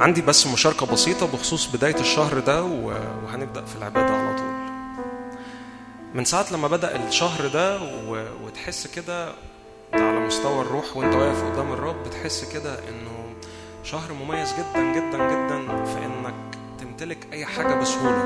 عندي 0.00 0.22
بس 0.22 0.46
مشاركة 0.46 0.86
بسيطة 0.86 1.26
بخصوص 1.26 1.66
بداية 1.66 2.00
الشهر 2.00 2.38
ده 2.38 2.62
وهنبدأ 2.62 3.64
في 3.64 3.76
العبادة 3.76 4.14
على 4.16 4.36
طول 4.38 4.52
من 6.14 6.24
ساعة 6.24 6.46
لما 6.52 6.68
بدأ 6.68 7.06
الشهر 7.08 7.46
ده. 7.48 7.78
وتحس 8.44 8.86
كده 8.86 9.26
ده 9.28 9.34
على 9.94 10.20
مستوى 10.20 10.60
الروح 10.62 10.96
وانت 10.96 11.14
واقف 11.14 11.44
قدام 11.52 11.72
الرب 11.72 12.04
بتحس 12.04 12.44
كده 12.52 12.74
إنه 12.88 13.34
شهر 13.84 14.12
مميز 14.12 14.52
جدا 14.52 14.82
جدا 14.92 15.18
جدا 15.28 15.84
في 15.84 15.98
إنك 16.06 16.34
تمتلك 16.80 17.26
أي 17.32 17.44
حاجة 17.46 17.74
بسهولة. 17.74 18.24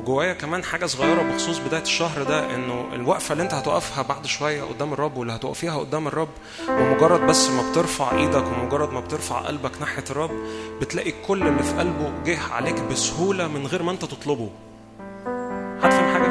وجوايا 0.00 0.32
كمان 0.32 0.64
حاجة 0.64 0.86
صغيرة 0.86 1.22
بخصوص 1.22 1.58
بداية 1.58 1.82
الشهر 1.82 2.22
ده 2.22 2.54
إنه 2.54 2.86
الوقفة 2.94 3.32
اللي 3.32 3.42
أنت 3.42 3.54
هتقفها 3.54 4.02
بعد 4.02 4.26
شوية 4.26 4.62
قدام 4.62 4.92
الرب 4.92 5.16
واللي 5.16 5.32
هتقفيها 5.32 5.78
قدام 5.78 6.06
الرب 6.06 6.28
ومجرد 6.68 7.20
بس 7.20 7.48
ما 7.48 7.70
بترفع 7.70 8.18
إيدك 8.18 8.44
ومجرد 8.46 8.92
ما 8.92 9.00
بترفع 9.00 9.38
قلبك 9.40 9.80
ناحية 9.80 10.04
الرب 10.10 10.30
بتلاقي 10.80 11.12
كل 11.26 11.46
اللي 11.46 11.62
في 11.62 11.72
قلبه 11.78 12.12
جه 12.24 12.38
عليك 12.52 12.80
بسهولة 12.80 13.48
من 13.48 13.66
غير 13.66 13.82
ما 13.82 13.90
أنت 13.92 14.04
تطلبه. 14.04 14.50
هتفهم 15.82 16.12
حاجة؟ 16.12 16.30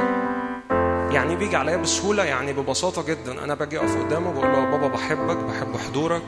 يعني 1.14 1.36
بيجي 1.36 1.56
عليا 1.56 1.78
بسهولة 1.78 2.24
يعني 2.24 2.54
ببساطة 2.54 3.02
جدا. 3.04 3.44
أنا 3.44 3.56
باجي 3.56 3.80
أقف 3.80 3.98
قدامه 3.98 4.32
بقول 4.34 4.48
له 4.48 4.66
بابا 4.66 4.88
بحبك 4.88 5.38
بحب 5.38 5.78
حضورك 5.78 6.24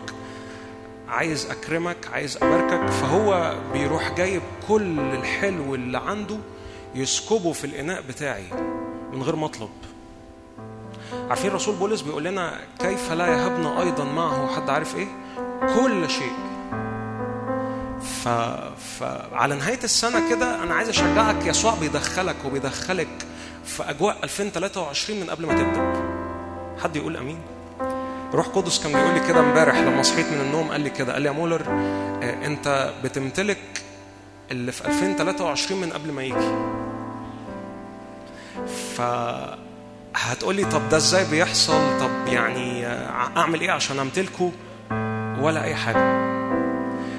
عايز 1.10 1.52
أكرمك 1.52 1.98
عايز 2.14 2.38
أباركك. 2.38 2.90
فهو 2.90 3.56
بيروح 3.74 4.12
جايب 4.14 4.42
كل 4.68 5.00
الحلو 5.00 5.76
اللي 5.76 5.98
عنده 5.98 6.38
يسكبه 6.96 7.52
في 7.54 7.64
الإناء 7.64 8.02
بتاعي 8.02 8.46
من 9.14 9.24
غير 9.24 9.36
ما 9.36 9.46
أطلب 9.46 9.70
عارفين 11.30 11.50
الرسول 11.50 11.76
بولس 11.76 12.02
بيقول 12.02 12.24
لنا 12.24 12.60
كيف 12.80 13.12
لا 13.12 13.28
يهبنا 13.28 13.82
أيضا 13.82 14.04
معه 14.04 14.56
حد 14.56 14.70
عارف 14.70 14.96
إيه؟ 14.96 15.08
كل 15.76 16.10
شيء. 16.10 16.32
ف... 18.02 18.28
فعلى 19.00 19.56
نهاية 19.56 19.80
السنة 19.84 20.30
كده 20.30 20.64
أنا 20.64 20.74
عايز 20.74 20.90
أشجعك 20.90 21.46
يسوع 21.46 21.76
بيدخلك 21.76 22.36
وبيدخلك 22.46 23.26
في 23.66 23.90
أجواء 23.90 24.18
2023 24.24 25.20
من 25.20 25.30
قبل 25.30 25.46
ما 25.46 25.54
تبدأ. 25.54 26.12
حد 26.84 26.96
يقول 26.96 27.18
أمين؟ 27.18 27.40
روح 28.34 28.48
قدس 28.48 28.84
كان 28.84 28.94
بيقول 28.94 29.14
لي 29.14 29.28
كده 29.28 29.40
امبارح 29.40 29.78
لما 29.78 30.04
صحيت 30.04 30.26
من 30.28 30.42
النوم 30.42 30.72
قال 30.72 30.82
لي 30.82 30.90
كده 30.90 31.14
قال 31.14 31.22
لي 31.22 31.28
يا 31.28 31.34
مولر 31.34 31.62
آه، 31.68 32.46
أنت 32.46 32.94
بتمتلك 33.04 33.84
اللي 34.52 34.72
في 34.72 34.86
2023 34.88 35.82
من 35.82 35.90
قبل 35.94 36.12
ما 36.12 36.24
يجي. 36.24 36.52
ف 38.96 39.02
هتقولي 40.16 40.66
طب 40.66 40.90
ده 40.90 40.98
إزاي 40.98 41.26
بيحصل؟ 41.26 42.00
طب 42.00 42.28
يعني 42.28 42.86
اعمل 43.38 43.62
إيه 43.62 43.72
عشان 43.72 44.00
امتلكه؟ 44.00 44.52
ولا 45.42 45.64
اي 45.64 45.76
حاجة. 45.76 46.22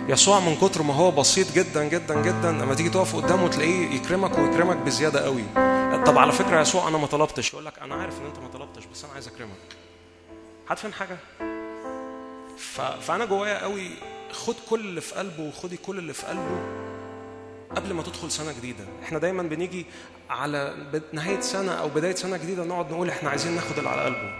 يسوع 0.09 0.41
من 0.41 0.57
كتر 0.57 0.83
ما 0.83 0.95
هو 0.95 1.11
بسيط 1.11 1.53
جدا 1.53 1.85
جدا 1.85 2.23
جدا 2.23 2.53
لما 2.53 2.75
تيجي 2.75 2.89
تقف 2.91 3.17
قدامه 3.17 3.49
تلاقيه 3.49 3.91
يكرمك 3.91 4.39
ويكرمك 4.39 4.77
بزيادة 4.77 5.25
قوي. 5.25 5.45
طب 6.07 6.19
على 6.19 6.33
فكرة 6.33 6.61
يسوع 6.61 6.89
أنا 6.89 6.99
ما 6.99 7.07
طلبتش. 7.07 7.53
يقول 7.53 7.67
لك 7.67 7.79
أنا 7.79 7.95
عارف 7.95 8.21
إن 8.21 8.27
أنت 8.27 8.39
ما 8.39 8.49
طلبتش 8.49 8.85
بس 8.93 9.05
أنا 9.05 9.13
عايز 9.13 9.29
أكرمك. 9.29 9.51
هتفهم 10.69 10.93
حاجة؟ 10.93 11.17
ف... 12.59 12.81
فأنا 12.81 13.25
جوايا 13.25 13.63
قوي 13.63 13.91
خد 14.33 14.55
كل 14.71 14.81
اللي 14.81 15.01
في 15.01 15.15
قلبه 15.15 15.43
وخدي 15.43 15.77
كل 15.77 15.99
اللي 15.99 16.13
في 16.13 16.27
قلبه. 16.27 16.59
قبل 17.77 17.93
ما 17.93 18.03
تدخل 18.03 18.31
سنة 18.31 18.53
جديدة. 18.53 18.85
إحنا 19.03 19.19
دايما 19.19 19.43
بنيجي 19.43 19.87
على 20.31 20.75
بد- 20.93 21.03
نهاية 21.13 21.41
سنة 21.41 21.73
أو 21.73 21.89
بداية 21.89 22.15
سنة 22.15 22.37
جديدة 22.37 22.65
نقعد 22.65 22.91
نقول 22.93 23.09
إحنا 23.09 23.31
عايزين 23.31 23.53
ناخد 23.55 23.77
اللي 23.79 23.89
على 23.91 24.03
قلبه. 24.05 24.33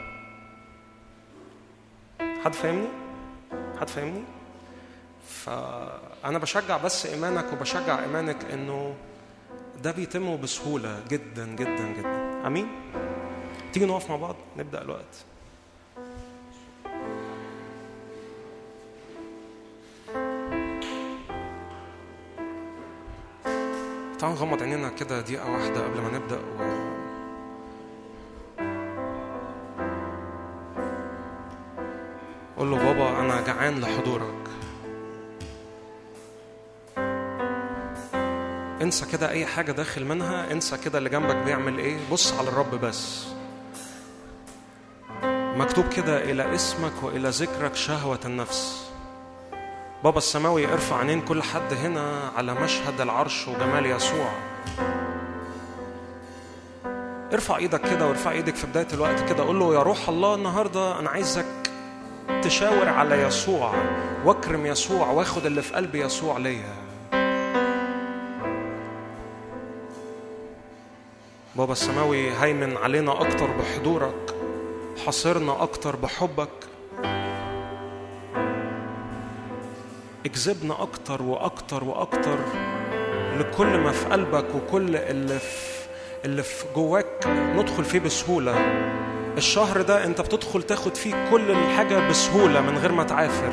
حد 2.45 2.55
فاهمني؟ 2.55 2.89
حد 3.81 3.89
فاهمني؟ 3.91 4.23
فأنا 5.29 6.39
بشجع 6.39 6.77
بس 6.77 7.07
إيمانك 7.07 7.53
وبشجع 7.53 8.03
إيمانك 8.03 8.45
إنه 8.53 8.95
ده 9.83 9.91
بيتم 9.91 10.37
بسهولة 10.41 11.01
جدا 11.11 11.47
جدا 11.47 11.93
جدا. 11.99 12.47
أمين؟ 12.47 12.69
تيجي 13.73 13.87
نقف 13.87 14.11
مع 14.11 14.17
بعض؟ 14.17 14.37
نبدأ 14.57 14.83
الوقت. 14.83 15.25
تعالوا 24.23 24.39
نغمض 24.39 24.63
عينينا 24.63 24.89
كده 24.89 25.21
دقيقة 25.21 25.51
واحدة 25.51 25.85
قبل 25.85 26.01
ما 26.01 26.09
نبدأ 26.19 26.39
و... 26.39 26.63
قول 32.57 32.71
له 32.71 32.77
بابا 32.77 33.21
أنا 33.21 33.41
جعان 33.41 33.81
لحضورك. 33.81 34.35
انسى 38.83 39.07
كده 39.13 39.31
أي 39.31 39.47
حاجة 39.47 39.73
داخل 39.73 40.05
منها 40.05 40.53
انسى 40.53 40.79
كده 40.79 40.99
اللي 40.99 41.11
جنبك 41.11 41.37
بيعمل 41.37 41.79
إيه. 41.79 41.99
بص 42.11 42.33
على 42.33 42.49
الرب 42.49 42.75
بس. 42.75 43.27
مكتوب 45.57 45.89
كده 45.89 46.25
إلى 46.25 46.55
اسمك 46.55 47.03
وإلى 47.03 47.29
ذكرك 47.29 47.75
شهوة 47.75 48.21
النفس. 48.25 48.92
بابا 50.05 50.19
السماوي 50.19 50.73
ارفع 50.73 50.99
عينين 50.99 51.21
كل 51.21 51.43
حد 51.43 51.73
هنا 51.75 52.31
على 52.37 52.55
مشهد 52.55 53.01
العرش 53.01 53.49
وجمال 53.49 53.87
يسوع. 53.87 54.33
ارفع 57.33 57.57
إيدك 57.57 57.81
كده 57.81 58.07
وارفع 58.07 58.31
إيدك 58.31 58.55
في 58.55 58.67
بداية 58.67 58.87
الوقت 58.93 59.29
كده. 59.29 59.45
قول 59.45 59.59
له 59.59 59.75
يا 59.75 59.83
روح 59.83 60.09
الله 60.09 60.35
النهارده 60.35 60.99
أنا 60.99 61.11
عايزك 61.11 61.47
تشاور 62.43 62.89
على 62.89 63.23
يسوع 63.23 63.75
واكرم 64.25 64.67
يسوع 64.67 65.11
واخد 65.11 65.47
اللي 65.47 65.63
في 65.63 65.75
قلب 65.75 65.95
يسوع 65.95 66.39
ليا. 66.39 66.75
بابا 71.57 71.73
السماوي 71.73 72.31
هيمن 72.33 72.77
علينا 72.77 73.21
أكتر 73.21 73.47
بحضورك 73.47 74.35
حاصرنا 75.07 75.63
أكتر 75.63 75.97
بحبك 75.97 76.49
اجذبنا 80.27 80.83
أكتر 80.83 81.23
وأكتر 81.23 81.85
وأكتر 81.85 82.39
لكل 83.39 83.79
ما 83.79 83.93
في 83.93 84.07
قلبك 84.07 84.45
وكل 84.55 84.97
اللي 84.97 85.39
في 85.39 85.73
اللي 86.25 86.43
في 86.43 86.65
جواك 86.75 87.27
ندخل 87.27 87.85
فيه 87.85 87.99
بسهولة. 88.01 88.55
الشهر 89.37 89.83
ده 89.83 90.05
أنت 90.05 90.21
بتدخل 90.21 90.63
تاخد 90.63 90.95
فيه 90.95 91.31
كل 91.31 91.51
الحاجة 91.51 92.09
بسهولة 92.09 92.61
من 92.61 92.79
غير 92.79 92.93
ما 92.93 93.05
تعافر. 93.05 93.53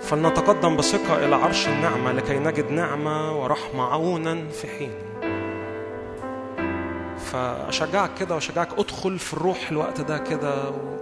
فلنتقدم 0.00 0.76
بثقة 0.76 1.24
إلى 1.24 1.34
عرش 1.36 1.68
النعمة 1.68 2.12
لكي 2.12 2.38
نجد 2.38 2.70
نعمة 2.70 3.42
ورحمة 3.42 3.84
عونا 3.84 4.48
في 4.48 4.66
حين. 4.68 4.92
فأشجعك 7.32 8.10
كده 8.20 8.34
وأشجعك 8.34 8.68
أدخل 8.78 9.18
في 9.18 9.32
الروح 9.34 9.70
الوقت 9.70 10.00
ده 10.00 10.18
كده 10.18 10.70
و... 10.70 10.99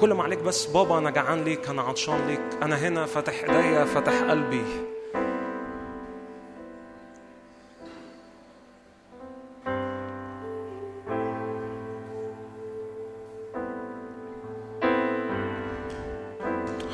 كل 0.00 0.12
ما 0.14 0.22
عليك 0.22 0.38
بس 0.38 0.66
بابا 0.66 0.98
أنا 0.98 1.10
جعان 1.10 1.44
ليك 1.44 1.68
أنا 1.68 1.82
عطشان 1.82 2.26
ليك 2.26 2.62
أنا 2.62 2.76
هنا 2.76 3.06
فاتح 3.06 3.44
إيديا 3.44 3.84
فاتح 3.84 4.22
قلبي. 4.22 4.62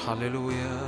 هللويا. 0.08 0.84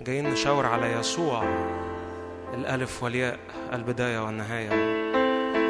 جايين 0.00 0.30
نشاور 0.30 0.66
على 0.66 0.92
يسوع. 0.92 1.44
الألف 2.54 3.02
والياء 3.02 3.38
البداية 3.72 4.18
والنهاية. 4.18 4.70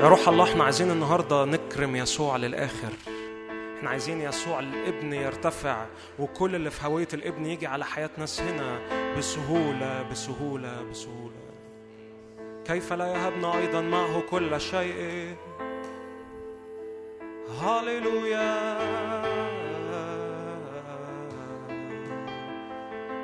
يا 0.00 0.08
روح 0.08 0.28
الله 0.28 0.44
إحنا 0.44 0.64
عايزين 0.64 0.90
النهاردة 0.90 1.44
نكرم 1.44 1.96
يسوع 1.96 2.36
للآخر. 2.36 2.92
إحنا 3.78 3.90
عايزين 3.90 4.20
يسوع 4.20 4.58
الابن 4.60 5.12
يرتفع 5.12 5.86
وكل 6.18 6.54
اللي 6.54 6.70
في 6.70 6.86
هوية 6.86 7.08
الابن 7.14 7.46
يجي 7.46 7.66
على 7.66 7.84
حياة 7.84 8.10
ناس 8.18 8.40
هنا 8.40 8.78
بسهولة 9.18 10.02
بسهولة 10.10 10.82
بسهولة. 10.90 11.34
كيف 12.64 12.92
لا 12.92 13.06
يهبنا 13.06 13.58
أيضا 13.58 13.80
معه 13.80 14.20
كل 14.20 14.60
شيء؟ 14.60 15.34
هاليلويا 17.60 18.78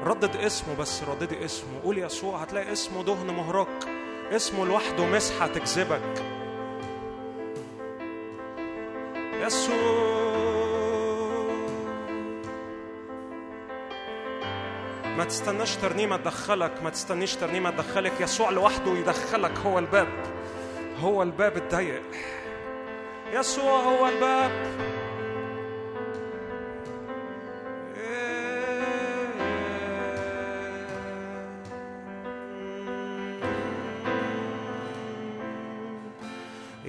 ردد 0.04 0.36
اسمه 0.36 0.76
بس 0.76 1.02
رددي 1.02 1.44
اسمه. 1.44 1.80
قول 1.84 1.98
يسوع 1.98 2.42
هتلاقي 2.42 2.72
اسمه 2.72 3.02
دهن 3.02 3.26
مهرق 3.26 3.88
اسمه 4.32 4.66
لوحده 4.66 5.06
مسحة 5.06 5.46
تجذبك 5.46 6.22
يسوع. 9.40 10.20
ما 15.04 15.24
تستناش 15.24 15.76
ترنيمة 15.76 16.16
تدخلك 16.16 16.82
ما 16.82 16.90
تستنيش 16.90 17.36
ترنيمة 17.36 17.70
تدخلك. 17.70 18.20
يسوع 18.20 18.50
لوحده 18.50 18.92
يدخلك. 18.92 19.58
هو 19.58 19.78
الباب. 19.78 20.08
هو 21.00 21.22
الباب 21.22 21.56
الضيق. 21.56 22.02
يسوع 23.32 23.80
هو 23.80 24.08
الباب. 24.08 24.50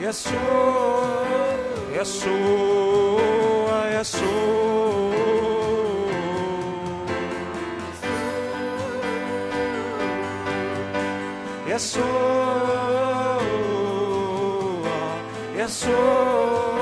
يسوع 0.00 1.24
يسوع 1.92 3.20
يسوع 4.00 4.74
يسوع 11.66 12.74
يسوع 15.56 16.73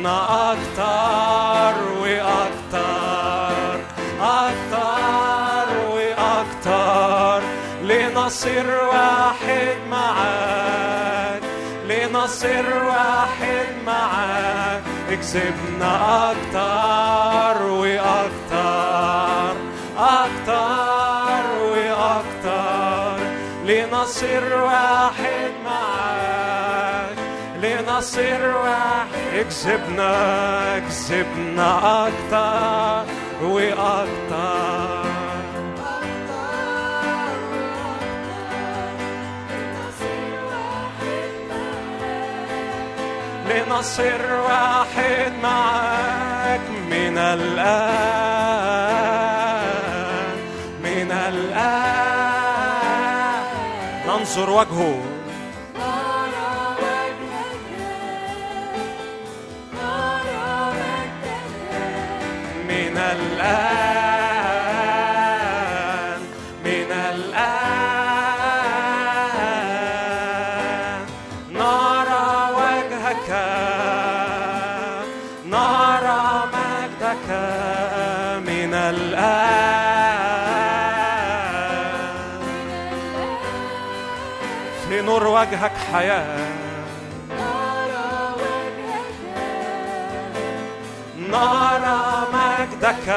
لأنه 0.00 0.52
أكتر 0.52 1.76
وأكتر 2.00 3.80
أكتر 4.20 5.68
وأكتر 5.94 7.42
لنصير 7.82 8.66
واحد 8.92 9.76
معاك 9.90 11.42
لنصير 11.88 12.84
واحد 12.84 13.66
معاك 13.86 14.82
اكسبنا 15.10 15.92
أكتر 16.30 17.62
وأكتر 17.66 19.54
أكتر 19.98 21.44
وأكتر 21.62 23.18
لنصير 23.64 24.62
واحد 24.62 25.52
معاك 25.64 27.16
لنصير 27.62 28.56
واحد 28.56 29.10
اكسبنا 29.60 30.76
اكسبنا 30.76 32.08
أكتر 32.08 33.04
وأكتر 33.44 35.10
لنصير 43.48 44.22
واحد 44.48 45.32
معاك 45.42 46.60
من 46.90 47.18
الآن 47.18 48.40
من 50.82 51.12
الآن 51.12 52.30
ننظر 54.08 54.50
وجهه 54.50 55.19
وجهك 85.40 85.72
حياة. 85.92 86.48
نرى 91.16 92.26
مجدك 92.34 93.08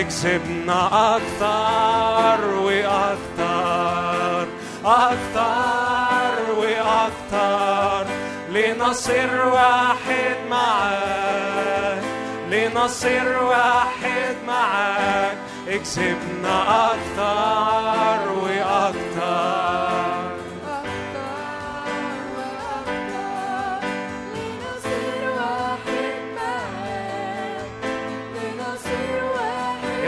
اكسبنا 0.00 0.80
أكثر 1.16 2.44
وأكثر 2.66 4.46
أكثر 4.84 6.34
وأكثر. 6.56 8.06
لنصير 8.50 9.46
واحد 9.46 10.36
معاك 10.50 12.02
لنصير 12.50 13.42
واحد 13.42 14.36
معاك 14.46 15.36
اكسبنا 15.68 16.56
أكثر 16.92 18.32
وأكثر. 18.32 20.11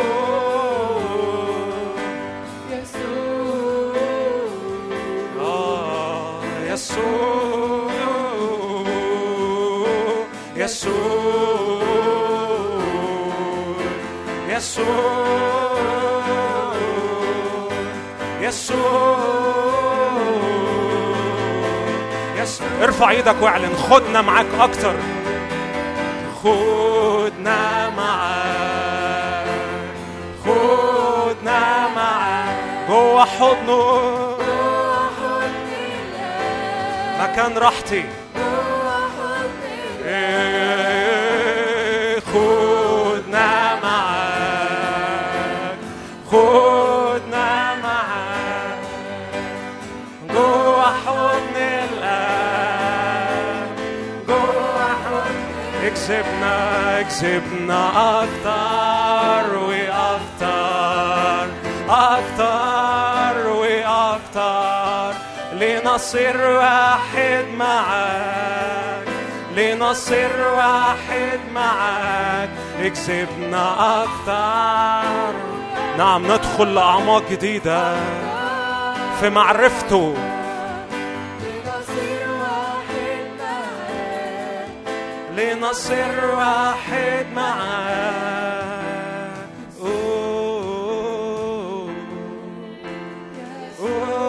يسوع 6.69 7.07
يسوع 10.55 11.07
يسوع 14.49 15.17
يسوع 18.41 19.46
يسوع 22.47 22.67
ارفع 22.83 23.09
إيدك 23.09 23.35
واعلن 23.41 23.75
خدنا 23.75 24.21
معاك 24.21 24.45
أكتر. 24.59 24.95
خدنا 26.43 27.89
معاك. 27.89 29.45
خدنا 30.45 31.87
معاك. 31.95 32.57
جوه 32.89 33.25
حضنه 33.25 34.37
مكان 37.19 37.57
راحتي. 37.57 38.05
اكسبنا 56.07 56.99
اكسبنا 56.99 57.89
أكتر 58.23 59.57
وأكتر 59.57 61.47
أكتر 61.89 63.47
وأكتر 63.49 65.13
لنصير 65.53 66.41
واحد 66.41 67.45
معاك 67.57 69.07
لنصير 69.57 70.47
واحد 70.57 71.39
معاك 71.53 72.49
اكسبنا 72.81 74.03
أكتر 74.03 75.35
نعم 75.97 76.25
ندخل 76.31 76.75
لأعماق 76.75 77.23
جديدة 77.31 77.95
في 79.19 79.29
معرفته 79.29 80.15
لنصير 85.37 86.25
واحد 86.35 87.25
معاك. 87.35 88.67
أوه. 89.81 91.07
أوه. 93.79 94.27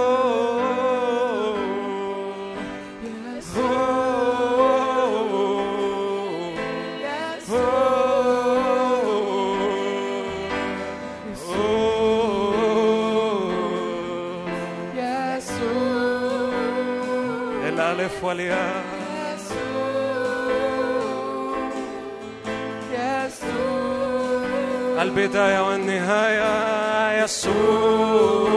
الألف 17.68 18.24
والياء. 18.24 18.67
البداية 25.08 25.68
والنهاية 25.68 27.24
يسوع. 27.24 28.48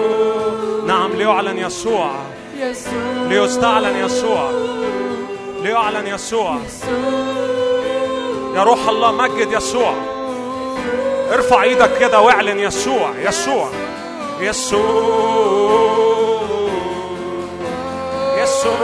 نعم 0.87 1.13
ليعلن 1.13 1.57
يسوع. 1.57 2.11
ليستعلن 3.27 4.05
يسوع. 4.05 4.51
ليعلن 5.61 6.07
يسوع. 6.07 6.57
يا 8.55 8.63
روح 8.63 8.89
الله 8.89 9.11
مجد 9.11 9.51
يسوع. 9.51 9.93
ارفع 11.33 11.63
إيدك 11.63 11.97
كده 11.99 12.21
واعلن 12.21 12.59
يسوع 12.59 13.11
يسوع. 13.19 13.69
يسوع. 14.39 15.31
يسوع. 18.41 18.75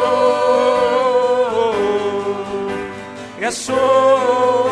يسوع. 3.41 4.66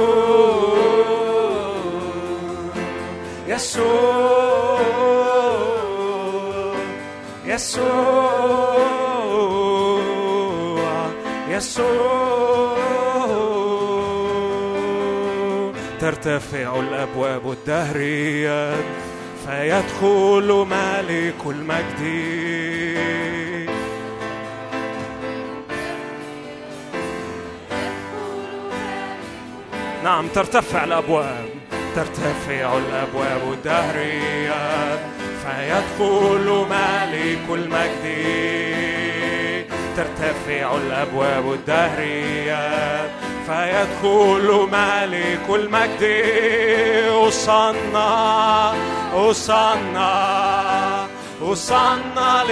يسوع 7.46 8.32
يسوع 11.48 12.12
ترتفع 16.00 16.80
الأبواب 16.80 17.50
الدهرية 17.50 18.74
فيدخل 19.46 20.66
ملك 20.70 21.46
المجد. 21.46 22.81
نعم 30.04 30.28
ترتفع 30.28 30.84
الأبواب. 30.84 31.48
ترتفع 31.96 32.78
الأبواب 32.78 33.52
الدهرية 33.52 34.98
فيدخل 35.42 36.66
ملك 36.70 37.46
المجد. 37.50 38.06
ترتفع 39.96 40.76
الأبواب 40.76 41.52
الدهرية 41.52 43.10
فيدخل 43.46 44.68
ملك 44.72 45.46
المجد. 45.48 46.02
أصنع 47.28 48.74
أصنع 49.14 51.06
أصنع 51.42 52.42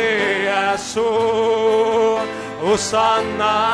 ليسوع. 0.71 2.21
أصنع 2.63 3.69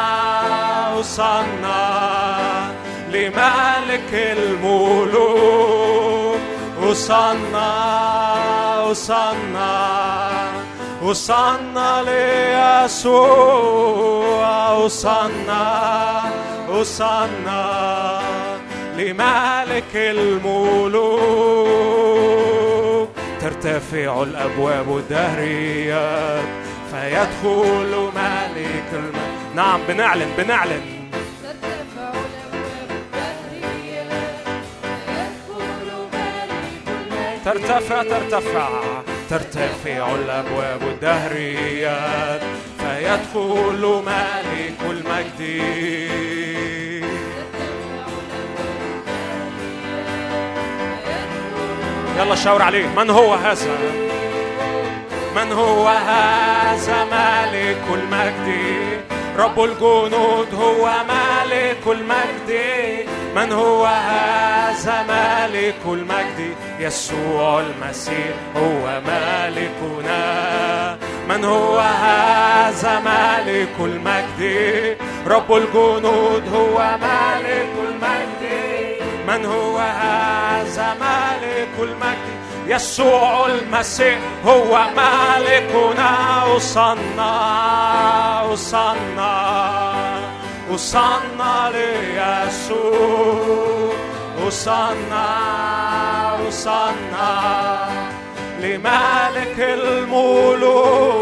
أصنع. 1.00 2.75
لملك 3.10 4.12
الملوك. 4.12 5.66
أصنع 6.82 8.36
أصنع 8.90 10.50
أصنع 11.02 12.00
ليسوع. 12.00 13.26
أصنع 14.86 16.22
أصنع 16.68 18.20
لملك 18.96 19.94
الملوك. 19.94 21.26
ترتفع 23.40 24.22
الأبواب 24.22 24.96
الدهرية 24.96 26.40
فيدخل 26.90 28.10
ملك 28.16 28.90
الملك 28.92 29.16
نعم 29.54 29.80
بنعلن 29.88 30.30
بنعلن. 30.38 30.95
ترتفع 37.46 38.02
ترتفع. 38.02 38.68
ترتفع 39.30 40.14
الأبواب 40.14 40.82
الدهرية 40.82 41.98
فيدخل 42.78 44.02
ملك 44.06 44.80
المجد. 44.90 45.40
يلا 52.18 52.34
شاور 52.34 52.62
عليه. 52.62 52.86
من 52.86 53.10
هو 53.10 53.34
هذا؟ 53.34 53.78
من 55.36 55.52
هو 55.52 55.88
هذا 55.88 57.04
ملك 57.04 57.84
المجد؟ 57.94 59.00
رب 59.38 59.64
الجنود 59.64 60.54
هو 60.54 60.90
ملك 61.08 61.86
المجد. 61.86 63.15
من 63.36 63.52
هو 63.52 63.86
هذا 63.86 65.02
ملك 65.08 65.80
المجد؟ 65.86 66.56
يسوع 66.80 67.60
المسيح 67.60 68.34
هو 68.56 69.00
مالكنا. 69.06 70.96
من 71.28 71.44
هو 71.44 71.78
هذا 71.78 73.00
ملك 73.00 73.74
المجد؟ 73.80 74.96
رب 75.26 75.52
الجنود 75.52 76.42
هو 76.54 76.78
مالك 77.00 77.72
المجد. 77.88 78.42
من 79.28 79.44
هو 79.44 79.78
هذا 79.78 80.96
مالك 81.00 81.68
المجد؟ 81.78 82.36
يسوع 82.66 83.46
المسيح 83.46 84.18
هو 84.46 84.86
مالكنا. 84.96 86.56
أصنع 86.56 88.52
أصنع 88.52 90.05
أصنع 90.74 91.68
ليسوع 91.68 93.26
أصنع 94.48 95.28
أصنع 96.48 97.88
لمالك 98.60 99.58
الملوك 99.58 101.16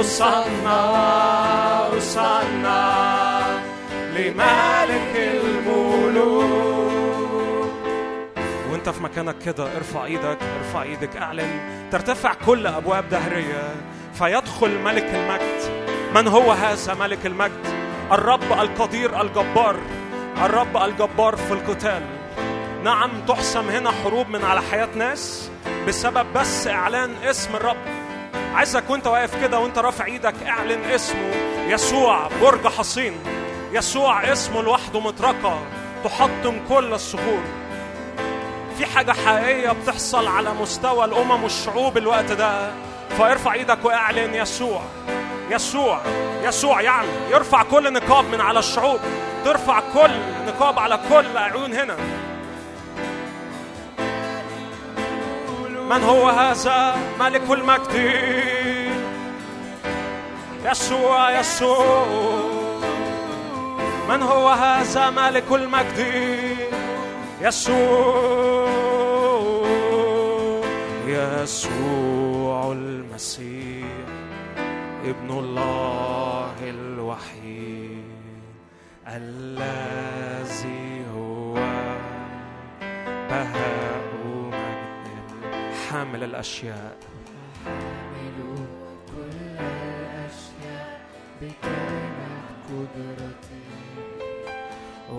أصنع 0.00 0.80
أصنع 1.98 3.44
لمالك 4.16 4.69
في 8.92 9.02
مكانك 9.02 9.38
كده 9.38 9.76
ارفع 9.76 10.04
إيدك 10.04 10.38
ارفع 10.58 10.82
إيدك 10.82 11.16
اعلن. 11.16 11.60
ترتفع 11.92 12.34
كل 12.46 12.66
أبواب 12.66 13.08
دهرية. 13.08 13.74
فيدخل 14.14 14.78
ملك 14.78 15.04
المجد. 15.14 15.86
من 16.14 16.28
هو 16.28 16.52
هذا 16.52 16.94
ملك 16.94 17.26
المجد؟ 17.26 17.66
الرب 18.12 18.52
القدير 18.52 19.20
الجبار. 19.20 19.76
الرب 20.44 20.76
الجبار 20.76 21.36
في 21.36 21.52
القتال. 21.52 22.02
نعم 22.84 23.10
تحسم 23.28 23.68
هنا 23.68 23.90
حروب 23.90 24.28
من 24.28 24.44
على 24.44 24.62
حياة 24.62 24.88
ناس 24.96 25.50
بسبب 25.86 26.32
بس 26.32 26.66
إعلان 26.66 27.14
اسم 27.24 27.56
الرب. 27.56 27.76
عايزك 28.54 28.90
وأنت 28.90 29.06
واقف 29.06 29.42
كده 29.42 29.58
وأنت 29.58 29.78
رافع 29.78 30.04
إيدك 30.04 30.34
اعلن 30.46 30.84
اسمه. 30.84 31.30
يسوع 31.68 32.28
برج 32.42 32.66
حصين. 32.66 33.12
يسوع 33.72 34.32
اسمه 34.32 34.62
لوحده 34.62 35.00
مطرقة. 35.00 35.62
تحطم 36.04 36.60
كل 36.68 36.92
الصخور. 36.92 37.59
في 38.80 38.86
حاجة 38.86 39.12
حقيقية 39.12 39.72
بتحصل 39.72 40.26
على 40.26 40.54
مستوى 40.54 41.04
الأمم 41.04 41.42
والشعوب 41.42 41.98
الوقت 41.98 42.32
ده 42.32 42.70
فارفع 43.18 43.52
إيدك 43.52 43.84
وإعلن 43.84 44.34
يسوع. 44.34 44.82
يسوع 45.50 46.00
يسوع 46.42 46.80
يعني 46.80 47.08
يرفع 47.30 47.62
كل 47.62 47.92
نقاب 47.92 48.24
من 48.24 48.40
على 48.40 48.58
الشعوب. 48.58 49.00
ترفع 49.44 49.80
كل 49.80 50.10
نقاب 50.46 50.78
على 50.78 50.98
كل 51.08 51.36
عيون 51.36 51.74
هنا. 51.74 51.96
من 55.90 56.04
هو 56.04 56.28
هذا؟ 56.28 56.96
ملك 57.20 57.50
المجد 57.50 58.12
يسوع 60.64 61.40
يسوع. 61.40 62.06
من 64.08 64.22
هو 64.22 64.48
هذا؟ 64.48 65.10
ملك 65.10 65.44
المجد 65.52 66.00
يسوع 67.40 68.70
يسوع 71.06 72.72
المسيح 72.72 73.86
ابن 75.04 75.30
الله 75.30 76.54
الوحيد 76.62 78.04
الذي 79.06 81.04
هو 81.14 81.54
بهاء 83.30 84.00
مجد 84.52 85.30
حامل 85.90 86.24
الأشياء. 86.24 86.96
حامل 87.64 88.38
كل 89.06 89.36
الأشياء 89.60 91.00
بكلمة 91.40 91.89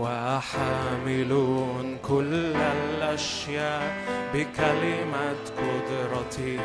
وحامل 0.01 1.31
كل 2.08 2.55
الأشياء 2.55 3.81
بكلمة 4.34 5.43
قدرته 5.58 6.60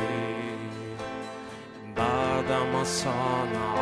بعدما 1.96 2.84
صنع 2.84 3.74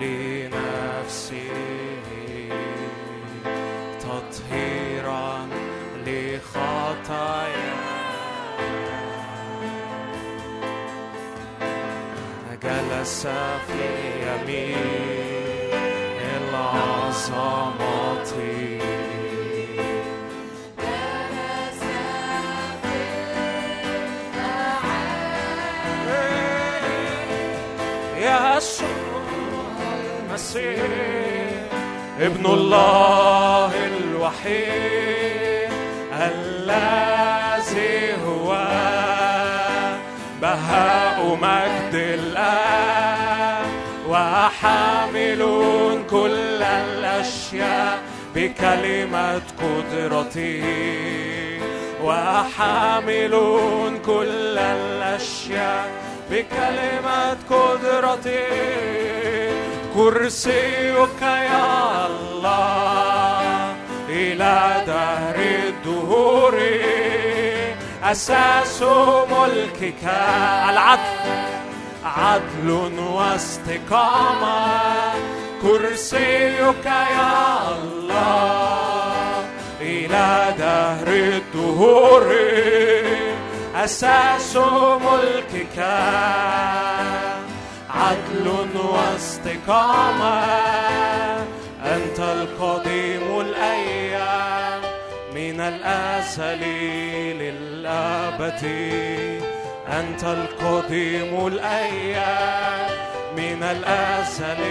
لنفسه 0.00 1.50
تطهيرا 4.00 5.48
لخطايا. 6.06 7.74
جلس 12.62 13.26
في 13.66 13.84
يمين 14.22 15.33
المسيح 30.34 30.80
ابن 32.20 32.46
الله 32.46 33.72
الوحيد 33.86 35.70
الذي 36.12 38.12
هو 38.26 38.66
بهاء 40.42 41.38
مجد 41.42 41.94
الآب 41.94 43.63
وحامل 44.14 45.42
كل 46.10 46.62
الأشياء 46.62 47.98
بكلمة 48.34 49.42
قدرته 49.62 50.64
وحامل 52.04 53.34
كل 54.06 54.58
الأشياء 54.58 55.90
بكلمة 56.30 57.36
قدرته 57.50 58.46
كرسيك 59.94 61.22
يا 61.22 62.06
الله 62.06 63.74
إلى 64.08 64.84
دهر 64.86 65.36
الدهور. 65.68 66.60
أساس 68.04 68.82
ملكك 69.30 70.04
العدل. 70.70 71.43
عدل 72.04 72.70
واستقامة 72.98 74.72
كرسيك 75.62 76.86
يا 76.86 77.68
الله. 77.68 79.44
إلى 79.80 80.54
دهر 80.58 81.08
الدهور 81.08 82.34
أساس 83.76 84.56
ملكك. 84.56 85.78
عدل 87.90 88.66
واستقامة 88.74 90.44
أنت 91.84 92.18
القديم 92.18 93.40
الأيام. 93.40 94.80
من 95.34 95.60
الأزل 95.60 96.60
للأبد. 97.38 98.64
أنت 99.88 100.24
القديم 100.24 101.46
الأيام 101.46 102.90
من 103.36 103.62
الأزل. 103.62 104.64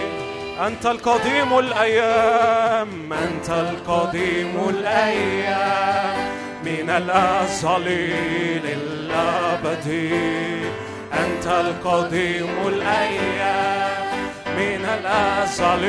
أنت 0.66 0.86
القديم 0.86 1.58
الأيام 1.58 3.12
أنت 3.12 3.50
القديم 3.50 4.68
الأيام 4.68 6.16
من 6.64 6.90
الأزل 6.90 7.84
للأبد. 8.64 9.88
أنت 11.12 11.46
القديم 11.46 12.48
الأيام 12.66 14.06
من 14.56 14.84
الأزل 15.00 15.82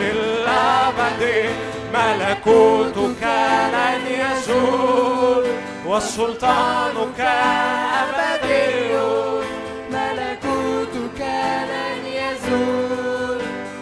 للأبد. 0.00 1.50
ملكوتك 1.94 3.22
لن 3.72 4.00
يزول. 4.06 5.73
وسلطانك 5.86 7.20
أبدي 8.00 8.94
ملكوتك 9.90 11.20
لن 11.70 12.02
يزول 12.06 13.40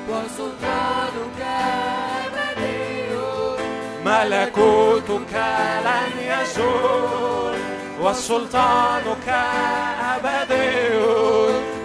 وسلطانك 0.08 1.40
أبدي 2.24 3.14
ملكوتك 4.04 5.34
لن 5.84 6.12
يزول 6.32 7.56
وسلطانك 8.00 9.28
أبدي 10.14 10.72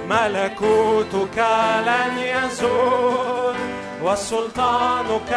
ملكوتك 0.10 1.38
لن 1.86 2.18
يزول 2.18 3.56
وسلطانك 4.04 5.32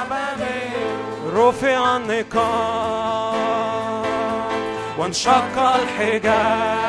أبدي 0.00 0.70
رفع 1.36 1.96
النقاب. 1.96 3.89
وانشق 5.00 5.56
الحجاب. 5.58 6.80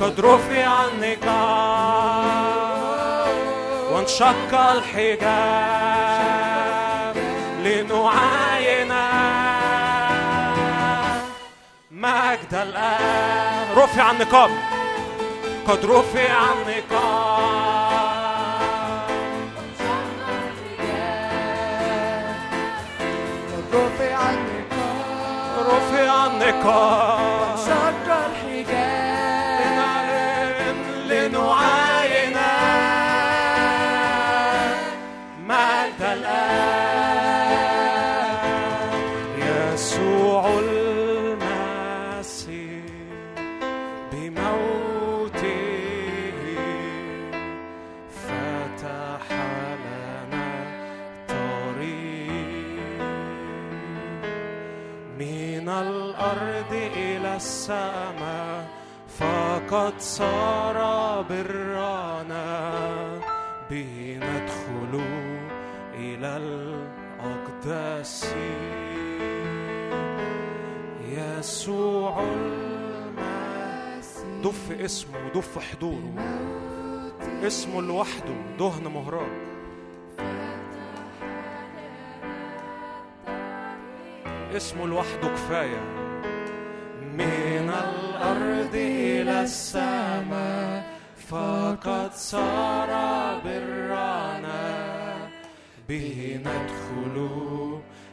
قد 0.00 0.20
رفع 0.20 0.84
النقاب. 0.84 2.30
وانشق 3.92 4.52
الحجاب 4.54 5.56
لنعاين 7.64 8.92
مجد 11.90 12.54
الآن. 12.54 13.76
رفع 13.76 14.10
النقاب. 14.10 14.50
قد 15.68 15.86
رفع 15.86 16.52
النقاب. 16.52 17.80
النقاب 23.74 24.09
رفع 26.40 27.39
السماء 57.40 58.68
فقد 59.18 59.94
صار 59.98 60.76
برنا 61.22 62.48
به 63.70 64.20
ندخل 64.22 64.94
إلى 65.94 66.36
الأقداس 66.36 68.34
يسوع 71.08 72.22
المسيح. 72.22 73.20
دف 74.44 74.80
اسمه 74.80 75.28
دف 75.34 75.58
حضوره. 75.58 76.14
اسمه 77.46 77.82
لوحده 77.82 78.34
دهن 78.58 78.84
مهراق 78.88 79.30
اسمه 84.56 84.86
لوحده 84.86 85.28
كفاية. 85.28 85.99
من 87.18 87.70
الأرض 87.70 88.74
إلى 88.74 89.42
السماء 89.42 90.82
فقد 91.30 92.10
صار 92.14 92.90
برنا 93.44 94.62
به 95.88 96.40
ندخل 96.46 97.16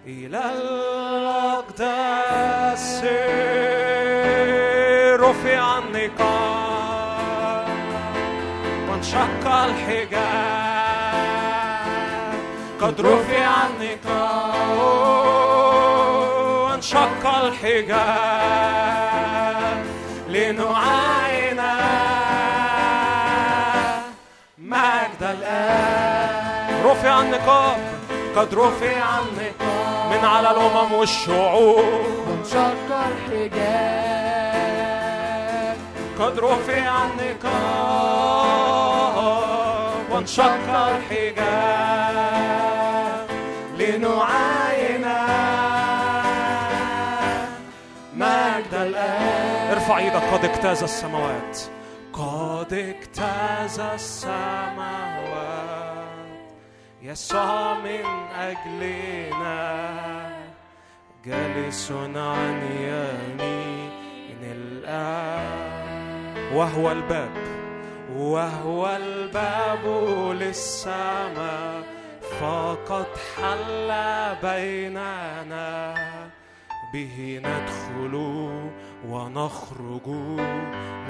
إلى 0.06 0.42
الأقداس. 0.58 2.08
رفع 5.26 5.62
النقاب 5.78 7.68
وانشق 8.90 9.44
الحجاب. 9.48 10.88
قد 12.82 13.02
رفع 13.02 13.50
النقاب 13.68 13.97
الحجاب 17.68 18.88
لنعاين 20.30 21.62
مجد 24.58 25.22
الآب 25.22 26.86
رفع 26.86 27.22
النقاب 27.22 27.78
قد 28.36 28.56
رفع 28.56 29.20
النقاب 29.20 30.12
من 30.12 30.26
على 30.26 30.52
الأمم 30.52 30.94
والشعوب. 30.94 32.06
وانشق 32.28 32.90
الحجاب 33.08 33.78
قد 36.20 36.40
رفع 36.40 37.06
النقاب 37.06 37.98
وانشق 40.12 40.70
الحجاب 40.70 42.08
لنعاين 43.78 44.77
ارفع 49.88 49.98
إيدك 49.98 50.16
قد 50.16 50.46
اجتاز 50.46 50.84
السماوات. 50.84 51.60
قد 52.14 52.74
اجتاز 52.74 53.80
السماوات. 53.80 54.38
يسوع 57.02 57.74
من 57.74 58.06
أجلنا. 58.40 59.90
جالس 61.26 61.92
عن 62.16 62.62
يمين 62.82 64.40
الآب 64.44 65.48
وهو 66.54 66.92
الباب. 66.92 67.32
وهو 68.16 68.96
الباب 68.96 69.86
للسماء. 70.42 71.84
فقد 72.40 73.08
حل 73.38 73.92
بيننا. 74.44 75.94
به 76.94 77.42
ندخل 77.44 78.14
ونخرج 79.06 80.10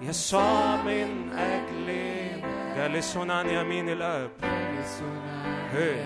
يسوع 0.00 0.76
من 0.76 1.32
أجلنا 1.32 2.76
جالس 2.76 3.16
عن 3.16 3.48
يمين 3.48 3.88
الآب. 3.88 4.30
هي. 5.72 6.04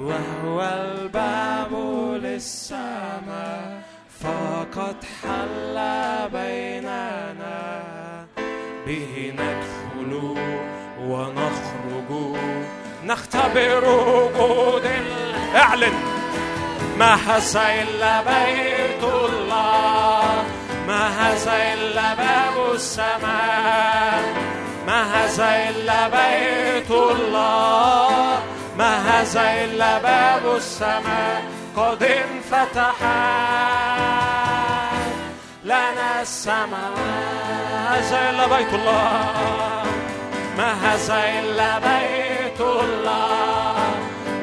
وهو 0.00 0.62
الباب 0.62 1.72
للسماء. 2.24 3.82
فقد 4.20 5.04
حل 5.04 5.76
بيننا. 6.32 7.85
به 8.86 9.32
ندخل 9.32 10.12
ونخرج. 11.00 12.10
نختبر 13.04 13.84
وجود 13.84 14.86
اعلن 15.54 15.94
ما 16.98 17.14
هذا 17.14 17.82
إلا 17.82 18.20
بيت 18.20 19.02
الله. 19.04 20.44
ما 20.86 21.08
هذا 21.08 21.74
إلا 21.74 22.14
باب 22.14 22.74
السماء. 22.74 24.22
ما 24.86 25.02
هذا 25.14 25.68
إلا 25.70 26.08
بيت 26.08 26.90
الله. 26.90 28.38
ما 28.78 28.92
هذا 29.10 29.64
إلا 29.64 29.98
باب 29.98 30.56
السماء. 30.56 31.42
قد 31.76 32.02
انفتح 32.02 32.96
لنا 35.66 36.22
السماء 36.22 36.94
هذا 37.90 38.30
إلا 38.30 38.46
بيت 38.56 38.72
الله. 38.74 39.82
ما 40.58 40.72
هذا 40.82 41.40
إلا 41.40 41.78
بيت 41.78 42.60
الله. 42.60 43.76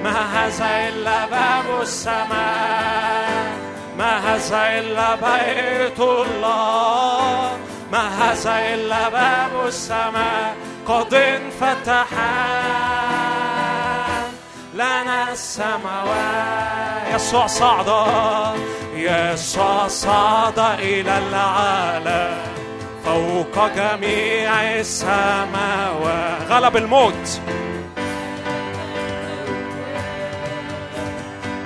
ما 0.03 0.25
هذا 0.33 0.89
إلا 0.89 1.25
باب 1.25 1.81
السماء. 1.81 3.53
ما 3.97 4.35
هذا 4.35 4.79
إلا 4.79 5.15
بيت 5.15 5.99
الله. 5.99 7.57
ما 7.91 8.31
هذا 8.31 8.73
إلا 8.73 9.09
باب 9.09 9.67
السماء. 9.67 10.55
قد 10.87 11.13
انفتح. 11.13 12.07
لنا 14.73 15.31
السماوات 15.31 17.15
يسوع 17.15 17.47
صعد. 17.47 17.89
يسوع 19.03 19.87
صعد 19.87 20.59
إلى 20.79 21.17
العالم 21.17 22.37
فوق 23.05 23.67
جميع 23.75 24.79
السماوات. 24.79 26.41
غلب 26.49 26.77
الموت. 26.77 27.41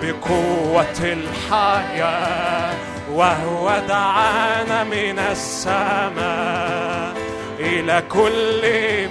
بقوة 0.01 0.99
الحياة 0.99 2.73
وهو 3.11 3.81
دعانا 3.87 4.83
من 4.83 5.19
السماء 5.19 7.13
إلى 7.59 8.03
كل 8.09 8.61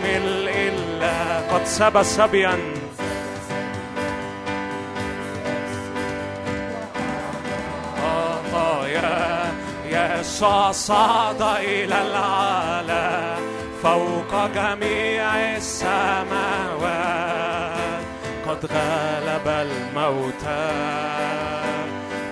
ملء 0.05 0.55
الله. 0.73 1.47
قد 1.53 1.65
سبى 1.65 2.05
سبيا 2.05 2.59
يسوع 10.27 10.73
صعد 10.73 11.43
إلى 11.43 12.03
العالم 12.03 13.43
فوق 13.83 14.47
جميع 14.55 15.57
السماوات. 15.57 16.97
قد 18.49 18.67
غلب 18.67 19.49
الموت 19.49 20.45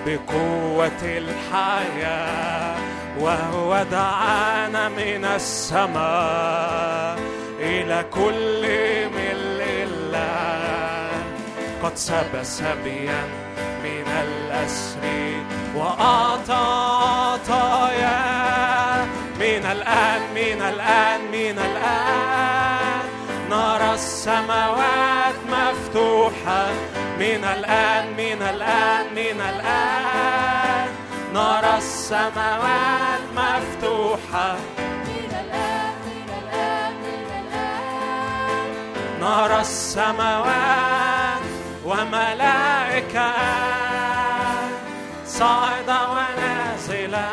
بقوة 0.05 1.01
الحياة 1.03 2.75
وهو 3.19 3.85
دعانا 3.91 4.89
من 4.89 5.25
السماء 5.25 7.19
إلى 7.59 8.05
كل 8.11 8.63
ملء 9.17 9.83
الله 9.87 11.09
قد 11.83 11.95
سبى 11.95 12.43
سبيا 12.43 13.23
من 13.83 14.07
الأسر 14.23 15.03
وأعطى 15.75 16.65
عطايا 17.05 18.19
من 19.39 19.65
الآن 19.71 20.21
من 20.35 20.61
الآن 20.61 21.21
من 21.31 21.59
الآن. 21.59 23.05
نرى 23.49 23.93
السماوات 23.93 25.35
مفتوحة. 25.49 26.67
من 27.19 27.43
الآن 27.43 28.05
من 28.17 28.41
الآن 28.41 29.05
من 29.15 29.41
الآن. 29.41 30.89
نرى 31.33 31.77
السماوات 31.77 33.21
مفتوحة. 33.35 34.55
نرى 39.21 39.61
السماوات 39.61 41.41
وملائكة. 41.85 43.84
صاعدة 45.39 45.99
ونازلة. 46.09 47.27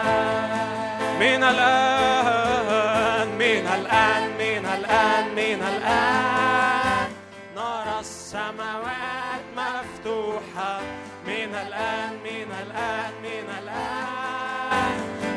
من 1.21 1.43
الآن 1.45 3.29
من 3.39 3.67
الآن 3.79 4.23
من 4.39 4.65
الآن 4.75 5.25
من 5.35 5.61
الآن. 5.63 7.09
نرى 7.57 8.01
السماوات 8.01 9.45
مفتوحة. 9.57 10.81
من 11.27 11.51
الآن 11.67 12.13
من 12.25 12.49
الآن 12.63 13.13
من 13.23 13.47
الآن. 13.63 14.95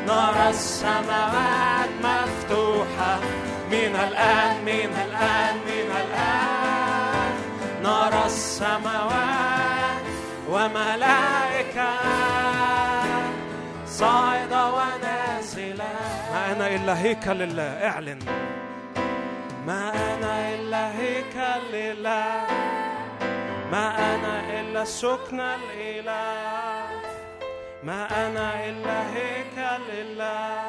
نرى 0.07 0.49
السماوات 0.49 1.89
مفتوحة. 2.03 3.19
من 3.71 3.93
الآن 4.07 4.55
من 4.65 4.91
الآن 5.05 5.55
من 5.69 5.89
الآن. 6.03 7.31
نرى 7.83 8.23
السماوات 8.25 10.03
وملائكة. 10.49 12.34
صاعدة 13.95 14.73
ونازلة 14.73 15.93
ما 16.33 16.51
أنا 16.51 16.67
إلا 16.75 17.01
هيكل 17.01 17.31
لله 17.31 17.87
اعلن. 17.87 18.19
ما 19.67 19.81
أنا 19.93 20.49
إلا 20.55 20.99
هيكل 20.99 21.61
لله. 21.73 22.47
ما 23.71 23.85
أنا 24.15 24.59
إلا 24.59 24.83
سكن 24.85 25.39
الإله. 25.39 26.87
ما 27.83 28.27
أنا 28.27 28.65
إلا 28.69 28.97
هيكل 29.15 29.83
لله. 29.93 30.63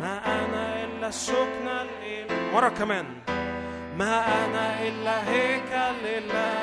ما 0.00 0.14
أنا 0.26 0.84
إلا 0.84 1.10
سكن 1.10 1.68
الإله. 1.68 2.52
مرة 2.54 2.68
كمان. 2.68 3.06
ما 3.98 4.14
أنا 4.44 4.82
إلا 4.82 5.30
هيكل 5.30 5.94
لله. 6.04 6.54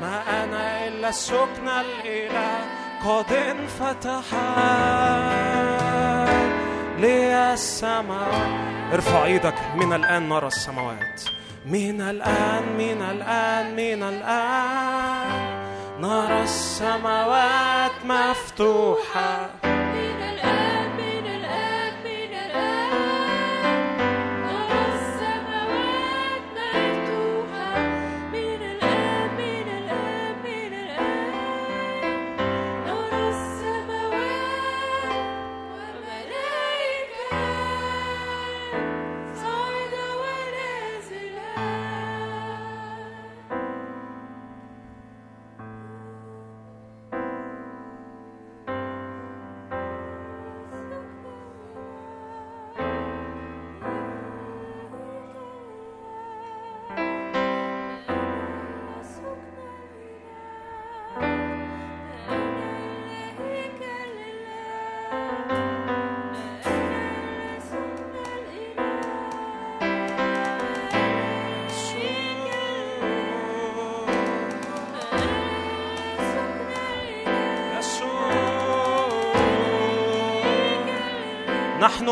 ما 0.00 0.44
أنا 0.44 0.86
إلا 0.86 1.10
سكن 1.10 1.68
الإله. 1.68 2.85
قد 3.06 3.32
انفتحت 3.32 4.34
لي 6.98 7.52
السماء. 7.52 8.58
ارفع 8.92 9.24
إيدك. 9.24 9.54
من 9.74 9.92
الآن 9.92 10.28
نرى 10.28 10.46
السماوات. 10.46 11.22
من 11.66 12.00
الآن 12.00 12.62
من 12.78 13.02
الآن 13.02 13.70
من 13.76 14.02
الآن. 14.02 15.30
نرى 16.00 16.42
السماوات 16.42 17.90
مفتوحة. 18.04 19.50
من 19.64 20.22
الآن 20.22 20.35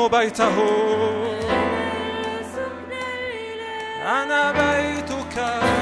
يسوع 0.04 0.08
نحن 0.08 0.08
بيته 0.08 0.54
أنا 4.06 4.52
بيتك 4.52 5.73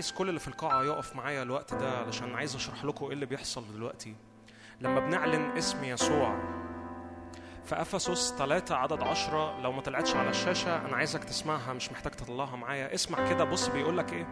عايز 0.00 0.12
كل 0.12 0.28
اللي 0.28 0.40
في 0.40 0.48
القاعة 0.48 0.82
يقف 0.84 1.16
معايا 1.16 1.42
الوقت 1.42 1.74
ده 1.74 1.98
علشان 1.98 2.34
عايز 2.34 2.54
أشرح 2.54 2.84
لكم 2.84 3.04
إيه 3.06 3.12
اللي 3.12 3.26
بيحصل 3.26 3.64
دلوقتي. 3.74 4.14
لما 4.80 5.00
بنعلن 5.00 5.56
اسم 5.56 5.84
يسوع 5.84 6.38
في 7.64 7.80
أفسس 7.80 8.34
3 8.38 8.76
عدد 8.76 9.02
10 9.02 9.60
لو 9.60 9.72
ما 9.72 9.80
طلعتش 9.82 10.14
على 10.16 10.30
الشاشة 10.30 10.86
أنا 10.86 10.96
عايزك 10.96 11.24
تسمعها 11.24 11.72
مش 11.72 11.92
محتاج 11.92 12.12
تطلعها 12.12 12.56
معايا. 12.56 12.94
اسمع 12.94 13.28
كده 13.28 13.44
بص 13.44 13.68
بيقول 13.68 13.98
لك 13.98 14.12
إيه؟ 14.12 14.26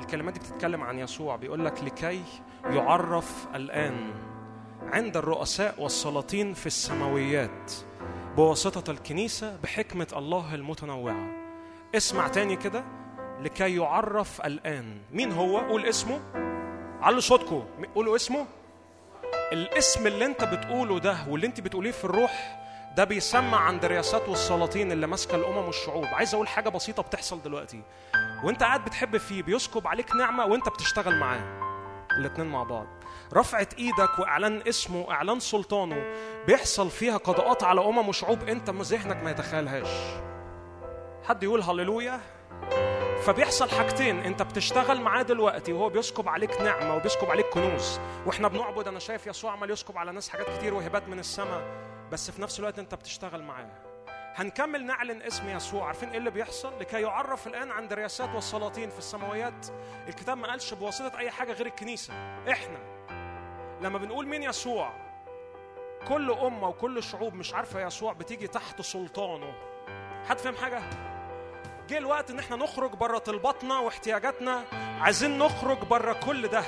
الكلمات 0.00 0.34
دي 0.34 0.40
بتتكلم 0.40 0.82
عن 0.82 0.98
يسوع. 0.98 1.36
بيقول 1.36 1.64
لك 1.64 1.84
لكي 1.84 2.22
يعرف 2.64 3.46
الآن 3.54 4.10
عند 4.82 5.16
الرؤساء 5.16 5.82
والسلاطين 5.82 6.54
في 6.54 6.66
السماويات 6.66 7.72
بواسطة 8.36 8.90
الكنيسة 8.90 9.56
بحكمة 9.62 10.08
الله 10.16 10.54
المتنوعة. 10.54 11.30
اسمع 11.94 12.28
تاني 12.28 12.56
كده. 12.56 12.84
لكي 13.40 13.76
يعرف 13.76 14.40
الآن. 14.40 14.98
مين 15.12 15.32
هو؟ 15.32 15.58
قول 15.58 15.84
اسمه. 15.86 16.20
علوا 17.02 17.20
صوتكم 17.20 17.64
قولوا 17.94 18.16
اسمه. 18.16 18.46
الاسم 19.52 20.06
اللي 20.06 20.26
انت 20.26 20.44
بتقوله 20.44 20.98
ده 20.98 21.16
واللي 21.28 21.46
انت 21.46 21.60
بتقوليه 21.60 21.90
في 21.90 22.04
الروح 22.04 22.62
ده 22.96 23.04
بيسمع 23.04 23.60
عند 23.60 23.84
الرياسات 23.84 24.28
والسلاطين 24.28 24.92
اللي 24.92 25.06
ماسكة 25.06 25.34
الأمم 25.34 25.66
والشعوب. 25.66 26.04
عايز 26.04 26.34
أقول 26.34 26.48
حاجة 26.48 26.68
بسيطة 26.68 27.02
بتحصل 27.02 27.42
دلوقتي. 27.42 27.82
وانت 28.44 28.62
قاعد 28.62 28.84
بتحب 28.84 29.16
فيه 29.16 29.42
بيسكب 29.42 29.86
عليك 29.86 30.16
نعمة 30.16 30.46
وانت 30.46 30.68
بتشتغل 30.68 31.18
معاه. 31.18 31.66
الاتنين 32.18 32.46
مع 32.48 32.62
بعض. 32.62 32.86
رفعت 33.34 33.74
إيدك 33.74 34.18
واعلان 34.18 34.62
اسمه 34.68 35.10
اعلان 35.10 35.40
سلطانه. 35.40 36.04
بيحصل 36.46 36.90
فيها 36.90 37.16
قضاءات 37.16 37.62
على 37.62 37.80
أمم 37.80 38.08
وشعوب 38.08 38.48
انت 38.48 38.70
ذهنك 38.70 39.22
ما 39.24 39.30
يتخيلهاش. 39.30 39.88
حد 41.24 41.42
يقول 41.42 41.62
هللويا؟ 41.62 42.20
فبيحصل 43.24 43.70
حاجتين. 43.70 44.18
انت 44.18 44.42
بتشتغل 44.42 45.00
معاه 45.00 45.22
دلوقتي 45.22 45.72
وهو 45.72 45.88
بيسكب 45.88 46.28
عليك 46.28 46.60
نعمة 46.60 46.96
وبيسكب 46.96 47.30
عليك 47.30 47.46
كنوز. 47.46 48.00
وإحنا 48.26 48.48
بنعبد 48.48 48.88
أنا 48.88 48.98
شايف 48.98 49.26
يسوع 49.26 49.52
عمال 49.52 49.70
يسكب 49.70 49.98
على 49.98 50.12
ناس 50.12 50.28
حاجات 50.28 50.46
كتير 50.58 50.74
وهبات 50.74 51.08
من 51.08 51.18
السماء 51.18 51.62
بس 52.12 52.30
في 52.30 52.42
نفس 52.42 52.58
الوقت 52.58 52.78
انت 52.78 52.94
بتشتغل 52.94 53.42
معاه. 53.42 53.70
هنكمل 54.34 54.86
نعلن 54.86 55.22
اسم 55.22 55.48
يسوع. 55.48 55.86
عارفين 55.86 56.08
إيه 56.08 56.18
اللي 56.18 56.30
بيحصل؟ 56.30 56.80
لكي 56.80 57.02
يعرف 57.02 57.46
الآن 57.46 57.70
عند 57.70 57.92
الرياسات 57.92 58.34
والسلاطين 58.34 58.90
في 58.90 58.98
السماويات. 58.98 59.66
الكتاب 60.08 60.38
ما 60.38 60.48
قالش 60.48 60.74
بواسطة 60.74 61.18
أي 61.18 61.30
حاجة 61.30 61.52
غير 61.52 61.66
الكنيسة. 61.66 62.14
إحنا 62.50 62.78
لما 63.80 63.98
بنقول 63.98 64.26
مين 64.26 64.42
يسوع 64.42 64.92
كل 66.08 66.30
أمة 66.30 66.68
وكل 66.68 67.02
شعوب 67.02 67.34
مش 67.34 67.54
عارفة 67.54 67.86
يسوع 67.86 68.12
بتيجي 68.12 68.46
تحت 68.46 68.82
سلطانه. 68.82 69.54
حد 70.28 70.38
فاهم 70.38 70.56
حاجة؟ 70.56 70.82
جه 71.90 71.98
الوقت 71.98 72.30
إن 72.30 72.38
إحنا 72.38 72.56
نخرج 72.56 72.90
بره 72.90 73.18
طلباتنا 73.18 73.78
واحتياجاتنا. 73.78 74.64
عايزين 75.00 75.38
نخرج 75.38 75.78
بره 75.78 76.12
كل 76.12 76.48
ده. 76.48 76.62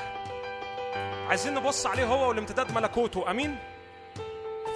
عايزين 1.28 1.54
نبص 1.54 1.86
عليه 1.86 2.04
هو 2.04 2.28
والامتداد 2.28 2.72
ملكوته. 2.72 3.30
أمين؟ 3.30 3.56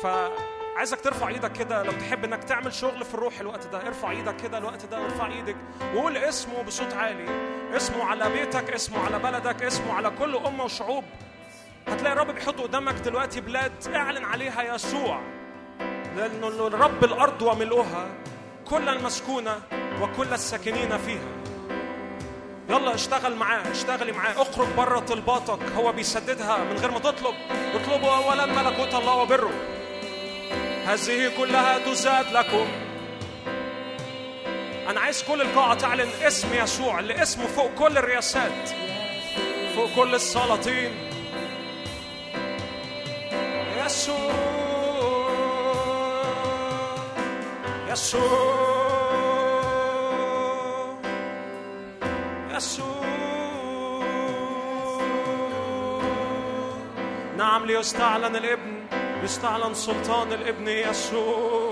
فعايزك 0.03 1.01
ترفع 1.01 1.29
إيدك 1.29 1.53
كده 1.53 1.83
لو 1.83 1.93
تحب 1.93 2.25
إنك 2.25 2.45
تعمل 2.45 2.75
شغل 2.75 3.05
في 3.05 3.15
الروح 3.15 3.41
الوقت 3.41 3.67
ده. 3.67 3.87
ارفع 3.87 4.11
إيدك 4.11 4.37
كده 4.37 4.59
الوقت 4.59 4.85
ده 4.85 5.05
ارفع 5.05 5.27
إيدك 5.27 5.57
وقول 5.95 6.17
اسمه 6.17 6.63
بصوت 6.63 6.95
عالي. 6.95 7.53
اسمه 7.77 8.05
على 8.05 8.31
بيتك 8.31 8.71
اسمه 8.71 9.05
على 9.05 9.19
بلدك 9.19 9.63
اسمه 9.63 9.95
على 9.95 10.11
كل 10.11 10.37
أمة 10.37 10.65
وشعوب. 10.65 11.05
هتلاقي 11.89 12.13
الرب 12.13 12.31
بيحط 12.35 12.61
قدامك 12.61 12.95
دلوقتي 12.95 13.41
بلاد 13.41 13.73
أعلن 13.95 14.25
عليها 14.25 14.75
يسوع. 14.75 15.21
لأنه 16.17 16.49
الرب 16.49 17.05
الأرض 17.05 17.43
وملؤها. 17.43 18.09
كل 18.71 18.89
المسكونة 18.89 19.61
وكل 20.01 20.33
الساكنين 20.33 20.99
فيها. 20.99 21.29
يلا 22.69 22.95
اشتغل 22.95 23.37
معاه 23.37 23.71
اشتغلي 23.71 24.13
معاه. 24.13 24.43
اخرج 24.43 24.69
بره 24.77 24.99
طلباتك. 24.99 25.59
هو 25.77 25.93
بيسددها 25.93 26.57
من 26.59 26.77
غير 26.77 26.91
ما 26.91 26.99
تطلب. 26.99 27.35
اطلبوا 27.75 28.17
اولا 28.17 28.47
ملكوت 28.47 28.95
الله 28.95 29.15
وبره. 29.15 29.51
هذه 30.87 31.33
كلها 31.39 31.79
تزاد 31.79 32.33
لكم. 32.33 32.67
أنا 34.89 35.01
عايز 35.01 35.23
كل 35.23 35.43
القاعة 35.43 35.75
تعلن 35.75 36.09
اسم 36.23 36.55
يسوع 36.55 36.99
اللي 36.99 37.23
اسمه 37.23 37.47
فوق 37.47 37.75
كل 37.75 37.99
الرياسات 37.99 38.69
فوق 39.77 39.91
كل 39.97 40.15
السلاطين. 40.15 40.93
يسوع. 43.87 44.52
يسوع 47.93 48.63
نعم 57.37 57.67
ليستعلن 57.67 58.37
الابن 58.37 58.87
يستعلن 59.25 59.75
سلطان 59.75 60.33
الابن 60.33 60.69
يسوع. 60.69 61.72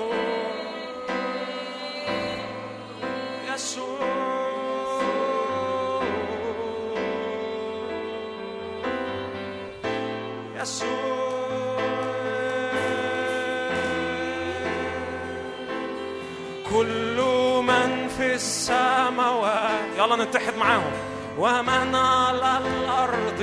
يلا 20.11 20.25
نتحد 20.25 20.57
معاهم. 20.57 20.93
ومن 21.39 21.95
على 21.95 22.59
الأرض 22.59 23.43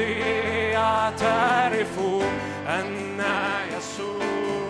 يعترف 0.76 2.00
أن 2.68 3.22
يسوع 3.78 4.70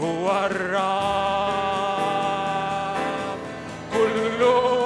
هو 0.00 0.46
الرب. 0.46 1.38
كل 3.92 4.40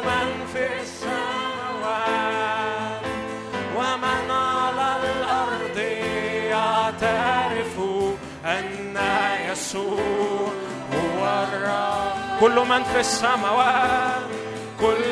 من 0.06 0.28
في 0.52 0.64
السماوات 0.82 2.22
ومن 3.76 4.30
على 4.30 4.96
الأرض 5.04 5.78
يعترف 6.50 7.76
أن 8.44 8.96
يسوع 9.50 10.52
هو 10.94 11.22
الرب. 11.48 12.40
كل 12.40 12.56
من 12.68 12.82
في 12.84 13.00
السماوات 13.00 14.22
كل 14.80 15.11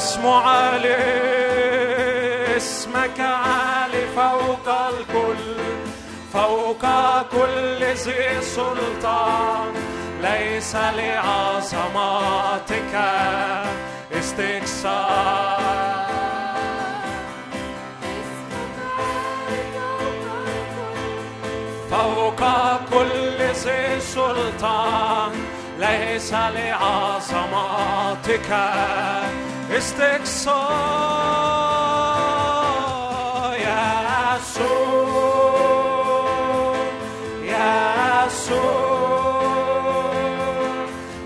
اسمه 0.00 0.34
عالي 0.48 0.96
اسمك 2.56 3.20
عالي 3.20 4.06
فوق 4.16 4.68
الكل 4.88 5.46
فوق 6.32 6.84
كل 7.32 7.80
ذي 7.84 8.40
سلطان. 8.40 9.72
ليس 10.22 10.76
لعظمتك 10.76 12.14
استكثار 14.12 15.60
فوق 21.90 22.42
كل 22.92 23.38
ذي 23.38 24.00
سلطان 24.00 25.32
ليس 25.78 26.32
لعظمتك 26.32 27.40
يسوع 29.70 30.10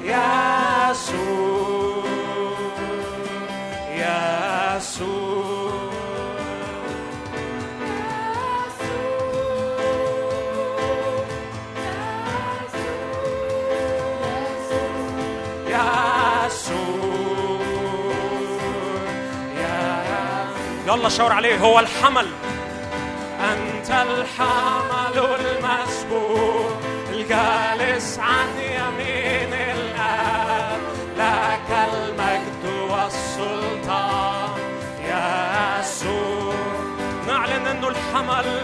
يسوع 0.04 0.84
يلا 20.94 21.08
شاور 21.08 21.32
عليه 21.32 21.58
هو 21.58 21.80
الحمل. 21.80 22.26
أنت 23.40 23.90
الحمل 23.90 25.36
المسبوق 25.40 26.78
الجالس 27.10 28.18
عن 28.18 28.48
يمين 28.58 29.52
الآب 29.52 30.80
لك 31.18 31.88
المجد 31.92 32.90
والسلطان 32.90 34.58
يا 35.08 35.80
يسوع. 35.80 36.54
نعلن 37.26 37.66
أنه 37.66 37.88
الحمل. 37.88 38.62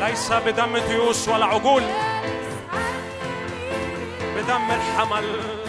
ليس 0.00 0.32
بدم 0.32 0.78
ديوس 0.78 1.28
ولا 1.28 1.46
عجول. 1.46 1.82
بدم 4.36 4.70
الحمل. 4.70 5.59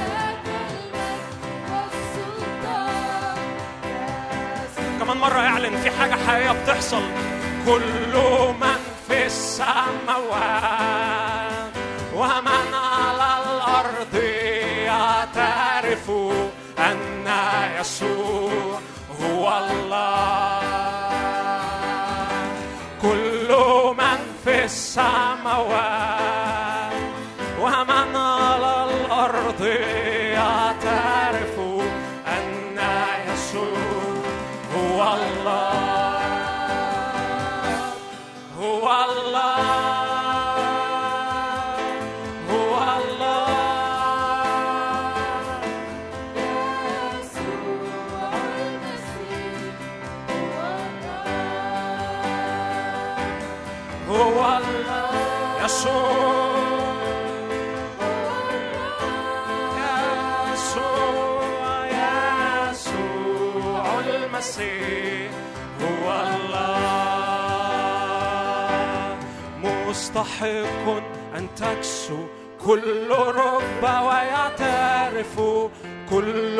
كمان 5.11 5.21
مرة 5.21 5.39
اعلن 5.39 5.77
في 5.81 5.91
حاجة 5.91 6.15
حقيقية 6.27 6.51
بتحصل. 6.63 7.03
كل 7.65 8.15
من 8.59 8.79
في 9.07 9.25
السماوات 9.25 9.71
ومن 12.15 12.73
على 12.73 13.43
الأرض 13.45 14.15
يعترف 14.85 16.11
أن 16.79 17.27
يسوع 17.79 18.79
هو 19.21 19.59
الله. 19.59 20.61
كل 23.01 23.49
من 23.97 24.19
في 24.45 24.63
السماوات. 24.63 26.50
المسيح 64.41 65.31
هو 65.81 66.11
الله. 66.11 66.81
مستحق 69.63 70.87
أن 71.37 71.47
تكسو. 71.55 72.25
كل 72.65 73.09
رب 73.11 73.83
ويعترف. 73.83 75.41
كل 76.09 76.57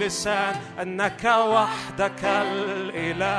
لسان. 0.00 0.54
أنك 0.82 1.24
وحدك 1.24 2.24
الإله. 2.24 3.34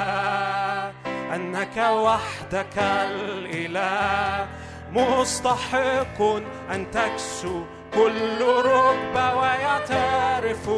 أنك 1.36 1.78
وحدك 1.78 2.78
الإله. 2.78 4.48
مستحق 4.92 6.22
أن 6.72 6.92
تكسو. 6.92 7.64
كل 7.96 8.40
ركبة 8.66 9.36
ويعترف 9.36 10.70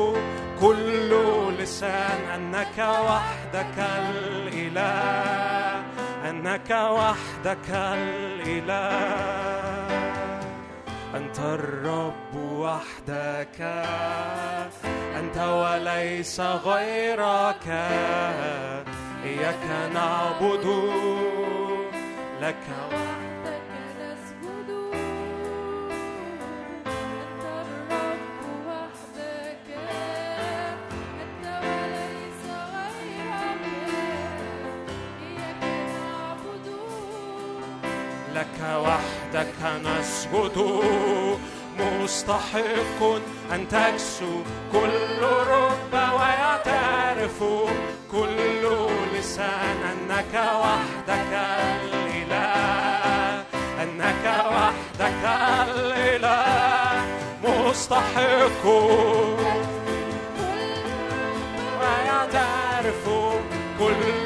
كل 0.62 1.12
لسان 1.60 2.20
أنك 2.36 2.78
وحدك 2.78 3.78
الإله 3.78 5.48
أنك 6.30 6.70
وحدك 6.70 7.70
الإله. 7.70 9.18
أنت 11.16 11.40
الرب 11.40 12.36
وحدك 12.36 13.62
أنت 15.20 15.38
وليس 15.38 16.40
غيرك. 16.40 17.68
إياك 19.24 19.66
نعبد 19.94 20.66
لك 22.42 22.66
وحدك. 22.92 23.27
وحدك 39.38 39.62
نسجد 39.86 40.58
مستحق 41.80 43.00
أن 43.54 43.68
تكسو. 43.70 44.42
كل 44.72 45.22
ركبة 45.22 46.14
ويعترف. 46.14 47.44
كل 48.12 48.64
لسان 49.14 49.80
أنك 49.94 50.34
وحدك 50.34 51.34
الإله 51.84 53.44
أنك 53.84 54.26
وحدك 54.26 55.24
الإله 55.70 57.06
مستحق. 57.44 58.66
ويعترف. 61.80 63.04
كل 63.80 64.26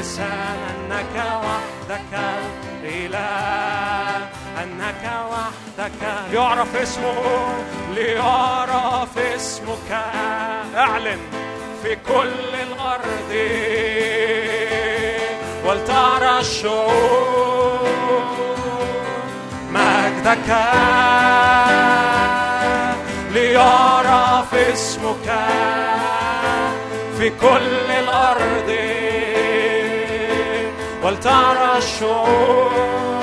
لسان 0.00 0.58
أنك 0.70 1.16
وحدك 1.44 2.12
الإله 2.82 4.35
أنك 4.62 5.10
وحدك. 5.30 6.02
يعرف 6.32 6.76
اسمه 6.76 7.14
ليعرف 7.94 9.18
اسمك. 9.18 10.04
أعلن 10.76 11.18
في 11.82 11.96
كل 12.08 12.54
الأرض. 12.62 13.32
ولترى 15.64 16.38
الشعوب. 16.38 17.86
مجدك. 19.70 20.50
ليعرف 23.32 24.54
اسمك. 24.54 25.38
في 27.18 27.30
كل 27.30 27.90
الأرض. 27.90 28.76
ولترى 31.02 31.78
الشعوب. 31.78 33.15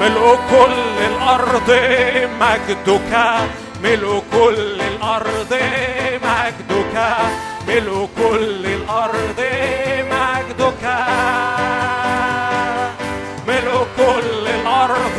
ملء 0.00 0.38
كل 0.50 1.04
الأرض 1.10 1.70
مجدك 2.40 3.12
ملء 3.82 4.22
كل 4.32 4.80
الأرض 4.80 5.54
مجدك 6.24 6.96
ملء 7.68 8.08
كل 8.16 8.66
الأرض 8.66 9.40
مجدك. 10.10 10.84
ملء 13.48 13.86
كل 13.96 14.48
الأرض 14.48 15.18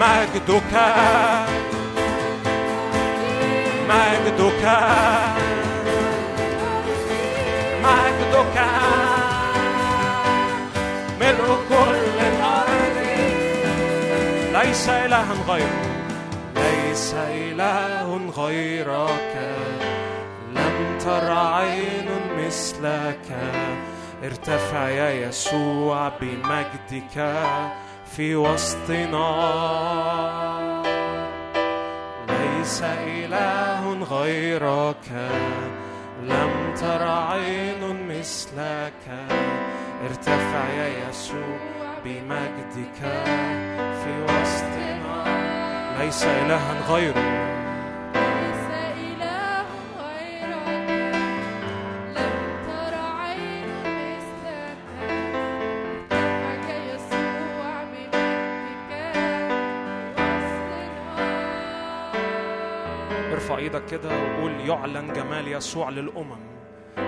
مجدك. 0.00 0.74
مجدك. 3.88 4.64
مجدك. 7.84 9.23
ليس 14.64 14.88
إله 14.88 15.28
غيرك. 15.48 15.86
ليس 16.56 17.14
إله 17.14 18.30
غيرك. 18.36 19.34
لم 20.56 20.98
تر 20.98 21.32
عين 21.32 22.08
مثلك. 22.38 23.28
ارتفع 24.24 24.88
يا 24.88 25.28
يسوع 25.28 26.12
بمجدك 26.20 27.16
في 28.16 28.36
وسطنا. 28.36 29.28
ليس 32.28 32.82
إله 32.82 33.82
غيرك. 34.10 35.06
لم 36.22 36.74
تر 36.80 37.02
عين 37.08 38.08
مثلك. 38.08 39.04
ارتفع 40.08 40.64
يا 40.78 41.08
يسوع 41.08 41.83
بمجدك 42.04 43.00
في 44.02 44.22
وسطنا 44.24 45.24
ليس 45.98 46.24
إلها 46.24 46.94
غيره 46.94 46.94
غيرك. 46.94 47.24
ارفع 63.32 63.56
إيدك 63.56 63.86
كده 63.86 64.08
وقول 64.08 64.52
يعلن 64.60 65.12
جمال 65.12 65.48
يسوع 65.48 65.88
للأمم. 65.90 66.38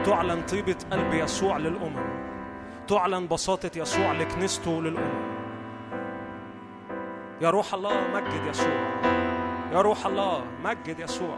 تعلن 0.04 0.42
طيبة 0.42 0.76
قلب 0.92 1.14
يسوع 1.14 1.56
للأمم. 1.56 2.35
تعلن 2.88 3.28
بساطة 3.28 3.70
يسوع 3.76 4.12
لكنيسته 4.12 4.82
للأمم 4.82 5.36
يا 7.40 7.50
روح 7.50 7.74
الله 7.74 8.08
مجد 8.14 8.46
يسوع. 8.46 8.86
يا 9.72 9.80
روح 9.80 10.06
الله 10.06 10.44
مجد 10.64 10.98
يسوع. 10.98 11.36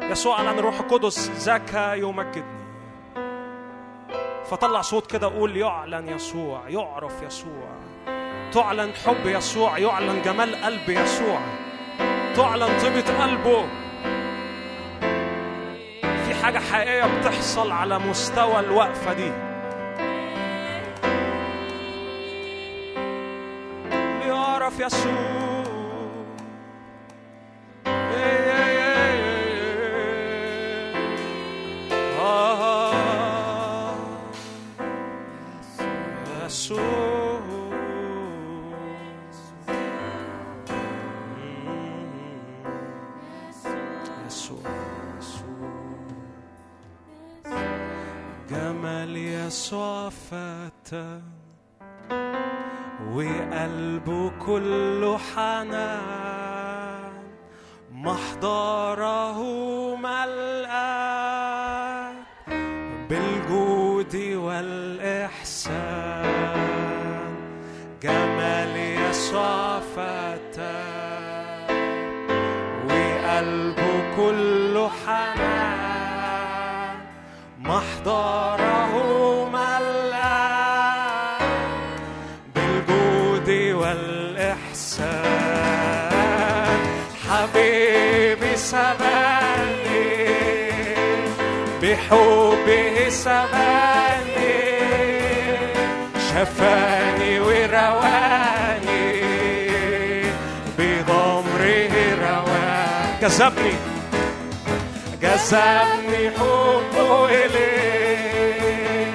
يسوع 0.00 0.36
أعلن 0.36 0.58
الروح 0.58 0.80
القدس 0.80 1.30
ذاك 1.30 1.74
يمجدني 1.98 2.62
فطلع 4.44 4.80
صوت 4.80 5.10
كده 5.10 5.26
قول 5.28 5.56
يعلن 5.56 6.08
يسوع 6.08 6.68
يعرف 6.68 7.22
يسوع. 7.22 7.68
تعلن 8.52 8.92
حب 9.06 9.26
يسوع 9.26 9.78
يعلن 9.78 10.22
جمال 10.22 10.64
قلب 10.64 10.88
يسوع. 10.88 11.40
تعلن 12.36 12.78
طيبة 12.82 13.22
قلبه. 13.22 13.66
في 16.00 16.34
حاجة 16.42 16.58
حقيقية 16.58 17.18
بتحصل 17.18 17.70
على 17.70 17.98
مستوى 17.98 18.60
الوقفة 18.60 19.12
دي. 19.12 19.51
يسوع 24.80 25.42
يسوع 44.26 44.60
جمال 48.50 49.16
يسوع 49.16 50.08
فتى. 50.08 51.41
وقلبه 53.14 54.32
كله 54.46 55.18
حنان. 55.18 57.12
محضره 57.92 59.38
ملآن 59.96 61.34
بالجود 63.08 64.14
والإحسان. 64.46 65.82
جمال 68.02 68.74
يسوع 68.76 69.80
فتى 69.96 70.82
وقلبه 72.88 73.92
كله 74.16 74.90
حنان. 75.06 76.96
محضره 77.58 78.71
سمعني 88.72 90.08
بحبه 91.82 93.08
سمعني 93.08 94.60
شفاني 96.28 97.32
ورواني 97.40 99.12
بغمره 100.78 101.94
رواني. 102.22 103.20
جذبني 103.22 103.74
جذبني 105.22 106.22
حبه 106.38 107.10
إليه. 107.28 109.12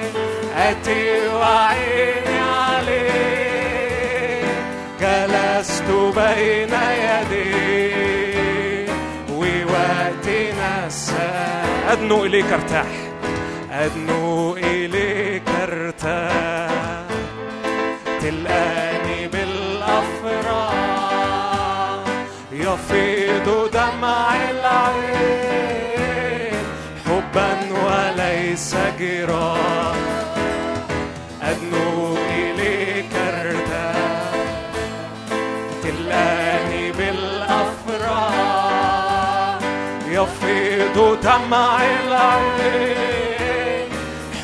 أتي 0.56 1.04
وعيني 1.34 2.38
عليه. 2.58 3.08
جلست 5.00 5.88
بين 6.16 6.74
يديه. 7.04 7.57
أدنو 11.92 12.24
إليك 12.24 12.52
أرتاح. 12.52 12.86
أدنو 13.72 14.56
إليك 14.56 15.48
أرتاح. 15.62 17.04
تلقاني 18.20 19.28
بالأفراح. 19.28 20.68
يفيض 22.52 23.70
دمع 23.72 24.36
العين. 24.50 25.78
حبا 27.06 27.56
وليس 27.84 28.76
جراح. 29.00 29.77
دمع 41.38 41.80
العين 41.82 43.88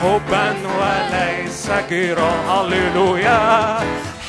حبا 0.00 0.54
وليس 0.78 1.70
جراح 1.90 2.50
هللويا 2.50 3.78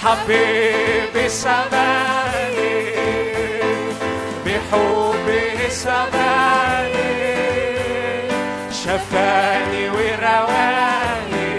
حبيبي 0.03 1.29
سباني 1.29 2.85
بحبه 4.45 5.69
سباني 5.69 7.15
شفاني 8.71 9.83
ورواني 9.89 11.51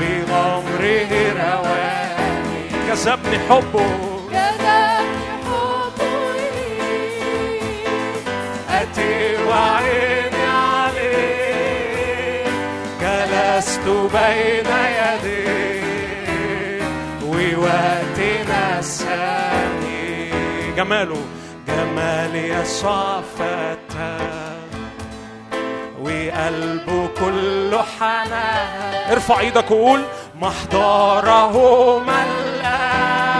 بغمره 0.00 1.12
رواني 1.40 2.62
جذبني 2.88 3.38
حبه. 3.48 4.13
بين 14.14 14.70
يديه 15.00 16.82
ووقتنا 17.26 18.62
الثاني 18.78 20.30
جماله. 20.76 21.22
جمال 21.68 22.34
يسوع 22.36 23.20
فتاه 23.38 24.54
وقلبه 26.00 27.08
كله 27.20 27.82
حنان. 27.98 29.10
ارفع 29.10 29.40
إيدك 29.40 29.70
وقول 29.70 30.02
محضره 30.40 31.54
ملآن 31.98 33.34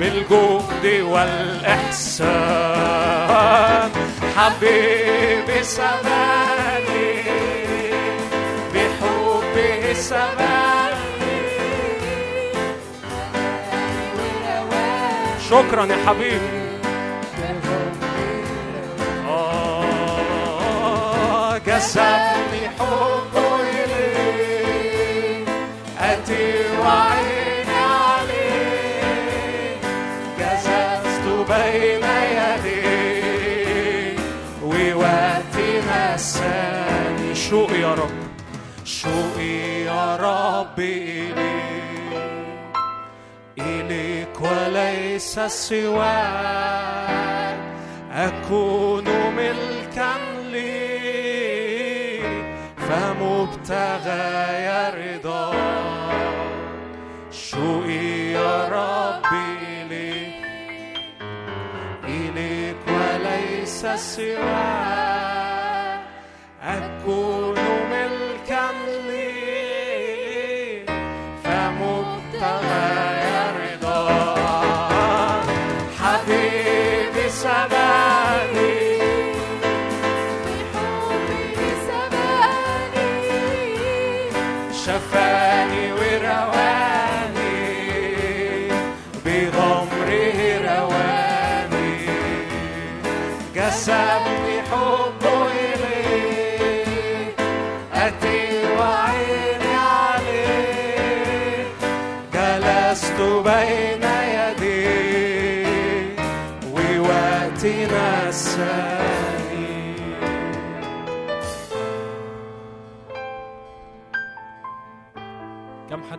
بالجود 0.00 0.84
والإحسان. 1.12 2.56
حبيبي 4.36 5.58
سباني 5.62 7.12
بحبه 8.74 9.92
سباني. 9.92 10.56
شكرا 15.50 15.84
يا 15.86 15.98
حبيبي 16.06 16.66
آه، 19.28 20.38
جذبني 21.66 22.62
حبه 22.78 23.45
يا 40.16 40.22
رب 40.22 40.78
إليك 40.78 41.36
إليك 43.58 44.40
وليس 44.40 45.40
سواك 45.40 46.76
أكون 48.12 49.04
ملكا 49.36 50.12
لي 50.52 52.20
فمبتغى 52.76 54.26
رضاك 54.88 56.36
شوقي 57.30 58.32
يا 58.32 58.68
رب 58.68 59.32
إليك 59.68 60.46
إليك 62.04 62.76
وليس 62.88 63.86
سواك 63.86 65.06
أكون 66.62 67.54
ملكا 67.90 68.25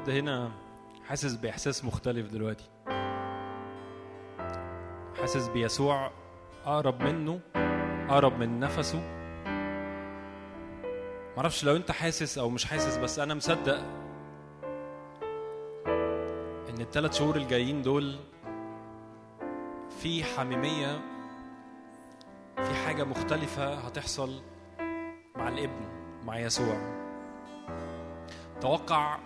حد 0.07 0.13
هنا 0.13 0.51
حاسس 1.07 1.35
بإحساس 1.35 1.85
مختلف 1.85 2.31
دلوقتي. 2.31 2.69
حاسس 5.21 5.47
بيسوع 5.47 6.11
أقرب 6.65 7.01
منه 7.01 7.39
أقرب 8.09 8.39
من 8.39 8.59
نفسه. 8.59 9.01
معرفش 11.37 11.63
لو 11.63 11.75
أنت 11.75 11.91
حاسس 11.91 12.37
أو 12.37 12.49
مش 12.49 12.65
حاسس 12.65 12.97
بس 12.97 13.19
أنا 13.19 13.33
مصدق 13.33 13.77
إن 16.69 16.81
الثلاث 16.81 17.13
شهور 17.13 17.35
الجايين 17.35 17.81
دول 17.81 18.15
في 19.99 20.23
حميمية 20.23 21.01
في 22.57 22.73
حاجة 22.85 23.03
مختلفة 23.03 23.73
هتحصل 23.73 24.41
مع 25.35 25.47
الابن 25.47 25.85
مع 26.25 26.39
يسوع. 26.39 26.77
توقع 28.61 29.17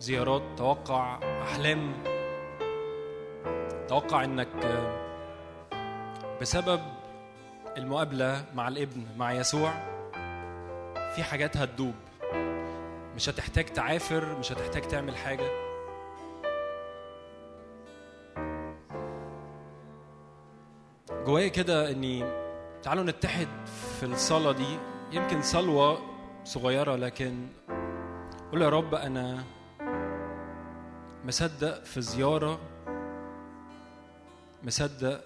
زيارات 0.00 0.42
توقع 0.56 1.18
أحلام. 1.42 1.92
توقع 3.88 4.24
إنك 4.24 4.48
بسبب 6.40 6.80
المقابلة 7.76 8.44
مع 8.54 8.68
الابن 8.68 9.06
مع 9.16 9.32
يسوع 9.32 9.72
في 11.14 11.22
حاجات 11.22 11.56
هتدوب. 11.56 11.94
مش 13.16 13.28
هتحتاج 13.28 13.64
تعافر 13.64 14.38
مش 14.38 14.52
هتحتاج 14.52 14.82
تعمل 14.82 15.16
حاجة. 15.16 15.50
جوايا 21.26 21.48
كده 21.48 21.90
إني 21.90 22.24
تعالوا 22.82 23.04
نتحد 23.04 23.48
في 23.98 24.06
الصلاة 24.06 24.52
دي. 24.52 24.78
يمكن 25.12 25.42
صلوة 25.42 25.98
صغيرة 26.44 26.96
لكن 26.96 27.46
قول 28.52 28.62
يا 28.62 28.68
رب 28.68 28.94
أنا 28.94 29.44
مصدق 31.24 31.84
في 31.84 32.00
زيارة 32.00 32.60
مصدق 34.64 35.20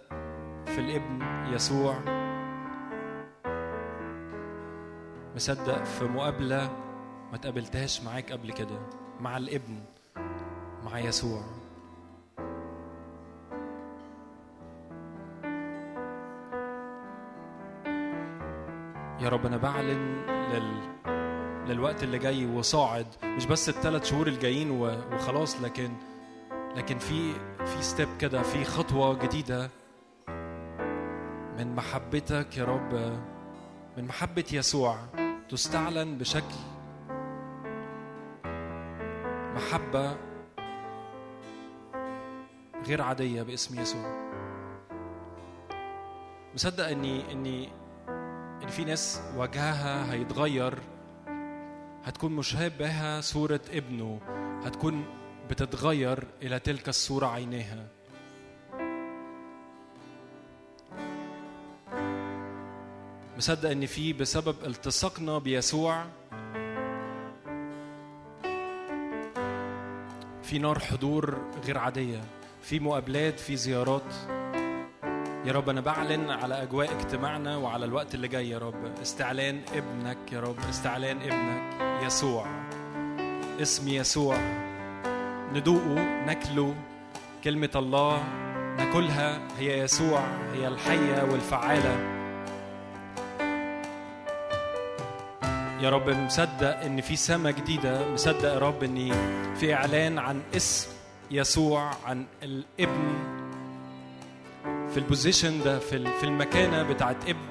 في 0.66 0.78
الابن 0.80 1.22
يسوع 1.52 1.98
مصدق 5.34 5.84
في 5.84 6.04
مقابلة 6.04 6.70
ما 7.32 7.38
تقابلتهاش 7.38 8.02
معاك 8.02 8.32
قبل 8.32 8.52
كده 8.52 8.78
مع 9.20 9.36
الابن 9.36 9.78
مع 10.84 10.98
يسوع. 10.98 11.42
يا 19.20 19.28
رب 19.28 19.46
أنا 19.46 19.56
بعلن 19.56 20.24
لل... 20.52 20.94
للوقت 21.66 22.02
اللي 22.02 22.18
جاي 22.18 22.46
وصاعد 22.46 23.06
مش 23.24 23.46
بس 23.46 23.68
الثلاث 23.68 24.04
شهور 24.04 24.26
الجايين. 24.26 24.70
وخلاص 25.12 25.60
لكن 25.62 25.90
لكن 26.76 26.98
في 26.98 27.32
في 27.64 27.82
ستيب 27.82 28.08
كده 28.20 28.42
في 28.42 28.64
خطوة 28.64 29.18
جديدة 29.18 29.70
من 31.58 31.74
محبتك 31.76 32.56
يا 32.56 32.64
رب 32.64 32.94
من 33.96 34.04
محبة 34.04 34.44
يسوع 34.52 34.96
تستعلن 35.48 36.18
بشكل 36.18 36.54
محبة 39.56 40.16
غير 42.86 43.02
عادية 43.02 43.42
باسم 43.42 43.80
يسوع 43.80 44.24
مصدق 46.54 46.86
اني 46.88 47.32
اني 47.32 47.68
إن 48.62 48.68
في 48.68 48.84
ناس 48.84 49.22
وجهها 49.36 50.12
هيتغير 50.12 50.74
هتكون 52.04 52.32
مشابهة 52.32 53.20
صورة 53.20 53.60
ابنه 53.70 54.20
هتكون 54.64 55.04
بتتغير 55.50 56.24
إلى 56.42 56.58
تلك 56.58 56.88
الصورة 56.88 57.26
عينيها. 57.26 57.86
مصدق 63.36 63.70
إن 63.70 63.86
في 63.86 64.12
بسبب 64.12 64.56
التصاقنا 64.66 65.38
بيسوع 65.38 66.04
في 70.42 70.58
نار 70.58 70.78
حضور 70.78 71.38
غير 71.66 71.78
عادية 71.78 72.20
في 72.62 72.80
مقابلات 72.80 73.40
في 73.40 73.56
زيارات. 73.56 74.14
يا 75.44 75.52
رب 75.52 75.68
أنا 75.68 75.80
بعلن 75.80 76.30
على 76.30 76.62
أجواء 76.62 76.92
اجتماعنا 76.92 77.56
وعلى 77.56 77.84
الوقت 77.84 78.14
اللي 78.14 78.28
جاي 78.28 78.50
يا 78.50 78.58
رب. 78.58 79.00
استعلان 79.02 79.60
ابنك 79.74 80.32
يا 80.32 80.40
رب 80.40 80.56
استعلان 80.70 81.16
ابنك 81.16 82.02
يسوع. 82.06 82.46
اسم 83.62 83.88
يسوع. 83.88 84.36
ندوقه 85.52 85.94
ناكله 86.26 86.74
كلمة 87.44 87.70
الله 87.76 88.22
ناكلها 88.76 89.40
هي 89.58 89.78
يسوع 89.78 90.20
هي 90.54 90.68
الحية 90.68 91.22
والفعالة. 91.22 91.94
يا 95.80 95.90
رب 95.90 96.10
مصدق 96.10 96.80
إن 96.80 97.00
في 97.00 97.16
سماء 97.16 97.52
جديدة. 97.52 98.12
مصدق 98.12 98.48
يا 98.48 98.58
رب 98.58 98.82
ان 98.82 99.12
في 99.54 99.74
إعلان 99.74 100.18
عن 100.18 100.42
اسم 100.56 100.90
يسوع 101.30 101.90
عن 102.06 102.26
الابن 102.42 103.33
في 104.94 105.00
البوزيشن 105.00 105.62
ده 105.64 105.78
في 105.78 106.18
في 106.18 106.24
المكانة 106.24 106.82
بتاعت 106.82 107.16
ابن. 107.28 107.46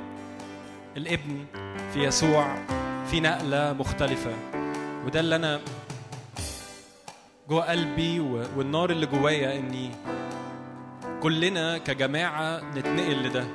الابن 0.97 1.45
في 1.93 2.03
يسوع 2.03 2.55
في 3.11 3.19
نقلة 3.19 3.73
مختلفة. 3.73 4.31
وده 5.05 5.19
اللي 5.19 5.35
أنا 5.35 5.61
جوه 7.49 7.69
قلبي 7.69 8.19
والنار 8.57 8.89
اللي 8.89 9.05
جوايا 9.05 9.59
إني 9.59 9.91
كلنا 11.23 11.77
كجماعة 11.77 12.61
نتنقل 12.75 13.23
لده. 13.23 13.45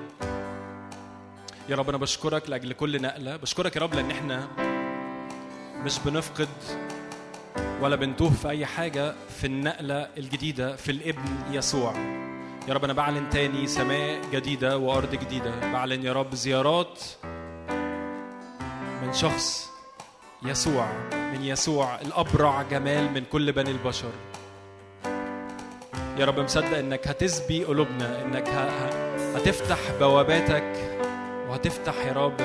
يا 1.69 1.77
رب 1.77 1.89
أنا 1.89 1.99
بشكرك 1.99 2.51
لأجل 2.51 2.73
كل 2.73 3.03
نقلة. 3.03 3.37
بشكرك 3.37 3.77
يا 3.77 3.81
رب 3.81 3.95
لأن 3.95 4.11
إحنا 4.11 4.49
مش 5.85 5.99
بنفقد 6.07 6.49
ولا 7.81 7.97
بنتوه 7.97 8.31
في 8.31 8.49
أي 8.49 8.67
حاجة 8.67 9.15
في 9.41 9.47
النقلة 9.47 10.09
الجديدة 10.19 10.77
في 10.77 10.93
الابن 10.93 11.25
يسوع. 11.53 11.95
يا 12.69 12.75
رب 12.75 12.85
أنا 12.85 12.93
بعلن 12.93 13.31
تاني 13.31 13.67
سماء 13.67 14.21
جديدة 14.33 14.79
وأرض 14.79 15.15
جديدة. 15.15 15.51
بعلن 15.73 16.05
يا 16.05 16.13
رب 16.13 16.35
زيارات 16.35 17.01
من 19.03 19.13
شخص 19.13 19.71
يسوع 20.43 20.87
من 21.13 21.45
يسوع 21.45 22.01
الأبرع 22.01 22.63
جمال 22.63 23.13
من 23.13 23.25
كل 23.33 23.53
بني 23.53 23.71
البشر. 23.71 24.11
يا 26.19 26.25
رب 26.25 26.41
مصدق 26.41 26.79
إنك 26.79 27.09
هتسبي 27.09 27.65
قلوبنا 27.65 28.23
إنك 28.23 28.49
هتفتح 29.37 29.79
بواباتك 30.01 30.73
وهتفتح 31.49 31.95
يا 32.07 32.13
رب 32.13 32.43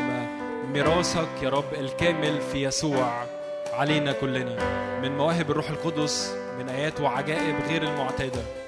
ميراثك 0.74 1.44
يا 1.44 1.50
رب 1.50 1.74
الكامل 1.74 2.42
في 2.42 2.64
يسوع 2.64 3.26
علينا 3.74 4.12
كلنا. 4.12 4.56
من 5.02 5.18
مواهب 5.18 5.52
الروح 5.52 5.70
القدس 5.70 6.36
من 6.60 6.70
آيات 6.70 7.02
وعجائب 7.02 7.56
غير 7.68 7.84
المعتادة. 7.84 8.63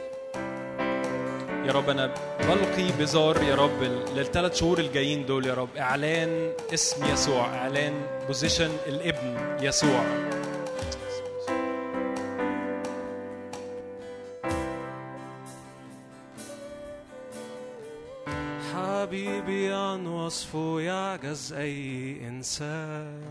يا 1.65 1.71
رب 1.71 1.89
أنا 1.89 2.13
بلقي 2.39 2.91
بزار 2.99 3.43
يا 3.43 3.55
رب 3.55 3.83
للثلاث 4.15 4.55
شهور 4.55 4.79
الجايين 4.79 5.25
دول 5.25 5.45
يا 5.45 5.53
رب. 5.53 5.69
إعلان 5.77 6.51
اسم 6.73 7.05
يسوع 7.05 7.45
إعلان 7.45 7.93
بوزيشن 8.27 8.71
الابن 8.87 9.37
يسوع. 9.61 10.03
حبيبي 18.73 19.73
عن 19.73 20.07
وصفه 20.07 20.79
يعجز 20.79 21.53
أي 21.53 22.17
إنسان. 22.27 23.21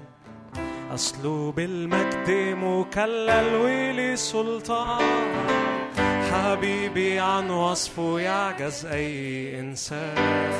أصله 0.94 1.52
بالمجد 1.52 2.30
مكلل 2.58 3.54
ولي 3.54 4.16
سلطان. 4.16 5.34
حبيبي 6.32 7.20
عن 7.20 7.50
وصفه 7.50 8.20
يعجز 8.20 8.86
أي 8.86 9.60
إنسان. 9.60 10.52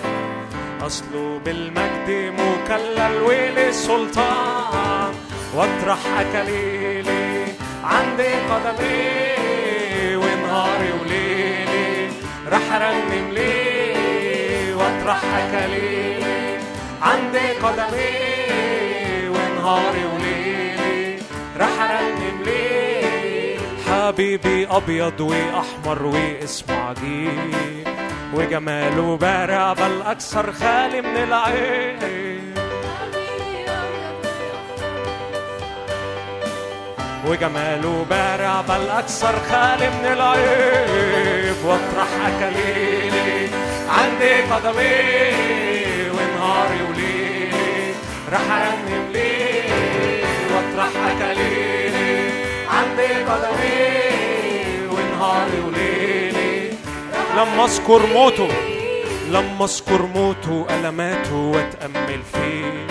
أصله 0.80 1.40
بالمجد 1.44 2.32
مكلل 2.38 3.22
ولي 3.22 3.72
سلطان. 3.72 5.14
وأطرح 5.54 5.98
أكاليلي 6.18 7.44
عند 7.84 8.20
قدمي 8.50 10.16
ونهاري 10.16 10.92
وليلي. 11.00 12.08
رح 12.48 12.72
أرنم 12.72 13.30
ليه 13.32 14.74
وأطرح 14.74 15.20
أكاليلي 15.24 16.58
عند 17.02 17.36
قدمي 17.62 18.14
ونهاري 19.28 20.04
وليلي 20.04 20.13
حبيبي 24.05 24.66
أبيض 24.70 25.20
وأحمر 25.20 26.02
واسمه 26.07 26.74
عجيب 26.74 27.88
وجماله 28.34 29.16
بارع 29.16 29.72
بل 29.72 30.02
أكثر 30.02 30.52
خالي 30.52 31.00
من 31.00 31.16
العين 31.16 31.98
وجماله 37.26 38.07
بارع 38.11 38.61
بل 38.61 38.88
أكثر 38.88 39.34
خالي 39.50 39.90
من 39.90 40.07
العيب. 40.12 41.57
واطرح 41.64 42.09
أكاليلي 42.26 43.48
عندي 43.88 44.34
قدمي 44.52 44.94
ونهاري 46.11 46.80
وليلي 46.90 47.94
رح 48.32 48.50
أرنم 48.50 49.12
ليه 49.12 50.24
واطرح 50.55 50.90
أكاليلي 51.11 51.84
قدمي 53.01 54.88
ونهاري 54.90 55.61
وليلي 55.66 56.70
لما 57.36 57.64
أذكر 57.64 58.07
موته 58.07 58.49
لما 59.30 59.64
أذكر 59.64 60.03
موته 60.03 60.66
ألماته 60.70 61.34
وأتأمل 61.34 62.22
فيه. 62.32 62.86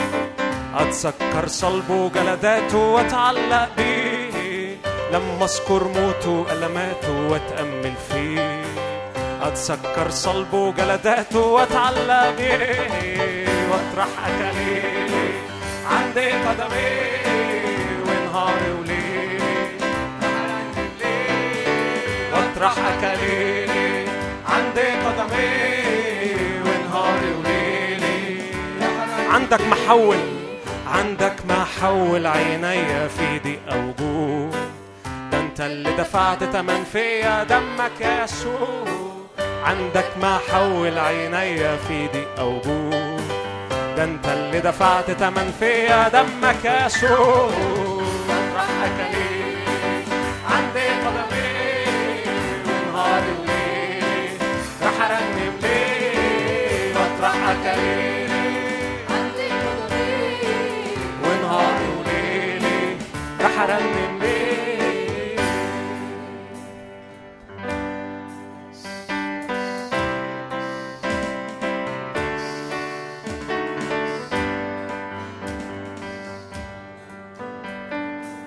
أتذكر 0.76 1.48
صلبه 1.48 2.10
جلداته 2.16 2.78
وأتعلق 2.78 3.70
بيه 3.78 4.76
لما 5.14 5.46
أذكر 5.46 5.84
موته 5.84 6.46
ألماته 6.52 7.28
وأتأمل 7.30 7.94
فيه. 8.12 8.62
أتذكر 9.44 10.10
صلبه 10.10 10.72
جلداته 10.72 11.40
وأتعلق 11.40 12.30
بيه 12.38 13.48
وأطرح 13.72 14.08
أكاليلي 14.26 15.34
عندي 15.92 16.32
قدمي 16.32 16.92
ونهاري 18.08 18.72
واطرح 22.54 22.74
أكاليلي 22.78 24.06
عندي 24.50 24.82
قدمي 25.06 26.36
ونهاري 26.62 27.34
وليلي 27.40 28.42
عندك 29.30 29.62
محول 29.62 30.18
عندك 30.88 31.36
محول 31.50 32.28
عيني 32.28 33.10
في 33.10 33.40
ضيق 33.44 33.60
وجوع 33.76 34.50
ده 35.32 35.40
انت 35.40 35.62
اللي 35.62 35.92
دفعت 35.98 36.44
تمن 36.44 36.84
فيا 36.94 37.44
دمك 37.44 38.02
يا 38.02 38.24
يسوع 38.24 38.86
عندك 39.66 40.06
ما 40.22 40.40
حول 40.52 41.00
عيني 41.00 41.58
في 41.88 42.08
ضيق 42.14 42.40
أو 42.40 42.62
جوع 42.62 43.18
ده 43.98 44.04
انت 44.04 44.28
اللي 44.28 44.60
دفعت 44.60 45.12
تمن 45.12 45.54
فيا 45.60 46.10
دمك 46.10 46.66
يسوع 46.86 47.50
مطرح 48.30 48.70
أكلي 48.84 49.43
حرام 63.58 63.94
الليل. 64.10 65.40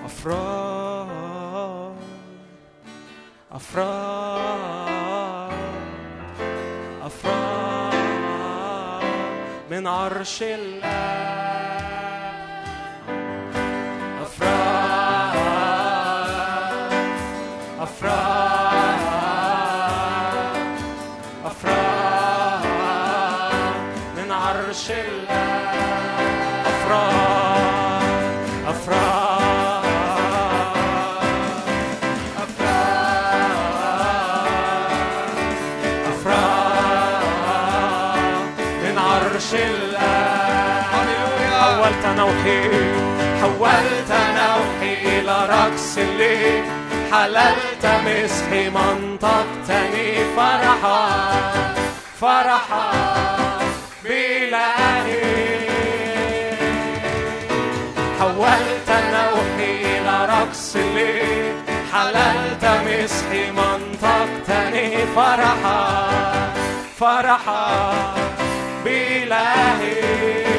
أفراد 0.05 1.95
أفراد 7.01 7.93
من 9.71 9.87
عرش 9.87 10.43
الأرض 10.43 11.26
حولت 43.41 44.11
نوحي 44.11 44.93
إلى 45.19 45.35
رقص 45.49 45.97
الليل. 45.97 46.63
حللت 47.11 47.85
مسحي 48.05 48.69
منطقتني 48.69 50.07
فرحا 50.37 51.01
فرحا 52.21 52.91
بإلهي 54.03 55.21
حولت 58.19 58.89
نوحي 58.89 59.71
إلى 59.81 60.15
رقص 60.25 60.75
الليل. 60.75 61.53
حللت 61.93 62.65
مسحي 62.85 63.51
منطقتني 63.51 65.05
فرحا 65.15 66.07
فرحا 66.99 67.93
بإلهي 68.85 70.56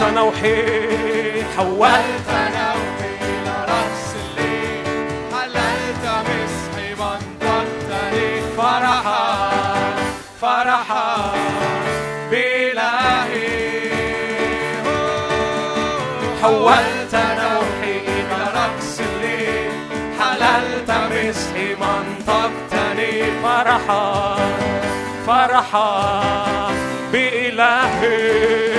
حولت 0.00 0.14
نوحي 0.14 1.42
حولت 1.56 2.28
نوحي 2.28 3.14
لرقص 3.46 4.14
الليل 4.16 4.86
حللت 5.32 6.04
مسحي 6.26 6.94
منطقتني 6.94 8.40
فرحا 8.56 9.50
فرحا 10.40 11.32
بإلهي 12.30 13.60
حولت 16.42 17.14
نوحي 17.14 17.98
رقص 18.54 19.00
الليل 19.00 19.72
حللت 20.20 20.90
مسحي 20.90 21.74
منطقتني 21.74 23.12
فرحا 23.42 24.36
فرحا 25.26 25.90
بإلهي. 27.12 28.69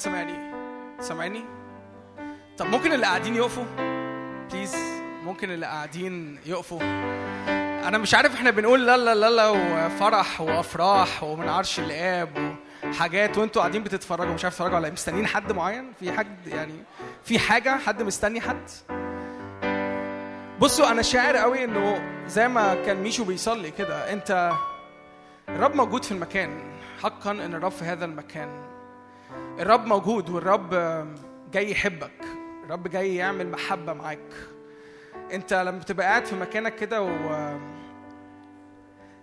حد 0.00 0.04
سمعني 0.04 0.34
سامعني؟ 1.00 1.44
طب 2.58 2.66
ممكن 2.66 2.92
اللي 2.92 3.06
قاعدين 3.06 3.34
يقفوا؟ 3.36 3.64
please 4.52 4.76
ممكن 5.24 5.50
اللي 5.50 5.66
قاعدين 5.66 6.38
يقفوا. 6.46 6.80
أنا 7.88 7.98
مش 7.98 8.14
عارف 8.14 8.34
إحنا 8.34 8.50
بنقول 8.50 8.86
لا 8.86 8.96
لا 8.96 9.30
لا 9.30 9.48
وفرح 9.48 10.40
وأفراح 10.40 11.22
ومن 11.22 11.48
عرش 11.48 11.80
الآب 11.80 12.56
وحاجات 12.84 13.38
وأنتوا 13.38 13.62
قاعدين 13.62 13.82
بتتفرجوا. 13.82 14.34
مش 14.34 14.44
عارف 14.44 14.54
تتفرجوا 14.54 14.76
على. 14.76 14.90
مستنيين 14.90 15.26
حد 15.26 15.52
معين؟ 15.52 15.92
في 16.00 16.12
حد 16.12 16.46
يعني 16.46 16.74
في 17.24 17.38
حاجة 17.38 17.78
حد 17.78 18.02
مستني 18.02 18.40
حد؟ 18.40 18.70
بصوا 20.60 20.90
أنا 20.90 21.02
شاعر 21.02 21.36
قوي 21.36 21.64
إنه 21.64 22.02
زي 22.26 22.48
ما 22.48 22.74
كان 22.74 22.96
ميشو 22.96 23.24
بيصلي 23.24 23.70
كده 23.70 24.12
أنت 24.12 24.52
الرب 25.48 25.74
موجود 25.74 26.04
في 26.04 26.12
المكان. 26.12 26.80
حقا 27.02 27.30
إن 27.30 27.54
الرب 27.54 27.70
في 27.72 27.84
هذا 27.84 28.04
المكان. 28.04 28.70
الرب 29.36 29.86
موجود 29.86 30.30
والرب 30.30 30.70
جاي 31.52 31.70
يحبك. 31.70 32.12
الرب 32.64 32.88
جاي 32.88 33.16
يعمل 33.16 33.50
محبة 33.50 33.92
معاك. 33.92 34.32
انت 35.32 35.54
لما 35.54 35.78
بتبقى 35.78 36.06
قاعد 36.06 36.24
في 36.24 36.36
مكانك 36.36 36.74
كده 36.74 37.02
و 37.02 37.08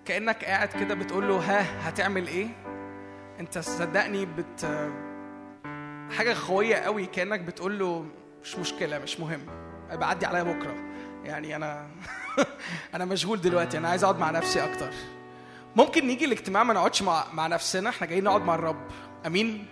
كأنك 0.06 0.46
قاعد 0.46 0.68
كده 0.68 0.96
بتقول 0.96 1.28
له 1.28 1.36
ها 1.38 1.90
هتعمل 1.90 2.28
إيه؟ 2.28 2.48
انت 3.40 3.58
صدقني 3.58 4.26
بت 4.26 4.90
حاجة 6.18 6.36
قوية 6.48 6.76
قوي 6.76 7.06
كأنك 7.06 7.40
بتقول 7.40 7.80
له 7.80 8.06
مش 8.44 8.56
مشكلة 8.56 9.00
مش 9.00 9.20
مهم. 9.20 9.42
هيبقى 9.90 10.10
عدي 10.10 10.26
عليا 10.26 10.44
بكرة. 10.44 10.76
يعني 11.24 11.56
أنا 11.56 11.88
أنا 12.96 13.06
مشغول 13.06 13.42
دلوقتي 13.42 13.78
أنا 13.78 13.90
عايز 13.90 14.04
أقعد 14.04 14.20
مع 14.20 14.32
نفسي 14.32 14.64
أكتر. 14.64 14.90
ممكن 15.76 16.08
نيجي 16.08 16.26
الاجتماع 16.26 16.64
ما 16.64 16.74
نقعدش 16.74 17.02
مع 17.02 17.24
مع 17.34 17.48
نفسنا 17.48 17.90
إحنا 17.90 18.08
جايين 18.08 18.24
نقعد 18.24 18.42
مع 18.42 18.56
الرب. 18.56 18.88
أمين؟ 19.26 19.66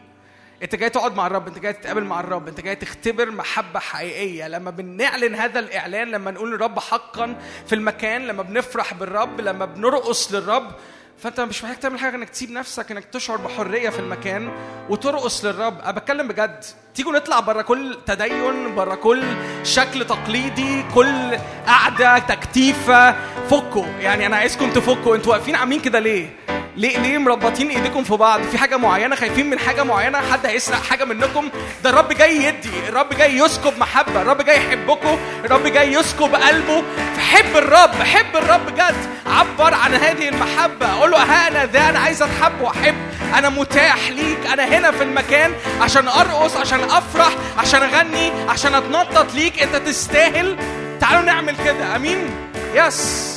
انت 0.64 0.76
جاي 0.76 0.90
تقعد 0.90 1.16
مع 1.16 1.28
الرب 1.28 1.48
انت 1.48 1.60
جاي 1.60 1.74
تتقابل 1.74 2.04
مع 2.04 2.20
الرب 2.20 2.48
انت 2.48 2.62
جاي 2.62 2.76
تختبر 2.76 3.32
محبة 3.32 3.80
حقيقية. 3.80 4.48
لما 4.48 4.72
بنعلن 4.72 5.36
هذا 5.36 5.60
الإعلان 5.60 6.08
لما 6.12 6.32
نقول 6.32 6.52
للرب 6.52 6.80
حقا 6.80 7.36
في 7.68 7.76
المكان 7.76 8.28
لما 8.28 8.44
بنفرح 8.44 8.94
بالرب 8.94 9.42
لما 9.42 9.66
بنرقص 9.66 10.32
للرب 10.32 10.72
فأنت 11.18 11.40
مش 11.40 11.64
محتاج 11.64 11.80
تعمل 11.80 12.00
حاجة 12.00 12.16
إنك 12.16 12.30
تسيب 12.30 12.52
نفسك 12.52 12.92
إنك 12.92 13.06
تشعر 13.06 13.38
بحرية 13.38 13.90
في 13.90 14.00
المكان 14.00 14.52
وترقص 14.90 15.46
للرب. 15.46 15.82
أنا 15.82 15.92
بتكلم 15.92 16.28
بجد. 16.28 16.64
تيجوا 16.96 17.12
نطلع 17.12 17.40
بره 17.40 17.62
كل 17.62 17.98
تدين 18.06 18.76
بره 18.76 18.96
كل 18.96 19.24
شكل 19.64 20.06
تقليدي 20.06 20.84
كل 20.96 21.38
قعدة 21.68 22.20
تكتيفة. 22.20 23.16
فكوا. 23.50 23.86
يعني 24.00 24.26
أنا 24.26 24.38
عايزكم 24.38 24.70
تفكوا. 24.72 25.16
أنتوا 25.16 25.32
واقفين 25.34 25.56
عاملين 25.56 25.80
كده 25.82 26.00
ليه؟ 26.00 26.30
ليه 26.78 26.98
ليه 26.98 27.18
مربطين 27.18 27.70
إيديكم 27.70 28.04
في 28.04 28.16
بعض؟ 28.16 28.42
في 28.42 28.58
حاجة 28.58 28.78
معينة 28.78 29.16
خايفين 29.16 29.50
من 29.50 29.60
حاجة 29.60 29.84
معينة 29.84 30.18
حد 30.32 30.46
هيسرق 30.46 30.84
حاجة 30.84 31.04
منكم؟ 31.06 31.50
ده 31.84 31.90
الرب 31.90 32.14
جاي 32.14 32.44
يدي 32.44 32.70
الرب 32.90 33.10
جاي 33.14 33.38
يسكب 33.38 33.80
محبة 33.80 34.22
الرب 34.22 34.42
جاي 34.42 34.58
يحبكم 34.58 35.18
الرب 35.46 35.64
جاي 35.64 35.94
يسكب 35.94 36.36
قلبه. 36.36 36.84
فحب 37.18 37.56
الرب 37.58 37.96
حب 38.04 38.36
الرب 38.36 38.66
بجد 38.66 38.96
عبر 39.26 39.74
عن 39.74 39.94
هذه 39.94 40.30
المحبة. 40.30 41.00
قول 41.00 41.12
له 41.12 41.18
ها 41.18 41.48
أنا 41.48 41.66
ذا 41.66 41.90
أنا 41.90 42.00
عايز 42.00 42.22
أتحب 42.22 42.62
وأحب. 42.62 42.96
أنا 43.38 43.50
متاح 43.50 44.10
ليك. 44.10 44.46
أنا 44.54 44.64
هنا 44.66 44.92
في 44.92 45.04
المكان 45.04 45.52
عشان 45.82 46.08
أرقص 46.08 46.58
عشان 46.58 46.80
أفرح 46.86 47.32
عشان 47.58 47.84
أغني 47.84 48.32
عشان 48.50 48.76
أتنطط 48.76 49.34
ليك. 49.34 49.64
أنت 49.64 49.76
تستاهل. 49.76 50.58
تعالوا 51.02 51.22
نعمل 51.22 51.56
كده. 51.66 51.96
أمين؟ 51.96 52.30
يس. 52.76 53.36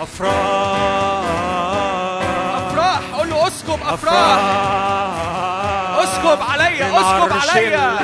أفراح 0.00 1.24
افراح 2.56 3.00
قول 3.18 3.30
له 3.30 3.46
أسكب 3.46 3.78
افراح 3.88 4.38
أسكب 5.98 6.38
عليا 6.50 6.86
أسكب 6.86 7.32
عليا. 7.50 7.98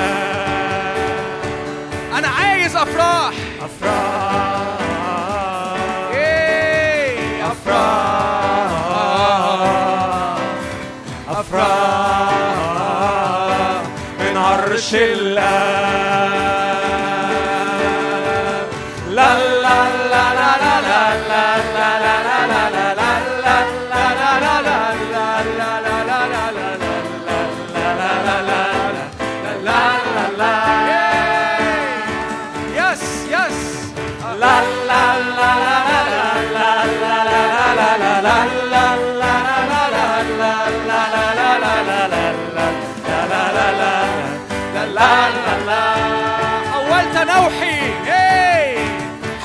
أنا 2.18 2.28
عايز 2.28 2.76
افراح 2.76 3.32
أفراح 3.60 4.27
Shilla. 14.88 15.87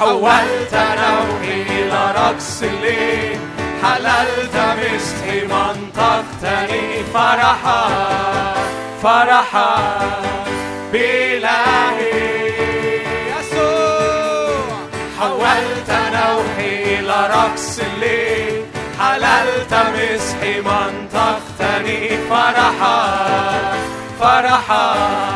حولت 0.04 0.74
نوحي 0.74 1.62
إلى 1.62 2.14
رقص 2.16 2.64
الليل 2.64 3.40
حللت 3.84 4.56
مسحي 4.56 5.42
منطقتني 5.46 7.04
فرحا 7.14 7.90
فرحا 9.04 9.76
بإلهي 10.94 12.52
يسوع 13.32 14.66
حولت 15.20 15.90
نوحي 15.90 17.00
إلى 17.00 17.28
رقص 17.28 17.80
الليل 17.80 18.66
حللت 19.00 19.74
مسحي 19.74 20.62
منطقتني 20.62 22.10
فرحا 22.30 23.00
فرحا 24.20 25.33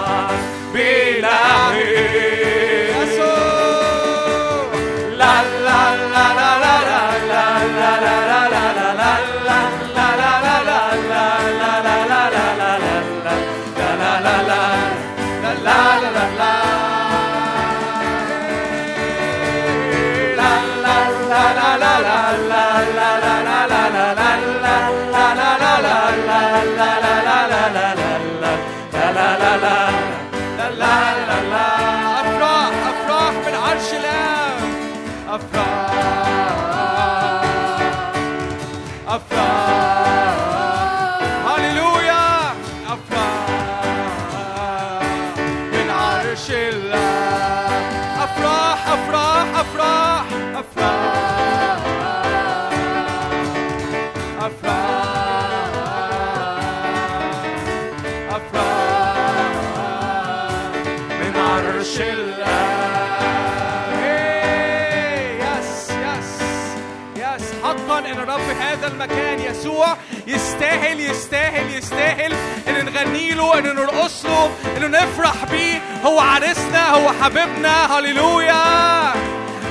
يستاهل 70.27 70.99
يستاهل 70.99 71.77
يستاهل 71.77 72.33
إن 72.67 72.85
نغني 72.85 73.31
له 73.31 73.59
إن 73.59 73.63
نرقص 73.63 74.25
له 74.25 74.51
إن 74.77 74.91
نفرح 74.91 75.45
بيه. 75.51 75.81
هو 76.05 76.19
عريسنا 76.19 76.89
هو 76.89 77.11
حبيبنا. 77.23 77.97
هللويا 77.97 78.63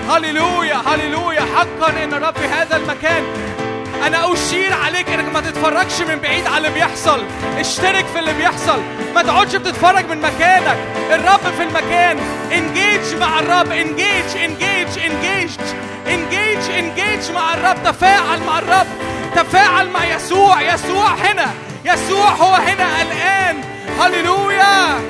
هللويا 0.09 0.77
هللويا. 0.87 1.41
حقا 1.57 2.05
إن 2.05 2.13
الرب 2.13 2.39
هذا 2.39 2.77
المكان. 2.77 3.25
أنا 4.07 4.33
أشير 4.33 4.73
عليك 4.85 5.09
إنك 5.09 5.33
ما 5.35 5.41
تتفرجش 5.41 6.01
من 6.01 6.19
بعيد 6.19 6.47
على 6.47 6.57
اللي 6.57 6.71
بيحصل. 6.71 7.25
اشترك 7.59 8.07
في 8.07 8.19
اللي 8.19 8.33
بيحصل. 8.33 8.81
ما 9.15 9.23
تقعدش 9.23 9.57
بتتفرج 9.57 10.05
من 10.11 10.21
مكانك. 10.21 10.79
الرب 11.11 11.55
في 11.57 11.63
المكان. 11.63 12.19
انجيج 12.53 13.17
مع 13.21 13.39
الرب. 13.39 13.73
انجيج 13.73 14.37
انجيج 14.45 14.99
انجيج 14.99 15.51
انجيج 16.07 16.71
انجيج 16.79 17.31
مع 17.35 17.55
الرب. 17.55 17.77
تفاعل 17.85 18.41
مع 18.47 18.59
الرب. 18.59 18.87
تفاعل 19.37 19.89
مع 19.91 20.05
يسوع. 20.05 20.63
يسوع 20.63 21.15
هنا. 21.15 21.55
يسوع 21.85 22.29
هو 22.31 22.55
هنا 22.55 23.03
الآن. 23.03 23.65
هللويا. 24.01 25.01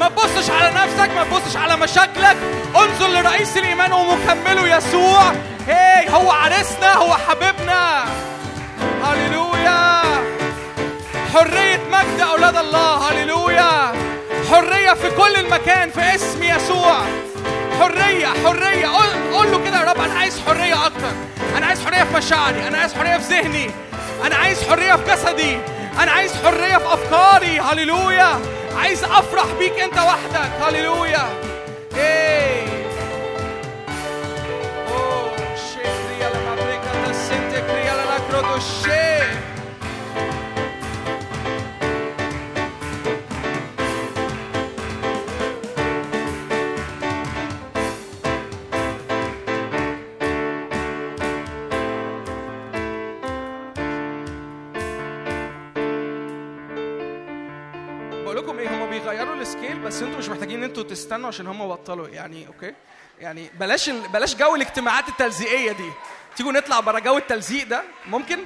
ما 0.00 0.08
تبصش 0.08 0.50
على 0.50 0.70
نفسك 0.74 1.10
ما 1.16 1.24
تبصش 1.24 1.56
على 1.56 1.76
مشاكلك. 1.76 2.36
انظر 2.76 3.08
لرئيس 3.08 3.56
الإيمان 3.56 3.92
ومكمله. 3.92 4.76
يسوع 4.76 5.32
هي 5.68 6.08
هو 6.10 6.30
عريسنا 6.30 6.94
هو 6.94 7.14
حبيبنا. 7.14 8.04
هللويا. 9.04 10.02
حرية 11.34 11.80
مجد 11.90 12.20
أولاد 12.20 12.56
الله. 12.56 13.10
هللويا. 13.10 13.92
حرية 14.50 14.92
في 14.92 15.10
كل 15.10 15.36
المكان 15.36 15.90
في 15.90 16.14
اسم 16.14 16.42
يسوع. 16.42 16.98
حرية 17.80 18.26
حرية. 18.26 18.86
قول, 19.32 19.50
له 19.52 19.64
كده 19.64 19.80
يا 19.80 19.84
رب 19.90 20.00
أنا 20.00 20.14
عايز 20.14 20.40
حرية 20.46 20.86
أكتر. 20.86 21.12
أنا 21.56 21.66
عايز 21.66 21.84
حرية 21.84 22.04
في 22.04 22.16
مشاعري. 22.16 22.68
أنا 22.68 22.78
عايز 22.78 22.94
حرية 22.94 23.18
في 23.18 23.34
ذهني. 23.34 23.70
أنا 24.26 24.36
عايز 24.36 24.62
حرية 24.68 24.96
في 24.96 25.12
جسدي. 25.12 25.58
أنا 26.02 26.10
عايز 26.10 26.32
حرية 26.44 26.76
في 26.76 26.94
أفكاري. 26.94 27.60
هللويا. 27.60 28.40
عايز 28.76 29.04
أفرح 29.04 29.46
بيك 29.58 29.80
أنت 29.80 29.98
وحدك. 29.98 30.50
هللويا. 30.62 31.28
إيه. 31.96 32.66
Oh, 34.88 35.30
te 37.06 37.14
siente, 37.14 37.62
cría 37.68 37.94
بس 59.86 60.02
أنتوا 60.02 60.18
مش 60.18 60.28
محتاجين 60.28 60.58
ان 60.58 60.64
أنتوا 60.64 60.82
تستنوا 60.82 61.28
عشان 61.28 61.46
هم 61.46 61.68
بطلوا. 61.68 62.08
يعني 62.08 62.46
okay؟ 62.46 62.74
يعني 63.20 63.50
بلاش. 63.60 63.90
بلاش 63.90 64.36
جو 64.36 64.54
الاجتماعات 64.54 65.08
التلزيقية 65.08 65.72
دي. 65.72 65.90
تيجوا 66.36 66.52
نطلع 66.52 66.80
بره 66.80 66.98
جو 66.98 67.18
التلزيق 67.18 67.66
ده. 67.66 67.82
ممكن؟ 68.06 68.38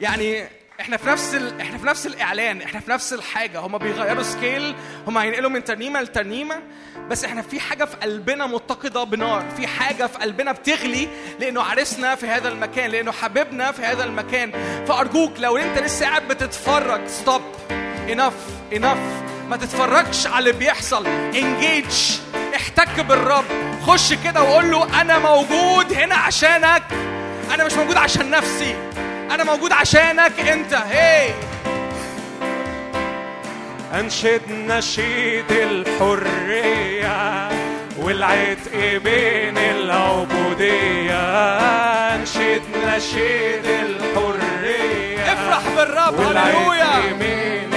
يعني 0.00 0.48
إحنا 0.80 0.96
في 0.96 1.08
نفس 1.08 1.34
ال... 1.34 1.60
إحنا 1.60 1.78
في 1.78 1.86
نفس 1.86 2.06
الإعلان 2.06 2.62
إحنا 2.62 2.80
في 2.80 2.90
نفس 2.90 3.12
الحاجة. 3.12 3.58
هما 3.58 3.78
بيغيروا 3.78 4.22
scale 4.22 4.74
هما 5.06 5.22
هينقلوا 5.22 5.50
من 5.50 5.64
ترنيمة 5.64 6.00
لترنيمة. 6.00 6.62
بس 7.08 7.24
إحنا 7.24 7.42
في 7.42 7.60
حاجة 7.60 7.84
في 7.84 7.96
قلبنا 7.96 8.46
متقدة 8.46 9.04
بنار. 9.04 9.50
في 9.56 9.66
حاجة 9.66 10.06
في 10.06 10.18
قلبنا 10.18 10.52
بتغلي 10.52 11.08
لأنه 11.40 11.62
عرسنا 11.62 12.14
في 12.14 12.26
هذا 12.26 12.48
المكان 12.48 12.90
لأنه 12.90 13.12
حبيبنا 13.12 13.72
في 13.72 13.82
هذا 13.82 14.04
المكان. 14.04 14.52
فأرجوك 14.84 15.32
لو 15.38 15.56
أنت 15.56 15.78
لسه 15.78 16.06
قاعد 16.06 16.28
بتتفرج 16.28 17.06
stop 17.06 17.42
انف 18.10 18.34
انف 18.72 19.23
ما 19.48 19.56
تتفرجش 19.56 20.26
على 20.26 20.38
اللي 20.38 20.52
بيحصل. 20.52 21.06
انجيج 21.06 22.18
احتك 22.54 23.00
بالرب. 23.00 23.44
خش 23.86 24.12
كده 24.24 24.42
وقول 24.42 24.70
له 24.70 25.00
أنا 25.00 25.18
موجود 25.18 25.92
هنا 25.92 26.14
عشانك. 26.14 26.82
أنا 27.54 27.64
مش 27.64 27.72
موجود 27.72 27.96
عشان 27.96 28.30
نفسي. 28.30 28.74
أنا 29.30 29.44
موجود 29.44 29.72
عشانك 29.72 30.40
أنت. 30.40 30.74
هي 30.74 31.30
أنشد 34.00 34.42
نشيد 34.50 35.50
الحرية 35.50 37.48
والعتق 37.98 38.72
بين 39.04 39.58
العبودية. 39.58 41.20
أنشد 42.14 42.62
نشيد 42.86 43.64
الحرية 43.66 45.32
افرح 45.32 45.62
بالرب. 45.76 46.20
هللويا. 46.20 47.73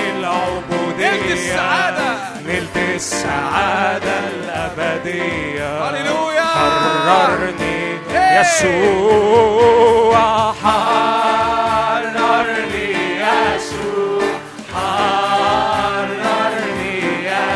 نلت 1.28 1.38
السعادة. 1.38 2.10
نلت 2.46 2.78
السعادة 2.96 4.20
الأبدية 4.20 5.90
هللويا. 5.90 6.44
حررني 6.46 8.00
هي. 8.14 8.42
يسوع 8.42 10.24
حررني 10.64 12.08
يسوع 13.20 14.24
حررني 14.76 16.16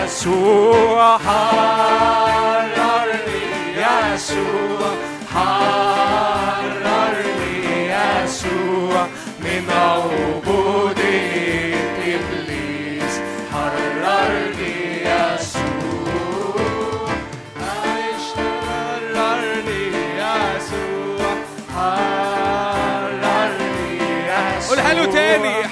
يسوع 0.03 1.17
حررني 1.17 1.60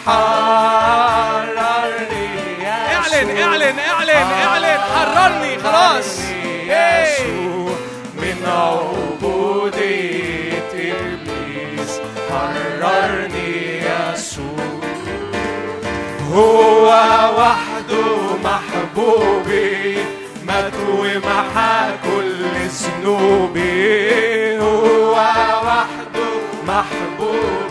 حررني 0.05 1.49
يسوع 2.63 3.29
اعلن 3.29 3.29
اعلن 3.37 3.79
اعلن 3.79 4.09
اعلن. 4.09 4.79
حررني 4.79 5.57
خلاص. 5.57 6.19
هي. 6.67 7.03
يسوع. 7.03 7.75
من 8.15 8.45
عبودية 8.45 9.83
إبليس 10.73 11.93
حررني 12.31 13.51
يسوع. 13.77 14.79
هو 16.33 16.85
وحده 17.37 18.17
محبوبي. 18.43 19.97
مات 20.47 20.73
ومحى 20.89 21.91
كل 22.03 22.43
ذنوبي. 22.67 24.57
هو 24.59 25.11
وحده 25.65 26.29
محبوبي. 26.67 27.68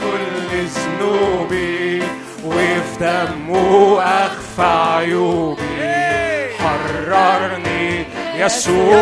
كل 0.00 0.50
ذنوبي 0.66 2.02
وفي 2.44 2.96
دمه 3.00 4.02
أخفى 4.02 4.72
عيوبي. 4.96 5.62
حررني 6.58 8.06
يسوع 8.36 8.98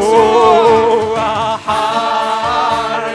حررني 1.66 3.10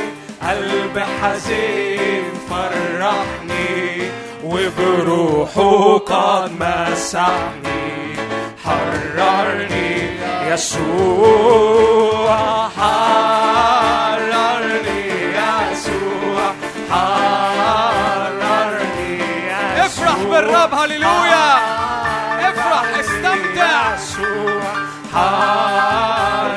قلبي 0.42 1.04
حزين 1.22 2.24
فرحني. 2.50 4.12
وبروحه 4.44 5.98
قد 5.98 6.52
مسحني. 6.60 8.16
حررني 8.66 9.92
يسوع 10.52 12.30
حررني. 12.78 14.17
بالرب 20.68 20.80
هللويا. 20.80 21.58
افرح 22.50 22.86
استمتع. 23.00 23.96
يسوع 23.96 24.62
حررني 25.14 26.50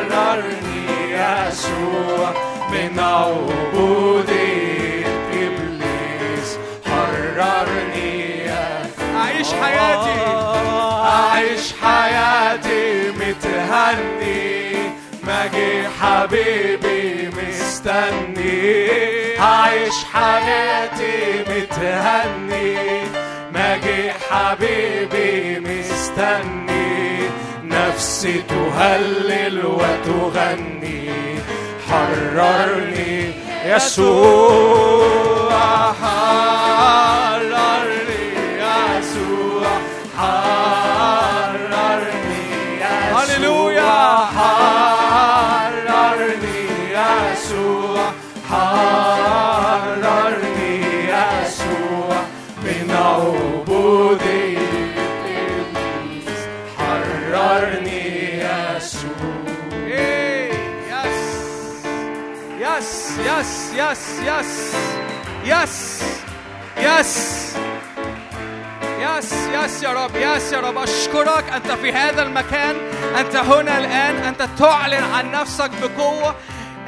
يسوع 1.13 2.29
من 2.71 3.01
عبودية 3.01 4.27
إبليس. 5.33 6.59
حررني 6.87 8.51
أعيش 9.17 9.49
حياتي. 9.63 10.21
أعيش 11.05 11.67
حياتي 11.83 13.11
متهني. 13.11 14.51
ماجي 15.23 15.89
حبيبي 16.01 17.03
مستني. 17.29 18.61
أعيش 19.41 19.95
حياتي 20.13 21.45
متهني. 21.49 23.01
ماجي 23.61 24.03
حبيبي 24.31 25.61
مستني. 25.61 27.31
نفسي 27.65 28.43
تهلل 28.49 29.67
وتغني. 29.67 31.11
حررني 31.91 33.33
يسوع 33.65 35.53
حررني 36.03 37.43
يسوع 38.65 39.71
حررني 40.19 41.65
يسوع 42.81 43.23
هللويا. 43.23 43.99
حررني 44.37 45.81
يسوع 46.97 48.05
حررني 48.51 49.95
يسوع 51.13 52.17
من 52.65 52.91
yes 63.19 63.73
yes 63.75 64.21
yes 64.25 64.75
yes 65.45 66.03
yes 66.77 67.57
yes 69.01 69.33
yes 69.55 69.83
يا 69.83 69.93
رب. 69.93 70.17
yes 70.17 70.53
يا 70.53 70.61
رب. 70.61 70.79
أشكرك. 70.79 71.45
أنت 71.55 71.73
في 71.73 71.93
هذا 71.93 72.23
المكان. 72.23 72.77
أنت 73.19 73.37
هنا 73.37 73.79
الآن. 73.79 74.17
أنت 74.17 74.49
تعلن 74.59 75.05
عن 75.05 75.31
نفسك 75.31 75.71
بقوة. 75.83 76.35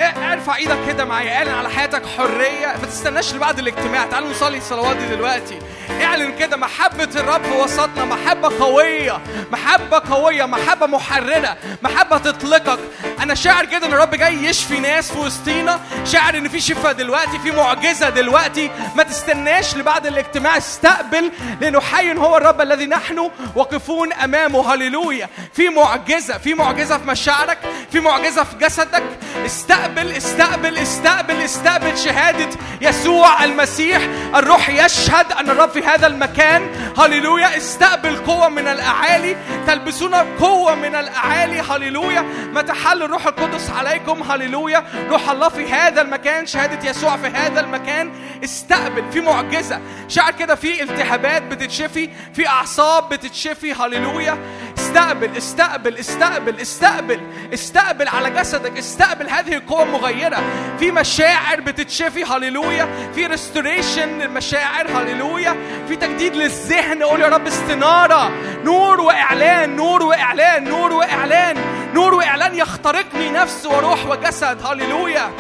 ارفع 0.01 0.57
إيدك 0.57 0.79
كده 0.87 1.05
معايا. 1.05 1.37
اعلن 1.37 1.55
على 1.55 1.71
حياتك 1.71 2.03
حرية. 2.07 2.67
ما 2.67 2.87
تستناش 2.87 3.35
لبعد 3.35 3.59
الاجتماع. 3.59 4.05
تعالوا 4.07 4.31
نصلي 4.31 4.59
الصلوات 4.59 4.97
دي 4.97 5.07
دلوقتي. 5.07 5.59
اعلن 6.03 6.37
كده. 6.39 6.57
محبة 6.57 7.09
الرب 7.17 7.53
وسطنا. 7.53 8.05
محبة 8.05 8.65
قوية. 8.65 9.21
محبة 9.53 10.03
قوية. 10.11 10.45
محبة 10.45 10.87
محررة. 10.87 11.57
محبة 11.83 12.19
تطلقك. 12.19 12.79
أنا 13.21 13.35
شاعر 13.35 13.65
كده 13.65 13.87
إن 13.87 13.93
الرب 13.93 14.15
جاي 14.15 14.45
يشفي 14.45 14.81
ناس 14.81 15.13
في 15.13 15.19
وسطينا. 15.19 15.81
شاعر 16.05 16.37
إن 16.39 16.49
في 16.49 16.61
شفاء 16.61 16.93
دلوقتي. 16.93 17.39
في 17.39 17.51
معجزة 17.51 18.11
دلوقتي. 18.11 18.71
ما 18.97 19.03
تستناش 19.03 19.77
لبعد 19.77 20.07
الاجتماع. 20.07 20.57
استقبل 20.57 21.33
لأنه 21.61 21.81
حي 21.81 22.15
هو 22.15 22.37
الرب 22.37 22.61
الذي 22.61 22.87
نحن 22.87 23.31
واقفون 23.57 24.13
أمامه. 24.13 24.75
هللويا. 24.75 25.29
في 25.55 25.69
معجزة. 25.69 26.39
في 26.39 26.55
معجزة 26.55 26.99
في 26.99 27.09
مشاعرك. 27.09 27.59
في 27.93 28.01
معجزة 28.01 28.45
في 28.45 28.57
جسدك. 28.57 29.03
استقبل. 29.47 29.82
استقبل 29.83 30.79
استقبل 30.79 31.43
استقبل 31.43 31.99
شهادة 31.99 32.49
يسوع 32.81 33.45
المسيح. 33.45 34.03
الروح 34.35 34.69
يشهد 34.69 35.33
أن 35.33 35.51
الرب 35.51 35.71
في 35.71 35.83
هذا 35.83 36.07
المكان. 36.07 36.71
هللويا. 36.99 37.57
استقبل 37.57 38.17
قوة 38.17 38.49
من 38.49 38.69
الأعالي. 38.69 39.37
تلبسون 39.67 40.15
قوة 40.15 40.75
من 40.75 40.95
الأعالي. 40.95 41.61
هللويا. 41.61 42.21
ما 42.53 42.63
تحل 42.63 43.03
الروح 43.03 43.27
القدس 43.27 43.71
عليكم. 43.71 44.23
هللويا. 44.23 44.85
روح 45.11 45.31
الله 45.31 45.49
في 45.49 45.73
هذا 45.73 46.03
المكان. 46.03 46.47
شهادة 46.47 46.91
يسوع 46.91 47.17
في 47.17 47.27
هذا 47.27 47.61
المكان. 47.61 48.13
استقبل. 48.45 49.13
في 49.13 49.21
معجزة. 49.21 49.81
شعر 50.09 50.33
كده 50.33 50.55
في 50.55 50.83
التهابات 50.83 51.43
بتتشفي. 51.43 52.11
في 52.35 52.49
أعصاب 52.49 53.09
بتتشفي. 53.09 53.73
هللويا. 53.73 54.39
استقبل 54.79 55.37
استقبل 55.37 55.99
استقبل 55.99 56.61
استقبل. 56.61 57.21
استقبل 57.55 58.09
على 58.09 58.31
جسدك. 58.31 58.79
استقبل 58.79 59.31
هذه 59.31 59.55
القوة 59.55 59.72
المغيرة 59.81 60.43
في 60.79 60.91
مشاعر 60.91 61.61
بتتشفي 61.61 62.25
هللويا. 62.25 62.89
في 63.15 63.27
ريستوريشن 63.27 64.19
للمشاعر 64.19 64.87
هللويا. 64.89 65.57
في 65.89 65.97
تجديد 65.97 66.37
للذهن 66.37 67.03
قول 67.03 67.21
يا 67.21 67.29
رب 67.29 67.47
استنارة. 67.47 68.31
نور 68.65 69.01
وإعلان 69.01 69.77
نور 69.77 70.03
وإعلان 70.03 70.65
نور 70.65 70.93
وإعلان. 70.93 71.57
نور 71.95 72.15
وإعلان 72.15 72.55
يخترقني 72.55 73.31
نفس 73.31 73.67
وروح 73.67 74.07
وجسد 74.07 74.67
هللويا. 74.67 75.31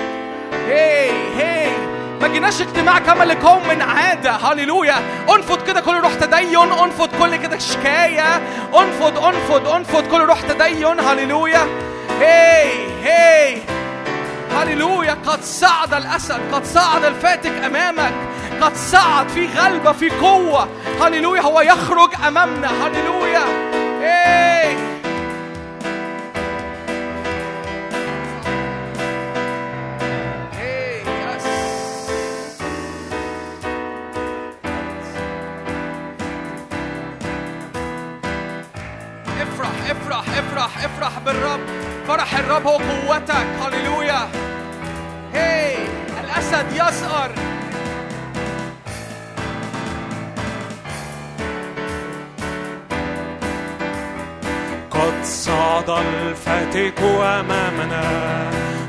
هي 0.69 1.11
هي 1.37 1.71
ما 2.21 2.29
جيناش 2.29 2.61
اجتماع 2.61 2.99
كما 2.99 3.25
لقوم 3.25 3.69
من 3.69 3.83
عادة 3.83 4.31
هللويا. 4.31 4.95
انفض 5.37 5.67
كده 5.67 5.81
كل 5.81 6.01
روح 6.01 6.15
تدين 6.15 6.73
انفض 6.73 7.09
كل 7.21 7.37
كده 7.37 7.59
شكاية. 7.59 8.37
انفض 8.79 9.25
انفض 9.25 9.69
انفض 9.69 10.07
كل 10.07 10.21
روح 10.21 10.41
تدين 10.41 11.01
هللويا. 11.01 11.67
هي 12.21 12.71
هي 13.03 13.57
هللويا 14.57 15.17
قد 15.27 15.43
صعد 15.43 15.95
الأسد 15.95 16.41
قد 16.53 16.65
صعد 16.65 17.05
الفاتك 17.05 17.53
أمامك 17.67 18.13
قد 18.61 18.77
صعد 18.77 19.29
في 19.29 19.47
غلبة 19.47 19.93
في 19.93 20.11
قوة. 20.11 20.69
هللويا 21.01 21.41
هو 21.43 21.61
يخرج 21.61 22.11
أمامنا. 22.29 22.69
هللويا. 22.87 23.45
هي 24.03 24.73
يس. 31.01 31.47
افرح 39.43 39.71
افرح 39.91 40.25
افرح 40.39 40.85
افرح 40.85 41.19
بالرب. 41.25 41.61
فرح 42.13 42.39
الرب 42.39 42.67
هو 42.67 42.77
قوتك. 42.77 43.47
هللويا. 43.63 44.29
هي 45.35 45.77
الأسد 46.25 46.73
يسأر. 46.73 47.31
قد 54.91 55.25
صعد 55.25 55.91
الفاتك 55.91 57.01
أمامنا. 57.23 58.05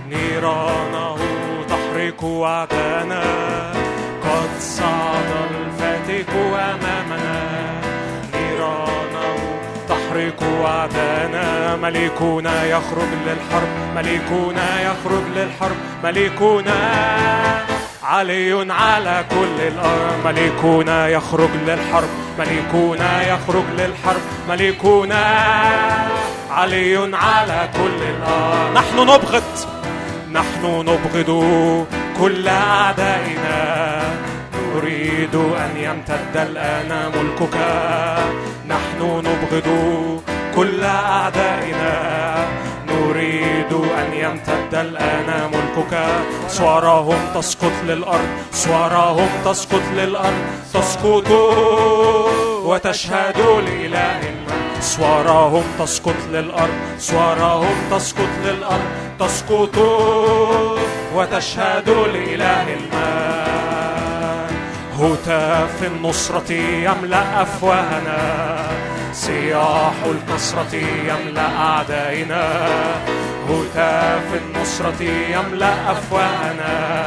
نيرانه 0.10 1.18
تحرق 1.70 2.24
وعدنا 2.24 3.24
قد 4.24 4.60
صعد 4.60 5.32
الفاتك 5.52 6.30
أمامنا. 6.56 7.33
تحرق 10.40 10.62
وعدنا 10.62 11.76
ملكنا 11.76 12.66
يخرج 12.66 13.08
للحرب 13.26 13.68
ملكنا 13.96 14.82
يخرج 14.82 15.24
للحرب 15.36 15.76
ملكنا 16.04 16.74
علي 18.04 18.68
على 18.70 19.26
كل 19.30 19.62
الأرض 19.68 20.26
ملكنا 20.26 21.08
يخرج 21.08 21.50
للحرب 21.68 22.10
ملكنا 22.40 23.28
يخرج 23.28 23.64
للحرب 23.78 24.22
ملكنا 24.50 25.24
علي 26.52 26.98
على 27.14 27.70
كل 27.74 28.00
الأرض. 28.04 28.78
نحن 28.78 29.00
نبغض 29.00 29.44
نحن 30.32 30.64
نبغض 30.90 31.32
كل 32.20 32.48
أعدائنا. 32.48 33.84
نريد 34.76 35.36
أن 35.36 35.78
يمتد 35.78 36.36
الآن 36.36 37.12
ملكك. 37.16 37.58
نحن 38.68 39.00
نبغض 39.02 39.70
كل 40.56 40.84
أعدائنا. 40.84 41.96
نريد 42.88 43.74
أن 43.74 44.14
يمتد 44.14 44.76
الآن 44.76 45.52
ملكك. 45.54 46.06
صورهم 46.50 47.18
تسقط 47.36 47.72
للأرض. 47.84 48.28
صورهم 48.52 49.30
تسقط 49.46 49.82
للأرض. 49.94 50.46
تسقط 50.74 51.32
وتشهد 52.66 53.38
لإله 53.38 54.22
صورهم 54.82 55.64
تسقط 55.80 56.20
للأرض. 56.32 56.78
صورهم 57.00 57.76
تسقط 57.92 58.34
للأرض. 58.46 58.90
تسقط 59.20 59.78
وتشهد 61.16 61.90
لإله 61.90 62.64
المجد 62.74 63.53
هتاف 65.04 65.84
النصرة 65.84 66.54
يملأ 66.54 67.42
أفواهنا؟ 67.42 68.18
صياح 69.14 69.94
الكسرة 70.06 70.76
يملأ 71.10 71.48
أعدائنا؟ 71.58 72.48
هتاف 73.50 74.42
النصرة 74.42 75.04
يملأ 75.04 75.92
أفواهنا؟ 75.92 77.06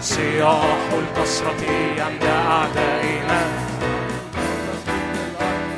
صياح 0.00 0.78
الكسرة 0.92 1.62
يملأ 1.96 2.36
أعدائنا؟ 2.50 3.40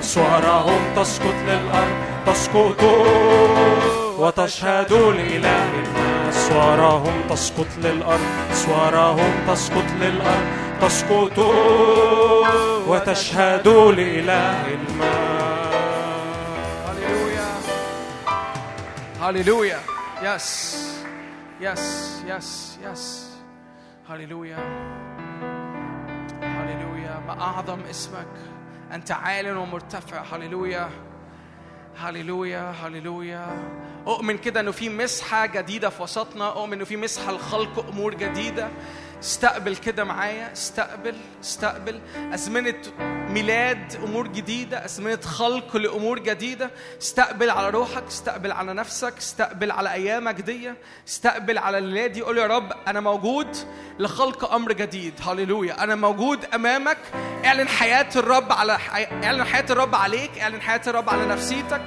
صورهم 0.01 0.81
تسقط 0.97 1.35
للأرض 1.47 1.97
تسقط 2.27 2.83
وتشهد 4.19 4.93
لإله 4.93 5.65
الماء 5.65 6.31
صورهم 6.31 7.13
تسقط 7.31 7.67
للأرض 7.79 8.21
صورهم 8.55 9.33
تسقط 9.49 9.85
للأرض 10.01 10.47
تسقط 10.83 11.39
وتشهد 12.89 13.69
لإله 13.69 14.75
الماء 14.75 15.73
هللويا. 16.89 17.51
هللويا. 19.21 19.81
يس 20.23 20.77
يس 21.61 22.23
يس 22.27 22.79
يس 22.85 23.31
هللويا. 24.09 24.57
هللويا. 26.43 27.23
ما 27.27 27.41
أعظم 27.41 27.81
اسمك. 27.91 28.35
أنت 28.93 29.13
عال 29.13 29.57
ومرتفع. 29.57 30.23
هللويا. 30.33 30.91
هللويا. 31.99 32.71
هللويا. 32.71 33.47
أؤمن 34.07 34.39
كده 34.39 34.61
إنه 34.61 34.71
في 34.71 34.89
مسحة 34.89 35.47
جديدة 35.47 35.89
في 35.89 36.03
وسطنا. 36.03 36.49
أؤمن 36.53 36.73
إنه 36.73 36.85
في 36.85 36.97
مسحة 36.97 37.33
لخلق 37.33 37.87
أمور 37.89 38.15
جديدة. 38.15 38.69
استقبل 39.23 39.77
كده 39.77 40.05
معايا 40.05 40.53
استقبل 40.53 41.17
استقبل. 41.43 42.01
أزمنة 42.35 42.83
ميلاد 43.29 43.97
أمور 44.05 44.27
جديدة 44.27 44.85
أزمنة 44.85 45.21
خلق 45.21 45.77
لأمور 45.77 46.19
جديدة. 46.19 46.71
استقبل 47.03 47.51
على 47.51 47.71
روحك 47.71 48.05
استقبل 48.09 48.53
على 48.53 48.75
نفسك 48.75 49.15
استقبل 49.19 49.71
على 49.71 49.93
أيامك 49.93 50.41
دي. 50.41 50.73
استقبل 51.09 51.59
على 51.59 51.79
الليلة 51.79 52.07
دي 52.07 52.23
قول 52.23 52.39
يا 52.39 52.47
رب 52.47 52.73
أنا 52.87 53.01
موجود 53.01 53.57
لخلق 53.99 54.53
أمر 54.53 54.73
جديد. 54.73 55.15
هللويا. 55.27 55.85
أنا 55.85 55.95
موجود 55.95 56.45
أمامك. 56.55 56.99
اعلن 57.45 57.69
حياة 57.69 58.09
الرب 58.17 58.53
على 58.53 58.79
اعلن 59.25 59.45
حياة 59.45 59.67
الرب 59.71 59.95
عليك 59.95 60.39
اعلن 60.39 60.61
حياة 60.61 60.83
الرب 60.87 61.11
على 61.11 61.27
نفسيتك. 61.27 61.83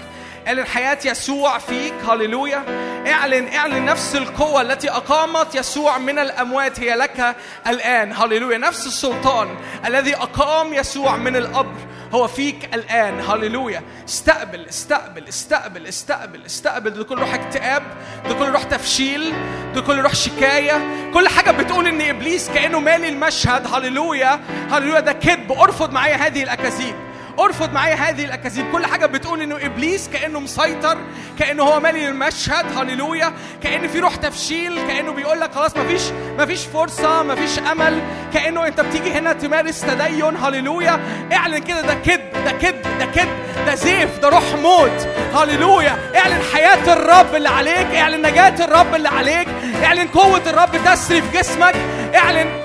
اعلن 0.47 0.65
حياة 0.65 0.97
يسوع 1.05 1.57
فيك 1.57 1.93
هللويا. 2.09 2.63
اعلن 3.07 3.47
اعلن 3.47 3.85
نفس 3.85 4.15
القوة 4.15 4.61
التي 4.61 4.89
أقامت 4.89 5.55
يسوع 5.55 5.97
من 5.97 6.19
الأموات 6.19 6.80
هي 6.80 6.95
لك 6.95 7.35
الآن. 7.67 8.13
هللويا. 8.13 8.57
نفس 8.57 8.88
السلطان 8.88 9.57
الذي 9.85 10.15
أقام 10.15 10.73
يسوع 10.73 11.15
من 11.15 11.35
القبر 11.35 11.76
هو 12.13 12.27
فيك 12.27 12.76
الآن. 12.76 13.22
هللويا. 13.22 13.81
استقبل 14.09 14.65
استقبل 14.69 15.27
استقبل 15.27 15.88
استقبل 15.88 16.45
استقبل. 16.45 16.89
ده 16.89 17.03
كل 17.03 17.19
روح 17.19 17.34
اكتئاب 17.34 17.84
ده 18.30 18.34
كل 18.34 18.49
روح 18.49 18.63
تفشيل 18.63 19.34
ده 19.76 19.81
كل 19.81 20.01
روح 20.01 20.15
شكاية. 20.15 21.11
كل 21.13 21.27
حاجة 21.27 21.51
بتقول 21.51 21.88
إن 21.88 22.01
إبليس 22.01 22.49
كأنه 22.49 22.80
مالي 22.80 23.09
المشهد. 23.09 23.67
هللويا. 23.76 24.39
هللويا. 24.72 24.99
ده 24.99 25.13
كذب. 25.13 25.51
ارفض 25.51 25.91
معايا 25.91 26.15
هذه 26.15 26.43
الأكاذيب. 26.43 26.95
أرفض 27.40 27.74
معايا 27.74 27.95
هذه 27.95 28.26
الأكاذيب. 28.26 28.66
كل 28.72 28.86
حاجة 28.86 29.06
بتقول 29.06 29.41
إنه 29.41 29.56
إبليس 29.66 30.10
كأنه 30.10 30.40
مسيطر 30.40 30.98
كأنه 31.40 31.64
هو 31.64 31.80
مالي 31.80 32.07
المشهد 32.10 32.78
هللويا. 32.78 33.34
كأن 33.64 33.88
في 33.88 33.99
روح 33.99 34.16
تفشيل 34.16 34.88
كأنه 34.88 35.12
بيقول 35.12 35.40
لك 35.41 35.53
خلاص 35.53 35.78
مفيش 35.78 36.02
مفيش 36.40 36.66
فرصة 36.66 37.24
مفيش 37.24 37.60
أمل. 37.60 38.02
كأنه 38.34 38.68
أنت 38.68 38.82
بتيجي 38.82 39.12
هنا 39.12 39.34
تمارس 39.34 39.82
تدين 39.82 40.36
هللويا. 40.38 40.99
اعلن 41.34 41.57
كده 41.57 41.82
ده 41.82 41.94
كذب 41.94 42.32
ده 42.45 42.52
كذب 42.52 42.82
ده 42.99 43.06
كذب 43.06 43.38
ده 43.66 43.76
زيف 43.76 44.20
ده 44.20 44.30
روح 44.30 44.53
موت. 44.62 45.07
هللويا. 45.36 45.98
اعلن 46.16 46.40
حياة 46.53 46.94
الرب 46.94 47.36
اللي 47.36 47.49
عليك 47.49 47.88
اعلن 47.95 48.22
نجاة 48.22 48.66
الرب 48.66 48.95
اللي 48.95 49.10
عليك. 49.10 49.48
اعلن 49.84 50.07
قوة 50.07 50.41
الرب 50.48 50.72
تسري 50.86 51.22
في 51.22 51.38
جسمك. 51.38 51.76
اعلن 52.16 52.64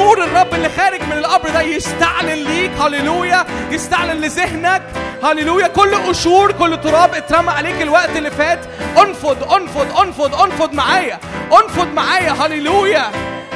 نور 0.00 0.24
الرب 0.24 0.54
اللي 0.54 0.68
خارج 0.68 1.02
من 1.02 1.18
القبر 1.18 1.48
ده 1.50 1.60
يستعلن 1.60 2.44
ليك. 2.44 2.70
هللويا. 2.80 3.46
يستعلن 3.70 4.20
لذهنك. 4.20 4.82
هللويا. 5.24 5.66
كل 5.66 5.94
قشور 5.94 6.52
كل 6.52 6.80
تراب 6.80 7.14
اترمى 7.14 7.50
عليك 7.50 7.82
الوقت 7.82 8.16
اللي 8.16 8.30
فات. 8.30 8.58
انفض 8.98 9.52
انفض 9.52 9.98
انفض 10.00 10.34
انفض 10.42 10.72
معايا. 10.72 11.18
انفض 11.52 11.92
معايا. 11.94 12.32
هللويا. 12.32 13.04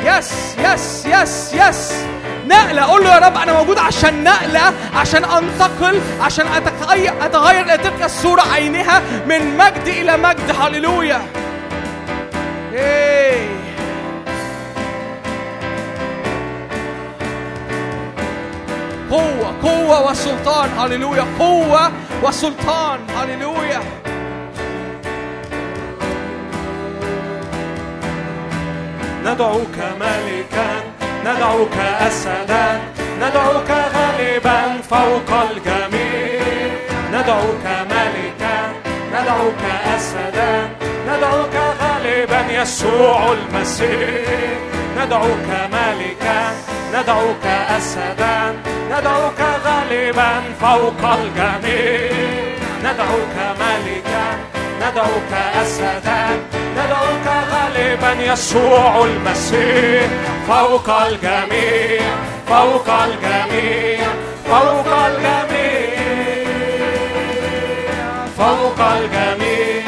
yes 0.05 0.32
yes 0.59 1.06
yes 1.06 1.55
yes 1.55 1.93
نقلة. 2.46 2.82
قول 2.82 3.04
له 3.04 3.14
يا 3.14 3.18
رب 3.18 3.36
أنا 3.36 3.52
موجود 3.52 3.78
عشان 3.78 4.24
نقلة 4.24 4.72
عشان 4.96 5.24
أنتقل 5.24 6.00
عشان 6.20 6.46
أتغير 6.46 7.12
أتغير 7.22 7.64
إلى 7.64 7.78
تلك 7.78 8.02
الصورة 8.04 8.42
عينها 8.52 9.02
من 9.26 9.56
مجد 9.56 9.86
إلى 9.86 10.16
مجد. 10.16 10.56
هللويا. 10.60 11.20
إيه 12.74 13.64
قوة 19.15 19.55
قوة 19.62 20.11
وسلطان. 20.11 20.69
هللويا. 20.78 21.24
قوة 21.39 21.93
وسلطان. 22.23 22.99
هللويا. 23.16 23.81
ندعوك 29.24 29.77
ملكا 30.01 30.69
ندعوك 31.24 31.77
أسدا 32.07 32.81
ندعوك 33.20 33.70
غالبا 33.70 34.61
فوق 34.91 35.31
الجميع. 35.51 36.70
ندعوك 37.12 37.66
ملكا 37.91 38.57
ندعوك 39.15 39.62
أسدا 39.97 40.69
ندعوك 41.09 41.57
غالبا 41.81 42.62
يسوع 42.62 43.32
المسيح. 43.32 44.73
ندعوك 44.96 45.48
ملكا 45.72 46.38
ندعوك 46.94 47.46
أسدا 47.76 48.36
ندعوك 48.90 49.40
غالبا 49.64 50.30
فوق 50.60 51.02
الجميع. 51.12 52.12
ندعوك 52.80 53.36
ملكا 53.60 54.24
ندعوك 54.80 55.32
أسدا 55.62 56.22
ندعوك 56.76 57.26
غالبا 57.52 58.12
يسوع 58.32 59.04
المسيح. 59.04 60.08
فوق 60.48 60.88
الجميع 60.90 62.02
فوق 62.48 62.88
الجميع 62.90 64.06
فوق 64.48 64.90
الجميع. 65.06 65.94
فوق 68.38 68.80
الجميع 68.80 69.84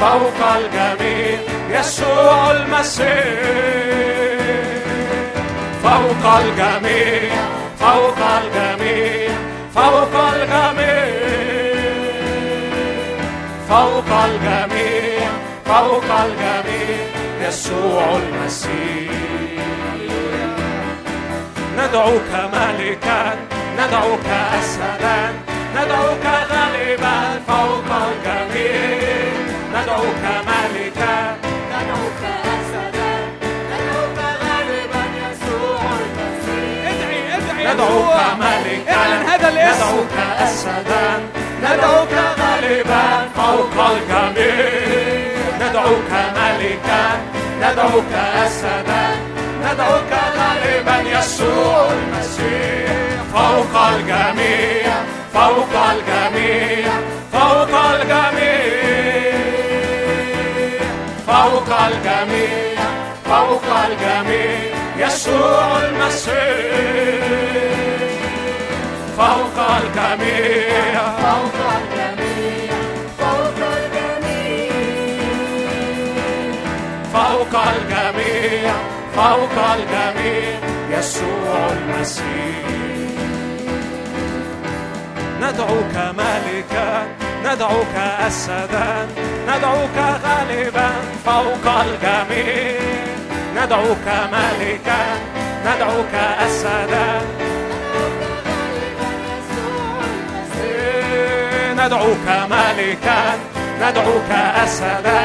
فوق 0.00 0.40
الجميع. 0.56 1.38
يسوع 1.70 2.50
المسيح. 2.50 4.35
فوق 5.86 6.24
الجميع 6.38 7.32
فوق 7.80 8.18
الجميع 8.42 9.30
فوق 9.74 10.14
الجميع. 10.32 11.06
فوق 13.68 14.10
الجميع 14.24 15.28
فوق 15.66 16.10
الجميع 16.24 16.98
يسوع 17.48 18.04
المسيح. 18.16 19.10
ندعوك 21.78 22.32
ملكا 22.52 23.36
ندعوك 23.78 24.28
أسدا 24.58 25.34
ندعوك 25.76 26.26
غالبا 26.50 27.16
فوق 27.48 27.88
الجميع. 28.08 28.45
ملكا. 38.16 38.96
إعلن 38.96 39.22
هذا 39.28 39.48
الاسم. 39.48 39.76
ندعوك 39.76 40.16
أسدا. 40.42 41.06
ندعوك 41.62 42.14
غالبا. 42.40 43.04
فوق 43.36 43.86
الجميع 43.86 45.36
ندعوك 45.60 46.10
ملكا. 46.36 47.02
ندعوك 47.60 48.12
أسدا. 48.46 49.04
ندعوك 49.64 50.12
غالبا. 50.38 50.96
يسوع 51.18 51.88
المسيح. 51.92 52.90
فوق 53.34 53.74
الجميع. 53.82 54.92
فوق 55.34 55.72
الجميع. 55.90 56.92
فوق 57.32 57.74
الجميع. 57.90 59.32
فوق 61.26 61.70
الجميع. 61.86 62.78
فوق 63.26 63.66
الجميع. 63.86 64.60
يسوع 64.98 65.68
المسيح. 65.82 67.85
فوق 69.16 69.56
الجميع. 69.76 71.00
فوق 71.22 71.58
الجميع 71.78 72.72
فوق 73.18 73.58
الجميع. 73.76 74.72
فوق 77.12 77.62
الجميع 77.62 78.74
فوق 79.16 79.56
الجميع. 79.74 80.58
يسوع 80.98 81.68
المسيح. 81.72 82.66
ندعوك 85.40 86.14
ملكا 86.18 87.06
ندعوك 87.44 87.96
أسدا 88.26 89.08
ندعوك 89.48 89.98
غالبا. 90.24 90.90
فوق 91.26 91.66
الجميع. 91.80 92.80
ندعوك 93.56 94.06
ملكا 94.32 95.00
ندعوك 95.66 96.14
أسدا. 96.46 97.20
ندعوك 101.86 102.28
ملكا 102.50 103.38
ندعوك 103.80 104.30
أسدا 104.64 105.22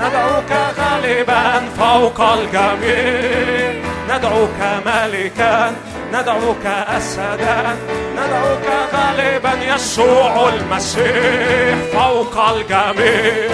ندعوك 0.00 0.52
غالبا 0.78 1.62
فوق 1.78 2.20
الجميع. 2.20 3.72
ندعوك 4.08 4.60
ملكا 4.86 5.72
ندعوك 6.12 6.66
أسدا 6.96 7.76
ندعوك 8.16 8.66
غالبا 8.94 9.74
يسوع 9.74 10.48
المسيح. 10.48 11.74
فوق 11.92 12.48
الجميع 12.48 13.48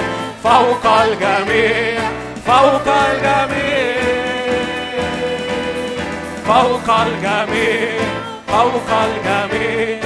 فوق 0.44 0.86
الجميع 0.86 2.00
فوق 2.46 2.86
الجميع. 3.10 3.96
فوق 6.46 6.96
الجميع 7.00 7.90
فوق 8.48 8.90
الجميع. 9.06 9.99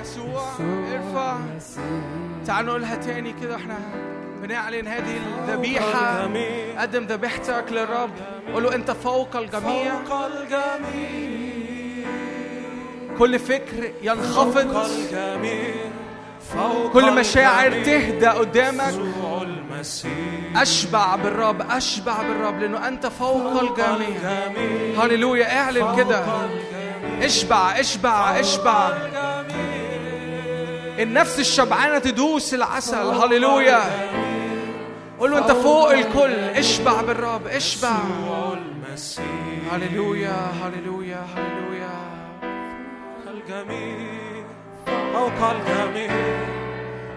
يسوع 0.00 0.48
ارفع. 0.92 1.36
تعالوا 2.46 2.70
نقولها 2.70 2.96
تاني 2.96 3.34
كده 3.42 3.56
إحنا 3.56 3.78
بنعلن 4.42 4.88
هذه 4.88 5.20
الذبيحة. 5.38 6.28
قدم 6.78 7.04
ذبيحتك 7.04 7.64
للرب. 7.70 8.10
قول 8.54 8.62
له 8.62 8.74
انت 8.74 8.90
فوق 8.90 9.36
الجميع. 9.36 9.94
فوق 10.04 10.26
الجميع. 10.26 12.06
كل 13.18 13.38
فكر 13.38 13.82
فوق 13.82 13.92
ينخفض 14.02 14.76
الجميع. 14.76 15.74
فوق 16.54 16.92
كل 16.92 17.12
مشاعر. 17.20 17.70
تهدى 17.70 18.26
قدامك. 18.26 18.94
أشبع 20.56 21.16
بالرب 21.16 21.70
أشبع 21.70 22.22
بالرب 22.22 22.60
لأنه 22.60 22.88
أنت 22.88 23.06
فوق 23.06 23.62
الجميع. 23.62 24.18
هللويا 24.98 25.60
اعلن 25.60 25.96
كده. 25.96 26.24
فوق 26.24 26.50
اشبع 27.22 27.80
اشبع 27.80 28.40
اشبع. 28.40 28.92
النفس 31.00 31.38
الشبعانة 31.38 31.98
تدوس 31.98 32.54
العسل. 32.54 32.96
هللويا. 32.96 33.82
قول 35.18 35.30
له 35.30 35.38
أنت 35.38 35.52
فوق 35.52 35.90
الكل 35.90 36.34
اشبع 36.34 37.02
بالرب 37.02 37.46
اشبع. 37.46 37.96
هللويا 39.72 40.52
هللويا 40.62 41.26
هللويا. 41.36 42.00
الجميع 43.26 44.44
فوق 44.86 45.50
الجميع. 45.50 46.10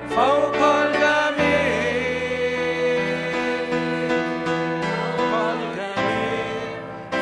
فوق 0.10 0.55
الجميع 0.55 1.73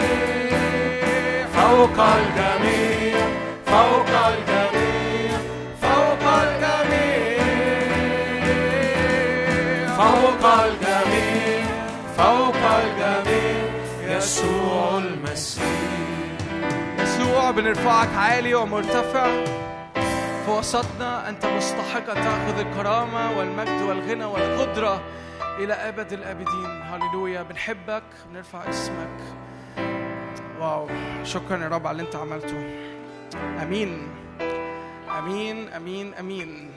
فوق 1.53 1.99
الجميع 1.99 3.19
فوق 3.65 4.09
الجميع 4.27 5.31
فوق 5.81 6.23
الجميع 6.43 7.43
فوق 9.97 10.43
الجميع 10.45 11.65
فوق 12.17 12.55
الجميع. 12.55 13.59
يسوع 14.17 14.97
المسيح. 14.97 15.63
يسوع 16.99 17.51
بنرفعك 17.51 18.09
عالي 18.17 18.53
ومرتفع. 18.53 19.27
في 20.45 20.51
وسطنا 20.51 21.29
أنت 21.29 21.45
مستحق 21.45 22.05
تأخذ 22.05 22.59
الكرامة 22.59 23.37
والمجد 23.37 23.81
والغنى 23.81 24.25
والقدرة. 24.25 25.01
إلى 25.59 25.73
أبد 25.73 26.13
الآبدين. 26.13 26.81
هللويا. 26.81 27.43
بنحبك 27.43 28.03
بنرفع 28.29 28.69
اسمك. 28.69 29.19
واو. 30.59 30.89
شكرا 31.23 31.57
يا 31.63 31.67
رب 31.67 31.87
على 31.87 31.91
اللي 31.91 32.03
أنت 32.07 32.15
عملته. 32.15 32.57
أمين. 33.63 34.07
أمين 35.17 35.69
أمين 35.69 36.13
أمين. 36.13 36.71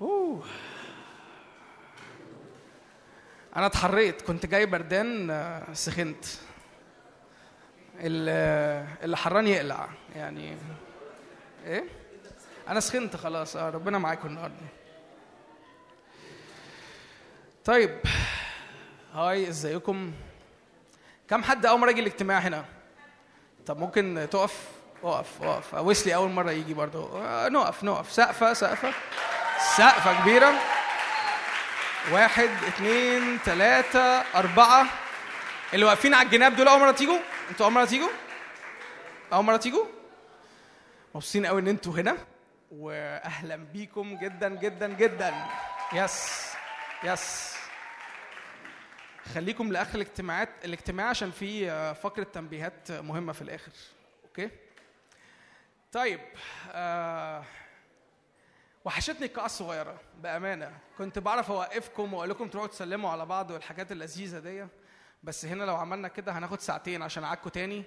أوه. 0.00 0.42
أنا 3.56 3.66
اتحريت. 3.66 4.22
كنت 4.22 4.46
جاي 4.46 4.66
بردان 4.66 5.30
آه، 5.30 5.72
سخنت. 5.72 6.24
اللي 8.00 8.86
اللي 9.02 9.16
حران 9.16 9.46
يقلع. 9.46 9.88
يعني 10.16 10.56
إيه؟ 11.66 11.84
أنا 12.68 12.80
سخنت 12.80 13.16
خلاص. 13.16 13.56
آه 13.56 13.70
ربنا 13.70 13.98
معاكم 13.98 14.28
النهارده. 14.28 14.66
طيب 17.66 18.00
هاي 19.14 19.48
إزيكم؟ 19.48 20.12
كم 21.28 21.44
حد 21.44 21.66
أول 21.66 21.80
مرة 21.80 21.90
يجي 21.90 22.00
الاجتماع 22.00 22.38
هنا؟ 22.38 22.64
طب 23.66 23.78
ممكن 23.78 24.28
تقف؟ 24.30 24.62
أقف 25.04 25.42
أقف. 25.42 25.74
ويسلي 25.74 26.14
أول 26.14 26.30
مرة 26.30 26.50
يجي 26.50 26.74
برضه. 26.74 27.26
آه، 27.26 27.48
نقف 27.48 27.84
نقف. 27.84 28.12
سقفة 28.12 28.52
سقفة. 28.52 28.92
سقفة 29.76 30.20
كبيرة. 30.20 30.54
واحد 32.12 32.50
اتنين 32.66 33.38
تلاتة 33.44 34.00
أربعة. 34.34 34.86
اللي 35.74 35.84
واقفين 35.84 36.14
على 36.14 36.26
الجناب 36.26 36.56
دول 36.56 36.68
أول 36.68 36.80
مرة 36.80 36.90
تيجوا؟ 36.90 37.18
أنتوا 37.50 37.66
أول 37.66 37.74
مرة 37.74 37.84
تيجوا؟ 37.84 38.10
أول 39.32 39.44
مرة 39.44 39.56
تيجوا؟ 39.56 39.84
مبسوطين 41.14 41.46
قوي 41.46 41.60
إن 41.60 41.68
أنتوا 41.68 41.92
هنا. 41.92 42.16
وأهلا 42.70 43.56
بيكم 43.56 44.18
جدا 44.18 44.48
جدا 44.48 44.88
جدا. 44.88 45.34
yes 45.92 46.46
yes 47.04 47.55
خليكم 49.34 49.72
لآخر 49.72 49.94
الاجتماعات 49.94 50.48
الاجتماع 50.64 51.08
عشان 51.08 51.30
في 51.30 51.70
آه، 51.70 51.92
فقرة 51.92 52.22
تنبيهات 52.24 52.90
مهمة 52.92 53.32
في 53.32 53.42
الآخر. 53.42 53.72
okay؟ 54.24 54.50
طيب 55.92 56.20
آه 56.72 57.44
وحشتني 58.84 59.26
القاعة 59.26 59.46
الصغيرة 59.46 60.00
بأمانة. 60.22 60.78
كنت 60.98 61.18
بعرف 61.18 61.50
أوقفكم 61.50 62.14
وأقول 62.14 62.30
لكم 62.30 62.48
تروحوا 62.48 62.68
تسلموا 62.68 63.10
على 63.10 63.26
بعض 63.26 63.50
والحاجات 63.50 63.92
اللذيذة 63.92 64.38
دي 64.38 64.66
بس 65.22 65.44
هنا 65.44 65.64
لو 65.64 65.76
عملنا 65.76 66.08
كده 66.08 66.32
هناخد 66.32 66.60
ساعتين 66.60 67.02
عشان 67.02 67.24
أعاكوا 67.24 67.50
تاني. 67.50 67.84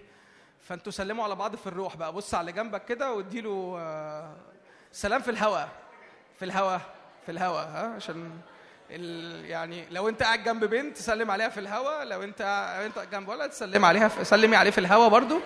فأنتوا 0.62 0.92
سلموا 0.92 1.24
على 1.24 1.36
بعض 1.36 1.56
في 1.56 1.68
الروح 1.68 1.96
بقى. 1.98 2.14
بص 2.14 2.34
على 2.34 2.52
جنبك 2.52 2.86
كده 2.86 3.14
واديله 3.14 3.76
آه، 3.80 4.38
سلام 4.92 5.22
في 5.22 5.32
الهوا. 5.32 5.66
في 6.40 6.46
الهوا. 6.46 6.78
في 7.26 7.32
الهوا 7.32 7.62
ها 7.62 7.96
عشان. 7.96 8.42
يعني 8.90 9.86
لو 9.92 10.10
انت 10.10 10.24
قاعد 10.24 10.44
جنب 10.44 10.66
بنت 10.66 10.98
سلم 10.98 11.32
عليها 11.32 11.50
في 11.50 11.60
الهوا 11.60 12.04
لو 12.04 12.24
انت 12.24 12.42
انت 12.86 13.06
جنب 13.12 13.28
ولد 13.30 13.52
سلم 13.52 13.86
عليها 13.86 14.08
في... 14.08 14.26
سلمي 14.26 14.56
عليه 14.56 14.72
في 14.72 14.78
الهوا 14.78 15.08
برضو. 15.08 15.40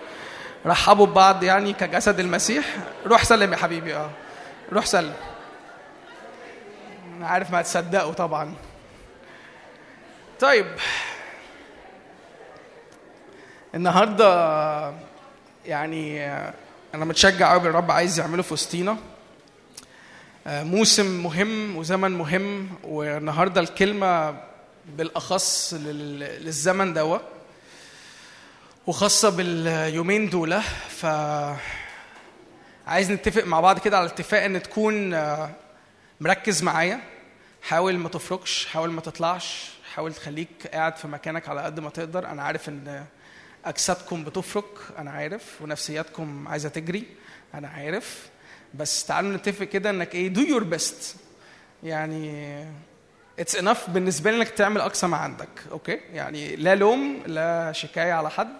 رحبوا 0.65 1.05
ببعض 1.05 1.43
يعني 1.43 1.73
كجسد 1.73 2.19
المسيح. 2.19 2.65
روح 3.05 3.23
سلم 3.23 3.51
يا 3.51 3.57
حبيبي 3.57 3.95
آه. 3.95 4.09
روح 4.71 4.85
سلم. 4.85 5.13
أنا 7.17 7.27
عارف 7.27 7.51
ما 7.51 7.61
هتصدقوا 7.61 8.13
طبعا. 8.13 8.55
طيب. 10.39 10.67
النهارده 13.75 14.93
يعني 15.65 16.27
أنا 16.95 17.05
متشجع 17.05 17.51
قوي 17.51 17.59
بالرب 17.59 17.91
عايز 17.91 18.19
يعمله 18.19 18.43
في 18.43 18.53
وسطينا. 18.53 18.97
موسم 20.47 21.23
مهم 21.23 21.77
وزمن 21.77 22.11
مهم 22.11 22.69
والنهارده 22.83 23.61
الكلمة 23.61 24.37
بالأخص 24.97 25.73
لل- 25.73 26.19
للزمن 26.19 26.93
دوا 26.93 27.17
وخاصة 28.87 29.29
باليومين 29.29 30.29
دول. 30.29 30.61
ف 30.89 31.05
عايز 32.87 33.11
نتفق 33.11 33.43
مع 33.43 33.59
بعض 33.59 33.79
كده 33.79 33.97
على 33.97 34.05
اتفاق 34.07 34.43
إن 34.43 34.63
تكون 34.63 35.13
آه، 35.13 35.49
مركز 36.21 36.63
معايا. 36.63 36.99
حاول 37.61 37.97
ما 37.97 38.09
تفركش 38.09 38.65
حاول 38.65 38.89
ما 38.91 39.01
تطلعش 39.01 39.71
حاول 39.93 40.13
تخليك 40.13 40.67
قاعد 40.73 40.97
في 40.97 41.07
مكانك 41.07 41.49
على 41.49 41.61
قد 41.61 41.79
ما 41.79 41.89
تقدر. 41.89 42.25
أنا 42.27 42.43
عارف 42.43 42.69
إن 42.69 43.05
أجسادكم 43.65 44.23
بتفرك 44.23 44.65
أنا 44.97 45.11
عارف 45.11 45.61
ونفسياتكم 45.61 46.47
عايزة 46.47 46.69
تجري 46.69 47.03
أنا 47.53 47.67
عارف. 47.67 48.32
بس 48.73 49.05
تعالوا 49.05 49.35
نتفق 49.37 49.63
كده 49.65 49.89
انك 49.89 50.15
إيه 50.15 50.27
do 50.27 50.41
your 50.41 50.63
best 50.63 51.15
يعني 51.83 52.55
it's 53.39 53.55
enough 53.55 53.89
بالنسبة 53.89 54.31
لي 54.31 54.37
انك 54.37 54.49
تعمل 54.49 54.81
أقصى 54.81 55.07
ما 55.07 55.17
عندك 55.17 55.49
okay 55.71 55.99
يعني 56.13 56.55
لا 56.55 56.75
لوم 56.75 57.23
لا 57.25 57.71
شكاية 57.71 58.13
على 58.13 58.29
حد. 58.29 58.57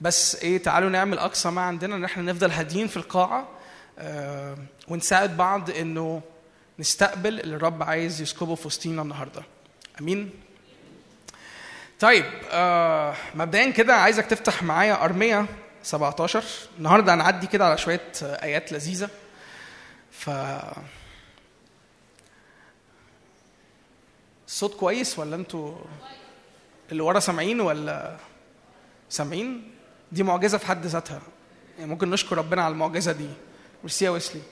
بس 0.00 0.36
إيه 0.36 0.58
تعالوا 0.62 0.90
نعمل 0.90 1.18
أقصى 1.18 1.50
ما 1.50 1.60
عندنا 1.60 1.96
ان 1.96 2.04
إحنا 2.04 2.22
نفضل 2.32 2.50
هاديين 2.50 2.86
في 2.86 2.96
القاعة 2.96 3.48
آه 3.98 4.56
ونساعد 4.88 5.36
بعض 5.36 5.70
انه 5.70 6.20
نستقبل 6.78 7.40
اللي 7.40 7.56
الرب 7.56 7.82
عايز 7.82 8.20
يسكبه 8.20 8.54
في 8.54 8.66
وسطينا 8.66 9.02
النهارده. 9.02 9.42
أمين؟ 10.00 10.30
طيب 12.00 12.24
آه 12.50 13.14
مبدئيا 13.34 13.70
كده 13.70 13.94
عايزك 13.94 14.26
تفتح 14.26 14.62
معايا 14.62 15.04
ارميا 15.04 15.46
17 15.82 16.44
النهارده 16.78 17.14
هنعدي 17.14 17.46
كده 17.46 17.64
على 17.66 17.78
شوية 17.78 18.12
آيات 18.22 18.72
لذيذة. 18.72 19.08
ف 20.10 20.30
الصوت 24.46 24.74
كويس 24.74 25.18
ولا 25.18 25.36
أنتوا 25.36 25.76
اللي 26.92 27.02
ورا 27.02 27.20
سامعين 27.20 27.60
ولا 27.60 28.16
سامعين؟ 29.08 29.70
دي 30.12 30.22
معجزة 30.22 30.58
في 30.58 30.66
حد 30.66 30.86
ذاتها. 30.86 31.20
يعني 31.78 31.90
ممكن 31.90 32.10
نشكر 32.10 32.38
ربنا 32.38 32.62
على 32.62 32.72
المعجزة 32.72 33.12
دي. 33.12 33.28
ميرسي 33.82 34.04
يا 34.04 34.10
ويسلي. 34.10 34.42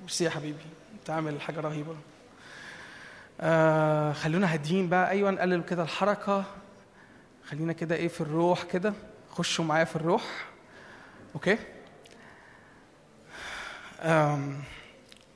ميرسي 0.00 0.24
يا 0.24 0.30
حبيبي. 0.30 0.64
انت 0.94 1.10
عامل 1.10 1.40
حاجة 1.40 1.60
رهيبة. 1.60 1.96
آه 3.40 4.12
خلونا 4.12 4.52
هاديين 4.52 4.88
بقى. 4.88 5.10
أيوه 5.10 5.30
نقلل 5.30 5.62
كده 5.62 5.82
الحركة. 5.82 6.44
خلينا 7.48 7.72
كده 7.72 7.94
إيه 7.96 8.08
في 8.08 8.20
الروح 8.20 8.62
كده. 8.62 8.92
خشوا 9.32 9.64
معايا 9.64 9.84
في 9.84 9.96
الروح. 9.96 10.46
okay؟ 11.34 11.58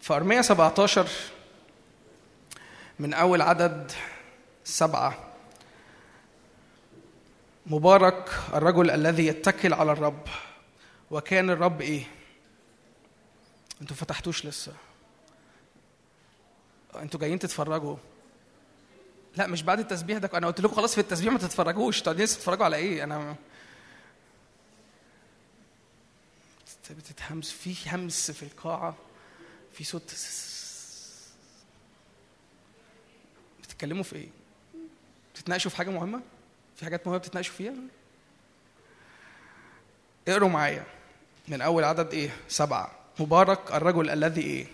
في 0.00 0.10
ارميا 0.10 0.42
17 0.42 1.08
من 2.98 3.14
أول 3.14 3.42
عدد 3.42 3.92
سبعة 4.64 5.32
مبارك 7.66 8.30
الرجل 8.54 8.90
الذي 8.90 9.26
يتكل 9.26 9.74
على 9.74 9.92
الرب. 9.92 10.26
وكان 11.10 11.50
الرب 11.50 11.80
إيه؟ 11.80 12.04
أنتوا 13.80 13.96
فتحتوش 13.96 14.46
لسه. 14.46 14.72
أنتوا 16.96 17.20
جايين 17.20 17.38
تتفرجوا. 17.38 17.96
لا 19.36 19.46
مش 19.46 19.62
بعد 19.62 19.78
التسبيح 19.78 20.18
ده 20.18 20.30
أنا 20.34 20.46
قلت 20.46 20.60
لكم 20.60 20.74
خلاص 20.76 20.94
في 20.94 21.00
التسبيح 21.00 21.32
ما 21.32 21.38
تتفرجوش. 21.38 22.02
قاعدين 22.02 22.24
لسه 22.24 22.36
تتفرجوا 22.36 22.64
على 22.64 22.76
إيه؟ 22.76 23.36
بتتهمس 26.92 27.50
في 27.50 27.74
همس 27.90 28.30
في 28.30 28.42
القاعة 28.42 28.94
في 29.72 29.84
صوت 29.84 30.14
بتتكلموا 33.62 34.02
في 34.02 34.16
إيه؟ 34.16 34.28
بتتناقشوا 35.34 35.70
في 35.70 35.76
حاجة 35.76 35.90
مهمة؟ 35.90 36.20
في 36.76 36.84
حاجات 36.84 37.06
مهمة 37.06 37.18
بتتناقشوا 37.18 37.54
فيها؟ 37.54 37.74
اقروا 40.28 40.48
معايا 40.48 40.84
من 41.48 41.60
أول 41.60 41.84
عدد 41.84 42.12
إيه؟ 42.12 42.36
سبعة. 42.48 42.90
مبارك 43.20 43.72
الرجل 43.72 44.10
الذي 44.10 44.40
إيه؟ 44.40 44.66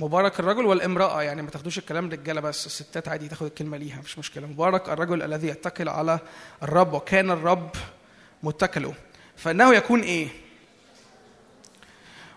مبارك 0.00 0.40
الرجل 0.40 0.66
والامرأة. 0.66 1.22
يعني 1.22 1.42
ما 1.42 1.50
تاخدوش 1.50 1.78
الكلام 1.78 2.10
رجالة 2.10 2.40
بس 2.40 2.66
الستات 2.66 3.08
عادي 3.08 3.28
تاخد 3.28 3.46
الكلمة 3.46 3.76
ليها 3.76 4.00
مش 4.00 4.18
مشكلة. 4.18 4.46
مبارك 4.46 4.88
الرجل 4.88 5.22
الذي 5.22 5.48
يتكل 5.48 5.88
على 5.88 6.18
الرب 6.62 6.92
وكان 6.92 7.30
الرب 7.30 7.70
متكله. 8.42 8.94
فإنه 9.44 9.74
يكون 9.74 10.00
إيه؟ 10.00 10.28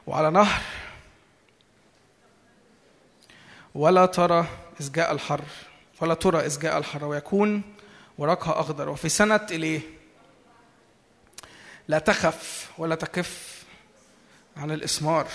وعلى 0.08 0.32
نهر. 0.32 0.62
ولا 3.76 4.06
ترى 4.06 4.48
إذ 4.82 4.92
جاء 4.92 5.12
الحر 5.12 5.42
ولا 6.02 6.14
ترى 6.14 6.46
إذ 6.46 6.60
جاء 6.60 6.78
الحر 6.78 7.06
ويكون 7.06 7.62
ورقها 8.18 8.60
أخضر. 8.60 8.90
وفي 8.90 9.10
سنة 9.10 9.48
الإيه 9.52 9.82
لا 11.88 12.00
تخف 12.00 12.72
ولا 12.78 12.96
تكف 12.96 13.64
عن 14.58 14.72
الإسمار. 14.72 15.28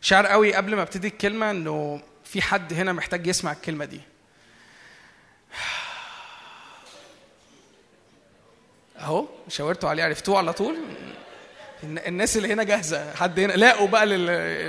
شعر 0.00 0.26
قوي 0.26 0.54
قبل 0.54 0.76
ما 0.76 0.82
أبتدي 0.82 1.08
الكلمة 1.08 1.50
إنه 1.50 2.02
في 2.24 2.42
حد 2.42 2.72
هنا 2.72 2.92
محتاج 2.92 3.26
يسمع 3.26 3.52
الكلمة 3.52 3.84
دي. 3.84 4.00
اهو 9.00 9.26
شاورتوا 9.48 9.88
عليه 9.90 10.04
عرفتوه 10.04 10.38
على 10.38 10.52
طول؟ 10.52 10.76
الن- 11.82 11.98
الناس 11.98 12.36
اللي 12.36 12.52
هنا 12.52 12.62
جاهزة 12.62 13.14
حد 13.14 13.40
هنا؟ 13.40 13.52
لاقوا 13.52 13.88
بقى 13.88 14.06
لل- 14.06 14.26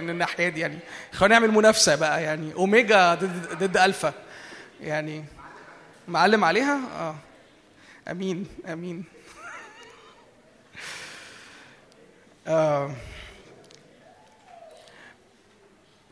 للناحيه 0.07 0.49
دي 0.49 0.59
يعني. 0.59 0.79
خلينا 1.11 1.39
نعمل 1.39 1.51
منافسة 1.53 1.95
بقى 1.95 2.23
يعني. 2.23 2.53
أوميجا 2.53 3.15
ضد 3.15 3.63
ضد 3.63 3.77
ألفا. 3.77 4.13
يعني 4.81 5.25
معلم 6.07 6.43
عليها؟ 6.43 6.79
آه. 6.99 7.15
أمين 8.11 8.47
أمين. 8.71 9.03
آه. 12.47 12.91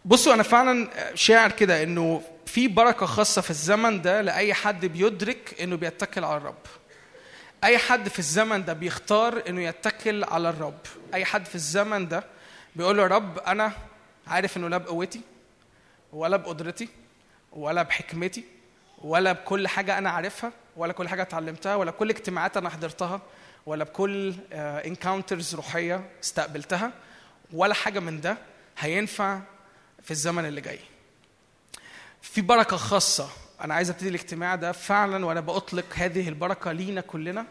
بصوا 0.06 0.34
أنا 0.34 0.44
فعلا 0.44 0.90
شاعر 1.16 1.52
كده 1.52 1.84
إنه 1.84 2.22
في 2.46 2.68
بركة 2.68 3.06
خاصة 3.06 3.42
في 3.42 3.50
الزمن 3.50 4.02
ده 4.02 4.22
لأي 4.22 4.54
حد 4.54 4.86
بيدرك 4.86 5.56
إنه 5.62 5.76
بيتكل 5.78 6.24
على 6.24 6.38
الرب. 6.38 6.56
أي 7.64 7.78
حد 7.78 8.10
في 8.10 8.20
الزمن 8.20 8.66
ده 8.66 8.74
بيختار 8.74 9.44
إنه 9.50 9.62
يتكل 9.62 10.24
على 10.24 10.50
الرب. 10.50 10.80
أي 11.14 11.26
حد 11.26 11.46
في 11.46 11.56
الزمن 11.56 12.08
ده 12.08 12.24
بيقول 12.76 12.98
له 12.98 13.08
رب 13.08 13.40
أنا 13.40 13.72
عارف 14.28 14.58
إنه 14.58 14.68
لا 14.68 14.78
بقوتي 14.78 15.22
ولا 16.14 16.38
بقدرتي 16.38 16.90
ولا 17.52 17.84
بحكمتي 17.84 18.44
ولا 18.98 19.32
بكل 19.32 19.68
حاجة 19.68 19.98
أنا 19.98 20.10
عارفها 20.10 20.52
ولا 20.78 20.94
كل 20.94 21.08
حاجة 21.08 21.22
اتعلمتها 21.22 21.76
ولا 21.76 21.92
كل 21.92 22.10
اجتماعات 22.10 22.58
أنا 22.58 22.70
حضرتها 22.70 23.22
ولا 23.66 23.84
بكل 23.84 24.36
انكاونترز 24.54 25.56
روحية 25.56 26.10
استقبلتها 26.24 26.92
ولا 27.54 27.74
حاجة 27.74 28.00
من 28.00 28.22
ده 28.22 28.38
هينفع 28.80 29.40
في 30.04 30.12
الزمن 30.12 30.46
اللي 30.46 30.62
جاي. 30.62 30.80
في 32.22 32.42
بركة 32.42 32.78
خاصة 32.78 33.30
أنا 33.62 33.74
عايز 33.74 33.90
أبتدي 33.90 34.10
الاجتماع 34.10 34.56
ده 34.56 34.72
فعلا 34.72 35.26
وأنا 35.26 35.40
بأطلق 35.40 35.86
هذه 35.94 36.30
البركة 36.30 36.72
لينا 36.72 37.02
كلنا 37.02 37.46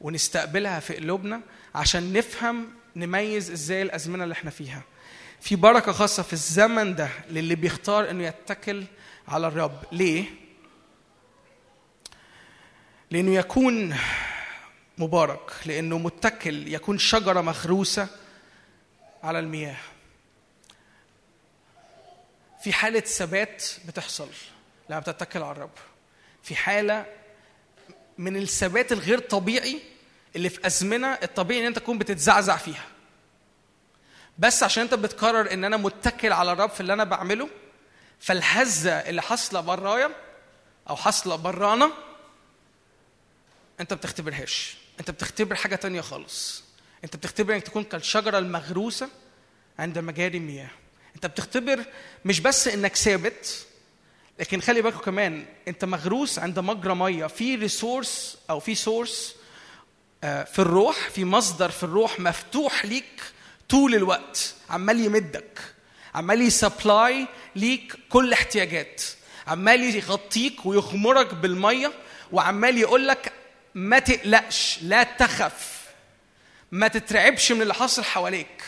ونستقبلها 0.00 0.80
في 0.80 0.96
قلوبنا 0.96 1.40
عشان 1.74 2.12
نفهم 2.12 2.68
نميز 2.96 3.50
إزاي 3.50 3.82
الأزمنة 3.82 4.24
اللي 4.24 4.32
إحنا 4.32 4.50
فيها. 4.50 4.82
في 5.40 5.56
بركة 5.56 5.92
خاصة 5.92 6.22
في 6.22 6.32
الزمن 6.32 6.94
ده 6.94 7.08
للي 7.30 7.54
بيختار 7.54 8.10
إنه 8.10 8.24
يتكل 8.24 8.84
على 9.28 9.46
الرب. 9.46 9.82
ليه؟ 9.92 10.24
لأنه 13.10 13.34
يكون 13.34 13.96
مبارك 14.98 15.50
لأنه 15.66 15.98
متكل 15.98 16.74
يكون 16.74 16.98
شجرة 16.98 17.40
مغروسه 17.40 18.08
على 19.22 19.38
المياه. 19.38 19.76
في 22.62 22.72
حالة 22.72 23.00
ثبات 23.00 23.64
بتحصل. 23.88 24.28
لما 24.90 25.00
بتتكل 25.00 25.42
على 25.42 25.52
الرب. 25.52 25.70
في 26.42 26.56
حالة 26.56 27.06
من 28.18 28.36
الثبات 28.36 28.92
الغير 28.92 29.18
طبيعي 29.18 29.80
اللي 30.36 30.48
في 30.48 30.66
أزمنة 30.66 31.06
الطبيعي 31.22 31.60
إن 31.60 31.66
أنت 31.66 31.78
تكون 31.78 31.98
بتتزعزع 31.98 32.56
فيها. 32.56 32.84
بس 34.38 34.62
عشان 34.62 34.82
أنت 34.82 34.94
بتقرر 34.94 35.52
إن 35.52 35.64
أنا 35.64 35.76
متكل 35.76 36.32
على 36.32 36.52
الرب 36.52 36.70
في 36.70 36.80
اللي 36.80 36.92
أنا 36.92 37.04
بعمله 37.04 37.48
فالهزة 38.20 38.92
اللي 38.92 39.22
حاصلة 39.22 39.60
برايا 39.60 40.10
أو 40.90 40.96
حاصلة 40.96 41.36
برانا 41.36 41.90
أنت 43.80 43.94
بتختبرهاش. 43.94 44.76
أنت 45.00 45.10
بتختبر 45.10 45.54
حاجة 45.54 45.76
تانية 45.76 46.00
خالص. 46.00 46.64
أنت 47.04 47.16
بتختبر 47.16 47.54
إنك 47.54 47.62
تكون 47.62 47.84
كالشجرة 47.84 48.38
المغروسة 48.38 49.08
عند 49.78 49.98
مجاري 49.98 50.38
المياه 50.38 50.70
أنت 51.16 51.26
بتختبر 51.26 51.84
مش 52.24 52.40
بس 52.40 52.68
إنك 52.68 52.96
ثابت 52.96 53.66
لكن 54.38 54.60
خلي 54.60 54.82
بالكم 54.82 54.98
كمان 54.98 55.46
انت 55.68 55.84
مغروس 55.84 56.38
عند 56.38 56.58
مجرى 56.58 56.94
مية. 56.94 57.26
في 57.26 57.54
resource 57.54 58.38
أو 58.50 58.60
في 58.60 58.74
source 58.74 59.34
في 60.22 60.58
الروح 60.58 60.96
في 60.96 61.24
مصدر 61.24 61.70
في 61.70 61.82
الروح 61.82 62.20
مفتوح 62.20 62.84
ليك 62.84 63.22
طول 63.68 63.94
الوقت. 63.94 64.54
عمال 64.70 65.00
يمدك. 65.00 65.60
عمال 66.14 66.42
ي 66.42 66.54
supply 66.54 67.26
ليك 67.56 67.96
كل 68.08 68.32
احتياجات. 68.32 69.02
عمال 69.46 69.96
يغطيك 69.96 70.66
ويغمرك 70.66 71.34
بالمية 71.34 71.92
وعمال 72.32 72.78
يقول 72.78 73.08
لك 73.08 73.32
ما 73.74 73.98
تقلقش 73.98 74.78
لا 74.82 75.02
تخف. 75.02 75.78
ما 76.72 76.88
تترعبش 76.88 77.52
من 77.52 77.62
اللي 77.62 77.74
حاصل 77.74 78.04
حواليك. 78.04 78.64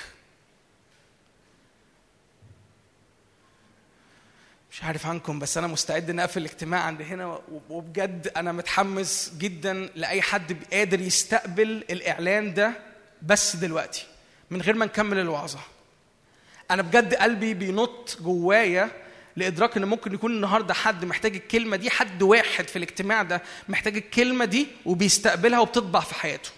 مش 4.73 4.85
عارف 4.85 5.07
عنكم 5.07 5.39
بس 5.39 5.59
أنا 5.59 5.67
مستعد 5.67 6.11
إن 6.11 6.21
أقفل 6.21 6.41
الاجتماع 6.41 6.81
عند 6.81 7.03
هنا 7.03 7.41
وبجد 7.71 8.33
أنا 8.37 8.53
متحمس 8.53 9.33
جدا 9.39 9.91
لأي 9.95 10.23
حد 10.23 10.57
قادر 10.73 11.01
يستقبل 11.01 11.85
الإعلان 11.91 12.55
ده 12.55 12.73
بس 13.23 13.57
دلوقتي 13.57 14.07
من 14.51 14.61
غير 14.63 14.75
ما 14.75 14.87
نكمل 14.87 15.19
الوعظة. 15.19 15.59
أنا 16.71 16.83
بجد 16.83 17.15
قلبي 17.15 17.55
بينط 17.55 18.19
جوايا 18.21 18.91
لإدراك 19.37 19.77
إن 19.77 19.85
ممكن 19.85 20.15
يكون 20.15 20.31
النهارده 20.33 20.75
حد 20.75 21.05
محتاج 21.05 21.35
الكلمة 21.37 21.77
دي 21.77 21.91
حد 21.91 22.23
واحد 22.23 22.69
في 22.69 22.77
الاجتماع 22.77 23.23
ده 23.23 23.43
محتاج 23.69 23.97
الكلمة 23.97 24.45
دي 24.45 24.67
وبيستقبلها 24.87 25.61
وبتطبع 25.61 26.01
في 26.01 26.15
حياته. 26.15 26.51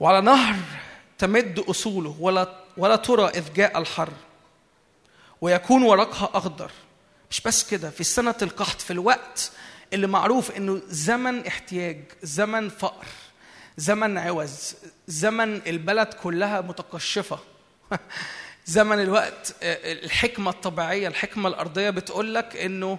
وعلى 0.00 0.20
نهر 0.20 0.56
تمد 1.20 1.58
أصوله 1.58 2.16
ولا 2.20 2.54
ولا 2.76 2.96
ترى 2.96 3.28
إذ 3.28 3.52
جاء 3.52 3.78
الحر 3.78 4.12
ويكون 5.40 5.82
ورقها 5.82 6.30
أخضر. 6.34 6.70
مش 7.30 7.40
بس 7.40 7.70
كده 7.70 7.90
في 7.90 8.04
سنة 8.04 8.34
القحط 8.42 8.80
في 8.80 8.92
الوقت 8.92 9.52
اللي 9.92 10.06
معروف 10.06 10.50
إنه 10.50 10.82
زمن 10.88 11.46
احتياج 11.46 12.04
زمن 12.22 12.68
فقر 12.68 13.06
زمن 13.76 14.18
عوز 14.18 14.74
زمن 15.08 15.60
البلد 15.66 16.14
كلها 16.14 16.60
متقشفة. 16.60 17.38
زمن 18.66 19.00
الوقت 19.00 19.54
الحكمة 19.62 20.50
الطبيعية 20.50 21.08
الحكمة 21.08 21.48
الأرضية 21.48 21.90
بتقول 21.90 22.34
لك 22.34 22.56
إنه 22.56 22.98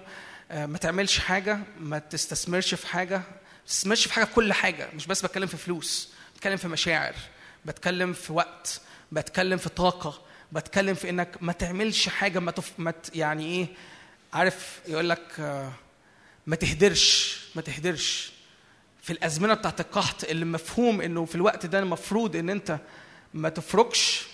آه، 0.50 0.66
ما 0.66 0.78
تعملش 0.78 1.18
حاجة 1.18 1.58
ما 1.80 1.98
تستثمرش 1.98 2.74
في 2.74 2.86
حاجة 2.86 3.16
ما 3.16 3.66
تستثمرش 3.66 4.06
في 4.06 4.12
حاجة 4.12 4.24
كل 4.24 4.52
حاجة. 4.52 4.88
مش 4.94 5.06
بس 5.06 5.22
بتكلم 5.22 5.46
في 5.46 5.56
فلوس 5.56 6.08
بتكلم 6.34 6.56
في 6.56 6.68
مشاعر. 6.68 7.14
بتكلم 7.64 8.12
في 8.12 8.32
وقت 8.32 8.80
بتكلم 9.12 9.58
في 9.58 9.68
طاقة 9.68 10.22
بتكلم 10.52 10.94
في 10.94 11.10
إنك 11.10 11.36
ما 11.40 11.52
تعملش 11.52 12.08
حاجة 12.08 12.38
ما, 12.38 12.50
تف... 12.50 12.72
ما 12.78 12.90
ت... 12.90 13.16
يعني 13.16 13.46
إيه 13.46 13.66
عارف 14.32 14.80
يقول 14.88 15.08
لك 15.08 15.40
آه، 15.40 15.72
ما 16.46 16.56
تهدرش 16.56 17.40
ما 17.54 17.62
تهدرش. 17.62 18.32
في 19.02 19.12
الأزمنة 19.12 19.54
بتاعت 19.54 19.80
القحط 19.80 20.24
اللي 20.24 20.44
مفهوم 20.44 21.00
إنه 21.00 21.24
في 21.24 21.34
الوقت 21.34 21.66
ده 21.66 21.78
المفروض 21.78 22.36
إن 22.36 22.50
أنت 22.50 22.78
ما 23.34 23.48
تفركش 23.48 24.26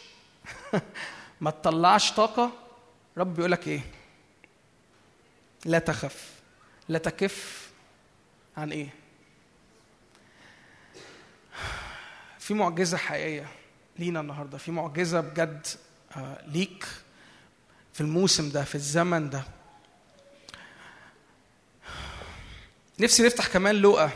ما 1.40 1.50
تطلعش 1.50 2.12
طاقة 2.12 2.52
رب 3.18 3.34
بيقول 3.34 3.52
لك 3.52 3.68
إيه؟ 3.68 3.80
لا 5.64 5.78
تخف. 5.78 6.32
لا 6.88 6.98
تكف 6.98 7.68
عن 8.56 8.72
إيه؟ 8.72 8.88
في 12.48 12.54
معجزة 12.54 12.96
حقيقية 12.96 13.46
لينا 13.98 14.20
النهارده 14.20 14.58
في 14.58 14.70
معجزة 14.70 15.20
بجد 15.20 15.66
آه، 16.16 16.44
ليك 16.46 16.84
في 17.92 18.00
الموسم 18.00 18.50
ده 18.50 18.64
في 18.64 18.74
الزمن 18.74 19.30
ده. 19.30 19.42
نفسي 23.00 23.22
نفتح 23.26 23.46
كمان 23.48 23.74
لوقا 23.74 24.10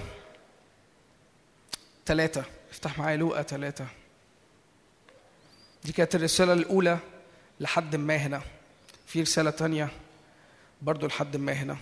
ثلاثة 2.07 2.45
افتح 2.71 2.99
معايا 2.99 3.17
لوقا 3.17 3.43
ثلاثة 3.43 3.87
دي 5.85 5.93
كانت 5.93 6.15
الرسالة 6.15 6.53
الأولى 6.53 6.99
لحد 7.61 7.97
ما 7.97 8.17
هنا. 8.17 8.43
في 9.07 9.23
رسالة 9.23 9.51
تانية 9.51 9.89
برضو 10.83 11.07
لحد 11.07 11.37
ما 11.37 11.53
هنا 11.53 11.77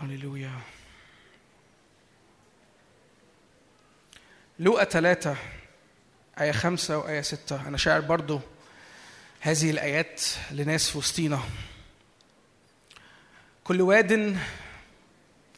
هللويا 0.00 0.50
لوقا 4.58 4.84
ثلاثة 4.84 5.36
آية 6.40 6.52
خمسة 6.52 6.98
وآية 6.98 7.20
ستة. 7.20 7.68
أنا 7.68 7.76
شاعر 7.76 8.00
برضو 8.00 8.40
هذه 9.40 9.70
الآيات 9.70 10.22
لناس 10.50 10.90
في 10.90 10.98
وسطينا 10.98 11.40
كل 13.64 13.80
واد 13.82 14.38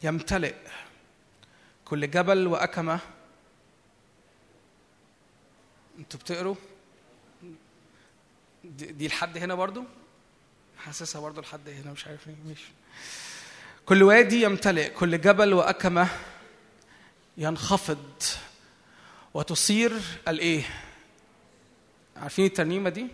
يمتلئ 0.03 0.55
كل 1.85 2.11
جبل 2.11 2.47
وأكمة. 2.47 2.99
أنتوا 5.99 6.19
بتقروا؟ 6.19 6.55
دي, 8.63 9.07
لحد 9.07 9.37
هنا 9.37 9.55
برضو؟ 9.55 9.83
حاسسها 10.77 11.21
برضو 11.21 11.41
لحد 11.41 11.69
هنا 11.69 11.91
مش 11.91 12.07
عارف 12.07 12.27
مش. 12.27 12.59
كل 13.85 14.03
وادي 14.03 14.41
يمتلئ 14.41 14.89
كل 14.89 15.21
جبل 15.21 15.53
وأكمة 15.53 16.07
ينخفض. 17.37 18.23
وتصير 19.33 19.93
الايه؟ 20.27 20.63
عارفين 22.17 22.45
الترنيمة 22.45 22.89
دي؟ 22.89 23.07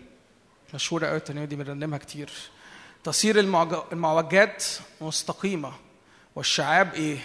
مشهورة 0.74 1.06
قوي 1.06 1.16
الترنيمة 1.16 1.46
دي 1.46 1.56
بنرنمها 1.56 1.98
كتير. 1.98 2.30
تصير 3.04 3.38
المعوجات 3.92 4.64
مستقيمة 5.00 5.72
والشعاب 6.34 6.94
إيه؟ 6.94 7.18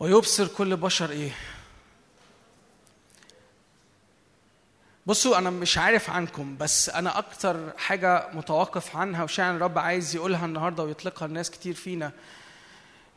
ويبصر 0.00 0.46
كل 0.46 0.76
بشر 0.76 1.10
إيه؟ 1.10 1.30
بصوا 5.06 5.38
أنا 5.38 5.50
مش 5.50 5.78
عارف 5.78 6.10
عنكم 6.10 6.56
بس 6.56 6.88
أنا 6.90 7.18
أكتر 7.18 7.72
حاجة 7.78 8.28
متوقف 8.32 8.96
عنها 8.96 9.24
وشاعر 9.24 9.56
الرب 9.56 9.78
عايز 9.78 10.16
يقولها 10.16 10.46
النهارده 10.46 10.82
ويطلقها 10.82 11.26
الناس 11.26 11.50
كتير 11.50 11.74
فينا 11.74 12.12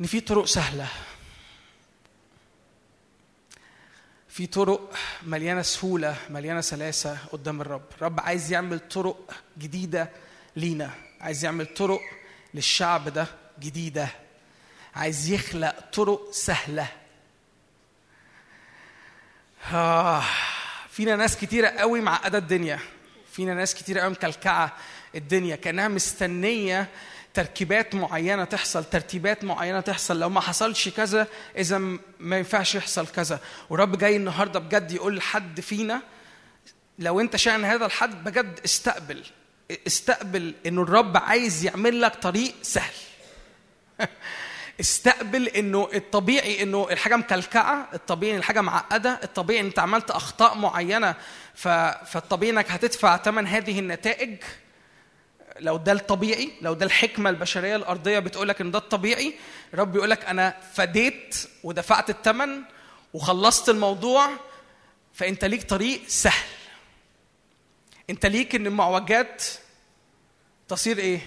إن 0.02 0.06
في 0.06 0.20
طرق 0.20 0.46
سهلة. 0.46 0.88
في 4.42 4.48
طرق 4.48 4.94
مليانة 5.24 5.62
سهولة 5.62 6.16
مليانة 6.30 6.62
سلاسة 6.62 7.18
قدام 7.32 7.62
الرب. 7.62 7.84
الرب 7.98 8.20
عايز 8.20 8.52
يعمل 8.52 8.80
طرق 8.80 9.34
جديدة 9.58 10.10
لينا. 10.56 10.90
عايز 11.20 11.46
يعمل 11.46 11.66
طرق 11.66 12.02
للشعب 12.54 13.10
ده 13.10 13.28
جديدة. 13.60 14.08
عايز 14.96 15.30
يخلق 15.30 15.80
طرق 15.94 16.32
سهلة. 16.32 16.88
آه. 19.74 20.24
فينا 20.90 21.16
ناس 21.16 21.38
كتيرة 21.38 21.68
قوي 21.68 22.02
معقدة 22.02 22.38
الدنيا. 22.38 22.80
فينا 23.32 23.54
ناس 23.54 23.76
كتيرة 23.76 24.02
قوي 24.02 24.12
مكلكعة 24.12 24.74
الدنيا. 25.16 25.56
كأنها 25.56 25.88
مستنية 25.88 26.88
تركيبات 27.34 27.96
معينة 27.96 28.44
تحصل 28.44 28.84
ترتيبات 28.84 29.44
معينة 29.44 29.80
تحصل. 29.80 30.20
لو 30.20 30.30
ما 30.30 30.42
حصلش 30.42 30.90
كذا 30.90 31.28
إذا 31.58 31.78
ما 32.20 32.38
ينفعش 32.38 32.76
يحصل 32.76 33.08
كذا. 33.08 33.40
ورب 33.70 33.98
جاي 33.98 34.16
النهاردة 34.16 34.60
بجد 34.60 34.92
يقول 34.92 35.18
لحد 35.18 35.60
فينا 35.60 36.02
لو 37.00 37.20
أنت 37.20 37.36
شأن 37.36 37.66
هذا 37.66 37.86
الحد 37.86 38.24
بجد 38.24 38.60
استقبل. 38.66 39.24
استقبل 39.88 40.54
انه 40.66 40.82
الرب 40.82 41.18
عايز 41.18 41.66
يعمل 41.66 42.02
لك 42.02 42.16
طريق 42.16 42.56
سهل. 42.62 42.94
استقبل 44.80 45.48
إنه 45.48 45.90
الطبيعي 45.94 46.64
إنه 46.64 46.88
الحاجة 46.92 47.16
مكلكعة 47.16 47.90
الطبيعي 47.94 48.38
الحاجة 48.38 48.62
معقدة 48.62 49.20
الطبيعي 49.24 49.60
إن 49.60 49.66
أنت 49.66 49.80
عملت 49.80 50.12
أخطاء 50.12 50.58
معينة. 50.58 51.16
فالطبيعي 51.56 52.52
إنك 52.52 52.72
هتدفع 52.72 53.18
ثمن 53.18 53.48
هذه 53.48 53.80
النتائج. 53.80 54.38
لو 55.62 55.78
ده 55.78 55.92
الطبيعي 55.92 56.52
لو 56.62 56.74
ده 56.74 56.86
الحكمة 56.86 57.30
البشرية 57.30 57.76
الأرضية 57.76 58.20
بتقول 58.20 58.48
لك 58.50 58.62
إن 58.62 58.72
ده 58.72 58.80
الطبيعي 58.80 59.34
الرب 59.74 59.92
بيقول 59.92 60.10
لك 60.10 60.26
أنا 60.26 60.58
فديت 60.74 61.36
ودفعت 61.64 62.10
الثمن 62.10 62.62
وخلصت 63.14 63.70
الموضوع 63.70 64.30
فأنت 65.14 65.46
ليك 65.46 65.64
طريق 65.64 66.02
سهل. 66.08 66.48
أنت 68.10 68.26
ليك 68.26 68.56
إن 68.56 68.68
المعوجات 68.68 69.44
تصير 70.68 70.98
إيه؟ 70.98 71.20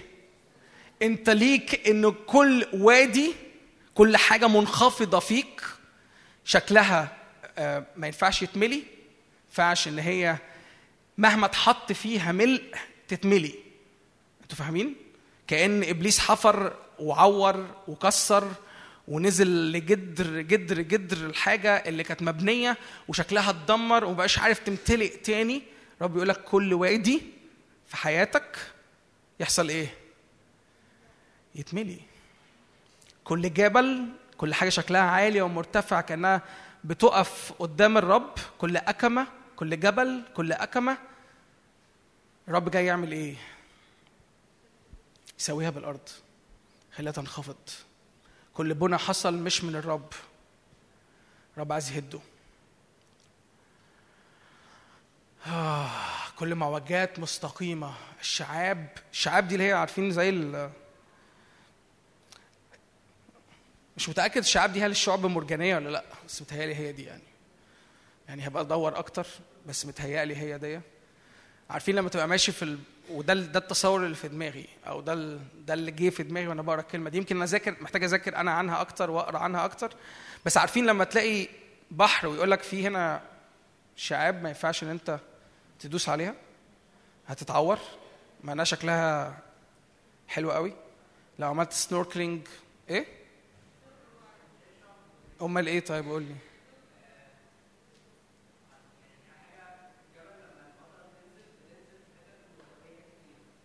أنت 1.02 1.30
ليك 1.30 1.88
انه 1.88 2.10
كل 2.26 2.66
وادي 2.72 3.32
كل 3.94 4.16
حاجة 4.16 4.48
منخفضة 4.48 5.18
فيك 5.18 5.62
شكلها 6.44 7.16
آه، 7.58 7.84
ما 7.96 8.06
ينفعش 8.06 8.42
يتملي 8.42 8.76
ما 8.76 8.82
ينفعش 9.48 9.88
إن 9.88 9.98
هي 9.98 10.36
مهما 11.18 11.46
تحط 11.46 11.92
فيها 11.92 12.32
ملء 12.32 12.62
تتملي. 13.08 13.63
أنتوا 14.54 14.66
فاهمين؟ 14.66 14.94
كأن 15.46 15.84
إبليس 15.84 16.18
حفر 16.18 16.76
وعور 16.98 17.66
وكسر 17.88 18.52
ونزل 19.08 19.72
لجدر 19.72 20.40
جدر 20.40 20.80
جدر 20.80 21.16
الحاجة 21.16 21.76
اللي 21.76 22.02
كانت 22.04 22.22
مبنية 22.22 22.76
وشكلها 23.08 23.50
اتدمر 23.50 24.04
ومبقاش 24.04 24.38
عارف 24.38 24.58
تمتلئ 24.58 25.16
تاني. 25.16 25.62
رب 26.02 26.16
يقول 26.16 26.28
لك 26.28 26.44
كل 26.44 26.74
وادي 26.74 27.22
في 27.86 27.96
حياتك 27.96 28.56
يحصل 29.40 29.68
إيه؟ 29.68 29.94
يتملي. 31.54 32.00
كل 33.24 33.52
جبل 33.54 34.08
كل 34.38 34.54
حاجة 34.54 34.68
شكلها 34.68 35.02
عاليه 35.02 35.42
ومرتفع 35.42 36.00
كأنها 36.00 36.42
بتقف 36.84 37.52
قدام 37.58 37.98
الرب. 37.98 38.34
كل 38.58 38.76
أكمة 38.76 39.26
كل 39.56 39.80
جبل 39.80 40.22
كل 40.34 40.52
أكمة. 40.52 40.98
الرب 42.48 42.70
جاي 42.70 42.86
يعمل 42.86 43.12
إيه؟ 43.12 43.36
يسويها 45.38 45.70
بالأرض 45.70 46.08
خليها 46.96 47.12
تنخفض. 47.12 47.56
كل 48.54 48.74
بنى 48.74 48.98
حصل 48.98 49.34
مش 49.34 49.64
من 49.64 49.76
الرب. 49.76 50.12
الرب 51.54 51.72
عايز 51.72 51.90
يهده. 51.90 52.20
آه 55.46 55.90
كل 56.38 56.54
معوجات 56.54 57.18
مستقيمة. 57.18 57.94
الشعاب 58.20 58.88
الشعاب 59.12 59.48
دي 59.48 59.54
اللي 59.54 59.66
هي 59.66 59.72
عارفين 59.72 60.10
زي 60.10 60.28
ال 60.28 60.70
مش 63.96 64.08
متأكد 64.08 64.38
الشعاب 64.38 64.72
دي 64.72 64.82
هل 64.82 64.90
الشعب 64.90 65.26
مرجانية 65.26 65.76
ولا 65.76 65.88
لأ 65.88 66.04
بس 66.26 66.42
متهيألي 66.42 66.74
هي 66.74 66.92
دي 66.92 67.02
يعني. 67.04 67.22
يعني 68.28 68.46
هبقى 68.46 68.62
أدور 68.62 68.98
أكتر 68.98 69.26
بس 69.66 69.86
متهيألي 69.86 70.36
هي 70.36 70.58
دي. 70.58 70.80
عارفين 71.70 71.94
لما 71.94 72.08
تبقى 72.08 72.28
ماشي 72.28 72.52
في. 72.52 72.78
وده 73.10 73.34
ده 73.34 73.58
التصور 73.58 74.04
اللي 74.04 74.16
في 74.16 74.28
دماغي 74.28 74.66
أو 74.86 75.00
ده. 75.00 75.14
ده 75.66 75.74
اللي 75.74 75.90
جه 75.90 76.10
في 76.10 76.22
دماغي 76.22 76.48
وأنا 76.48 76.62
بقرأ 76.62 76.80
الكلمة 76.80 77.10
دي. 77.10 77.18
يمكن 77.18 77.36
أنا 77.36 77.44
اذاكر 77.44 77.76
محتاج 77.80 78.04
أذاكر 78.04 78.36
أنا 78.36 78.50
عنها 78.50 78.80
أكتر 78.80 79.10
وأقرأ 79.10 79.38
عنها 79.38 79.64
أكتر. 79.64 79.94
بس 80.46 80.56
عارفين 80.56 80.86
لما 80.86 81.04
تلاقي 81.04 81.48
بحر 81.90 82.28
ويقول 82.28 82.50
لك 82.50 82.62
في 82.62 82.86
هنا 82.86 83.22
شعاب 83.96 84.42
ما 84.42 84.48
ينفعش 84.48 84.82
إن 84.82 84.88
أنت 84.88 85.18
تدوس 85.80 86.08
عليها 86.08 86.34
هتتعور. 87.26 87.78
مع 88.44 88.52
انها 88.52 88.64
شكلها 88.64 89.38
حلو 90.28 90.52
قوي. 90.52 90.72
لو 91.38 91.48
عملت 91.48 91.72
snorkeling 91.72 92.40
إيه؟ 92.90 93.06
أمال 95.42 95.66
إيه 95.66 95.80
طيب؟ 95.80 96.08
قول 96.08 96.22
لي. 96.22 96.34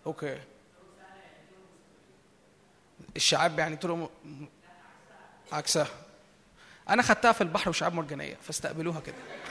okay. 0.09 0.37
الشعاب 3.15 3.59
يعني 3.59 3.75
طرق 3.75 3.95
م- 3.95 4.09
م- 4.25 4.45
عكسها. 5.51 5.87
أنا 6.89 7.01
خدتها 7.01 7.31
في 7.31 7.41
البحر 7.41 7.69
وشعاب 7.69 7.93
مرجانية 7.93 8.35
فاستقبلوها 8.43 8.99
كده. 8.99 9.15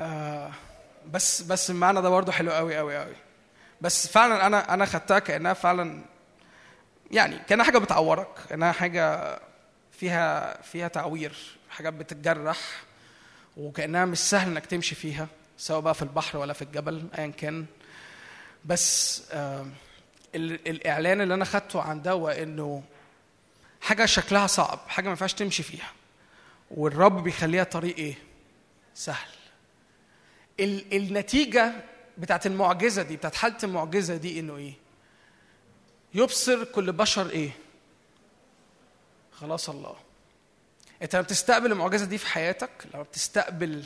آه، 0.00 0.50
بس 1.12 1.42
بس 1.42 1.70
المعنى 1.70 2.02
ده 2.02 2.08
برضه 2.08 2.32
حلو 2.32 2.50
قوي 2.52 2.76
قوي 2.76 2.96
قوي 2.98 3.14
بس 3.80 4.06
فعلا 4.06 4.46
أنا 4.46 4.74
أنا 4.74 4.84
خدتها 4.84 5.18
كأنها 5.18 5.52
فعلا 5.52 6.02
يعني 7.10 7.38
كأنها 7.48 7.64
حاجة 7.64 7.78
بتعورك 7.78 8.28
كأنها 8.48 8.72
حاجة 8.72 9.38
فيها 9.92 10.62
فيها 10.62 10.88
تعوير 10.88 11.58
حاجات 11.70 11.92
بتتجرح. 11.92 12.58
وكأنها 13.56 14.04
مش 14.04 14.18
سهل 14.18 14.50
إنك 14.50 14.66
تمشي 14.66 14.94
فيها 14.94 15.28
سواء 15.58 15.80
بقى 15.80 15.94
في 15.94 16.02
البحر 16.02 16.38
ولا 16.38 16.52
في 16.52 16.62
الجبل 16.62 17.04
ايا 17.18 17.26
كان. 17.26 17.66
بس 18.64 19.22
آه 19.32 19.66
ال- 20.34 20.68
الإعلان 20.68 21.20
اللي 21.20 21.34
أنا 21.34 21.44
خدته 21.44 21.80
عن 21.82 22.02
دوا 22.02 22.42
إنه 22.42 22.82
حاجة 23.80 24.06
شكلها 24.06 24.46
صعب 24.46 24.78
حاجة 24.88 25.04
ما 25.04 25.10
ينفعش 25.10 25.32
تمشي 25.32 25.62
فيها. 25.62 25.92
والرب 26.70 27.22
بيخليها 27.24 27.64
طريق 27.64 27.96
إيه؟ 27.96 28.14
سهل. 28.94 29.28
ال- 30.60 30.96
النتيجة 30.96 31.72
بتاعت 32.18 32.46
المعجزة 32.46 33.02
دي 33.02 33.16
بتاعت 33.16 33.34
حالة 33.34 33.56
المعجزة 33.64 34.16
دي 34.16 34.40
إنه 34.40 34.56
إيه؟ 34.56 34.72
يبصر 36.14 36.64
كل 36.64 36.92
بشر 36.92 37.30
إيه؟ 37.30 37.50
خلاص 39.32 39.68
الله. 39.70 39.96
انت 41.02 41.14
لما 41.14 41.22
بتستقبل 41.22 41.72
المعجزة 41.72 42.04
دي 42.06 42.18
في 42.18 42.26
حياتك 42.26 42.70
لما 42.94 43.02
بتستقبل 43.02 43.84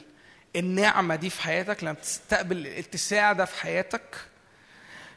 النعمة 0.56 1.16
دي 1.16 1.30
في 1.30 1.42
حياتك 1.42 1.84
لما 1.84 1.92
بتستقبل 1.92 2.56
الاتساع 2.56 3.32
ده 3.32 3.44
في 3.44 3.60
حياتك 3.62 4.16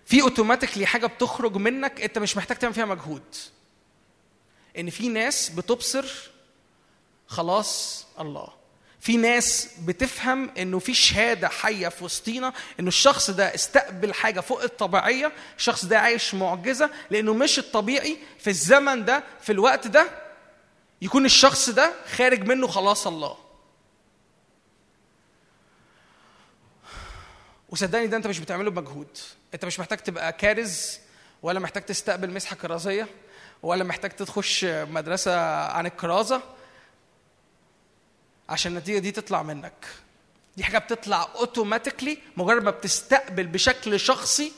في 0.06 0.22
اوتوماتيكلي 0.22 0.86
حاجة 0.86 1.06
بتخرج 1.06 1.56
منك 1.56 2.02
انت 2.02 2.18
مش 2.18 2.38
محتاج 2.38 2.58
تعمل 2.58 2.74
فيها 2.74 2.86
مجهود. 2.86 3.36
ان 4.78 4.90
في 4.90 5.08
ناس 5.10 5.50
بتبصر 5.50 6.06
خلاص 7.28 8.06
الله. 8.20 8.48
في 9.00 9.18
ناس 9.18 9.68
بتفهم 9.86 10.50
انه 10.58 10.80
في 10.80 10.94
شهادة 10.94 11.48
حية 11.48 11.88
في 11.88 12.04
وسطينا 12.04 12.54
انه 12.80 12.88
الشخص 12.88 13.30
ده 13.30 13.56
استقبل 13.56 14.14
حاجة 14.14 14.40
فوق 14.40 14.64
الطبيعية 14.64 15.32
الشخص 15.58 15.86
ده 15.86 16.00
عايش 16.00 16.34
معجزة 16.34 16.90
لأنه 17.12 17.34
مش 17.34 17.60
الطبيعي 17.60 18.18
في 18.40 18.50
الزمن 18.50 19.06
ده 19.06 19.24
في 19.42 19.52
الوقت 19.52 19.88
ده 19.88 20.27
يكون 21.02 21.26
الشخص 21.26 21.70
ده 21.70 21.94
خارج 22.16 22.44
منه 22.48 22.68
خلاص 22.68 23.08
الله. 23.08 23.38
وصدقني 27.70 28.08
ده 28.08 28.18
انت 28.18 28.28
مش 28.28 28.40
بتعمله 28.40 28.72
بمجهود. 28.72 29.18
انت 29.54 29.66
مش 29.66 29.80
محتاج 29.80 29.98
تبقى 29.98 30.34
كارز 30.34 31.00
ولا 31.42 31.60
محتاج 31.60 31.86
تستقبل 31.86 32.32
مسحة 32.32 32.56
كرازية 32.56 33.08
ولا 33.64 33.84
محتاج 33.84 34.12
تخش 34.12 34.66
مدرسة 34.66 35.66
عن 35.66 35.86
الكرازة 35.86 36.42
عشان 38.50 38.72
النتيجة 38.72 39.00
دي 39.00 39.12
تطلع 39.12 39.44
منك. 39.44 39.86
دي 40.58 40.64
حاجة 40.64 40.78
بتطلع 40.78 41.30
automatically 41.36 42.18
مجرد 42.38 42.64
ما 42.64 42.72
بتستقبل 42.72 43.48
بشكل 43.48 44.00
شخصي 44.00 44.52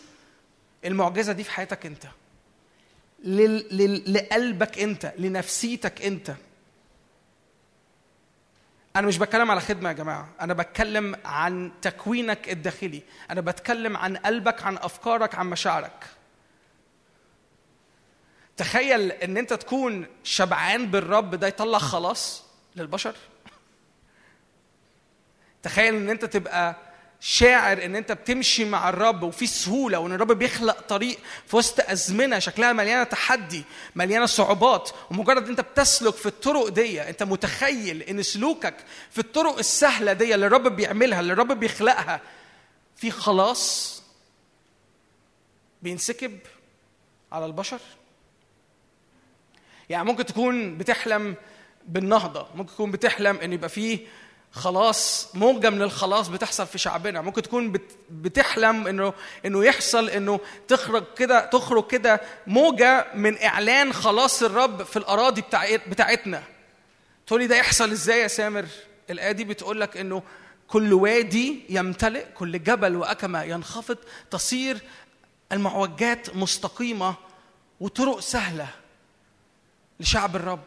المعجزة 0.85 1.33
دي 1.33 1.43
في 1.43 1.51
حياتك 1.51 1.85
انت. 1.85 2.03
لل... 3.23 3.77
لل... 3.77 4.13
لقلبك 4.13 4.79
انت 4.79 5.13
لنفسيتك 5.17 6.01
انت. 6.01 6.33
أنا 8.95 9.07
مش 9.07 9.17
بتكلم 9.17 9.51
على 9.51 9.61
خدمة 9.61 9.89
يا 9.89 9.93
جماعة 9.93 10.29
أنا 10.41 10.53
بتكلم 10.53 11.15
عن 11.25 11.71
تكوينك 11.81 12.49
الداخلي. 12.49 13.01
أنا 13.31 13.41
بتكلم 13.41 13.97
عن 13.97 14.17
قلبك 14.17 14.63
عن 14.63 14.77
أفكارك 14.77 15.35
عن 15.35 15.49
مشاعرك. 15.49 16.05
تخيل 18.57 19.11
إن 19.11 19.37
أنت 19.37 19.53
تكون 19.53 20.05
شبعان 20.23 20.91
بالرب 20.91 21.35
ده 21.35 21.47
يطلع 21.47 21.77
خلاص 21.77 22.43
للبشر. 22.75 23.15
تخيل 25.63 25.95
إن 25.95 26.09
أنت 26.09 26.25
تبقى 26.25 26.75
شاعر 27.21 27.85
إن 27.85 27.95
أنت 27.95 28.11
بتمشي 28.11 28.65
مع 28.65 28.89
الرب 28.89 29.23
وفي 29.23 29.47
سهولة 29.47 29.99
وإن 29.99 30.11
الرب 30.11 30.31
بيخلق 30.31 30.79
طريق 30.81 31.17
في 31.47 31.55
وسط 31.55 31.79
أزمنة 31.89 32.39
شكلها 32.39 32.73
مليانة 32.73 33.03
تحدي 33.03 33.63
مليانة 33.95 34.25
صعوبات 34.25 34.89
ومجرد 35.11 35.49
أنت 35.49 35.61
بتسلك 35.61 36.13
في 36.13 36.25
الطرق 36.25 36.67
دي 36.67 37.01
أنت 37.01 37.23
متخيل 37.23 38.01
إن 38.03 38.23
سلوكك 38.23 38.75
في 39.11 39.19
الطرق 39.19 39.57
السهلة 39.57 40.13
دي 40.13 40.35
اللي 40.35 40.45
الرب 40.45 40.75
بيعملها 40.75 41.19
اللي 41.19 41.33
الرب 41.33 41.59
بيخلقها 41.59 42.21
في 42.95 43.11
خلاص 43.11 43.99
بينسكب 45.81 46.39
على 47.31 47.45
البشر؟ 47.45 47.79
يعني 49.89 50.05
ممكن 50.05 50.25
تكون 50.25 50.77
بتحلم 50.77 51.35
بالنهضة 51.87 52.47
ممكن 52.55 52.73
تكون 52.73 52.91
بتحلم 52.91 53.35
إن 53.37 53.53
يبقى 53.53 53.69
فيه 53.69 54.07
خلاص 54.51 55.27
موجة 55.35 55.69
من 55.69 55.81
الخلاص 55.81 56.27
بتحصل 56.27 56.67
في 56.67 56.77
شعبنا. 56.77 57.21
ممكن 57.21 57.41
تكون 57.41 57.71
بت 57.71 57.97
بتحلم 58.09 58.87
إنه 58.87 59.13
إنه 59.45 59.65
يحصل 59.65 60.09
إنه 60.09 60.39
تخرج 60.67 61.03
كده 61.17 61.45
تخرج 61.45 61.87
كده 61.87 62.21
موجة 62.47 63.07
من 63.15 63.43
إعلان 63.43 63.93
خلاص 63.93 64.43
الرب 64.43 64.83
في 64.83 64.97
الأراضي 64.97 65.41
بتاع 65.41 65.75
بتاعتنا. 65.75 66.43
تقولي 67.27 67.47
ده 67.47 67.55
يحصل 67.55 67.91
إزاي 67.91 68.19
يا 68.19 68.27
سامر؟ 68.27 68.65
الآية 69.09 69.31
دي 69.31 69.43
بتقول 69.43 69.81
لك 69.81 69.97
إنه 69.97 70.23
كل 70.67 70.93
وادي 70.93 71.63
يمتلئ 71.69 72.25
كل 72.35 72.63
جبل 72.63 72.95
وأكمة 72.95 73.43
ينخفض 73.43 73.97
تصير 74.31 74.77
المعوجات 75.51 76.35
مستقيمة 76.35 77.15
وطرق 77.79 78.19
سهلة 78.19 78.67
لشعب 79.99 80.35
الرب. 80.35 80.63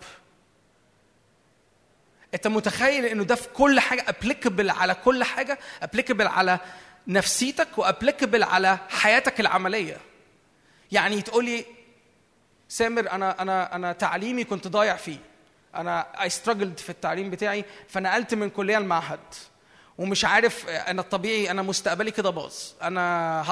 انت 2.35 2.47
متخيل 2.47 3.05
انه 3.05 3.25
ده 3.25 3.35
في 3.35 3.49
كل 3.49 3.81
حاجة 3.81 4.05
applicable 4.09 4.71
على 4.71 4.95
كل 4.95 5.25
حاجة؟ 5.25 5.59
applicable 5.83 6.27
على 6.27 6.59
نفسيتك 7.09 7.79
و 7.79 7.85
applicable 7.85 8.43
على 8.43 8.79
حياتك 8.89 9.41
العملية. 9.41 9.97
يعني 10.93 11.23
تقولي 11.23 11.65
سامر 12.69 13.11
أنا 13.11 13.43
أنا 13.43 13.75
أنا 13.75 13.93
تعليمي 13.93 14.45
كنت 14.45 14.69
ضايع 14.69 14.97
فيه. 14.97 15.19
أنا 15.75 16.23
I 16.23 16.31
struggled 16.31 16.79
في 16.79 16.91
التعليم 16.91 17.31
بتاعي 17.31 17.65
فنقلت 17.89 18.35
من 18.35 18.51
كلية 18.51 18.79
لمعهد 18.79 19.21
ومش 19.99 20.25
عارف 20.25 20.69
أنا 20.69 21.01
الطبيعي 21.01 21.51
أنا 21.51 21.63
مستقبلي 21.63 22.11
كده 22.11 22.31
باظ. 22.31 22.55
أنا 22.83 23.03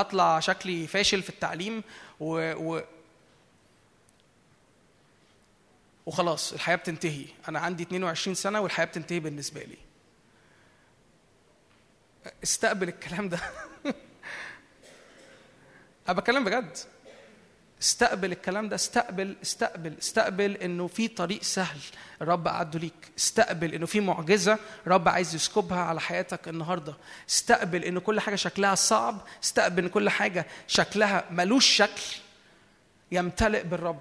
هطلع 0.01 0.41
شكلي 0.41 0.87
فاشل 0.87 1.23
في 1.23 1.29
التعليم 1.31 1.83
و, 2.21 2.53
و 2.53 2.83
وخلاص 6.11 6.53
الحياة 6.53 6.77
بتنتهي. 6.77 7.25
أنا 7.49 7.59
عندي 7.59 7.83
22 7.83 8.35
سنة 8.35 8.61
والحياة 8.61 8.87
بتنتهي 8.87 9.21
بالنسبة 9.21 9.63
لي. 9.63 9.79
استقبل 12.43 12.89
الكلام 12.89 13.29
ده. 13.29 13.39
أنا 16.09 16.19
بتكلم 16.19 16.45
بجد. 16.45 16.79
استقبل 17.83 18.33
الكلام 18.33 18.69
ده. 18.69 18.75
استقبل 18.75 19.37
استقبل 19.43 19.95
استقبل 19.99 20.57
إنه 20.57 20.87
في 20.87 21.09
طريق 21.09 21.43
سهل 21.43 21.81
الرب 22.23 22.49
عده 22.49 22.79
ليك. 22.79 23.11
استقبل 23.19 23.75
إنه 23.75 23.87
في 23.87 24.01
معجزة 24.01 24.59
الرب 24.87 25.09
عايز 25.09 25.35
يسكبها 25.35 25.81
على 25.81 26.01
حياتك 26.01 26.49
النهارده. 26.49 26.95
استقبل 27.29 27.85
إن 27.85 27.99
كل 27.99 28.21
حاجة 28.21 28.37
شكلها 28.37 28.75
صعب. 28.75 29.27
استقبل 29.45 29.85
إن 29.85 29.91
كل 29.91 30.09
حاجة 30.09 30.47
شكلها 30.67 31.25
ملوش 31.31 31.67
شكل 31.67 32.03
يمتلئ 33.13 33.63
بالرب. 33.63 34.01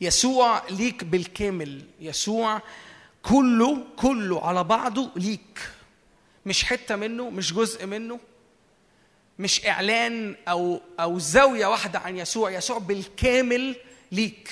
يسوع 0.00 0.62
ليك 0.70 1.04
بالكامل. 1.04 1.82
يسوع 2.00 2.62
كله 3.22 3.86
كله 3.96 4.46
على 4.46 4.64
بعضه 4.64 5.10
ليك. 5.16 5.70
مش 6.46 6.64
حتة 6.64 6.96
منه 6.96 7.30
مش 7.30 7.52
جزء 7.52 7.86
منه 7.86 8.20
مش 9.38 9.66
إعلان 9.66 10.36
أو 10.48 10.80
أو 11.00 11.18
زاوية 11.18 11.66
واحدة 11.66 11.98
عن 11.98 12.16
يسوع. 12.16 12.50
يسوع 12.50 12.78
بالكامل 12.78 13.76
ليك. 14.12 14.50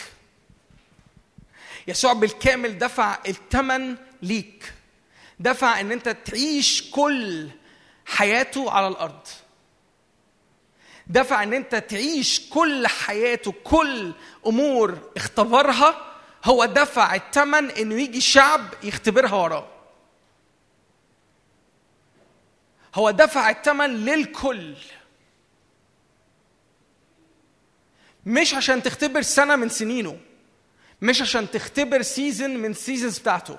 يسوع 1.88 2.12
بالكامل 2.12 2.78
دفع 2.78 3.18
الثمن 3.28 3.96
ليك. 4.22 4.72
دفع 5.40 5.80
إن 5.80 5.92
أنت 5.92 6.08
تعيش 6.08 6.90
كل 6.90 7.48
حياته 8.06 8.70
على 8.70 8.88
الأرض. 8.88 9.26
دفع 11.06 11.42
إن 11.42 11.52
أنت 11.54 11.74
تعيش 11.74 12.48
كل 12.50 12.86
حياته 12.86 13.54
كل 13.64 14.12
أمور 14.46 15.10
اختبرها 15.16 16.12
هو 16.44 16.64
دفع 16.64 17.14
الثمن 17.14 17.70
إنه 17.70 17.94
يجي 18.02 18.20
شعب 18.20 18.60
يختبرها 18.82 19.34
وراه. 19.34 19.68
هو 22.94 23.10
دفع 23.10 23.50
الثمن 23.50 24.04
للكل. 24.04 24.74
مش 28.26 28.54
عشان 28.54 28.82
تختبر 28.82 29.22
سنة 29.22 29.56
من 29.56 29.68
سنينه 29.68 30.18
مش 31.02 31.22
عشان 31.22 31.50
تختبر 31.50 32.02
season 32.02 32.50
من 32.50 32.74
seasons 32.74 33.18
بتاعته. 33.18 33.58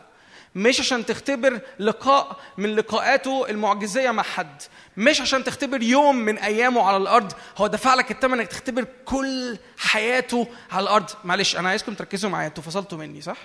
مش 0.55 0.79
عشان 0.79 1.05
تختبر 1.05 1.61
لقاء 1.79 2.39
من 2.57 2.75
لقاءاته 2.75 3.49
المعجزية 3.49 4.11
مع 4.11 4.23
حد. 4.23 4.61
مش 4.97 5.21
عشان 5.21 5.43
تختبر 5.43 5.81
يوم 5.81 6.15
من 6.15 6.37
أيامه 6.37 6.81
على 6.83 6.97
الأرض. 6.97 7.33
هو 7.57 7.67
دفع 7.67 7.93
لك 7.93 8.11
الثمن 8.11 8.39
إنك 8.39 8.47
تختبر 8.47 8.85
كل 9.05 9.57
حياته 9.77 10.47
على 10.71 10.83
الأرض. 10.83 11.09
معلش 11.23 11.55
أنا 11.55 11.69
عايزكم 11.69 11.93
تركزوا 11.93 12.29
معايا. 12.29 12.47
أنتوا 12.47 12.63
فصلتوا 12.63 12.97
مني 12.97 13.21
صح؟ 13.21 13.37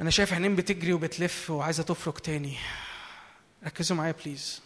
أنا 0.00 0.10
شايف 0.10 0.32
عينين 0.32 0.56
بتجري 0.56 0.92
وبتلف 0.92 1.50
وعايزة 1.50 1.82
تفرك 1.82 2.18
تاني. 2.18 2.56
ركزوا 3.66 3.96
معايا 3.96 4.14
بليز 4.24 4.62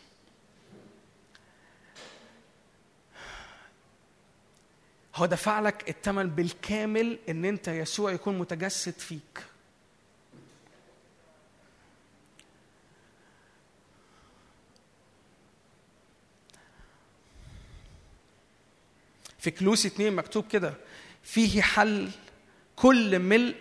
هو 5.15 5.27
دفع 5.27 5.61
لك 5.61 5.89
الثمن 5.89 6.31
بالكامل 6.31 7.19
إن 7.29 7.45
أنت 7.45 7.69
يسوع 7.69 8.13
يكون 8.13 8.39
متجسد 8.39 8.99
فيك. 8.99 9.52
في 19.43 19.51
كلوس 19.51 19.87
اتنين 19.87 20.13
مكتوب 20.17 20.47
كده 20.47 20.75
فيه 21.23 21.63
حل 21.63 22.11
كل 22.77 23.19
ملء 23.19 23.57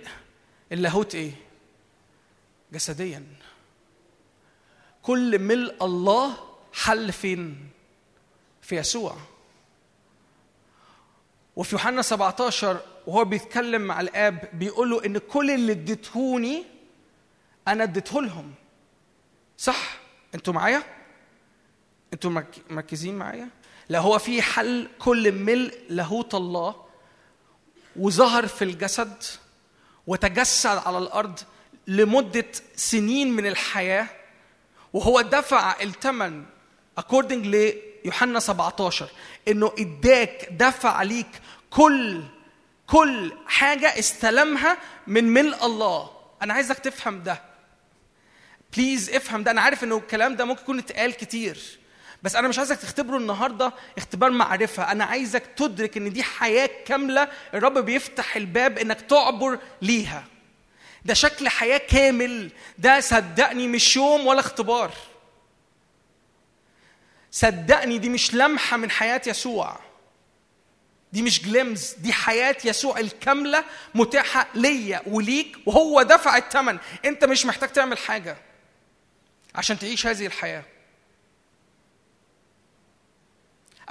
اللاهوت 0.72 1.16
إيه؟ 1.16 1.32
جسديا. 2.74 3.24
كل 5.02 5.40
ملء 5.40 5.86
الله 5.86 6.38
حل 6.74 7.12
فين؟ 7.12 7.70
في 8.62 8.76
يسوع. 8.78 9.18
وفي 11.56 11.76
يوحنا 11.76 12.02
17 12.02 12.80
وهو 13.08 13.26
بيتكلم 13.26 13.82
مع 13.82 14.02
الآب 14.02 14.50
بيقول 14.54 14.90
له 14.90 15.06
إن 15.06 15.18
كل 15.18 15.52
اللي 15.52 15.72
اديتهوني 15.72 16.64
أنا 17.68 17.84
اديته 17.84 18.22
لهم. 18.22 18.54
صح؟ 19.58 19.98
أنتوا 20.36 20.54
معايا؟ 20.54 20.84
أنتوا 22.14 22.32
مرك- 22.32 22.62
مركزين 22.72 23.16
معايا؟ 23.18 23.50
لا 23.92 24.00
هو 24.00 24.20
في 24.20 24.42
حل 24.42 24.88
كل 25.00 25.32
ملء 25.32 25.74
لاهوت 25.90 26.36
الله 26.36 26.76
وظهر 27.96 28.48
في 28.48 28.64
الجسد 28.64 29.24
وتجسد 30.08 30.82
على 30.86 30.98
الأرض 30.98 31.40
لمدة 31.88 32.46
سنين 32.76 33.32
من 33.32 33.48
الحياة 33.48 34.08
وهو 34.94 35.22
دفع 35.22 35.82
الثمن 35.82 36.46
according 37.02 37.32
ليوحنا 37.32 38.40
17 38.40 39.10
إنه 39.48 39.72
إداك 39.80 40.48
دفع 40.52 41.02
ليك 41.04 41.42
كل 41.70 42.24
كل 42.88 43.34
حاجة 43.48 44.00
استلمها 44.00 44.78
من 45.08 45.24
ملء 45.24 45.66
الله. 45.66 46.10
أنا 46.42 46.54
عايزك 46.54 46.80
تفهم 46.80 47.24
ده. 47.24 47.42
بليز 48.78 49.10
افهم 49.10 49.44
ده. 49.44 49.52
أنا 49.52 49.62
عارف 49.62 49.84
إنه 49.84 49.98
الكلام 49.98 50.36
ده 50.36 50.46
ممكن 50.46 50.62
يكون 50.62 50.80
اتقال 50.80 51.14
كتير. 51.14 51.81
بس 52.24 52.36
أنا 52.36 52.48
مش 52.48 52.58
عايزك 52.58 52.78
تختبره 52.78 53.18
النهارده 53.18 53.74
اختبار 53.98 54.30
معرفة. 54.30 54.92
أنا 54.92 55.04
عايزك 55.06 55.44
تدرك 55.58 55.98
إن 55.98 56.14
دي 56.14 56.24
حياة 56.24 56.70
كاملة 56.86 57.28
الرب 57.54 57.78
بيفتح 57.78 58.36
الباب 58.36 58.78
إنك 58.78 59.02
تعبر 59.02 59.60
ليها. 59.82 60.24
ده 61.06 61.14
شكل 61.14 61.50
حياة 61.50 61.78
كامل. 61.78 62.52
ده 62.78 63.00
صدقني 63.00 63.68
مش 63.68 63.96
يوم 63.96 64.28
ولا 64.28 64.40
اختبار. 64.40 64.92
صدقني 67.32 67.98
دي 67.98 68.10
مش 68.10 68.34
لمحة 68.34 68.78
من 68.78 68.92
حياة 68.92 69.22
يسوع. 69.28 69.80
دي 71.14 71.22
مش 71.22 71.42
جليمز 71.42 71.94
دي 71.94 72.14
حياة 72.14 72.58
يسوع 72.66 73.00
الكاملة 73.00 73.64
متاحة 73.96 74.48
ليا 74.56 75.02
وليك 75.08 75.58
وهو 75.66 76.02
دفع 76.02 76.38
الثمن 76.38 76.78
أنت 77.06 77.26
مش 77.26 77.46
محتاج 77.46 77.70
تعمل 77.70 77.98
حاجة 77.98 78.38
عشان 79.56 79.80
تعيش 79.80 80.08
هذه 80.08 80.26
الحياة. 80.26 80.64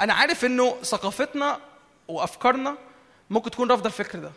أنا 0.00 0.14
عارف 0.14 0.44
إنه 0.44 0.76
ثقافتنا 0.82 1.60
وأفكارنا 2.08 2.76
ممكن 3.30 3.50
تكون 3.50 3.70
رافضة 3.70 3.86
الفكر 3.86 4.18
ده. 4.18 4.32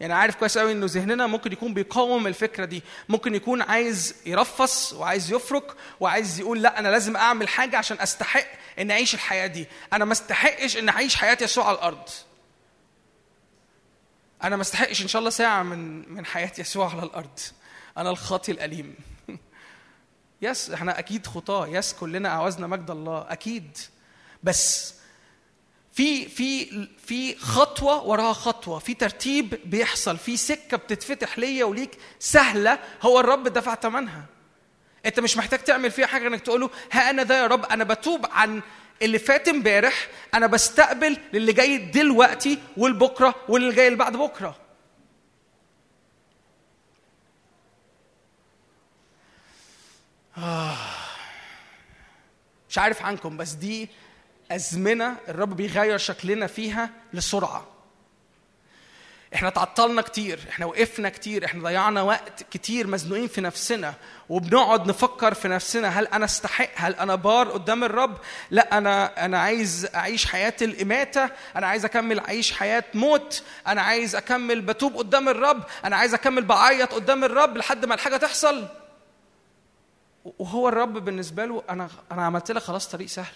يعني 0.00 0.14
عارف 0.14 0.36
كويس 0.36 0.58
قوي 0.58 0.72
إنه 0.72 0.86
ذهننا 0.88 1.26
ممكن 1.26 1.52
يكون 1.52 1.74
بيقاوم 1.74 2.26
الفكرة 2.26 2.64
دي. 2.64 2.82
ممكن 3.08 3.34
يكون 3.34 3.62
عايز 3.62 4.14
يرفص 4.26 4.92
وعايز 4.92 5.32
يفرك 5.32 5.76
وعايز 6.00 6.40
يقول 6.40 6.62
لأ 6.62 6.78
أنا 6.78 6.88
لازم 6.88 7.16
أعمل 7.16 7.48
حاجة 7.48 7.76
عشان 7.78 8.00
أستحق 8.00 8.46
ان 8.78 8.90
أعيش 8.90 9.14
الحياة 9.14 9.46
دي. 9.46 9.66
أنا 9.92 10.04
ما 10.04 10.12
استحقش 10.12 10.76
ان 10.76 10.88
أعيش 10.88 11.16
حياة 11.16 11.38
يسوع 11.40 11.66
على 11.66 11.76
الأرض. 11.76 12.08
أنا 14.44 14.56
ما 14.56 14.62
استحقش 14.62 15.02
إن 15.02 15.08
شاء 15.08 15.20
الله 15.20 15.30
ساعة 15.30 15.62
من 15.62 16.12
من 16.14 16.26
حياة 16.26 16.52
يسوع 16.58 16.90
على 16.90 17.02
الأرض. 17.02 17.38
أنا 17.98 18.10
الخاطي 18.10 18.52
الأليم. 18.52 18.94
يس 20.42 20.70
إحنا 20.70 20.98
أكيد 20.98 21.26
خطاة. 21.26 21.66
يس 21.68 21.92
كلنا 21.92 22.28
اعوزنا 22.28 22.66
مجد 22.66 22.90
الله. 22.90 23.26
أكيد. 23.28 23.78
بس. 24.42 24.94
في 25.92 26.28
في 26.28 26.66
في 27.06 27.36
خطوة 27.36 28.02
وراها 28.02 28.32
خطوة. 28.32 28.78
في 28.78 28.94
ترتيب 28.94 29.60
بيحصل. 29.64 30.18
في 30.18 30.36
سكة 30.36 30.76
بتتفتح 30.76 31.38
ليا 31.38 31.64
وليك 31.64 31.98
سهلة. 32.18 32.78
هو 33.02 33.20
الرب 33.20 33.48
دفع 33.48 33.74
ثمنها 33.74 34.24
انت 35.06 35.20
مش 35.20 35.36
محتاج 35.36 35.58
تعمل 35.58 35.90
فيها 35.90 36.06
حاجة 36.06 36.26
انك 36.28 36.40
تقول 36.40 36.60
له 36.60 36.70
ها 36.92 37.10
أنا 37.10 37.22
ده 37.22 37.38
يا 37.42 37.46
رب 37.46 37.64
أنا 37.64 37.84
بتوب 37.84 38.26
عن 38.30 38.62
اللي 39.02 39.18
فات 39.18 39.48
امبارح 39.48 40.08
أنا 40.34 40.46
بستقبل 40.46 41.16
للي 41.32 41.52
جاي 41.52 41.78
دلوقتي 41.78 42.58
والبكرة 42.76 43.34
واللي 43.48 43.74
جاي 43.74 43.86
اللي 43.86 43.98
بعد 43.98 44.16
بكرة. 44.16 44.56
آه. 50.38 50.76
مش 52.70 52.78
عارف 52.78 53.02
عنكم 53.02 53.36
بس 53.36 53.52
دي 53.52 53.88
أزمنة 54.52 55.16
الرب 55.28 55.56
بيغير 55.56 55.98
شكلنا 55.98 56.46
فيها 56.46 56.90
لسرعة. 57.12 57.66
إحنا 59.34 59.50
تعطلنا 59.50 60.02
كتير 60.02 60.40
إحنا 60.48 60.66
وقفنا 60.66 61.08
كتير 61.08 61.44
إحنا 61.44 61.62
ضيعنا 61.62 62.02
وقت 62.02 62.42
كتير 62.50 62.86
مزنوقين 62.86 63.28
في 63.28 63.40
نفسنا 63.40 63.94
وبنقعد 64.28 64.86
نفكر 64.88 65.34
في 65.34 65.48
نفسنا 65.48 65.88
هل 65.88 66.06
أنا 66.06 66.24
أستحق؟ 66.24 66.68
هل 66.74 66.94
أنا 66.94 67.14
بار 67.14 67.50
قدام 67.50 67.84
الرب؟ 67.84 68.16
لا 68.50 68.78
أنا 68.78 69.24
أنا 69.24 69.38
عايز 69.38 69.88
أعيش 69.94 70.26
حياة 70.26 70.54
الإماتة 70.62 71.30
أنا 71.56 71.66
عايز 71.66 71.84
أكمل 71.84 72.18
أعيش 72.18 72.52
حياة 72.52 72.84
موت 72.94 73.42
أنا 73.66 73.82
عايز 73.82 74.16
أكمل 74.16 74.60
بتوب 74.60 74.96
قدام 74.96 75.28
الرب 75.28 75.62
أنا 75.84 75.96
عايز 75.96 76.14
أكمل 76.14 76.44
بعيط 76.44 76.94
قدام 76.94 77.24
الرب 77.24 77.56
لحد 77.56 77.84
ما 77.84 77.94
الحاجة 77.94 78.16
تحصل. 78.16 78.68
وهو 80.38 80.68
الرب 80.68 80.92
بالنسبة 80.92 81.44
له 81.44 81.62
أنا 81.70 81.88
أنا 82.12 82.24
عملت 82.24 82.50
لك 82.50 82.62
خلاص 82.62 82.88
طريق 82.88 83.06
سهل. 83.06 83.34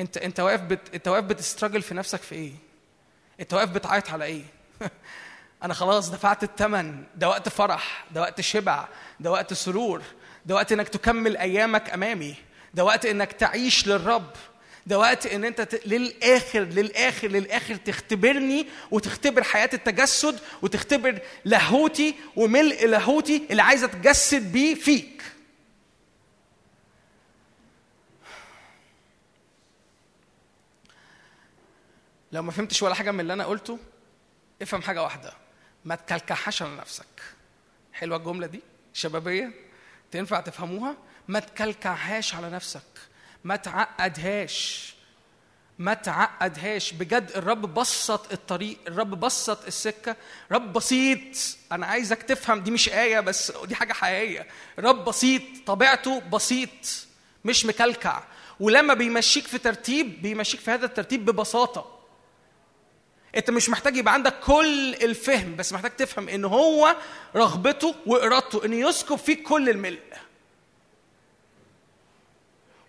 انت 0.00 0.16
انت 0.16 0.40
واقف 0.40 0.60
بت... 0.60 0.94
انت 0.94 1.08
واقف 1.08 1.24
بتستراجل 1.24 1.82
في 1.82 1.94
نفسك 1.94 2.20
في 2.20 2.34
إيه؟ 2.34 2.52
انت 3.40 3.54
واقف 3.54 3.68
بتعيط 3.68 4.10
على 4.10 4.24
إيه؟ 4.24 4.42
أنا 5.62 5.74
خلاص 5.74 6.10
دفعت 6.10 6.42
الثمن 6.42 7.04
ده 7.14 7.28
وقت 7.28 7.48
فرح 7.48 8.04
ده 8.10 8.20
وقت 8.20 8.40
شبع 8.40 8.88
ده 9.20 9.30
وقت 9.30 9.52
سرور 9.52 10.02
ده 10.46 10.54
وقت 10.54 10.72
انك 10.72 10.88
تكمل 10.88 11.36
ايامك 11.36 11.90
امامي 11.90 12.34
ده 12.74 12.84
وقت 12.84 13.06
انك 13.06 13.32
تعيش 13.32 13.86
للرب 13.86 14.30
ده 14.86 14.98
وقت 14.98 15.26
ان 15.26 15.44
انت 15.44 15.60
ت... 15.60 15.86
للآخر 15.86 16.60
للآخر 16.60 17.28
للآخر 17.28 17.74
تختبرني 17.74 18.66
وتختبر 18.90 19.42
حياة 19.42 19.70
التجسد 19.74 20.38
وتختبر 20.62 21.18
لاهوتي 21.44 22.14
وملء 22.36 22.86
لاهوتي 22.86 23.42
اللي 23.50 23.62
عايز 23.62 23.84
اتجسد 23.84 24.52
بيه 24.52 24.74
فيك. 24.74 25.22
لو 32.32 32.42
ما 32.42 32.52
فهمتش 32.52 32.82
ولا 32.82 32.94
حاجة 32.94 33.10
من 33.10 33.20
اللي 33.20 33.32
أنا 33.32 33.44
قلته 33.44 33.78
افهم 34.62 34.82
حاجة 34.82 35.02
واحدة. 35.02 35.32
ما 35.84 35.94
تكلكحش 35.94 36.62
على 36.62 36.76
نفسك. 36.76 37.22
حلوة 37.92 38.16
الجملة 38.18 38.46
دي؟ 38.46 38.60
شبابية؟ 38.92 39.52
تنفع 40.10 40.40
تفهموها؟ 40.40 40.96
ما 41.28 41.40
تكلكعهاش 41.40 42.34
على 42.34 42.50
نفسك. 42.50 42.82
ما 43.44 43.56
تعقدهاش. 43.56 44.94
ما 45.78 45.94
تعقدهاش. 45.94 46.92
بجد 46.92 47.30
الرب 47.36 47.74
بسط 47.74 48.32
الطريق 48.32 48.78
الرب 48.88 49.20
بسط 49.20 49.66
السكة. 49.66 50.16
رب 50.52 50.72
بسيط. 50.72 51.36
أنا 51.72 51.86
عايزك 51.86 52.22
تفهم. 52.22 52.60
دي 52.60 52.70
مش 52.70 52.88
آية 52.88 53.20
بس 53.20 53.52
دي 53.64 53.74
حاجة 53.74 53.92
حقيقية. 53.92 54.46
رب 54.78 55.04
بسيط. 55.04 55.42
طبيعته 55.66 56.20
بسيط. 56.20 57.06
مش 57.44 57.66
مكلكع. 57.66 58.22
ولما 58.60 58.94
بيمشيك 58.94 59.46
في 59.46 59.58
ترتيب 59.58 60.22
بيمشيك 60.22 60.60
في 60.60 60.70
هذا 60.70 60.86
الترتيب 60.86 61.24
ببساطة. 61.24 61.95
انت 63.36 63.50
مش 63.50 63.68
محتاج 63.68 63.96
يبقى 63.96 64.14
عندك 64.14 64.40
كل 64.40 64.94
الفهم 64.94 65.56
بس 65.56 65.72
محتاج 65.72 65.96
تفهم 65.96 66.28
ان 66.28 66.44
هو 66.44 66.96
رغبته 67.36 67.94
وارادته 68.06 68.64
ان 68.64 68.72
يسكب 68.72 69.16
فيك 69.16 69.42
كل 69.42 69.68
الملء 69.68 70.02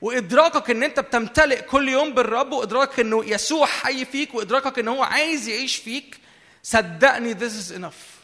وإدراكك 0.02 0.70
إن 0.70 0.84
أنت 0.84 1.00
بتمتلئ 1.00 1.62
كل 1.62 1.90
يوم 1.90 2.14
بالرب 2.14 2.52
وإدراكك 2.52 3.00
إنه 3.00 3.26
يسوع 3.26 3.66
حي 3.66 4.06
فيك 4.06 4.36
وإدراكك 4.36 4.80
إن 4.80 4.88
هو 4.88 5.04
عايز 5.04 5.48
يعيش 5.48 5.76
فيك 5.76 6.20
صدقني 6.64 7.36
this 7.36 7.54
is 7.54 7.72
enough. 7.72 8.18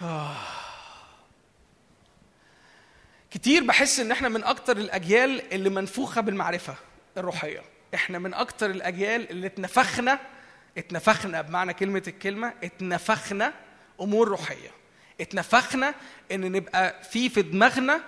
كتير 3.30 3.64
بحس 3.64 4.00
إن 4.00 4.10
إحنا 4.12 4.28
من 4.28 4.44
أكتر 4.44 4.76
الأجيال 4.76 5.52
اللي 5.52 5.70
منفوخة 5.70 6.20
بالمعرفة 6.20 6.74
الروحية 7.16 7.71
إحنا 7.94 8.18
من 8.18 8.34
أكتر 8.34 8.70
الأجيال 8.70 9.30
اللي 9.30 9.46
اتنفخنا 9.46 10.18
اتنفخنا 10.78 11.40
بمعنى 11.42 11.74
كلمة 11.74 12.02
الكلمة 12.08 12.52
اتنفخنا 12.64 13.52
أمور 14.00 14.28
روحية. 14.28 14.70
اتنفخنا 15.20 15.94
إن 16.32 16.52
نبقى 16.52 17.02
في 17.04 17.28
في 17.28 17.42
دماغنا 17.42 18.00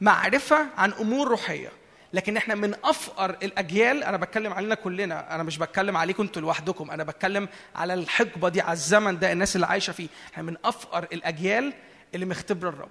معرفة 0.00 0.66
عن 0.76 0.92
أمور 0.92 1.28
روحية. 1.28 1.72
لكن 2.12 2.36
إحنا 2.36 2.54
من 2.54 2.74
أفقر 2.84 3.30
الأجيال 3.30 4.04
أنا 4.04 4.16
بتكلم 4.16 4.52
علينا 4.52 4.74
كلنا 4.74 5.34
أنا 5.34 5.42
مش 5.42 5.58
بتكلم 5.58 5.96
عليكم 5.96 6.22
أنتوا 6.22 6.42
لوحدكم 6.42 6.90
أنا 6.90 7.04
بتكلم 7.04 7.48
على 7.74 7.94
الحقبة 7.94 8.48
دي 8.48 8.60
على 8.60 8.72
الزمن 8.72 9.18
ده 9.18 9.32
الناس 9.32 9.56
اللي 9.56 9.66
عايشة 9.66 9.92
فيه. 9.92 10.08
إحنا 10.32 10.42
من 10.42 10.56
أفقر 10.64 11.06
الأجيال 11.12 11.72
اللي 12.14 12.26
مختبره 12.26 12.68
الرب. 12.68 12.90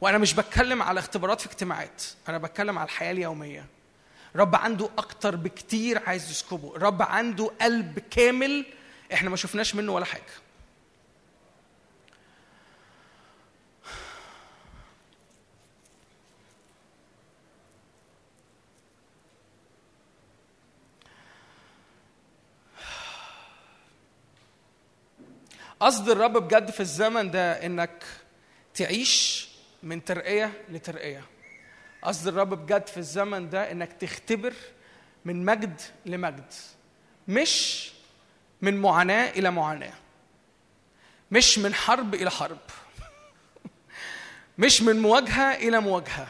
وأنا 0.00 0.18
مش 0.18 0.34
بتكلم 0.34 0.82
على 0.82 1.00
اختبارات 1.00 1.40
في 1.40 1.46
اجتماعات 1.46 2.02
أنا 2.28 2.38
بتكلم 2.38 2.78
على 2.78 2.86
الحياة 2.86 3.12
اليومية. 3.12 3.64
رب 4.36 4.56
عنده 4.56 4.90
أكتر 4.98 5.36
بكتير 5.36 6.02
عايز 6.06 6.30
يسكبه. 6.30 6.76
الرب 6.76 7.02
عنده 7.02 7.50
قلب 7.60 7.98
كامل 7.98 8.66
إحنا 9.12 9.30
ما 9.30 9.36
شفناش 9.36 9.74
منه 9.74 9.92
ولا 9.92 10.04
حاجة. 10.04 10.22
قصد 25.80 26.08
الرب 26.08 26.32
بجد 26.32 26.70
في 26.70 26.80
الزمن 26.80 27.30
ده 27.30 27.66
إنك 27.66 28.04
تعيش 28.74 29.48
من 29.82 30.04
ترقية 30.04 30.52
لترقية. 30.68 31.24
قصد 32.02 32.28
الرب 32.28 32.54
بجد 32.54 32.86
في 32.86 32.96
الزمن 32.96 33.50
ده 33.50 33.72
إنك 33.72 33.92
تختبر 33.92 34.52
من 35.24 35.44
مجد 35.44 35.80
لمجد 36.06 36.52
مش 37.28 37.90
من 38.62 38.76
معاناة 38.80 39.30
إلى 39.30 39.50
معاناة 39.50 39.92
مش 41.30 41.58
من 41.58 41.74
حرب 41.74 42.14
إلى 42.14 42.30
حرب 42.30 42.58
مش 44.58 44.82
من 44.82 45.02
مواجهة 45.02 45.54
إلى 45.54 45.80
مواجهة. 45.80 46.28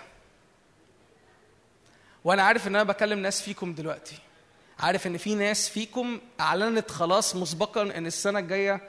وأنا 2.24 2.42
عارف 2.42 2.66
إن 2.66 2.74
أنا 2.74 2.84
بكلم 2.84 3.18
ناس 3.18 3.42
فيكم 3.42 3.74
دلوقتي 3.74 4.18
عارف 4.78 5.06
إن 5.06 5.16
في 5.16 5.34
ناس 5.34 5.68
فيكم 5.68 6.20
أعلنت 6.40 6.90
خلاص 6.90 7.36
مسبقا 7.36 7.82
إن 7.82 8.06
السنة 8.06 8.38
الجاية 8.38 8.80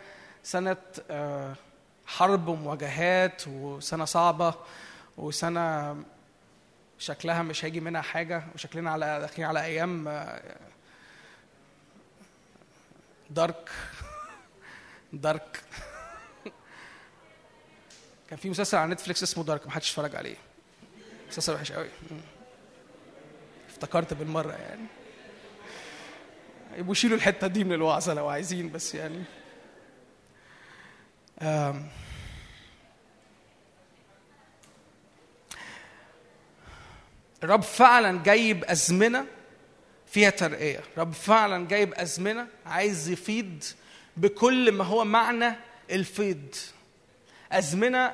سنة 0.44 0.78
آه، 1.12 1.56
حرب 2.08 2.48
ومواجهات 2.48 3.42
وسنة 3.48 4.06
صعبة 4.06 4.54
وسنة 5.18 5.96
شكلها 7.00 7.42
مش 7.42 7.66
هيجي 7.66 7.80
منها 7.80 8.02
حاجة 8.02 8.44
وشكلنا 8.56 8.92
على 8.92 9.20
داخلين 9.20 9.48
على 9.48 9.64
أيام 9.64 10.08
آه، 10.08 10.56
دارك 13.30 13.70
دارك 15.14 15.64
كان 18.30 18.40
في 18.40 18.50
مسلسل 18.50 18.78
على 18.78 18.92
نتفليكس 18.92 19.24
اسمه 19.24 19.44
دارك 19.44 19.66
ما 19.66 19.72
حدش 19.72 19.90
اتفرج 19.90 20.16
عليه. 20.16 20.36
مسلسل 21.30 21.54
وحش 21.54 21.72
قوي. 21.72 21.88
افتكرت 23.70 24.14
بالمرة 24.14 24.52
يعني. 24.52 24.86
يبقوا 26.78 26.92
يشيلوا 26.92 27.18
الحتة 27.18 27.48
دي 27.48 27.64
من 27.64 27.74
الوعظة 27.74 28.14
لو 28.14 28.28
عايزين 28.28 28.72
بس 28.72 28.96
يعني. 28.96 29.24
الرب 37.44 37.62
فعلا 37.64 38.24
جايب 38.24 38.64
أزمنة 38.64 39.26
فيها 40.08 40.30
ترقية. 40.30 40.80
رب 40.98 41.14
فعلا 41.14 41.68
جايب 41.68 41.94
أزمنة 41.94 42.48
عايز 42.66 43.10
يفيض 43.10 43.64
بكل 44.18 44.72
ما 44.72 44.84
هو 44.84 45.06
معنى 45.06 45.56
الفيض. 45.92 46.56
أزمنة 47.52 48.14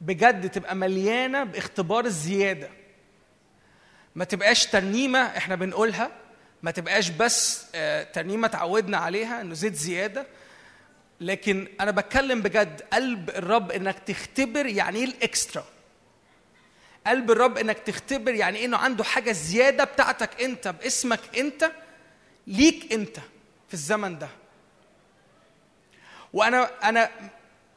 بجد 0.00 0.50
تبقى 0.50 0.76
مليانة 0.76 1.44
باختبار 1.44 2.04
الزيادة. 2.04 2.68
ما 4.14 4.24
تبقاش 4.24 4.66
ترنيمة 4.66 5.18
إحنا 5.18 5.54
بنقولها 5.54 6.10
ما 6.62 6.70
تبقاش 6.70 7.08
بس 7.08 7.66
آه، 7.74 8.02
ترنيمة 8.02 8.48
تعودنا 8.48 8.96
عليها 8.96 9.40
إنه 9.40 9.54
زيت 9.54 9.74
زيادة. 9.74 10.26
لكن 11.20 11.68
أنا 11.80 11.90
بتكلم 11.90 12.42
بجد 12.42 12.82
قلب 12.92 13.30
الرب 13.30 13.70
إنك 13.72 13.98
تختبر 13.98 14.66
يعني 14.66 14.98
إيه 14.98 15.04
الإكسترا؟ 15.04 15.64
قلب 17.06 17.30
الرب 17.30 17.58
إنك 17.58 17.78
تختبر 17.78 18.34
يعني 18.34 18.64
إنه 18.64 18.76
عنده 18.76 19.04
حاجة 19.04 19.32
زيادة 19.32 19.84
بتاعتك 19.84 20.42
أنت 20.42 20.68
باسمك 20.68 21.20
أنت 21.38 21.70
ليك 22.46 22.92
أنت 22.92 23.16
في 23.68 23.74
الزمن 23.74 24.18
ده. 24.18 24.28
وأنا 26.32 26.70
أنا 26.88 27.10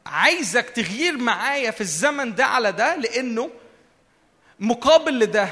عايزك 0.06 0.70
تغير 0.70 1.16
معايا 1.18 1.70
في 1.70 1.80
الزمن 1.80 2.34
ده 2.34 2.44
على 2.44 2.72
ده 2.72 2.96
لأنه 2.96 3.50
مقابل 4.60 5.18
لده 5.18 5.48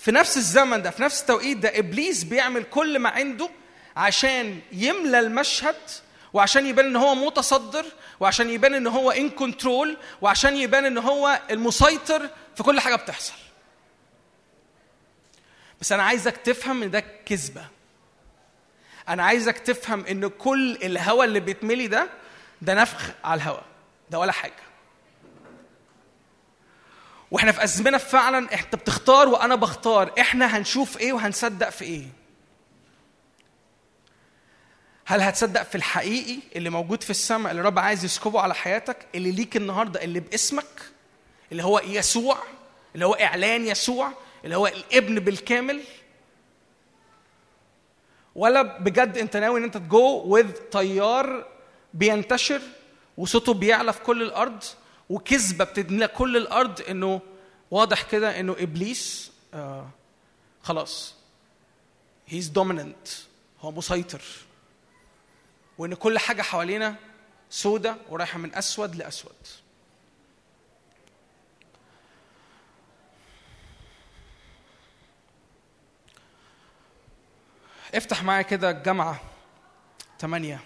في 0.00 0.12
نفس 0.12 0.36
الزمن 0.36 0.82
ده 0.82 0.90
في 0.90 1.02
نفس 1.02 1.20
التوقيت 1.20 1.56
ده 1.56 1.78
إبليس 1.78 2.24
بيعمل 2.24 2.62
كل 2.64 2.98
ما 2.98 3.08
عنده 3.08 3.48
عشان 3.96 4.60
يملى 4.72 5.18
المشهد 5.20 5.76
وعشان 6.32 6.66
يبان 6.66 6.86
إن 6.86 6.96
هو 6.96 7.14
متصدر 7.14 7.86
وعشان 8.24 8.50
يبان 8.50 8.74
إن 8.74 8.86
هو 8.86 9.10
ان 9.10 9.30
كنترول 9.30 9.96
وعشان 10.22 10.56
يبان 10.56 10.84
إن 10.84 10.98
هو 10.98 11.40
المسيطر 11.50 12.30
في 12.56 12.62
كل 12.62 12.80
حاجة 12.80 12.94
بتحصل. 12.96 13.32
بس 15.80 15.92
أنا 15.92 16.02
عايزك 16.02 16.36
تفهم 16.36 16.82
إن 16.82 16.90
ده 16.90 17.00
كذبة. 17.00 17.66
أنا 19.08 19.24
عايزك 19.24 19.58
تفهم 19.58 20.06
إن 20.06 20.28
كل 20.28 20.78
الهوى 20.82 21.24
اللي 21.24 21.40
بيتملي 21.40 21.86
ده 21.86 22.08
ده 22.62 22.74
نفخ 22.74 23.10
على 23.24 23.38
الهوى 23.38 23.62
ده 24.10 24.18
ولا 24.18 24.32
حاجة. 24.32 24.62
وإحنا 27.30 27.52
في 27.52 27.64
أزمنة 27.64 27.98
فعلا 27.98 28.38
انت 28.60 28.74
بتختار 28.74 29.28
وأنا 29.28 29.54
بختار. 29.54 30.12
إحنا 30.20 30.56
هنشوف 30.56 30.98
إيه 30.98 31.12
وهنصدق 31.12 31.70
في 31.70 31.84
إيه. 31.84 32.06
هل 35.06 35.20
هتصدق 35.20 35.62
في 35.62 35.74
الحقيقي 35.74 36.38
اللي 36.56 36.70
موجود 36.70 37.02
في 37.02 37.10
السماء 37.10 37.50
اللي 37.50 37.60
الرب 37.60 37.78
عايز 37.78 38.04
يسكبه 38.04 38.40
على 38.40 38.54
حياتك؟ 38.54 39.06
اللي 39.14 39.30
ليك 39.32 39.56
النهارده 39.56 40.02
اللي 40.04 40.20
باسمك 40.20 40.82
اللي 41.52 41.64
هو 41.64 41.78
يسوع 41.78 42.38
اللي 42.94 43.06
هو 43.06 43.12
إعلان 43.14 43.66
يسوع 43.66 44.12
اللي 44.44 44.56
هو 44.56 44.66
الابن 44.66 45.14
بالكامل؟ 45.20 45.80
ولا 48.34 48.62
بجد 48.62 49.18
أنت 49.18 49.36
ناوي 49.36 49.58
إن 49.58 49.64
أنت 49.64 49.76
تجو 49.76 50.22
وذ 50.26 50.50
طيار 50.72 51.46
بينتشر 51.94 52.60
وصوته 53.18 53.54
بيعلى 53.54 53.92
في 53.92 54.00
كل 54.00 54.22
الأرض 54.22 54.64
وكذبة 55.10 55.64
بتدملى 55.64 56.08
كل 56.08 56.36
الأرض 56.36 56.80
إنه 56.88 57.20
واضح 57.70 58.02
كده 58.02 58.40
إنه 58.40 58.56
إبليس 58.58 59.32
آه 59.54 59.88
خلاص. 60.62 61.14
هيز 62.26 62.48
دوميننت 62.48 63.08
هو 63.60 63.70
مسيطر. 63.72 64.22
وإن 65.78 65.94
كل 65.94 66.18
حاجة 66.18 66.42
حوالينا 66.42 66.96
سودة 67.50 67.96
ورايحة 68.08 68.38
من 68.38 68.54
أسود 68.54 68.96
لأسود. 68.96 69.32
افتح 77.94 78.22
معايا 78.22 78.42
كده 78.42 78.70
الجامعة 78.70 79.20
8 80.20 80.60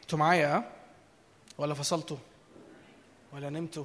أنتوا 0.03 0.19
معايا؟ 0.19 0.73
ولا 1.59 1.75
فصلتوا؟ 1.75 2.17
ولا 3.33 3.51
نمتوا؟ 3.51 3.85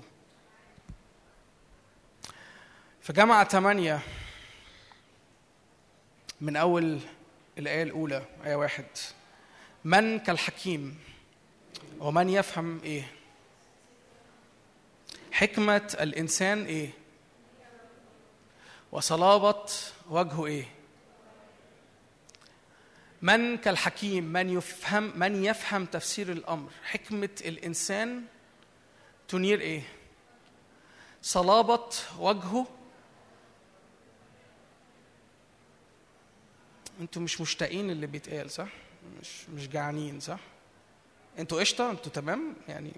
في 3.02 3.14
جامعة 3.14 3.48
ثمانية 3.48 4.00
من 6.42 6.56
أول 6.56 7.00
الآية 7.58 7.84
الأولى 7.84 8.26
آية 8.46 8.56
واحد 8.56 8.86
من 9.84 10.20
كالحكيم 10.20 11.00
ومن 12.00 12.30
يفهم 12.30 12.82
إيه؟ 12.84 13.12
حكمة 15.32 15.98
الإنسان 16.00 16.66
إيه؟ 16.66 16.90
وصلابة 18.92 19.66
وجهه 20.10 20.46
إيه؟ 20.46 20.75
من 23.22 23.58
كالحكيم 23.58 24.24
من 24.24 24.50
يفهم 24.50 25.20
من 25.20 25.44
يفهم 25.46 25.86
تفسير 25.86 26.32
الأمر. 26.32 26.70
حكمة 26.84 27.30
الإنسان 27.46 28.24
تنير 29.28 29.62
إيه؟ 29.62 29.82
صلابة 31.22 31.90
وجهه. 32.20 32.68
أنتوا 37.02 37.22
مش 37.22 37.42
مشتاقين 37.42 37.90
اللي 37.90 38.08
بيتقال 38.08 38.52
صح؟ 38.52 38.68
مش 39.22 39.50
مش 39.50 39.68
جعانين 39.68 40.20
صح؟ 40.20 40.40
أنتوا 41.40 41.60
قشطة 41.60 41.92
أنتوا 41.92 42.12
تمام؟ 42.12 42.56
يعني 42.68 42.94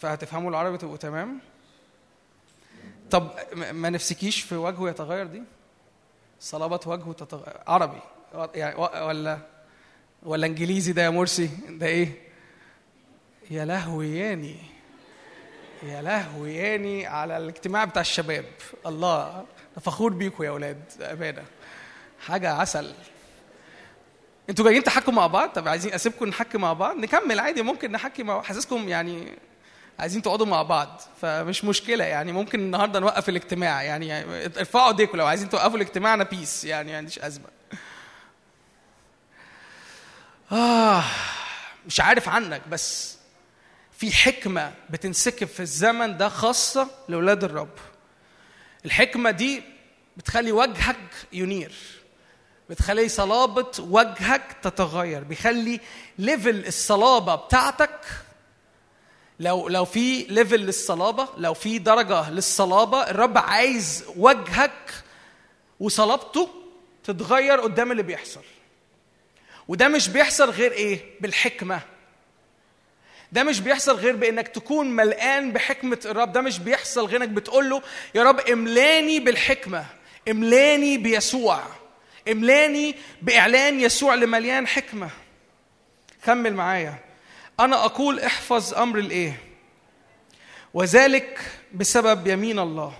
فهتفهموا 0.00 0.50
العربي 0.50 0.78
تبقوا 0.78 0.96
تمام؟ 0.96 1.40
طب 3.10 3.30
ما 3.72 3.90
نفسكيش 3.90 4.40
في 4.40 4.54
وجهه 4.54 4.88
يتغير 4.90 5.26
دي؟ 5.26 5.42
صلابة 6.42 6.80
وجهه 6.86 7.12
تتغ... 7.12 7.40
عربي. 7.66 8.00
يعني 8.54 8.76
ولا 8.76 9.38
ولا 10.22 10.46
انجليزي 10.46 10.92
ده 10.92 11.02
يا 11.02 11.10
مرسي؟ 11.10 11.50
ده 11.68 11.86
إيه؟ 11.86 12.08
يا 13.50 13.64
لهوي 13.64 14.16
ياني. 14.18 14.56
يا 15.82 16.02
لهوي 16.02 16.54
ياني 16.54 17.06
على 17.06 17.36
الاجتماع 17.36 17.84
بتاع 17.84 18.00
الشباب. 18.02 18.44
الله 18.86 19.28
أنا 19.36 19.80
فخور 19.80 20.12
بيكم 20.12 20.44
يا 20.44 20.50
أولاد 20.50 20.82
أمانة. 21.00 21.44
حاجة 22.20 22.52
عسل. 22.52 22.94
أنتوا 24.50 24.64
جايين 24.64 24.84
تحكوا 24.84 25.12
مع 25.12 25.26
بعض؟ 25.26 25.48
طب 25.48 25.68
عايزين 25.68 25.94
أسيبكم 25.94 26.28
نحكي 26.28 26.58
مع 26.58 26.72
بعض؟ 26.72 26.96
نكمل 26.96 27.40
عادي 27.40 27.62
ممكن 27.62 27.92
نحكي 27.92 28.22
مع 28.22 28.42
حاسسكم 28.42 28.88
يعني 28.88 29.28
عايزين 30.02 30.22
تقعدوا 30.22 30.46
مع 30.46 30.62
بعض 30.62 31.00
فمش 31.20 31.64
مشكلة 31.64 32.04
يعني 32.04 32.32
ممكن 32.32 32.60
النهارده 32.60 33.00
نوقف 33.00 33.28
الاجتماع 33.28 33.82
يعني 33.82 34.24
ارفعوا 34.58 34.88
ايديكم 34.88 35.18
لو 35.18 35.26
عايزين 35.26 35.48
توقفوا 35.48 35.76
الاجتماع 35.76 36.14
أنا 36.14 36.24
بيس 36.24 36.64
يعني 36.64 36.90
ما 36.92 36.96
عنديش 36.98 37.18
أزمة. 37.18 37.44
آه 40.52 41.04
مش 41.86 42.00
عارف 42.00 42.28
عنك 42.28 42.68
بس 42.68 43.16
في 43.98 44.12
حكمة 44.12 44.72
بتنسكب 44.90 45.46
في 45.46 45.60
الزمن 45.60 46.16
ده 46.16 46.28
خاصة 46.28 46.88
لأولاد 47.08 47.44
الرب. 47.44 47.78
الحكمة 48.84 49.30
دي 49.30 49.62
بتخلي 50.16 50.52
وجهك 50.52 50.96
ينير 51.32 51.72
بتخلي 52.70 53.08
صلابة 53.08 53.70
وجهك 53.78 54.56
تتغير 54.62 55.24
بيخلي 55.24 55.80
level 56.18 56.66
الصلابة 56.66 57.34
بتاعتك 57.34 58.00
لو 59.42 59.68
لو 59.68 59.84
في 59.84 60.22
level 60.28 60.60
للصلابة 60.60 61.28
لو 61.38 61.54
في 61.54 61.78
درجة 61.78 62.30
للصلابة 62.30 63.10
الرب 63.10 63.38
عايز 63.38 64.04
وجهك 64.16 64.90
وصلابته 65.80 66.48
تتغير 67.04 67.60
قدام 67.60 67.92
اللي 67.92 68.02
بيحصل. 68.02 68.40
وده 69.68 69.88
مش 69.88 70.08
بيحصل 70.08 70.50
غير 70.50 70.72
إيه؟ 70.72 71.00
بالحكمة. 71.20 71.80
ده 73.32 73.42
مش 73.44 73.60
بيحصل 73.60 73.96
غير 73.96 74.16
بإنك 74.16 74.48
تكون 74.48 74.86
مليان 74.90 75.52
بحكمة 75.52 75.98
الرب. 76.04 76.32
ده 76.32 76.40
مش 76.40 76.58
بيحصل 76.58 77.06
غير 77.06 77.16
إنك 77.22 77.28
بتقول 77.28 77.70
له 77.70 77.82
يا 78.14 78.22
رب 78.22 78.40
املاني 78.40 79.20
بالحكمة 79.20 79.86
املاني 80.30 80.98
بيسوع 80.98 81.62
املاني 82.32 82.94
بإعلان 83.22 83.80
يسوع 83.80 84.14
لمليان 84.14 84.66
حكمة. 84.66 85.10
كمل 86.24 86.54
معايا. 86.54 87.11
أنا 87.60 87.84
أقول 87.84 88.20
احفظ 88.20 88.74
أمر 88.74 88.98
الإيه؟ 88.98 89.38
وذلك 90.74 91.40
بسبب 91.74 92.26
يمين 92.26 92.58
الله. 92.58 92.94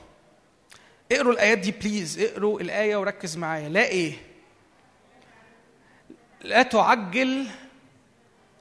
اقروا 1.12 1.32
الآيات 1.32 1.58
دي 1.58 1.70
بليز 1.70 2.20
اقروا 2.20 2.60
الآية 2.60 2.96
وركز 2.96 3.36
معايا. 3.36 3.68
لا 3.68 3.84
إيه؟ 3.84 4.12
لا 6.42 6.62
تعجل 6.62 7.46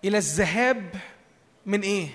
إلى 0.06 0.18
الذهاب 0.18 0.96
من 1.66 1.82
إيه؟ 1.82 2.08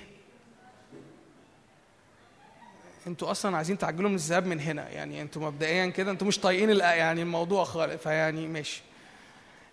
أنتوا 3.06 3.30
أصلا 3.30 3.56
عايزين 3.56 3.78
تعجلوا 3.78 4.08
من 4.08 4.14
الذهاب 4.14 4.46
من 4.46 4.60
هنا. 4.60 4.88
يعني 4.88 5.22
أنتوا 5.22 5.42
مبدئيا 5.42 5.86
كده 5.86 6.10
أنتوا 6.10 6.26
مش 6.26 6.38
طايقين 6.38 6.70
يعني 6.70 7.22
الموضوع 7.22 7.64
خالص. 7.64 8.02
فيعني 8.02 8.46
ماشي. 8.46 8.82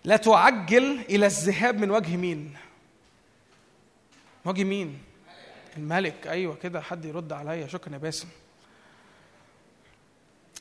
لا 0.04 0.16
تعجل 0.16 1.00
إلى 1.10 1.26
الذهاب 1.26 1.78
من 1.78 1.90
وجه 1.90 2.16
مين؟ 2.16 2.56
وجه 4.44 4.64
مين؟ 4.64 5.02
الملك. 5.76 6.26
أيوه 6.26 6.56
كده 6.56 6.80
حد 6.80 7.04
يرد 7.04 7.32
عليا. 7.32 7.66
شكرا 7.66 7.92
يا 7.92 7.98
باسم. 7.98 8.28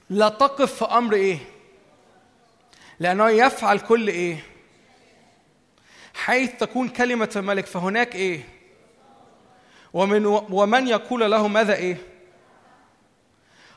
لا 0.09 0.29
تقف 0.29 0.73
في 0.83 0.85
أمر 0.85 1.13
إيه؟ 1.13 1.37
لأنه 2.99 3.29
يفعل 3.29 3.79
كل 3.79 4.07
إيه؟ 4.07 4.43
حيث 6.13 6.51
تكون 6.59 6.89
كلمة 6.89 7.29
الملك. 7.35 7.65
فهناك 7.65 8.15
إيه؟ 8.15 8.43
ومن 9.93 10.25
ومن 10.25 10.87
يقول 10.87 11.31
له 11.31 11.47
ماذا 11.47 11.75
إيه؟ 11.75 11.97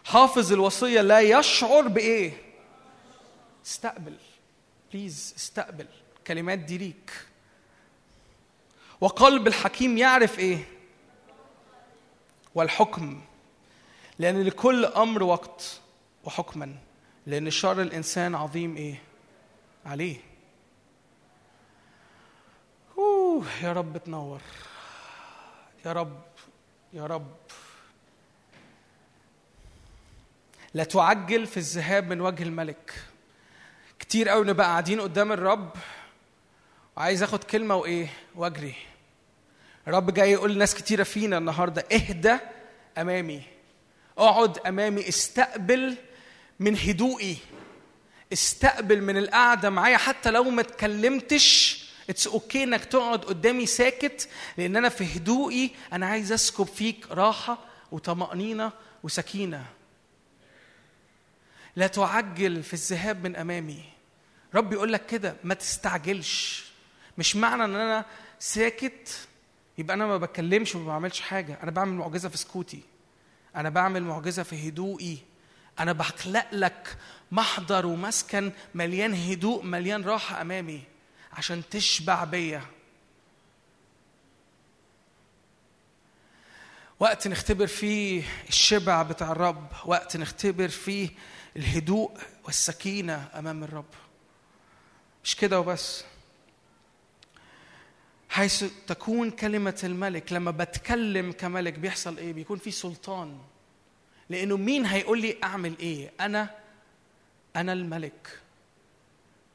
حافظ 0.04 0.52
الوصية 0.52 1.00
لا 1.00 1.20
يشعر 1.20 1.88
بإيه؟ 1.88 2.32
استقبل. 3.66 4.16
بليز 4.92 5.34
استقبل. 5.36 5.86
كلمات 6.26 6.58
دي 6.58 6.78
ليك. 6.78 7.25
وقلب 9.00 9.46
الحكيم 9.46 9.98
يعرف 9.98 10.38
إيه؟ 10.38 10.64
والحكم. 12.54 13.20
لأن 14.18 14.42
لكل 14.42 14.84
أمر 14.84 15.22
وقت 15.22 15.80
وحكما. 16.24 16.76
لأن 17.26 17.50
شر 17.50 17.82
الإنسان 17.82 18.34
عظيم 18.34 18.76
إيه؟ 18.76 19.02
عليه. 19.86 20.16
أوه 22.98 23.44
يا 23.62 23.72
رب 23.72 23.96
تنور. 23.96 24.40
يا 25.86 25.92
رب 25.92 26.22
يا 26.92 27.06
رب. 27.06 27.36
لا 30.74 30.84
تعجل 30.84 31.46
في 31.46 31.56
الذهاب 31.56 32.08
من 32.08 32.20
وجه 32.20 32.42
الملك. 32.42 33.04
كتير 33.98 34.28
قوي 34.28 34.46
نبقى 34.46 34.66
قاعدين 34.66 35.00
قدام 35.00 35.32
الرب. 35.32 35.70
وعايز 36.96 37.22
اخد 37.22 37.44
كلمة 37.44 37.74
وايه؟ 37.74 38.08
واجري. 38.34 38.74
الرب 39.88 40.14
جاي 40.14 40.30
يقول 40.32 40.54
لناس 40.54 40.74
كتيرة 40.74 41.02
فينا 41.02 41.38
النهارده 41.38 41.86
اهدى 41.92 42.36
أمامي. 42.98 43.42
اقعد 44.18 44.58
أمامي 44.58 45.08
استقبل 45.08 45.96
من 46.60 46.76
هدوئي. 46.76 47.36
استقبل 48.32 49.02
من 49.02 49.16
القعدة 49.16 49.70
معايا. 49.70 49.96
حتى 49.96 50.30
لو 50.30 50.44
ما 50.44 50.60
اتكلمتش 50.60 51.78
it's 52.10 52.26
okay 52.26 52.62
إنك 52.62 52.84
تقعد 52.84 53.24
قدامي 53.24 53.66
ساكت 53.66 54.28
لأن 54.56 54.76
أنا 54.76 54.88
في 54.88 55.16
هدوئي. 55.16 55.70
أنا 55.92 56.06
عايز 56.06 56.32
أسكب 56.32 56.66
فيك 56.66 57.06
راحة 57.10 57.58
وطمأنينة 57.92 58.72
وسكينة. 59.02 59.66
لا 61.76 61.86
تعجل 61.86 62.62
في 62.62 62.72
الذهاب 62.74 63.24
من 63.24 63.36
أمامي. 63.36 63.84
رب 64.54 64.72
يقول 64.72 64.92
لك 64.92 65.06
كده 65.06 65.36
ما 65.44 65.54
تستعجلش. 65.54 66.65
مش 67.18 67.36
معنى 67.36 67.64
إن 67.64 67.74
أنا 67.74 68.04
ساكت 68.38 69.28
يبقى 69.78 69.94
أنا 69.94 70.06
ما 70.06 70.16
بتكلمش 70.16 70.74
وما 70.74 70.86
بعملش 70.86 71.20
حاجة. 71.20 71.58
أنا 71.62 71.70
بعمل 71.70 71.92
معجزة 71.92 72.28
في 72.28 72.36
سكوتي. 72.36 72.80
أنا 73.56 73.68
بعمل 73.70 74.02
معجزة 74.02 74.42
في 74.42 74.68
هدوئي. 74.68 75.18
أنا 75.78 75.92
بخلق 75.92 76.46
لك 76.52 76.96
محضر 77.32 77.86
ومسكن 77.86 78.52
مليان 78.74 79.14
هدوء 79.14 79.64
مليان 79.64 80.02
راحة 80.04 80.40
أمامي 80.40 80.82
عشان 81.32 81.62
تشبع 81.70 82.24
بيا. 82.24 82.62
وقت 87.00 87.28
نختبر 87.28 87.66
فيه 87.66 88.22
الشبع 88.48 89.02
بتاع 89.02 89.32
الرب 89.32 89.66
وقت 89.86 90.16
نختبر 90.16 90.68
فيه 90.68 91.08
الهدوء 91.56 92.10
والسكينة 92.44 93.28
أمام 93.34 93.64
الرب. 93.64 93.94
مش 95.24 95.36
كده 95.36 95.60
وبس. 95.60 96.04
حيث 98.36 98.64
تكون 98.86 99.30
كلمة 99.30 99.80
الملك 99.84 100.32
لما 100.32 100.50
بتكلم 100.50 101.32
كملك 101.32 101.78
بيحصل 101.78 102.18
إيه؟ 102.18 102.32
بيكون 102.32 102.58
في 102.58 102.70
سلطان. 102.70 103.38
لأنه 104.28 104.56
مين 104.56 104.86
هيقول 104.86 105.20
لي 105.20 105.36
أعمل 105.44 105.78
إيه؟ 105.78 106.12
أنا 106.20 106.50
أنا 107.56 107.72
الملك. 107.72 108.40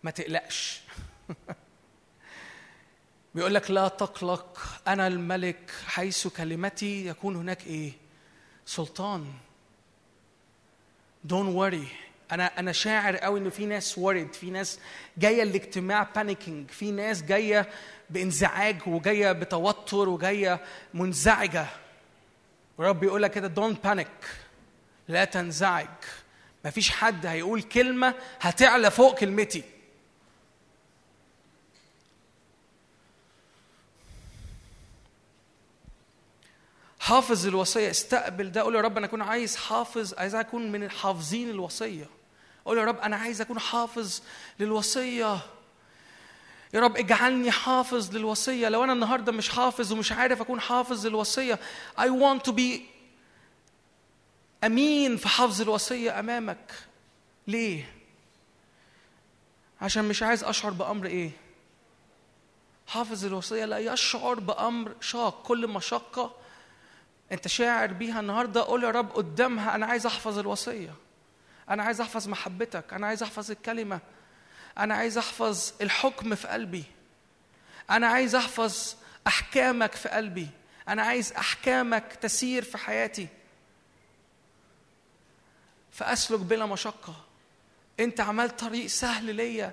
ما 0.04 0.12
تقلقش. 0.12 0.82
بيقول 3.36 3.54
لك 3.54 3.72
لا 3.72 3.88
تقلق 3.88 4.60
أنا 4.88 5.08
الملك 5.08 5.72
حيث 5.86 6.28
كلمتي 6.28 7.08
يكون 7.08 7.36
هناك 7.36 7.68
إيه؟ 7.68 7.92
سلطان. 8.66 9.34
don't 11.24 11.54
worry. 11.54 11.88
أنا 12.32 12.60
أنا 12.60 12.72
شاعر 12.72 13.18
قوي 13.18 13.40
إنه 13.40 13.50
في 13.50 13.66
ناس 13.66 14.00
worried 14.00 14.34
في 14.34 14.52
ناس 14.52 14.80
جاية 15.18 15.44
الاجتماع 15.44 16.04
panicking 16.16 16.72
في 16.72 16.92
ناس 16.92 17.24
جاية 17.24 17.70
بانزعاج 18.12 18.88
وجاية 18.88 19.32
بتوتر 19.32 20.10
وجاية 20.10 20.60
منزعجة. 20.94 21.66
ورب 22.78 23.04
يقول 23.04 23.24
لك 23.24 23.32
كده 23.32 23.48
don't 23.48 23.74
panic 23.74 24.08
لا 25.08 25.26
تنزعج. 25.26 25.88
مفيش 26.66 26.90
حد 26.90 27.26
هيقول 27.26 27.62
كلمة 27.62 28.14
هتعلى 28.42 28.92
فوق 28.92 29.20
كلمتي. 29.20 29.64
حافظ 37.00 37.48
الوصية 37.48 37.90
استقبل 37.90 38.52
ده. 38.52 38.62
قول 38.62 38.76
يا 38.76 38.82
رب 38.82 38.98
أنا 38.98 39.06
أكون 39.06 39.22
عايز 39.22 39.56
حافظ 39.56 40.14
عايز 40.14 40.36
أكون 40.36 40.72
من 40.72 40.84
الحافظين 40.84 41.50
الوصية. 41.50 42.06
قول 42.66 42.78
يا 42.78 42.86
رب 42.86 42.98
أنا 42.98 43.16
عايز 43.16 43.42
أكون 43.42 43.60
حافظ 43.60 44.22
للوصية. 44.60 45.40
يا 46.74 46.80
رب 46.80 46.98
اجعلني 46.98 47.52
حافظ 47.52 48.16
للوصية. 48.16 48.70
لو 48.70 48.84
أنا 48.84 48.94
النهارده 48.94 49.32
مش 49.32 49.50
حافظ 49.50 49.92
ومش 49.94 50.12
عارف 50.12 50.42
أكون 50.42 50.62
حافظ 50.62 51.08
للوصية 51.08 51.60
I 51.98 52.08
want 52.08 52.50
to 52.50 52.54
be 52.54 52.80
أمين 54.64 55.18
في 55.18 55.28
حفظ 55.28 55.62
الوصية 55.62 56.20
أمامك. 56.20 56.74
ليه؟ 57.48 57.94
عشان 59.82 60.06
مش 60.06 60.24
عايز 60.24 60.44
أشعر 60.44 60.72
بأمر 60.72 61.06
إيه؟ 61.06 61.32
حافظ 62.88 63.26
الوصية 63.26 63.66
لا 63.66 63.78
يشعر 63.78 64.40
بأمر 64.40 64.96
شاق. 65.02 65.44
كل 65.44 65.68
مشقة 65.68 66.36
أنت 67.32 67.48
شاعر 67.48 67.94
بيها 67.94 68.20
النهارده 68.20 68.64
قول 68.64 68.84
يا 68.84 68.92
رب 68.92 69.12
قدامها 69.12 69.76
أنا 69.76 69.86
عايز 69.86 70.06
أحفظ 70.06 70.38
الوصية. 70.40 70.94
أنا 71.70 71.84
عايز 71.84 72.02
أحفظ 72.02 72.28
محبتك. 72.28 72.94
أنا 72.94 73.08
عايز 73.08 73.24
أحفظ 73.24 73.52
الكلمة. 73.52 74.00
أنا 74.78 74.96
عايز 74.96 75.18
أحفظ 75.18 75.72
الحكم 75.82 76.36
في 76.36 76.48
قلبي. 76.48 76.84
أنا 77.90 78.08
عايز 78.08 78.36
أحفظ 78.36 78.96
أحكامك 79.28 79.96
في 79.96 80.10
قلبي. 80.10 80.48
أنا 80.88 81.02
عايز 81.02 81.34
أحكامك 81.34 82.14
تسير 82.22 82.64
في 82.64 82.78
حياتي. 82.78 83.28
فأسلك 85.92 86.40
بلا 86.40 86.66
مشقة. 86.66 87.16
أنت 88.00 88.22
عملت 88.22 88.60
طريق 88.60 88.88
سهل 88.88 89.36
ليا. 89.36 89.72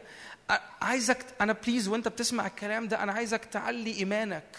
عايزك 0.82 1.26
أنا 1.40 1.52
please 1.52 1.88
وأنت 1.88 2.08
بتسمع 2.08 2.46
الكلام 2.46 2.88
ده 2.88 3.02
أنا 3.02 3.12
عايزك 3.12 3.44
تعلي 3.44 3.96
إيمانك. 3.96 4.58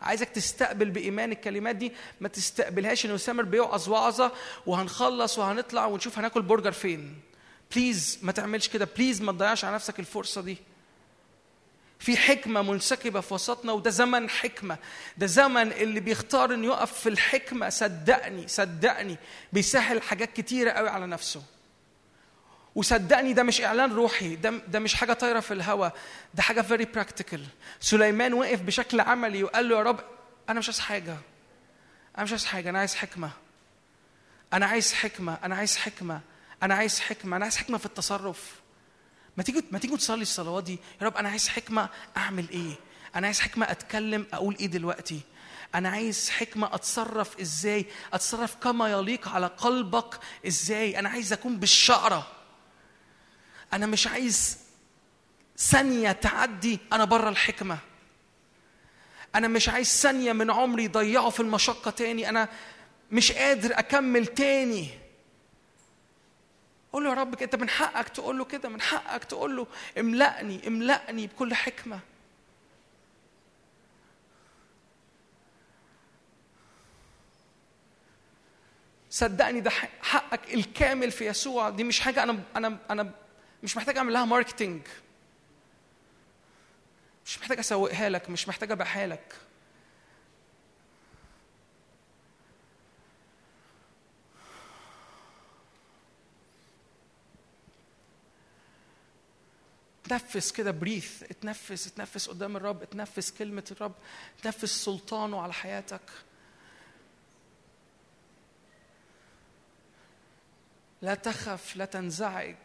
عايزك 0.00 0.28
تستقبل 0.28 0.90
بإيمان 0.90 1.32
الكلمات 1.32 1.76
دي. 1.76 1.92
ما 2.20 2.28
تستقبلهاش 2.28 3.06
انه 3.06 3.16
سامر 3.16 3.42
بيوعظ 3.42 3.88
وعظه 3.88 4.32
وهنخلص 4.66 5.38
وهنطلع 5.38 5.86
ونشوف 5.86 6.18
هناكل 6.18 6.42
برجر 6.42 6.72
فين. 6.72 7.20
please 7.74 8.18
ما 8.22 8.32
تعملش 8.32 8.68
كده. 8.68 8.88
please 8.96 9.22
ما 9.22 9.32
تضيعش 9.32 9.64
على 9.64 9.74
نفسك 9.74 10.00
الفرصة 10.00 10.40
دي. 10.40 10.56
في 11.98 12.16
حكمة 12.16 12.62
منسكبة 12.62 13.20
في 13.20 13.34
وسطنا 13.34 13.72
وده 13.72 13.90
زمن 13.90 14.30
حكمة. 14.30 14.78
ده 15.16 15.26
زمن 15.26 15.72
اللي 15.72 16.00
بيختار 16.00 16.54
انه 16.54 16.66
يقف 16.66 17.00
في 17.00 17.08
الحكمة. 17.08 17.68
صدقني 17.68 18.48
صدقني 18.48 19.16
بيسهل 19.52 20.02
حاجات 20.02 20.32
كتيرة 20.32 20.70
قوي 20.70 20.88
على 20.88 21.06
نفسه. 21.06 21.42
وصدقني 22.74 23.32
ده 23.32 23.42
مش 23.42 23.60
إعلان 23.60 23.92
روحي. 23.92 24.36
ده 24.36 24.50
ده 24.50 24.78
مش 24.78 24.94
حاجة 24.94 25.12
طايرة 25.12 25.40
في 25.40 25.54
الهواء 25.54 25.96
ده 26.34 26.42
حاجة 26.42 26.60
very 26.60 26.84
practical 26.84 27.46
سليمان 27.80 28.34
وقف 28.34 28.60
بشكل 28.62 29.00
عملي 29.00 29.44
وقال 29.44 29.68
له 29.68 29.76
يا 29.76 29.82
رب 29.82 30.00
أنا 30.48 30.58
مش 30.58 30.68
عايز 30.68 30.80
حاجة. 30.80 31.16
أنا 32.16 32.24
مش 32.24 32.30
عايز 32.30 32.44
حاجة. 32.44 32.70
أنا 32.70 32.78
عايز 32.78 32.94
حكمة. 32.94 33.30
أنا 34.52 34.66
عايز 34.66 34.92
حكمة. 34.92 35.38
أنا 35.44 35.56
عايز 35.56 35.76
حكمة. 35.76 36.20
أنا 36.62 36.74
عايز 36.74 37.00
حكمة 37.00 37.36
أنا 37.36 37.44
عايز 37.44 37.56
حكمة 37.56 37.78
في 37.78 37.86
التصرف. 37.86 38.60
ما 39.36 39.42
تيجوا 39.42 39.62
ما 39.70 39.78
تيجوا 39.78 39.96
تصلي 39.96 40.22
الصلوات 40.22 40.64
دي. 40.64 40.78
يا 41.00 41.06
رب 41.06 41.16
أنا 41.16 41.28
عايز 41.28 41.48
حكمة 41.48 41.88
أعمل 42.16 42.50
إيه؟ 42.50 42.74
أنا 43.16 43.26
عايز 43.26 43.40
حكمة 43.40 43.70
أتكلم 43.70 44.26
أقول 44.32 44.56
إيه 44.60 44.66
دلوقتي؟ 44.66 45.20
أنا 45.74 45.88
عايز 45.88 46.30
حكمة 46.30 46.74
أتصرف 46.74 47.40
إزاي؟ 47.40 47.86
أتصرف 48.12 48.56
كما 48.56 48.88
يليق 48.88 49.28
على 49.28 49.46
قلبك 49.46 50.18
إزاي؟ 50.46 50.98
أنا 50.98 51.08
عايز 51.08 51.32
أكون 51.32 51.56
بالشعرة. 51.56 52.26
أنا 53.72 53.86
مش 53.86 54.06
عايز 54.06 54.58
ثانية 55.58 56.12
تعدي 56.12 56.78
أنا 56.92 57.04
بره 57.04 57.28
الحكمة. 57.28 57.78
أنا 59.34 59.48
مش 59.48 59.68
عايز 59.68 59.88
ثانية 59.88 60.32
من 60.32 60.50
عمري 60.50 60.88
ضيعه 60.88 61.30
في 61.30 61.40
المشقة 61.40 61.90
تاني. 61.90 62.28
أنا 62.28 62.48
مش 63.10 63.32
قادر 63.32 63.78
أكمل 63.78 64.26
تاني. 64.26 65.01
قول 66.92 67.04
له 67.04 67.10
يا 67.10 67.14
رب 67.14 67.42
انت 67.42 67.54
من 67.54 67.68
حقك 67.68 68.08
تقول 68.08 68.38
له 68.38 68.44
كده 68.44 68.68
من 68.68 68.80
حقك 68.80 69.24
تقول 69.24 69.56
له 69.56 69.66
املأني 69.98 70.68
املأني 70.68 71.26
بكل 71.26 71.54
حكمة. 71.54 71.98
صدقني 79.10 79.60
ده 79.60 79.70
حقك 80.00 80.54
الكامل 80.54 81.10
في 81.10 81.26
يسوع. 81.26 81.70
دي 81.70 81.84
مش 81.84 82.00
حاجة 82.00 82.22
أنا 82.22 82.42
أنا 82.56 82.78
أنا 82.90 83.10
مش 83.62 83.76
محتاج 83.76 83.96
أعمل 83.96 84.12
لها 84.12 84.24
ماركتينج 84.24 84.82
مش 87.26 87.38
محتاج 87.38 87.58
أسوقها 87.58 88.08
لك 88.08 88.30
مش 88.30 88.48
محتاج 88.48 88.70
أبيعها 88.72 89.06
لك. 89.06 89.34
اتنفس 100.16 100.52
كده 100.52 100.70
بريث 100.70 101.22
اتنفس 101.22 101.86
اتنفس 101.86 102.28
قدام 102.28 102.56
الرب 102.56 102.82
اتنفس 102.82 103.30
كلمة 103.30 103.64
الرب 103.70 103.94
اتنفس 104.38 104.84
سلطانه 104.84 105.40
على 105.40 105.52
حياتك. 105.52 106.00
لا 111.02 111.14
تخف 111.14 111.76
لا 111.76 111.84
تنزعج. 111.84 112.56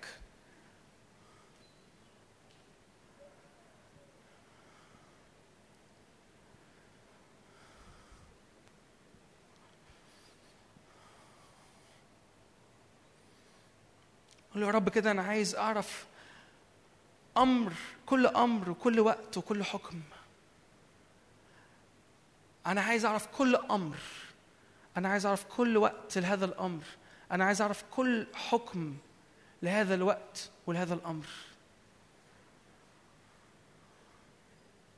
قول 14.54 14.64
يا 14.64 14.72
رب 14.72 14.90
كده 14.90 15.12
أنا 15.12 15.22
عايز 15.22 15.56
أعرف 15.56 16.06
أمر 17.38 17.74
كل 18.06 18.28
أمر 18.28 18.70
وكل 18.70 19.00
وقت 19.00 19.38
وكل 19.38 19.64
حكم. 19.64 20.02
أنا 22.66 22.82
عايز 22.82 23.06
أعرف 23.06 23.28
كل 23.38 23.56
أمر. 23.56 23.98
أنا 24.98 25.10
عايز 25.10 25.26
أعرف 25.26 25.44
كل 25.44 25.78
وقت 25.78 26.18
لهذا 26.18 26.46
الأمر. 26.46 26.84
أنا 27.32 27.46
عايز 27.46 27.62
أعرف 27.62 27.84
كل 27.92 28.28
حكم 28.34 28.98
لهذا 29.62 29.96
الوقت 29.96 30.50
ولهذا 30.68 30.94
الأمر. 30.94 31.26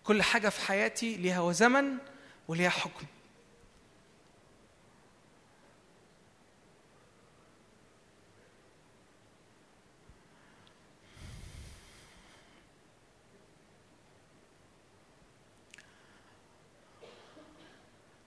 كل 0.03 0.22
حاجة 0.22 0.49
في 0.49 0.61
حياتي 0.61 1.16
ليها 1.16 1.52
زمن 1.52 1.98
وليها 2.48 2.70
حكم. 2.70 3.06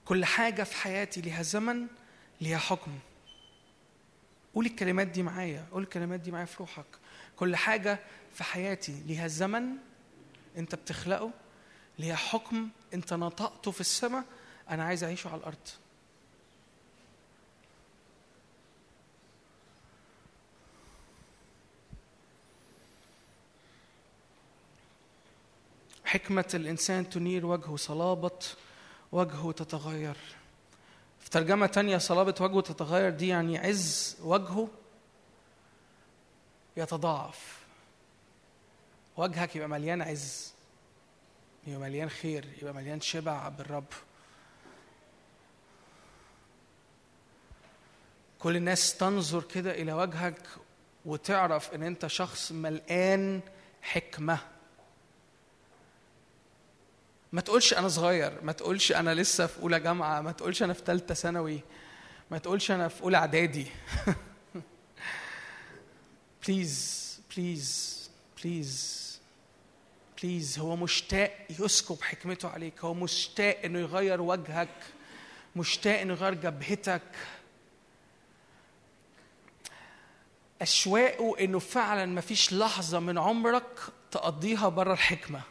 كل 0.05 0.25
حاجة 0.25 0.63
في 0.63 0.75
حياتي 0.75 1.21
ليها 1.21 1.41
زمن 1.41 1.87
ليها 2.41 2.57
حكم. 2.57 2.91
قول 4.55 4.65
الكلمات 4.65 5.07
دي 5.07 5.23
معايا 5.23 5.65
قول 5.71 5.83
الكلمات 5.83 6.19
دي 6.19 6.31
معايا 6.31 6.45
في 6.45 6.57
روحك. 6.59 6.85
كل 7.35 7.55
حاجة 7.55 7.99
في 8.33 8.43
حياتي 8.43 9.03
ليها 9.07 9.27
زمن 9.27 9.65
انت 10.57 10.75
بتخلقه 10.75 11.31
ليها 11.99 12.15
حكم 12.15 12.69
انت 12.93 13.13
نطقته 13.13 13.71
في 13.71 13.81
السماء 13.81 14.23
أنا 14.69 14.83
عايز 14.83 15.03
أعيشه 15.03 15.29
على 15.29 15.39
الأرض. 15.39 15.67
حكمة 26.05 26.45
الإنسان 26.53 27.09
تنير 27.09 27.45
وجهه 27.45 27.75
صلابة 27.75 28.39
وجهه 29.13 29.51
تتغير. 29.51 30.17
في 31.19 31.29
ترجمة 31.29 31.65
تانية 31.67 31.97
صلابة 31.97 32.35
وجهه 32.41 32.61
تتغير 32.61 33.09
دي 33.09 33.27
يعني 33.27 33.57
عز 33.57 34.17
وجهه 34.21 34.67
يتضاعف. 36.77 37.59
وجهك 39.17 39.55
يبقى 39.55 39.69
مليان 39.69 40.01
عز 40.01 40.53
يبقى 41.67 41.79
مليان 41.79 42.09
خير 42.09 42.45
يبقى 42.61 42.73
مليان 42.73 43.01
شبع 43.01 43.49
بالرب. 43.49 43.85
كل 48.39 48.55
الناس 48.55 48.97
تنظر 48.97 49.43
كده 49.43 49.71
إلى 49.71 49.93
وجهك 49.93 50.41
وتعرف 51.05 51.73
إن 51.73 51.83
أنت 51.83 52.07
شخص 52.07 52.51
مليان 52.51 53.41
حكمة. 53.81 54.52
ما 57.33 57.41
تقولش 57.41 57.73
أنا 57.73 57.87
صغير 57.87 58.33
ما 58.43 58.51
تقولش 58.51 58.91
أنا 58.91 59.13
لسه 59.15 59.47
في 59.47 59.61
أولى 59.61 59.79
جامعة 59.79 60.21
ما 60.21 60.31
تقولش 60.31 60.63
أنا 60.63 60.73
في 60.73 60.81
ثالثه 60.85 61.13
ثانوي 61.13 61.59
ما 62.31 62.37
تقولش 62.37 62.71
أنا 62.71 62.87
في 62.87 63.03
أولى 63.03 63.17
إعدادي. 63.17 63.67
please 66.47 67.19
please 67.35 68.09
please 68.43 69.03
please 70.21 70.59
هو 70.59 70.75
مشتاق 70.75 71.47
يسكب 71.59 72.01
حكمته 72.01 72.49
عليك 72.49 72.79
هو 72.79 72.93
مشتاق 72.93 73.59
إنه 73.65 73.79
يغير 73.79 74.21
وجهك 74.21 74.83
مشتاق 75.55 75.99
إنه 75.99 76.13
يغير 76.13 76.33
جبهتك. 76.33 77.01
أشواقه 80.61 81.35
إنه 81.39 81.59
فعلا 81.59 82.05
ما 82.05 82.21
فيش 82.21 82.53
لحظة 82.53 82.99
من 82.99 83.17
عمرك 83.17 83.79
تقضيها 84.11 84.69
بره 84.69 84.93
الحكمة. 84.93 85.41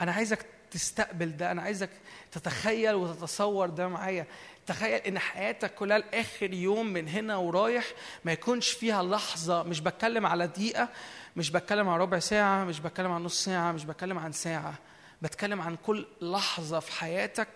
أنا 0.00 0.12
عايزك 0.12 0.46
تستقبل 0.70 1.36
ده 1.36 1.50
أنا 1.50 1.62
عايزك 1.62 1.90
تتخيل 2.32 2.94
وتتصور 2.94 3.68
ده 3.70 3.88
معايا. 3.88 4.26
تخيل 4.66 5.00
إن 5.00 5.18
حياتك 5.18 5.74
كلها 5.74 5.98
لآخر 5.98 6.52
يوم 6.54 6.86
من 6.86 7.08
هنا 7.08 7.36
ورايح 7.36 7.84
ما 8.24 8.32
يكونش 8.32 8.70
فيها 8.70 9.02
لحظة. 9.02 9.62
مش 9.62 9.80
بتكلم 9.80 10.26
على 10.26 10.46
دقيقة 10.46 10.88
مش 11.36 11.50
بتكلم 11.50 11.88
عن 11.88 11.98
ربع 12.00 12.18
ساعة 12.18 12.64
مش 12.64 12.80
بتكلم 12.80 13.12
عن 13.12 13.22
نص 13.24 13.44
ساعة 13.44 13.72
مش 13.72 13.84
بتكلم 13.84 14.18
عن 14.18 14.32
ساعة. 14.32 14.74
بتكلم 15.22 15.60
عن 15.60 15.76
كل 15.86 16.06
لحظة 16.22 16.80
في 16.80 16.92
حياتك 16.92 17.48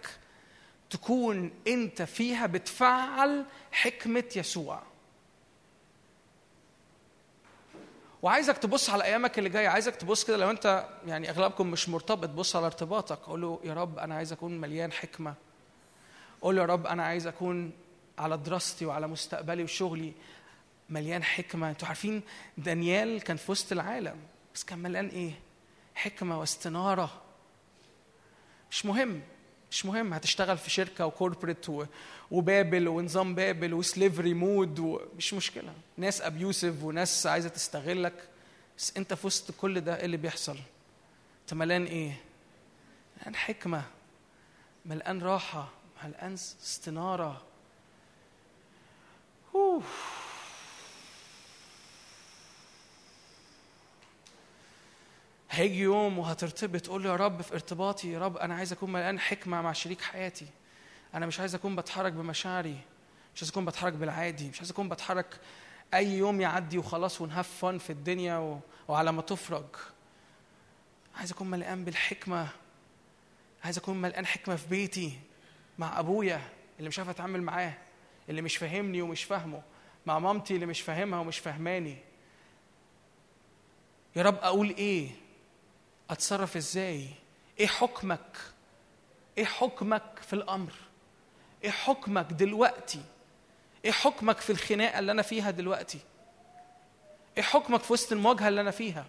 تكون 0.91 1.51
أنت 1.67 2.03
فيها 2.03 2.47
بتفعل 2.47 3.45
حكمة 3.73 4.25
يسوع. 4.37 4.83
وعايزك 8.23 8.59
تبص 8.59 8.91
على 8.91 9.05
أيامك 9.05 9.39
اللي 9.39 9.49
جاية. 9.51 9.69
عايزك 9.69 9.97
تبص 9.97 10.25
كده 10.25 10.37
لو 10.37 10.51
أنت 10.51 10.89
يعني 11.07 11.31
أغلبكم 11.31 11.71
مش 11.71 11.89
مرتبط 11.89 12.29
بص 12.29 12.57
على 12.57 12.67
ارتباطك. 12.67 13.19
قول 13.19 13.41
له 13.41 13.61
يا 13.65 13.75
رب 13.75 13.99
أنا 13.99 14.15
عايز 14.15 14.33
أكون 14.33 14.61
مليان 14.61 14.93
حكمة. 14.93 15.35
قول 16.41 16.57
له 16.57 16.63
يا 16.63 16.67
رب 16.67 16.87
أنا 16.87 17.05
عايز 17.05 17.27
أكون 17.27 17.73
على 18.19 18.37
دراستي 18.37 18.87
وعلى 18.87 19.07
مستقبلي 19.07 19.63
وشغلي 19.63 20.13
مليان 20.91 21.25
حكمة. 21.25 21.71
أنتوا 21.71 21.89
عارفين 21.89 22.23
دانيال 22.59 23.23
كان 23.23 23.37
في 23.37 23.53
وسط 23.53 23.73
العالم 23.73 24.17
بس 24.55 24.65
كان 24.65 24.79
مليان 24.79 25.09
إيه؟ 25.09 25.33
حكمة 25.95 26.41
واستنارة. 26.41 27.23
مش 28.71 28.87
مهم. 28.87 29.21
مش 29.73 29.87
مهم 29.87 30.15
هتشتغل 30.15 30.59
في 30.59 30.71
شركة 30.71 31.07
و 31.07 31.13
corporate 31.13 31.67
وبابل 32.31 32.89
ونظام 32.89 33.35
بابل 33.35 33.75
و 33.75 33.82
slavery 33.82 34.35
mode 34.35 34.79
ومش 34.79 35.35
مشكلة. 35.35 35.73
ناس 35.97 36.23
abusive 36.23 36.83
وناس 36.83 37.27
عايزة 37.27 37.49
تستغلك. 37.49 38.29
بس 38.79 38.97
انت 38.97 39.15
في 39.15 39.27
وسط 39.27 39.51
كل 39.51 39.81
ده 39.81 39.97
إيه 39.97 40.05
اللي 40.05 40.17
بيحصل؟ 40.17 40.59
انت 41.43 41.55
ملان 41.55 41.85
إيه؟ 41.85 42.21
ملان 43.21 43.37
حكمة 43.37 43.83
ملان 44.87 45.23
راحة 45.23 45.69
ملان 46.05 46.33
استنارة. 46.33 47.43
أوف. 49.55 50.22
هيجي 55.55 55.81
يوم 55.81 56.19
وهترتبط 56.19 56.81
تقول 56.81 57.03
له 57.03 57.11
يا 57.11 57.17
رب 57.17 57.43
في 57.43 57.55
ارتباطي 57.55 58.13
يا 58.13 58.19
رب 58.19 58.37
أنا 58.37 58.55
عايز 58.55 58.73
أكون 58.73 58.93
مليان 58.93 59.21
حكمة 59.21 59.63
مع 59.63 59.73
شريك 59.73 60.01
حياتي. 60.01 60.47
أنا 61.15 61.27
مش 61.27 61.41
عايز 61.41 61.55
أكون 61.55 61.77
بتحرك 61.77 62.13
بمشاعري 62.13 62.77
مش 63.35 63.43
عايز 63.43 63.51
أكون 63.51 63.65
بتحرك 63.65 63.93
بالعادي 63.93 64.49
مش 64.49 64.59
عايز 64.59 64.71
أكون 64.71 64.89
بتحرك 64.89 65.41
أي 65.95 66.13
يوم 66.19 66.41
يعدي 66.41 66.79
وخلاص 66.79 67.21
ونهاف 67.21 67.49
فن 67.49 67.79
في 67.79 67.91
الدنيا 67.91 68.39
و... 68.39 68.59
وعلى 68.89 69.13
ما 69.13 69.23
تفرج. 69.23 69.65
عايز 71.17 71.33
أكون 71.33 71.51
مليان 71.51 71.85
بالحكمة 71.85 72.49
عايز 73.65 73.79
أكون 73.79 74.01
مليان 74.01 74.27
حكمة 74.27 74.57
في 74.57 74.69
بيتي 74.69 75.19
مع 75.79 75.99
أبويا 76.01 76.41
اللي 76.79 76.89
مش 76.89 76.99
عارف 76.99 77.11
أتعامل 77.11 77.43
معاه 77.43 77.75
اللي 78.29 78.43
مش 78.43 78.57
فاهمني 78.57 79.03
ومش 79.03 79.25
فاهمه 79.25 79.63
مع 80.07 80.19
مامتي 80.19 80.55
اللي 80.55 80.67
مش 80.67 80.81
فاهمها 80.81 81.19
ومش 81.21 81.39
فاهماني. 81.39 81.97
يا 84.17 84.23
رب 84.23 84.35
أقول 84.43 84.69
إيه؟ 84.71 85.22
أتصرف 86.13 86.57
إزاي؟ 86.57 87.09
إيه 87.61 87.67
حكمك؟ 87.67 88.37
إيه 89.39 89.45
حكمك 89.45 90.19
في 90.27 90.33
الأمر؟ 90.33 90.73
إيه 91.65 91.71
حكمك 91.71 92.25
دلوقتي؟ 92.27 93.03
إيه 93.85 93.93
حكمك 93.93 94.39
في 94.39 94.51
الخناقة 94.51 94.99
اللي 94.99 95.13
أنا 95.13 95.23
فيها 95.23 95.51
دلوقتي؟ 95.51 95.99
إيه 97.37 97.43
حكمك 97.43 97.81
في 97.83 97.93
وسط 97.93 98.13
المواجهة 98.13 98.49
اللي 98.49 98.61
أنا 98.61 98.71
فيها؟ 98.71 99.07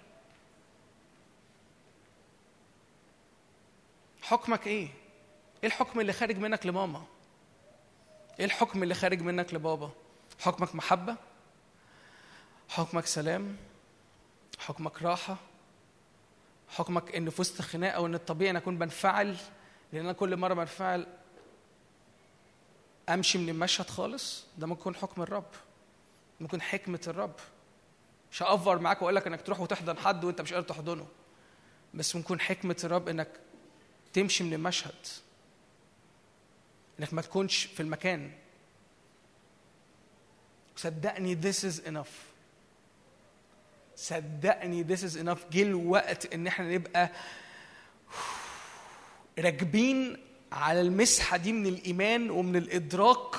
حكمك 4.21 4.67
إيه؟ 4.67 4.87
إيه 5.63 5.69
الحكم 5.69 5.99
اللي 5.99 6.13
خارج 6.13 6.37
منك 6.37 6.65
لماما؟ 6.65 7.03
إيه 8.39 8.45
الحكم 8.45 8.83
اللي 8.83 8.93
خارج 8.95 9.21
منك 9.21 9.53
لبابا؟ 9.53 9.91
حكمك 10.39 10.75
محبة؟ 10.75 11.15
حكمك 12.69 13.05
سلام؟ 13.05 13.57
حكمك 14.59 15.01
راحة؟ 15.01 15.37
حكمك 16.73 17.15
إن 17.15 17.29
في 17.29 17.41
وسط 17.41 17.61
خناقة 17.61 18.01
وإن 18.01 18.15
الطبيعي 18.15 18.51
ان 18.51 18.55
أكون 18.55 18.77
بنفعل 18.77 19.37
لأن 19.93 20.03
أنا 20.03 20.13
كل 20.13 20.37
مرة 20.37 20.53
بنفعل 20.53 21.07
أمشي 23.09 23.37
من 23.37 23.49
المشهد 23.49 23.89
خالص 23.89 24.45
ده 24.57 24.67
ممكن 24.67 24.81
يكون 24.81 24.95
حكم 24.95 25.21
الرب 25.21 25.45
ممكن 26.39 26.61
حكمة 26.61 26.99
الرب. 27.07 27.35
مش 28.31 28.43
هأفر 28.43 28.79
معاك 28.79 29.01
وأقول 29.01 29.15
لك 29.15 29.27
إنك 29.27 29.41
تروح 29.41 29.59
وتحضن 29.59 29.97
حد 29.97 30.23
وأنت 30.23 30.41
مش 30.41 30.53
قادر 30.53 30.67
تحضنه 30.67 31.07
بس 31.93 32.15
ممكن 32.15 32.39
حكمة 32.39 32.77
الرب 32.83 33.09
إنك 33.09 33.29
تمشي 34.13 34.43
من 34.43 34.53
المشهد 34.53 34.95
إنك 36.99 37.13
ما 37.13 37.21
تكونش 37.21 37.65
في 37.65 37.79
المكان. 37.79 38.31
صدقني 40.75 41.41
this 41.41 41.55
is 41.55 41.87
enough. 41.87 42.32
صدقني 44.03 44.83
this 44.83 44.99
is 44.99 45.15
enough. 45.17 45.39
جه 45.51 45.61
الوقت 45.61 46.33
إن 46.33 46.47
إحنا 46.47 46.75
نبقى 46.75 47.09
راكبين 49.39 50.17
على 50.51 50.81
المسحة 50.81 51.37
دي 51.37 51.51
من 51.53 51.67
الإيمان 51.67 52.29
ومن 52.29 52.55
الإدراك 52.55 53.35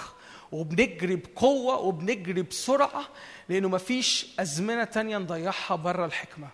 وبنجري 0.52 1.16
بقوة 1.16 1.76
وبنجري 1.78 2.42
بسرعة 2.42 3.08
لأنه 3.48 3.68
مفيش 3.68 4.26
أزمنة 4.38 4.84
تانية 4.84 5.18
نضيعها 5.18 5.74
بره 5.76 6.06
الحكمة. 6.06 6.48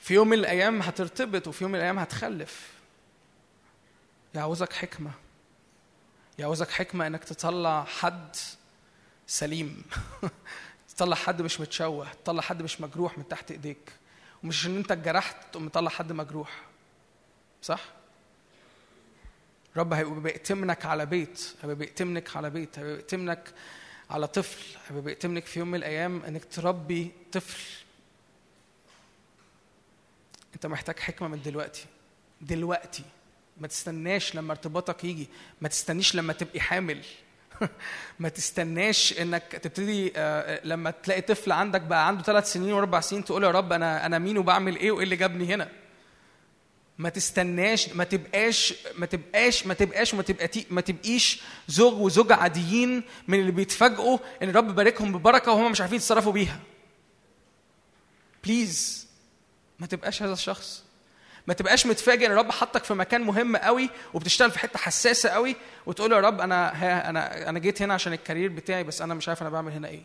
في 0.00 0.14
يوم 0.14 0.28
من 0.28 0.38
الأيام 0.38 0.82
هترتبط 0.82 1.48
وفي 1.48 1.64
يوم 1.64 1.72
من 1.72 1.78
الأيام 1.78 1.98
هتخلف. 1.98 2.73
يعوزك 4.34 4.72
حكمة. 4.72 5.10
يعوزك 6.38 6.70
حكمة 6.70 7.06
إنك 7.06 7.24
تطلع 7.24 7.84
حد 7.84 8.36
سليم. 9.26 9.82
تطلع 10.88 11.16
حد 11.16 11.42
مش 11.42 11.60
متشوه 11.60 12.12
تطلع 12.12 12.42
حد 12.42 12.62
مش 12.62 12.80
مجروح 12.80 13.18
من 13.18 13.28
تحت 13.28 13.50
إيديك. 13.50 13.92
ومش 14.44 14.66
إن 14.66 14.76
أنت 14.76 14.92
اتجرحت 14.92 15.36
تقوم 15.52 15.66
مطلع 15.66 15.90
حد 15.90 16.12
مجروح. 16.12 16.62
صح؟ 17.62 17.80
رب 19.76 19.92
هيبقى 19.92 20.20
بيأتمنك 20.20 20.86
على 20.86 21.06
بيت 21.06 21.54
هيبقى 21.62 21.76
بيأتمنك 21.76 22.36
على 22.36 22.50
بيت 22.50 22.78
هيبقى 22.78 22.94
بيأتمنك 22.94 23.52
على 24.10 24.26
طفل 24.26 24.78
هيبقى 24.88 25.02
بيأتمنك 25.02 25.46
في 25.46 25.58
يوم 25.58 25.68
من 25.68 25.74
الأيام 25.74 26.22
إنك 26.22 26.44
تربي 26.44 27.12
طفل. 27.32 27.62
أنت 30.54 30.66
محتاج 30.66 30.98
حكمة 30.98 31.28
من 31.28 31.42
دلوقتي. 31.42 31.86
دلوقتي. 32.40 33.04
ما 33.60 33.66
تستناش 33.66 34.34
لما 34.34 34.52
ارتباطك 34.52 35.04
يجي 35.04 35.28
ما 35.60 35.68
تستنيش 35.68 36.14
لما 36.14 36.32
تبقي 36.32 36.60
حامل. 36.60 37.00
ما 38.18 38.28
تستناش 38.28 39.14
إنك 39.20 39.42
تبتدي 39.42 40.12
آه، 40.16 40.60
لما 40.64 40.90
تلاقي 40.90 41.20
طفل 41.20 41.52
عندك 41.52 41.80
بقى 41.80 42.06
عنده 42.06 42.22
ثلاث 42.22 42.52
سنين 42.52 42.72
وأربع 42.72 43.00
سنين 43.00 43.24
تقول 43.24 43.44
يا 43.44 43.50
رب 43.50 43.72
أنا 43.72 44.06
أنا 44.06 44.18
مين 44.18 44.38
وبعمل 44.38 44.76
إيه 44.76 44.90
وإيه 44.90 45.04
اللي 45.04 45.16
جابني 45.16 45.54
هنا؟ 45.54 45.68
ما 46.98 47.08
تستناش 47.08 47.88
ما 47.88 48.04
تبقاش 48.04 48.74
ما 48.98 49.06
تبقاش 49.06 49.66
ما 49.66 49.74
تبقاش 49.74 50.14
ما 50.14 50.22
تبقى 50.22 50.48
ما 50.70 50.80
تبقيش 50.80 51.42
زوج 51.68 52.00
وزوجة 52.00 52.34
عاديين 52.34 53.02
من 53.28 53.40
اللي 53.40 53.52
بيتفاجئوا 53.52 54.18
إن 54.42 54.48
الرب 54.48 54.74
باركهم 54.74 55.12
ببركة 55.12 55.52
وهم 55.52 55.70
مش 55.70 55.80
عارفين 55.80 55.96
يتصرفوا 55.96 56.32
بيها. 56.32 56.60
please 58.44 59.06
ما 59.78 59.86
تبقاش 59.86 60.22
هذا 60.22 60.32
الشخص. 60.32 60.83
ما 61.46 61.54
تبقاش 61.54 61.86
متفاجئ 61.86 62.26
إن 62.26 62.32
الرب 62.32 62.50
حطك 62.50 62.84
في 62.84 62.94
مكان 62.94 63.20
مهم 63.22 63.56
قوي 63.56 63.90
وبتشتغل 64.14 64.50
في 64.50 64.58
حتة 64.58 64.78
حساسة 64.78 65.28
قوي 65.28 65.56
وتقول 65.86 66.12
يا 66.12 66.20
رب 66.20 66.40
أنا 66.40 66.68
ها 66.74 67.10
أنا 67.10 67.48
أنا 67.48 67.58
جيت 67.58 67.82
هنا 67.82 67.94
عشان 67.94 68.12
ال 68.12 68.17
career 68.17 68.50
بتاعي 68.52 68.84
بس 68.84 69.02
أنا 69.02 69.14
مش 69.14 69.28
عارف 69.28 69.42
أنا 69.42 69.50
بعمل 69.50 69.72
هنا 69.72 69.88
إيه. 69.88 70.02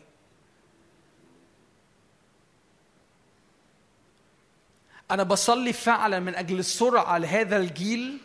أنا 5.10 5.22
بصلي 5.22 5.72
فعلا 5.72 6.20
من 6.20 6.34
أجل 6.34 6.58
السرعة 6.58 7.18
لهذا 7.18 7.56
الجيل 7.56 8.18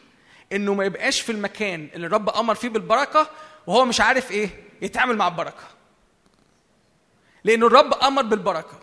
إنه 0.54 0.74
ما 0.74 0.86
يبقاش 0.86 1.22
في 1.22 1.32
المكان 1.32 1.90
اللي 1.94 2.08
الرب 2.08 2.30
أمر 2.30 2.56
فيه 2.56 2.70
بالبركة 2.70 3.30
وهو 3.68 3.86
مش 3.86 4.02
عارف 4.02 4.32
إيه 4.32 4.50
يتعامل 4.82 5.18
مع 5.18 5.28
البركة. 5.28 5.64
لأنه 7.44 7.68
الرب 7.68 7.94
أمر 7.94 8.22
بالبركة. 8.22 8.80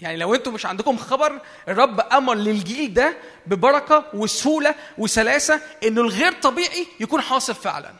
يعني 0.00 0.16
لو 0.16 0.34
أنتم 0.34 0.54
مش 0.54 0.66
عندكم 0.66 0.96
خبر 0.96 1.40
الرب 1.68 2.00
أمر 2.00 2.34
للجيل 2.34 2.94
ده 2.94 3.16
ببركة 3.46 4.04
وسهولة 4.14 4.74
وسلاسة 4.98 5.60
إنه 5.84 6.00
الغير 6.00 6.32
طبيعي 6.32 6.86
يكون 7.00 7.20
حاصل 7.20 7.54
فعلا. 7.54 7.94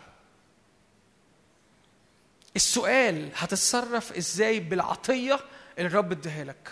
السؤال 2.57 3.31
هتتصرف 3.37 4.13
إزاي 4.13 4.61
بالعطية 4.61 5.41
اللي 5.79 5.89
الرب 5.89 6.13
اداها 6.13 6.45
لك؟ 6.45 6.69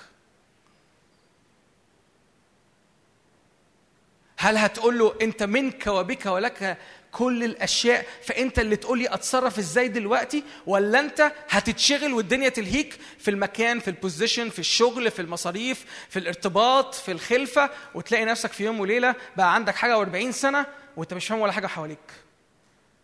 هل 4.38 4.56
هتقول 4.56 4.98
له 4.98 5.14
أنت 5.22 5.42
منك 5.42 5.86
وبك 5.86 6.26
ولك 6.26 6.78
كل 7.14 7.44
الأشياء 7.44 8.06
فأنت 8.22 8.58
اللي 8.58 8.76
تقول 8.76 8.98
لي 8.98 9.14
أتصرف 9.14 9.58
إزاي 9.58 9.88
دلوقتي؟ 9.88 10.44
ولا 10.66 11.00
أنت 11.00 11.32
هتتشغل 11.48 12.12
والدنيا 12.12 12.48
تلهيك 12.48 12.98
في 13.18 13.30
المكان 13.30 13.80
في 13.80 13.88
البوزيشن 13.88 14.50
في 14.50 14.58
الشغل 14.58 15.10
في 15.10 15.22
المصاريف 15.22 15.84
في 16.08 16.18
الارتباط 16.18 16.94
في 16.94 17.12
الخلفة؟ 17.12 17.70
وتلاقي 17.94 18.24
نفسك 18.24 18.52
في 18.52 18.64
يوم 18.64 18.80
وليلة 18.80 19.14
بقى 19.36 19.54
عندك 19.54 19.74
حاجة 19.74 20.04
و40 20.04 20.30
سنة 20.30 20.66
وأنت 20.96 21.14
مش 21.14 21.26
فاهم 21.26 21.40
ولا 21.40 21.52
حاجة 21.52 21.66
حواليك. 21.66 22.12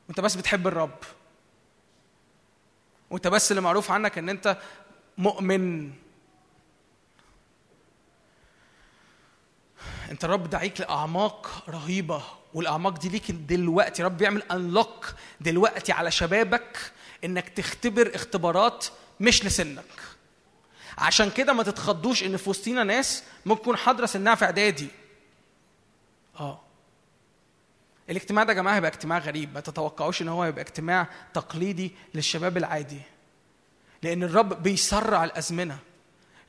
وأنت 0.09 0.21
بس 0.21 0.35
بتحب 0.35 0.67
الرب. 0.67 0.99
وأنت 3.11 3.29
بس 3.29 3.51
اللي 3.51 3.61
معروف 3.63 3.91
عنك 3.91 4.19
إن 4.19 4.29
أنت 4.29 4.57
مؤمن. 5.19 5.93
أنت 10.11 10.25
الرب 10.25 10.51
دعيك 10.51 10.81
لأعماق 10.81 11.65
رهيبة. 11.69 12.23
والأعماق 12.55 12.99
دي 12.99 13.09
ليك 13.09 13.31
دلوقتي. 13.31 14.03
رب 14.03 14.17
بيعمل 14.17 14.43
انلوك 14.53 15.15
دلوقتي 15.41 15.93
على 15.93 16.11
شبابك 16.11 16.93
إنك 17.25 17.49
تختبر 17.49 18.15
اختبارات 18.15 18.87
مش 19.21 19.45
لسنك. 19.45 19.85
عشان 20.99 21.31
كده 21.31 21.53
ما 21.53 21.63
تتخضوش 21.63 22.23
إن 22.23 22.37
في 22.37 22.51
وسطينا 22.51 22.85
ناس 22.85 23.25
ممكن 23.47 23.63
تكون 23.63 23.77
حاضرة 23.77 24.07
سنها 24.07 24.35
في 24.35 24.45
إعدادي. 24.45 24.89
آه. 26.41 26.61
الاجتماع 28.11 28.45
ده 28.45 28.53
يا 28.53 28.57
جماعة 28.57 28.75
هيبقى 28.75 28.91
اجتماع 28.91 29.19
غريب. 29.19 29.55
ما 29.55 29.61
تتوقعوش 29.61 30.23
إن 30.23 30.29
هو 30.29 30.43
هيبقى 30.43 30.63
اجتماع 30.63 31.07
تقليدي 31.35 31.93
للشباب 32.15 32.57
العادي. 32.57 33.01
لأن 34.03 34.23
الرب 34.23 34.63
بيسرع 34.63 35.25
الأزمنة. 35.25 35.79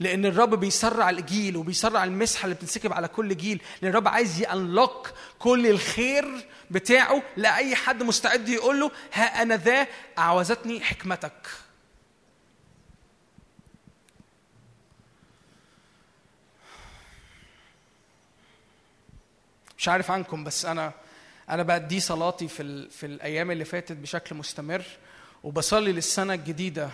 لأن 0.02 0.26
الرب 0.26 0.56
بيسرع 0.60 1.10
الجيل 1.10 1.57
وبيسرع 1.57 2.03
المسحة 2.03 2.44
اللي 2.44 2.56
بتنسكب 2.56 2.94
على 2.94 3.07
كل 3.07 3.38
جيل. 3.38 3.61
لأن 3.82 3.91
الرب 3.91 4.07
عايز 4.07 4.41
يأنلوك 4.41 5.11
كل 5.40 5.68
الخير 5.68 6.45
بتاعه 6.72 7.23
لأي 7.38 7.76
حد 7.76 8.03
مستعد 8.03 8.49
يقول 8.49 8.80
له 8.80 8.91
ها 9.14 9.41
أنا 9.41 9.57
ذا 9.57 9.88
اعوزتني 10.18 10.82
حكمتك. 10.82 11.48
مش 19.78 19.88
عارف 19.88 20.11
عنكم 20.11 20.44
بس 20.44 20.65
أنا 20.65 20.91
أنا 21.49 21.64
بدي 21.64 21.99
صلاتي 21.99 22.48
في 22.48 22.64
ال... 22.64 22.91
في 22.91 23.06
الأيام 23.06 23.52
اللي 23.52 23.65
فاتت 23.65 23.98
بشكل 23.98 24.36
مستمر 24.36 24.84
وبصلي 25.44 25.91
للسنة 25.91 26.34
الجديدة. 26.34 26.90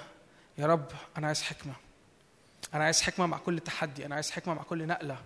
يا 0.58 0.68
رب 0.68 0.92
أنا 1.18 1.28
عايز 1.28 1.42
حكمة. 1.42 1.87
أنا 2.74 2.84
عايز 2.84 3.02
حكمة 3.02 3.26
مع 3.26 3.38
كل 3.38 3.60
تحدي 3.60 4.06
أنا 4.06 4.16
عايز 4.16 4.32
حكمة 4.32 4.54
مع 4.54 4.64
كل 4.64 4.88
نقلة. 4.88 5.18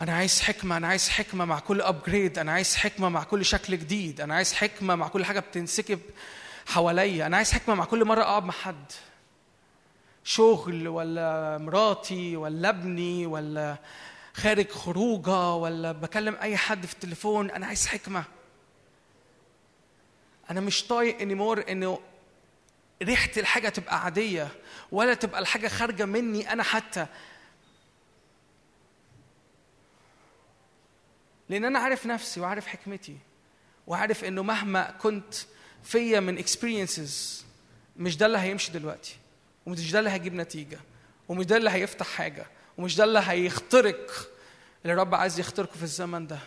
أنا 0.00 0.12
عايز 0.12 0.40
حكمة 0.40 0.76
أنا 0.76 0.88
عايز 0.88 1.08
حكمة 1.08 1.44
مع 1.44 1.58
كل 1.58 1.80
ابجريد 1.80 2.38
أنا 2.38 2.52
عايز 2.52 2.76
حكمة 2.76 3.08
مع 3.08 3.24
كل 3.24 3.44
شكل 3.44 3.78
جديد 3.78 4.20
أنا 4.20 4.34
عايز 4.34 4.52
حكمة 4.52 4.94
مع 4.94 5.08
كل 5.08 5.24
حاجة 5.24 5.40
بتنسكب 5.40 6.00
حواليا 6.66 7.26
أنا 7.26 7.36
عايز 7.36 7.52
حكمة 7.52 7.74
مع 7.74 7.84
كل 7.84 8.04
مرة 8.04 8.22
أقعد 8.22 8.44
مع 8.44 8.52
حد. 8.52 8.92
شغل 10.24 10.88
ولا 10.88 11.58
مراتي 11.58 12.36
ولا 12.36 12.68
ابني 12.68 13.26
ولا 13.26 13.76
خارج 14.34 14.68
خروجة 14.70 15.52
ولا 15.54 15.92
بكلم 15.92 16.36
أي 16.42 16.56
حد 16.56 16.86
في 16.86 16.92
التليفون 16.92 17.50
أنا 17.50 17.66
عايز 17.66 17.86
حكمة. 17.86 18.24
أنا 20.50 20.60
مش 20.60 20.84
طايق 20.86 21.20
انيمور 21.20 21.64
إنه 21.68 21.98
ريحة 23.02 23.30
الحاجة 23.36 23.68
تبقى 23.68 24.04
عادية 24.04 24.48
ولا 24.92 25.14
تبقى 25.14 25.40
الحاجة 25.40 25.68
خارجة 25.68 26.04
مني 26.04 26.52
أنا 26.52 26.62
حتى. 26.62 27.06
لأن 31.48 31.64
أنا 31.64 31.78
عارف 31.78 32.06
نفسي 32.06 32.40
وعارف 32.40 32.66
حكمتي 32.66 33.16
وعارف 33.86 34.24
إنه 34.24 34.42
مهما 34.42 34.90
كنت 34.90 35.34
فيا 35.84 36.20
من 36.20 36.44
experiences 36.44 37.44
مش 37.96 38.16
ده 38.16 38.26
اللي 38.26 38.38
هيمشي 38.38 38.72
دلوقتي 38.72 39.16
ومش 39.66 39.92
ده 39.92 39.98
اللي 39.98 40.10
هيجيب 40.10 40.34
نتيجة 40.34 40.78
ومش 41.28 41.44
ده 41.46 41.56
اللي 41.56 41.70
هيفتح 41.70 42.06
حاجة 42.06 42.46
ومش 42.78 42.96
ده 42.96 43.04
اللي 43.04 43.20
هيخترق 43.26 44.30
اللي 44.82 44.92
الرب 44.94 45.14
عايز 45.14 45.40
يخترقه 45.40 45.76
في 45.76 45.82
الزمن 45.82 46.26
ده. 46.26 46.38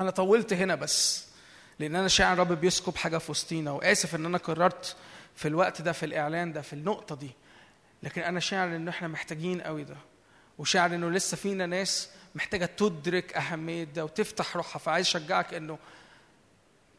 أنا 0.00 0.10
طولت 0.10 0.52
هنا 0.52 0.74
بس 0.74 1.24
لأن 1.78 1.96
أنا 1.96 2.08
شاعر 2.08 2.32
الرب 2.32 2.52
بيسكب 2.52 2.96
حاجة 2.96 3.18
في 3.18 3.30
وسطينا 3.30 3.70
وآسف 3.70 4.14
إن 4.14 4.26
أنا 4.26 4.38
قررت 4.38 4.96
في 5.36 5.48
الوقت 5.48 5.82
ده 5.82 5.92
في 5.92 6.06
الإعلان 6.06 6.52
ده 6.52 6.62
في 6.62 6.72
النقطة 6.72 7.14
دي. 7.14 7.30
لكن 8.02 8.22
أنا 8.22 8.40
شاعر 8.40 8.76
ان 8.76 8.88
إحنا 8.88 9.08
محتاجين 9.08 9.60
قوي 9.60 9.84
ده 9.84 9.96
وشاعر 10.58 10.94
إنه 10.94 11.10
لسه 11.10 11.36
فينا 11.36 11.66
ناس 11.66 12.08
محتاجة 12.34 12.66
تدرك 12.66 13.32
أهمية 13.36 13.84
ده 13.84 14.04
وتفتح 14.04 14.56
روحها. 14.56 14.78
فعايز 14.78 15.06
أشجعك 15.06 15.54
إنه 15.54 15.78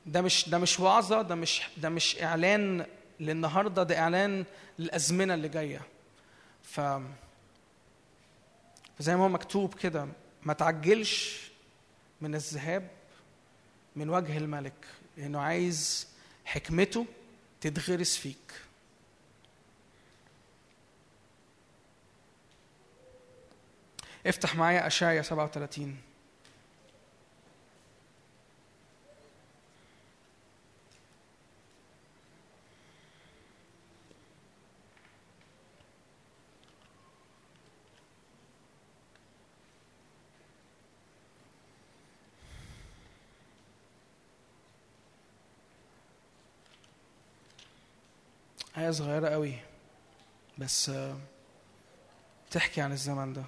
ده 0.06 0.22
مش 0.22 0.50
ده 0.50 0.58
مش 0.58 0.80
وعظة 0.80 1.22
ده 1.22 1.36
مش 1.36 1.62
ده 1.78 1.90
مش 1.90 2.22
إعلان 2.22 2.86
للنهاردة 3.20 3.84
ده 3.84 4.00
إعلان 4.00 4.46
للأزمنة 4.80 5.34
اللي 5.34 5.48
جاية. 5.50 5.82
ف 6.64 6.82
زي 9.00 9.16
ما 9.16 9.24
هو 9.24 9.30
مكتوب 9.30 9.74
كده 9.74 10.08
ما 10.44 10.54
تعجلش 10.54 11.49
من 12.22 12.36
الذهاب 12.36 12.90
من 13.96 14.10
وجه 14.10 14.38
الملك 14.38 14.86
لأنه 15.18 15.40
عايز 15.40 16.08
حكمته 16.46 17.06
تتغرس 17.62 18.18
فيك. 18.18 18.54
افتح 24.26 24.56
معايا 24.56 24.88
اشعيا 24.88 25.22
37 25.22 25.98
آية 48.80 48.92
صغيرة 48.92 49.30
قوي. 49.30 49.54
بس 50.58 50.90
آه، 50.90 51.18
تحكي 52.52 52.82
عن 52.82 52.92
الزمن 52.92 53.34
ده. 53.34 53.44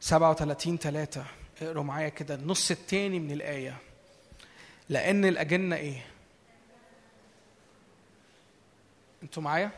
سبعة 0.00 0.30
وثلاثين 0.30 0.76
ثلاثة 0.78 1.24
اقروا 1.62 1.84
معايا 1.84 2.08
كده 2.08 2.34
النص 2.34 2.70
التاني 2.70 3.18
من 3.18 3.30
الآية. 3.30 3.76
لأن 4.88 5.24
الأجنة 5.24 5.76
إيه؟ 5.76 6.06
أنتوا 9.22 9.42
معايا؟ 9.42 9.70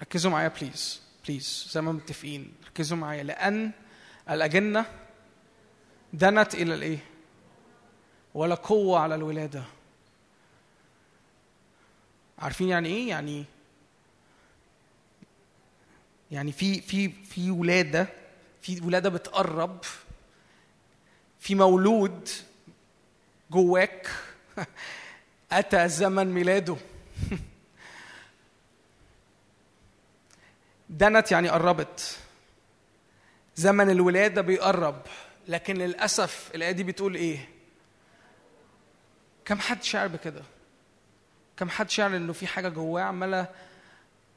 ركزوا 0.00 0.30
معايا 0.30 0.48
please 0.48 1.02
please 1.24 1.68
زي 1.70 1.80
ما 1.80 1.92
متفقين. 1.92 2.54
ركزوا 2.70 2.96
معايا 2.96 3.22
لأن 3.22 3.70
الأجنة 4.30 4.84
دنت 6.12 6.54
إلى 6.54 6.74
الإيه؟ 6.74 6.98
ولا 8.34 8.54
قوة 8.54 8.98
على 8.98 9.14
الولادة 9.14 9.62
عارفين 12.38 12.68
يعني 12.68 12.88
إيه؟ 12.88 13.08
يعني 13.08 13.44
يعني 16.30 16.52
في 16.52 16.80
في 16.80 17.08
في 17.08 17.50
ولادة 17.50 18.06
في 18.62 18.80
ولادة 18.80 19.08
بتقرب 19.08 19.84
في 21.40 21.54
مولود 21.54 22.28
جواك 23.50 24.10
أتى 25.52 25.88
زمن 25.88 26.26
ميلاده 26.26 26.76
دنت 30.88 31.32
يعني 31.32 31.48
قربت 31.48 32.18
زمن 33.60 33.90
الولادة 33.90 34.42
بيقرب 34.42 34.96
لكن 35.48 35.76
للأسف 35.76 36.50
الآية 36.54 36.70
دي 36.72 36.82
بتقول 36.84 37.14
إيه؟ 37.14 37.48
كم 39.44 39.58
حد 39.58 39.82
شعر 39.82 40.08
بكده؟ 40.08 40.42
كم 41.56 41.70
حد 41.70 41.90
شعر 41.90 42.16
إنه 42.16 42.32
في 42.32 42.46
حاجة 42.46 42.68
جواه 42.68 43.02
عمالة 43.02 43.46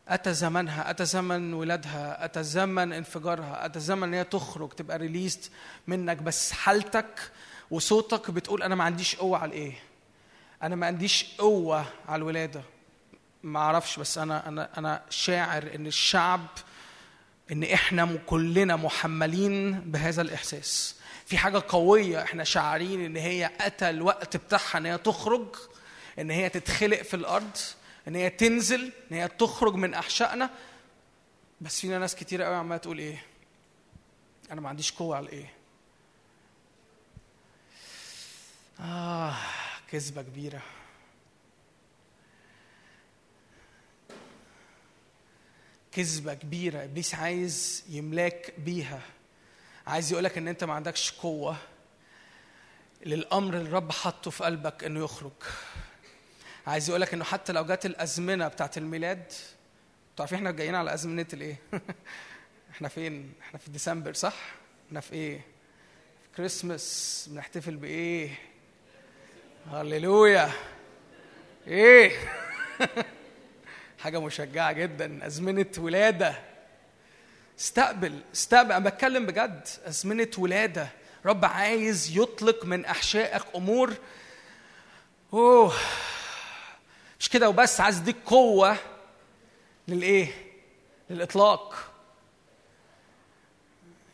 أتى 0.08 0.34
زمنها 0.34 0.90
أتى 0.90 1.06
زمن 1.06 1.54
ولادها 1.54 2.26
أتى 2.26 2.44
زمن 2.44 2.94
انفجارها 2.94 3.66
أتى 3.66 3.80
زمن 3.80 4.04
إن 4.04 4.14
هي 4.14 4.24
تخرج 4.24 4.70
تبقى 4.70 4.98
ريليست 4.98 5.52
منك. 5.88 6.18
بس 6.18 6.52
حالتك 6.52 7.32
وصوتك 7.72 8.32
بتقول 8.32 8.64
أنا 8.64 8.76
ما 8.76 8.84
عنديش 8.84 9.16
قوة 9.16 9.38
على 9.38 9.50
الإيه؟ 9.50 9.74
أنا 10.64 10.76
ما 10.76 10.88
عنديش 10.88 11.26
قوة 11.38 11.86
على 12.08 12.20
الولادة. 12.22 12.62
ما 13.44 13.60
أعرفش 13.60 14.00
بس 14.00 14.18
أنا 14.18 14.48
أنا 14.48 14.70
أنا 14.78 15.02
شاعر 15.10 15.70
إن 15.76 15.88
الشعب 15.88 16.41
إن 17.52 17.64
إحنا 17.64 18.20
كلنا 18.26 18.76
محملين 18.76 19.80
بهذا 19.80 20.22
الإحساس. 20.22 20.95
في 21.26 21.38
حاجة 21.38 21.64
قوية 21.68 22.24
إحنا 22.24 22.44
شاعرين 22.44 23.06
إن 23.06 23.15
هي 23.18 23.52
أتى 23.61 23.90
الوقت 23.90 24.38
بتاعها 24.38 24.78
إن 24.78 24.86
هي 24.86 24.98
تخرج 24.98 25.56
إن 26.20 26.32
هي 26.32 26.49
تتخلق 26.49 27.02
في 27.02 27.14
الأرض 27.14 27.57
إن 28.07 28.15
هي 28.15 28.30
تنزل 28.30 28.91
إن 29.11 29.18
هي 29.18 29.28
تخرج 29.28 29.74
من 29.76 29.94
أحشائنا. 29.94 30.49
بس 31.61 31.82
فينا 31.82 31.99
ناس 31.99 32.15
كتير 32.15 32.41
قوي 32.41 32.56
عمالة 32.56 32.78
تقول 32.82 32.98
إيه؟ 32.99 33.26
أنا 34.52 34.61
ما 34.61 34.70
عنديش 34.70 34.91
قوة 34.91 35.18
على 35.18 35.30
إيه؟ 35.30 35.53
آه 38.80 39.36
كذبة 39.91 40.22
كبيرة. 40.22 40.61
كذبة 45.95 46.34
كبيرة 46.34 46.84
إبليس 46.84 47.15
عايز 47.15 47.84
يملاك 47.90 48.53
بيها. 48.57 49.02
عايز 49.88 50.11
يقولك 50.11 50.38
إن 50.38 50.48
أنت 50.48 50.64
ما 50.64 50.74
عندكش 50.74 51.11
قوة 51.11 51.57
للأمر 53.06 53.53
اللي 53.57 53.70
الرب 53.70 53.91
حطه 53.91 54.32
في 54.32 54.44
قلبك 54.44 54.84
إنه 54.84 55.03
يخرج. 55.03 55.32
عايز 56.68 56.90
يقولك 56.90 57.14
إنه 57.14 57.24
حتى 57.24 57.53
لو 57.53 57.65
جت 57.65 57.86
الأزمنة 57.86 58.48
بتاعت 58.48 58.78
الميلاد 58.78 59.20
أنتوا 59.20 60.26
عارفين 60.26 60.38
إحنا 60.38 60.52
جايين 60.52 60.76
على 60.76 60.94
أزمنة 60.94 61.28
الإيه؟ 61.34 61.56
إحنا 62.72 62.88
فين؟ 62.88 63.34
إحنا 63.41 63.60
في 63.60 63.72
ديسمبر 63.72 64.14
صح؟ 64.14 64.36
إحنا 64.88 64.99
في 64.99 65.14
إيه؟ 65.14 65.38
في 66.24 66.38
كريسماس. 66.38 67.28
بنحتفل 67.32 67.76
بإيه؟ 67.76 68.40
هللويا. 69.72 70.52
إيه؟ 71.68 72.11
حاجة 74.04 74.20
مشجعة 74.20 74.72
جدا 74.72 75.28
أزمنة 75.28 75.66
ولادة. 75.78 76.36
استقبل 77.60 78.22
استقبل 78.34 78.72
أنا 78.72 78.90
بتكلم 78.90 79.26
بجد 79.26 79.68
أزمنة 79.86 80.28
ولادة. 80.38 80.88
رب 81.26 81.46
عايز 81.46 82.18
يطلق 82.18 82.66
من 82.66 82.86
أحشائك 82.86 83.42
أمور. 83.56 83.94
أوه. 85.34 85.74
مش 87.20 87.30
كده 87.30 87.50
وبس 87.50 87.82
عايز 87.82 88.00
يديك 88.00 88.16
قوة 88.26 88.78
للإيه؟ 89.88 90.28
للإطلاق. 91.10 91.92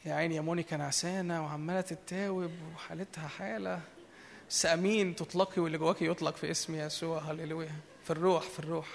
يا 0.06 0.14
عيني 0.14 0.36
يا 0.36 0.42
مونيكا 0.42 0.78
نعسانه 0.78 1.46
وعمالة 1.46 1.82
تتاوب 1.82 2.52
وحالتها 2.76 3.28
حالة. 3.28 3.82
بس 4.50 4.66
أمين 4.66 5.16
تطلقي 5.16 5.62
واللي 5.62 5.78
جواكي 5.78 6.06
يطلق 6.06 6.36
في 6.36 6.52
اسم 6.52 6.76
يسوع. 6.76 7.20
هللويا. 7.20 7.76
في 8.04 8.10
الروح 8.10 8.44
في 8.44 8.60
الروح. 8.60 8.88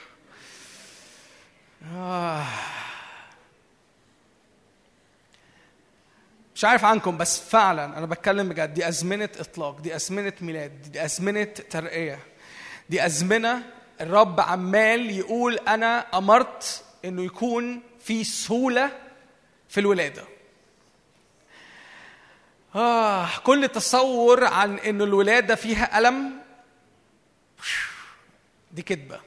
مش 6.55 6.65
عارف 6.65 6.85
عنكم 6.85 7.17
بس 7.17 7.41
فعلا 7.41 7.99
أنا 7.99 8.07
بتكلم 8.07 8.49
بجد. 8.49 8.75
دي 8.75 8.89
أزمنة 8.89 9.29
إطلاق 9.39 9.81
دي 9.81 9.97
أزمنة 9.97 10.33
ميلاد 10.41 10.83
دي 10.83 11.05
أزمنة 11.05 11.45
ترقية. 11.45 12.19
دي 12.91 13.07
أزمنة 13.07 13.63
الرب 14.01 14.41
عمال 14.41 15.11
يقول 15.11 15.59
أنا 15.59 16.19
أمرت 16.19 16.85
إنه 17.05 17.25
يكون 17.25 17.83
في 18.01 18.25
سهولة 18.25 18.99
في 19.69 19.81
الولادة. 19.81 20.25
آه 22.75 23.29
كل 23.45 23.69
تصور 23.69 24.45
عن 24.45 24.79
إن 24.79 25.03
الولادة 25.03 25.55
فيها 25.55 25.99
ألم 25.99 26.33
دي 28.73 28.83
كذبة 28.83 29.21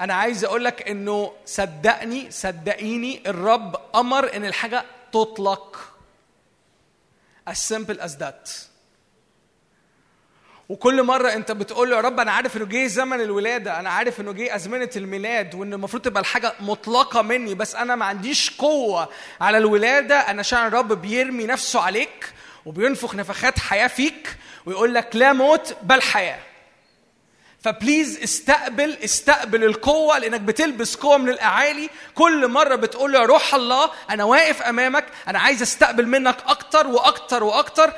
أنا 0.00 0.14
عايز 0.14 0.44
أقول 0.44 0.64
لك 0.64 0.88
إنه 0.88 1.32
صدقني 1.46 2.30
صدقيني 2.30 3.22
الرب 3.26 3.76
أمر 3.94 4.36
إن 4.36 4.44
الحاجة 4.44 4.84
تطلق 5.12 5.76
as 7.50 7.58
simple 7.72 8.00
as 8.00 8.10
that 8.22 8.50
وكل 10.68 11.02
مرة 11.02 11.32
أنت 11.32 11.52
بتقول 11.52 11.90
له 11.90 11.96
يا 11.96 12.00
رب 12.00 12.20
أنا 12.20 12.32
عارف 12.32 12.56
إنه 12.56 12.64
جه 12.64 12.86
زمن 12.86 13.20
الولادة، 13.20 13.80
أنا 13.80 13.90
عارف 13.90 14.20
إنه 14.20 14.32
جه 14.32 14.54
أزمنة 14.54 14.90
الميلاد 14.96 15.54
وإن 15.54 15.72
المفروض 15.72 16.02
تبقى 16.02 16.20
الحاجة 16.20 16.52
مطلقة 16.60 17.22
مني 17.22 17.54
بس 17.54 17.74
أنا 17.74 17.96
ما 17.96 18.04
عنديش 18.04 18.50
قوة 18.58 19.08
على 19.40 19.58
الولادة، 19.58 20.16
أنا 20.16 20.42
شاعر 20.42 20.66
الرب 20.66 20.92
بيرمي 20.92 21.46
نفسه 21.46 21.80
عليك 21.80 22.32
وبينفخ 22.66 23.14
نفخات 23.14 23.58
حياة 23.58 23.86
فيك 23.86 24.36
ويقول 24.66 24.94
لك 24.94 25.16
لا 25.16 25.32
موت 25.32 25.76
بل 25.82 26.02
حياة. 26.02 26.38
فبليز 27.62 28.18
استقبل 28.18 28.96
استقبل 29.04 29.64
القوة 29.64 30.18
لأنك 30.18 30.40
بتلبس 30.40 30.96
قوة 30.96 31.16
من 31.18 31.28
الأعالي. 31.28 31.90
كل 32.14 32.48
مرة 32.48 32.74
بتقول 32.74 33.14
يا 33.14 33.20
روح 33.20 33.54
الله 33.54 33.90
أنا 34.10 34.24
واقف 34.24 34.62
أمامك 34.62 35.06
أنا 35.28 35.38
عايز 35.38 35.62
أستقبل 35.62 36.06
منك 36.06 36.36
أكتر 36.46 36.86
وأكتر 36.86 37.44
وأكتر. 37.44 37.92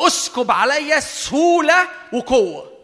أسكب 0.00 0.50
عليا 0.50 1.00
سهولة 1.00 1.88
وقوة. 2.12 2.74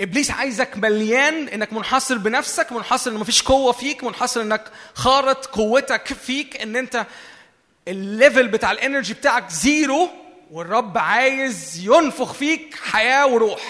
إبليس 0.00 0.30
عايزك 0.30 0.76
مليان 0.76 1.48
إنك 1.48 1.72
منحصر 1.72 2.18
بنفسك 2.18 2.72
منحصر 2.72 3.10
إن 3.10 3.16
مفيش 3.16 3.42
قوة 3.42 3.72
فيك 3.72 4.04
منحصر 4.04 4.40
إنك 4.40 4.64
خارت 4.94 5.46
قوتك 5.46 6.06
فيك 6.12 6.60
إن 6.62 6.76
أنت 6.76 7.06
ال 7.88 7.98
level 7.98 8.48
بتاع 8.48 8.72
ال 8.72 8.78
energy 8.78 9.14
بتاعك 9.14 9.50
zero 9.50 10.08
والرب 10.50 10.98
عايز 10.98 11.78
ينفخ 11.86 12.32
فيك 12.32 12.74
حياة 12.74 13.26
وروح. 13.26 13.60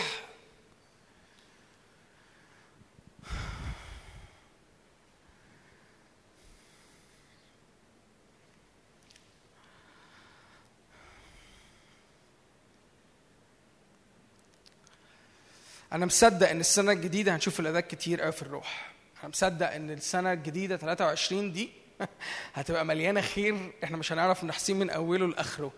أنا 15.92 16.06
مصدق 16.06 16.48
إن 16.50 16.60
السنة 16.60 16.92
الجديدة 16.92 17.34
هنشوف 17.34 17.60
ولادات 17.60 17.86
كتير 17.90 18.20
قوي 18.20 18.32
في 18.32 18.42
الروح. 18.42 18.92
أنا 19.20 19.28
مصدق 19.28 19.70
إن 19.70 19.90
السنة 19.90 20.32
الجديدة 20.32 20.76
23 20.76 21.52
دي 21.52 21.70
هتبقى 22.54 22.84
مليانة 22.84 23.20
خير. 23.20 23.72
إحنا 23.84 23.96
مش 23.96 24.12
هنعرف 24.12 24.44
نحصيه 24.44 24.74
من 24.74 24.90
أوله 24.90 25.26
لآخره. 25.26 25.72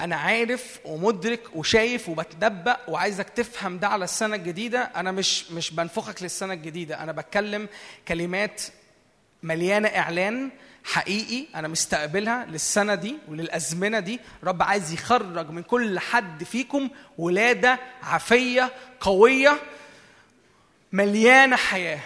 أنا 0.00 0.16
عارف 0.16 0.78
ومدرك 0.84 1.40
وشايف 1.54 2.08
وبتنبأ 2.08 2.76
وعايزك 2.88 3.28
تفهم 3.28 3.78
ده 3.78 3.88
على 3.88 4.04
السنة 4.04 4.36
الجديدة. 4.36 4.82
أنا 4.96 5.12
مش 5.12 5.50
مش 5.50 5.70
بنفخك 5.70 6.22
للسنة 6.22 6.52
الجديدة. 6.54 7.02
أنا 7.02 7.12
بتكلم 7.12 7.68
كلمات 8.08 8.62
مليانة 9.42 9.88
إعلان 9.88 10.50
حقيقي 10.84 11.46
أنا 11.54 11.68
مستقبلها 11.68 12.44
للسنة 12.46 12.94
دي 12.94 13.16
وللأزمنة 13.28 14.00
دي. 14.00 14.20
رب 14.44 14.62
عايز 14.62 14.92
يخرج 14.92 15.50
من 15.50 15.62
كل 15.62 15.98
حد 15.98 16.44
فيكم 16.44 16.88
ولادة 17.18 17.78
عافية 18.02 18.72
قوية 19.00 19.58
مليانة 20.92 21.56
حياة. 21.56 22.00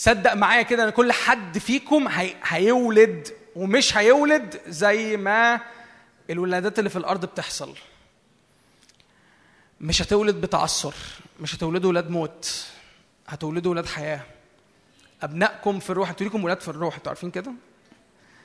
صدق 0.00 0.34
معايا 0.34 0.62
كده 0.62 0.84
إن 0.84 0.90
كل 0.90 1.12
حد 1.12 1.58
فيكم 1.58 2.08
هي... 2.08 2.34
هيولد 2.44 3.28
ومش 3.56 3.96
هيولد 3.96 4.60
زي 4.66 5.16
ما 5.16 5.60
الولادات 6.30 6.78
اللي 6.78 6.90
في 6.90 6.96
الأرض 6.96 7.24
بتحصل. 7.26 7.74
مش 9.80 10.02
هتولد 10.02 10.34
بتعثر 10.34 10.94
مش 11.40 11.54
هتولدوا 11.54 11.90
ولاد 11.90 12.10
موت 12.10 12.66
هتولدوا 13.28 13.70
ولاد 13.72 13.86
حياة. 13.86 14.20
أبنائكم 15.22 15.78
في 15.80 15.90
الروح 15.90 16.08
أنتوا 16.10 16.26
ليكم 16.26 16.44
ولاد 16.44 16.60
في 16.60 16.68
الروح 16.68 16.94
أنتوا 16.96 17.10
عارفين 17.10 17.30
كده؟ 17.30 17.52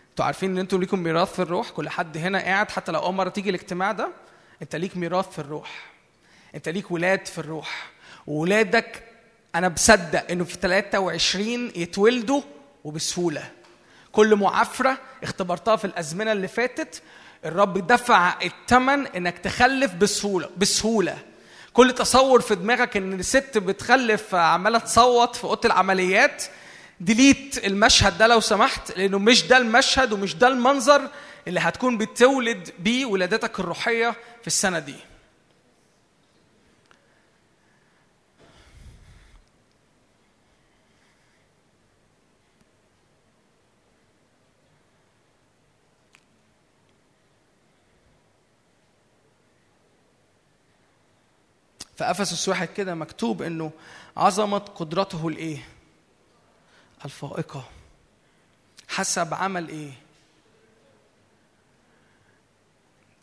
أنتوا 0.10 0.26
عارفين 0.26 0.52
إن 0.52 0.57
أنتوا 0.57 0.80
ليكم 0.80 0.99
ميراث 0.99 1.34
في 1.34 1.41
الروح 1.41 1.69
كل 1.69 1.90
حد 1.90 2.18
هنا 2.18 2.40
قاعد 2.40 2.72
حتى 2.72 2.91
لو 2.91 2.99
أول 2.99 3.14
مرة 3.14 3.30
تيجي 3.30 3.49
الاجتماع 3.49 3.91
ده 3.91 4.10
انت 4.61 4.76
ليك 4.76 4.98
ميراث 4.98 5.30
في 5.30 5.40
الروح. 5.40 5.86
انت 6.56 6.69
ليك 6.69 6.91
ولاد 6.91 7.26
في 7.26 7.38
الروح. 7.38 7.90
وولادك 8.27 9.03
أنا 9.56 9.68
بصدق 9.68 10.32
إنه 10.32 10.44
في 10.44 10.57
23 10.61 11.72
يتولدوا 11.76 12.41
وبسهولة. 12.84 13.52
كل 14.11 14.36
معافرة 14.36 14.98
اختبرتها 15.23 15.76
في 15.76 15.86
الأزمنة 15.86 16.32
اللي 16.32 16.48
فاتت 16.48 17.02
الرب 17.45 17.88
دفع 17.88 18.34
الثمن 18.44 19.07
إنك 19.07 19.38
تخلف 19.38 19.94
بسهولة 19.94 20.49
بسهولة. 20.57 21.18
كل 21.73 21.91
تصور 21.91 22.41
في 22.41 22.56
دماغك 22.56 22.98
إن 22.98 23.14
الست 23.19 23.57
بتخلف 23.57 24.36
عمالة 24.36 24.80
تصوت 24.80 25.36
في 25.36 25.44
أوضة 25.44 25.61
العمليات 25.65 26.44
ديليت 26.99 27.65
المشهد 27.65 28.18
ده 28.18 28.27
لو 28.27 28.40
سمحت 28.40 28.98
لأنه 28.98 29.19
مش 29.19 29.44
ده 29.48 29.57
المشهد 29.57 30.14
ومش 30.14 30.36
ده 30.36 30.48
المنظر 30.48 31.10
اللي 31.48 31.60
هتكون 31.60 31.98
بتولد 31.98 32.69
بيه 32.80 33.06
ولادتك 33.06 33.60
الروحية 33.60 34.10
في 34.41 34.48
السنة 34.48 34.80
دي. 34.80 34.95
في 51.98 52.04
افسس 52.12 52.50
واحد 52.50 52.68
كده 52.68 52.96
مكتوب 52.96 53.42
إنه 53.42 53.72
عظمه 54.18 54.58
قدرته 54.58 55.28
الإيه؟ 55.28 55.68
الفائقة 57.06 57.70
حسب 58.88 59.34
عمل 59.34 59.70
إيه؟ 59.70 59.92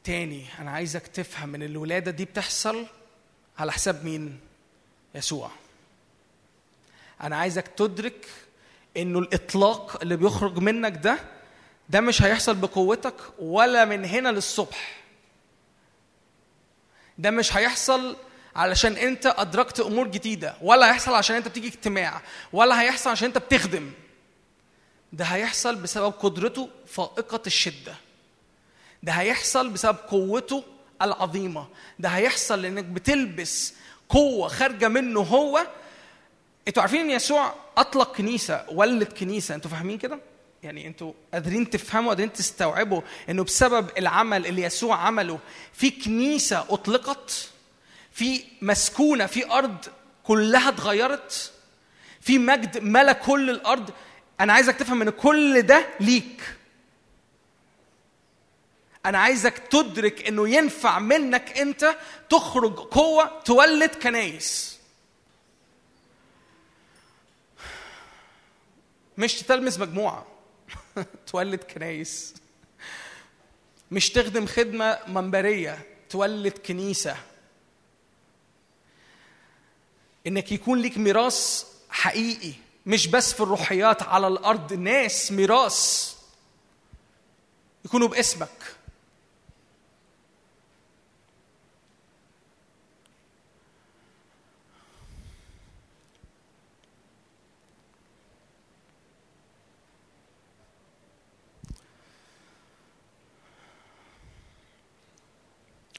تاني 0.05 0.47
أنا 0.59 0.71
عايزك 0.71 1.07
تفهم 1.07 1.55
إن 1.55 1.63
الولادة 1.63 2.11
دي 2.11 2.25
بتحصل 2.25 2.87
على 3.59 3.73
حساب 3.73 4.05
مين؟ 4.05 4.41
يسوع 5.15 5.51
أنا 7.21 7.37
عايزك 7.37 7.67
تدرك 7.69 8.27
إنه 8.97 9.19
الإطلاق 9.19 10.03
اللي 10.03 10.17
بيخرج 10.17 10.59
منك 10.59 10.93
ده 10.97 11.19
ده 11.89 12.01
مش 12.01 12.23
هيحصل 12.23 12.55
بقوتك 12.57 13.15
ولا 13.39 13.85
من 13.85 14.05
هنا 14.05 14.29
للصبح 14.29 15.03
ده 17.19 17.31
مش 17.31 17.57
هيحصل 17.57 18.17
علشان 18.57 18.97
انت 18.97 19.27
ادركت 19.27 19.81
امور 19.81 20.09
جديدة. 20.09 20.55
ولا 20.63 20.91
هيحصل 20.91 21.15
عشان 21.15 21.37
انت 21.37 21.49
بتيجي 21.49 21.69
اجتماع. 21.69 22.23
ولا 22.53 22.83
هيحصل 22.83 23.11
عشان 23.11 23.27
انت 23.27 23.39
بتخدم. 23.39 23.91
ده 25.13 25.25
هيحصل 25.25 25.77
بسبب 25.77 26.13
قدرته 26.13 26.69
فائقة 26.87 27.43
الشدة. 27.47 27.95
ده 29.03 29.13
هيحصل 29.13 29.69
بسبب 29.69 29.97
قوته 30.09 30.65
العظيمة. 31.03 31.67
ده 31.99 32.09
هيحصل 32.09 32.63
لانك 32.63 32.85
بتلبس 32.85 33.75
قوة 34.09 34.49
خارجة 34.49 34.89
منه 34.89 35.21
هو. 35.21 35.67
أنتوا 36.69 36.83
عارفين 36.83 37.01
إن 37.01 37.11
يسوع 37.11 37.55
أطلق 37.77 38.17
كنيسة 38.17 38.65
ولد 38.69 39.13
كنيسة. 39.13 39.55
أنتوا 39.55 39.71
فاهمين 39.71 39.99
كده؟ 39.99 40.19
يعني 40.63 40.87
أنتوا 40.87 41.13
قادرين 41.33 41.71
تفهموا 41.71 42.09
قادرين 42.09 42.33
تستوعبوا 42.33 43.03
إنه 43.29 43.45
بسبب 43.45 43.91
العمل 43.99 44.47
اللي 44.47 44.63
يسوع 44.63 44.97
عمله 44.97 45.39
في 45.73 45.91
كنيسة 45.91 46.67
أطلقت. 46.71 47.49
في 48.13 48.45
مسكونة 48.63 49.27
في 49.27 49.51
أرض 49.51 49.85
كلها 50.25 50.69
اتغيرت 50.69 51.53
في 52.21 52.39
مجد 52.39 52.79
ملا 52.79 53.13
كل 53.13 53.51
الأرض. 53.51 53.91
أنا 54.41 54.53
عايزك 54.53 54.77
تفهم 54.77 55.03
إن 55.03 55.11
كل 55.11 55.63
ده 55.63 55.87
ليك. 56.01 56.57
أنا 59.07 59.19
عايزك 59.19 59.59
تدرك 59.59 60.29
إنه 60.29 60.49
ينفع 60.49 60.99
منك 60.99 61.59
أنت 61.59 61.97
تخرج 62.31 62.75
قوة 62.75 63.41
تولد 63.45 63.91
كنايس. 63.95 64.79
مش 69.19 69.35
تلمس 69.43 69.79
مجموعة 69.79 70.27
تولد 71.33 71.63
كنايس. 71.65 72.35
مش 73.91 74.11
تخدم 74.11 74.47
خدمة 74.47 74.99
منبرية 75.07 75.87
تولد 76.11 76.59
كنيسة. 76.59 77.17
إنك 80.27 80.53
يكون 80.53 80.79
ليك 80.79 80.99
ميراث 80.99 81.65
حقيقي 81.91 82.53
مش 82.87 83.07
بس 83.07 83.33
في 83.33 83.41
الروحيات 83.41 84.03
على 84.03 84.27
الأرض 84.27 84.73
ناس 84.73 85.33
ميراث 85.33 86.13
يكونوا 87.85 88.09
باسمك. 88.09 88.49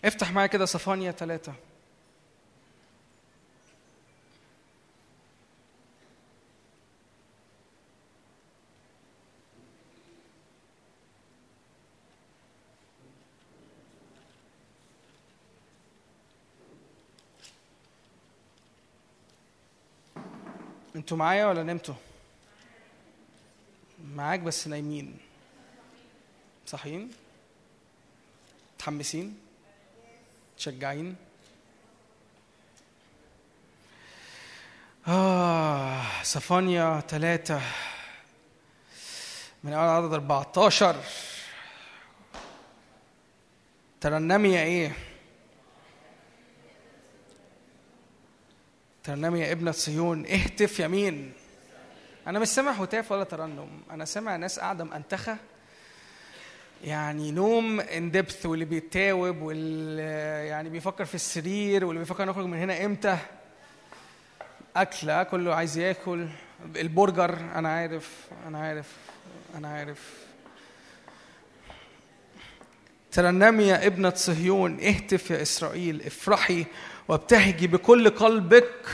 افتح 0.06 0.32
معايا 0.32 0.48
كده 0.48 0.66
صفانيا 0.66 1.12
ثلاثة 1.12 1.54
أنتوا 21.14 21.26
معايا 21.26 21.46
ولا 21.46 21.64
نمتوا؟ 21.64 21.96
معاك 24.16 24.40
بس 24.40 24.68
نايمين 24.68 25.18
صاحيين؟ 26.66 27.12
متحمسين؟ 28.76 29.38
متشجعين؟ 30.54 31.16
آه 35.08 36.02
صفانيا 36.24 37.00
ثلاثة 37.00 37.62
من 39.64 39.74
أول 39.74 39.90
عدد 39.90 40.14
14 40.14 40.96
ترنمي 44.02 44.62
إيه؟ 44.64 44.96
ترنمي 49.04 49.40
يا 49.40 49.52
ابنة 49.52 49.72
صهيون 49.72 50.26
اهتف 50.26 50.80
يمين 50.80 51.34
أنا 52.28 52.40
مش 52.40 52.48
سامع 52.48 52.72
هتاف 52.72 53.12
ولا 53.12 53.24
ترنم. 53.24 53.70
أنا 53.92 54.06
سامع 54.06 54.36
ناس 54.36 54.60
قاعدة 54.60 54.84
مأنتخة 54.84 55.38
يعني 56.84 57.32
نوم 57.32 57.80
in 57.80 58.12
depth 58.12 58.46
واللي 58.46 58.66
بيتاوب 58.66 59.42
واللي 59.42 60.02
يعني 60.48 60.70
بيفكر 60.70 61.06
في 61.06 61.16
السرير 61.16 61.86
واللي 61.86 62.00
بيفكر 62.00 62.26
نخرج 62.26 62.46
من 62.46 62.58
هنا 62.58 62.86
إمتى؟ 62.86 63.18
اكل 64.76 65.24
كله 65.24 65.56
عايز 65.56 65.78
ياكل. 65.78 66.28
البرجر 66.76 67.38
أنا 67.56 67.70
عارف 67.70 68.28
أنا 68.48 68.60
عارف 68.60 68.88
أنا 69.56 69.68
عارف. 69.68 70.14
ترنمي 73.12 73.64
يا 73.64 73.88
ابنة 73.88 74.14
صهيون 74.16 74.80
اهتف 74.80 75.32
يا 75.32 75.42
إسرائيل 75.42 76.02
افرحي 76.02 76.66
وابتهجي 77.08 77.68
بكل 77.68 78.10
قلبك. 78.10 78.86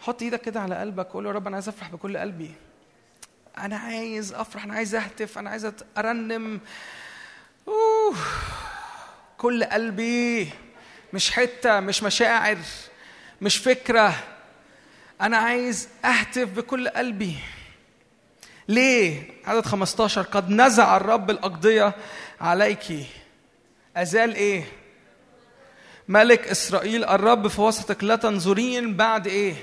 حط 0.00 0.22
إيدك 0.22 0.40
كده 0.40 0.60
على 0.60 0.74
قلبك 0.76 1.06
قول 1.06 1.26
يا 1.26 1.32
رب 1.32 1.46
أنا 1.46 1.56
عايز 1.56 1.68
أفرح 1.68 1.90
بكل 1.90 2.16
قلبي. 2.16 2.50
أنا 3.58 3.76
عايز 3.76 4.32
أفرح 4.32 4.64
أنا 4.64 4.74
عايز 4.74 4.94
أهتف 4.94 5.38
أنا 5.38 5.50
عايز 5.50 5.72
أرنم. 5.98 6.60
أوه. 7.68 8.16
كل 9.38 9.64
قلبي 9.64 10.50
مش 11.12 11.30
حتة 11.30 11.80
مش 11.80 12.02
مشاعر 12.02 12.58
مش 13.40 13.56
فكرة. 13.56 14.14
أنا 15.20 15.36
عايز 15.36 15.88
أهتف 16.04 16.48
بكل 16.48 16.88
قلبي. 16.88 17.36
ليه؟ 18.68 19.30
عدد 19.46 19.66
15 19.66 20.22
قد 20.22 20.50
نزع 20.50 20.96
الرب 20.96 21.30
الأقضية 21.30 21.94
عليك. 22.40 23.06
أزال 23.96 24.34
إيه؟ 24.34 24.64
ملك 26.08 26.48
إسرائيل 26.48 27.04
الرب 27.04 27.48
في 27.48 27.60
وسطك 27.60 28.04
لا 28.04 28.16
تنظرين 28.16 28.96
بعد 28.96 29.26
إيه؟ 29.26 29.54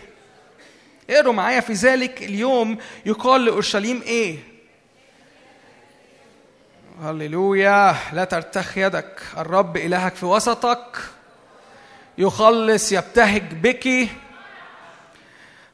اقروا 1.10 1.34
معايا 1.34 1.60
في 1.60 1.74
ذلك 1.74 2.24
اليوم 2.24 2.78
يقال 3.06 3.46
لأورشليم 3.46 4.02
إيه؟ 4.02 4.38
هللويا 7.02 7.96
لا 8.14 8.24
ترتخ 8.24 8.78
يدك. 8.78 9.22
الرب 9.38 9.78
إلهك 9.78 10.16
في 10.16 10.26
وسطك 10.26 10.98
يخلص 12.18 12.92
يبتهج 12.92 13.54
بك. 13.54 14.10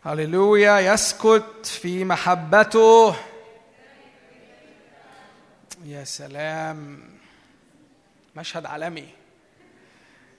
هللويا 0.06 0.80
يسكت 0.80 1.66
في 1.66 2.06
محبته. 2.06 3.16
يا 5.86 6.04
سلام. 6.04 7.00
مشهد 8.36 8.66
عالمي. 8.66 9.23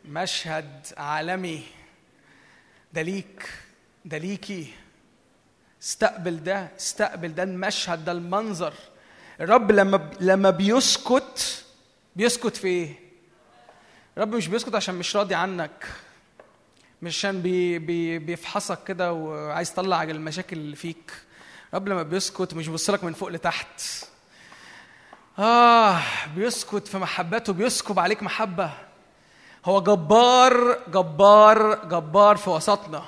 مشهد 0.05 0.87
عالمي. 0.97 1.63
ده 2.93 3.03
ليك 3.03 3.51
ده 4.05 4.19
ليكي. 4.19 4.73
استقبل 5.83 6.43
ده 6.45 6.69
استقبل 6.79 7.35
ده 7.35 7.43
المشهد 7.43 8.05
ده 8.05 8.13
المنظر. 8.13 8.75
الرب 9.41 9.73
لما 9.73 10.11
لما 10.21 10.51
بيسكت 10.51 11.65
بيسكت 12.17 12.57
في 12.57 12.69
إيه؟ 12.69 12.95
الرب 14.17 14.35
مش 14.35 14.49
بيسكت 14.49 14.75
عشان 14.75 14.95
مش 14.95 15.17
راضي 15.17 15.35
عنك. 15.35 15.87
مش 17.03 17.19
عشان 17.19 17.43
بي 17.43 17.79
بي 17.79 18.19
بيفحصك 18.19 18.85
كده 18.85 19.13
وعايز 19.13 19.71
يطلع 19.71 20.03
المشاكل 20.03 20.57
اللي 20.57 20.77
فيك. 20.77 21.13
الرب 21.73 21.89
لما 21.89 22.03
بيسكت 22.03 22.55
مش 22.55 22.69
بيبص 22.69 22.91
لك 22.91 23.05
من 23.05 23.13
فوق 23.13 23.29
لتحت. 23.29 23.83
آه 25.39 26.01
بيسكت 26.37 26.89
في 26.89 26.99
محبته 26.99 27.53
بيسكب 27.53 27.99
عليك 27.99 28.23
محبة. 28.23 28.73
هو 29.65 29.81
جبار 29.83 30.79
جبار 30.89 31.85
جبار 31.85 32.37
في 32.37 32.51
وسطنا. 32.51 33.03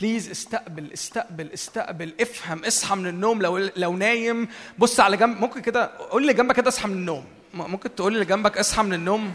please 0.00 0.30
استقبل 0.30 0.92
استقبل 0.92 1.52
استقبل. 1.54 2.14
افهم 2.20 2.64
اصحى 2.64 2.96
من 2.96 3.06
النوم. 3.06 3.42
لو 3.42 3.58
لو 3.76 3.96
نايم 3.96 4.48
بص 4.78 5.00
على 5.00 5.16
جنب. 5.16 5.40
ممكن 5.40 5.60
كده 5.60 5.90
قول 6.10 6.26
لي 6.26 6.32
جنبك 6.32 6.56
كده 6.56 6.68
اصحى 6.68 6.88
من 6.88 6.94
النوم. 6.94 7.24
ممكن 7.54 7.94
تقول 7.94 8.12
لي 8.12 8.24
جنبك 8.24 8.58
اصحى 8.58 8.82
من 8.82 8.92
النوم. 8.92 9.32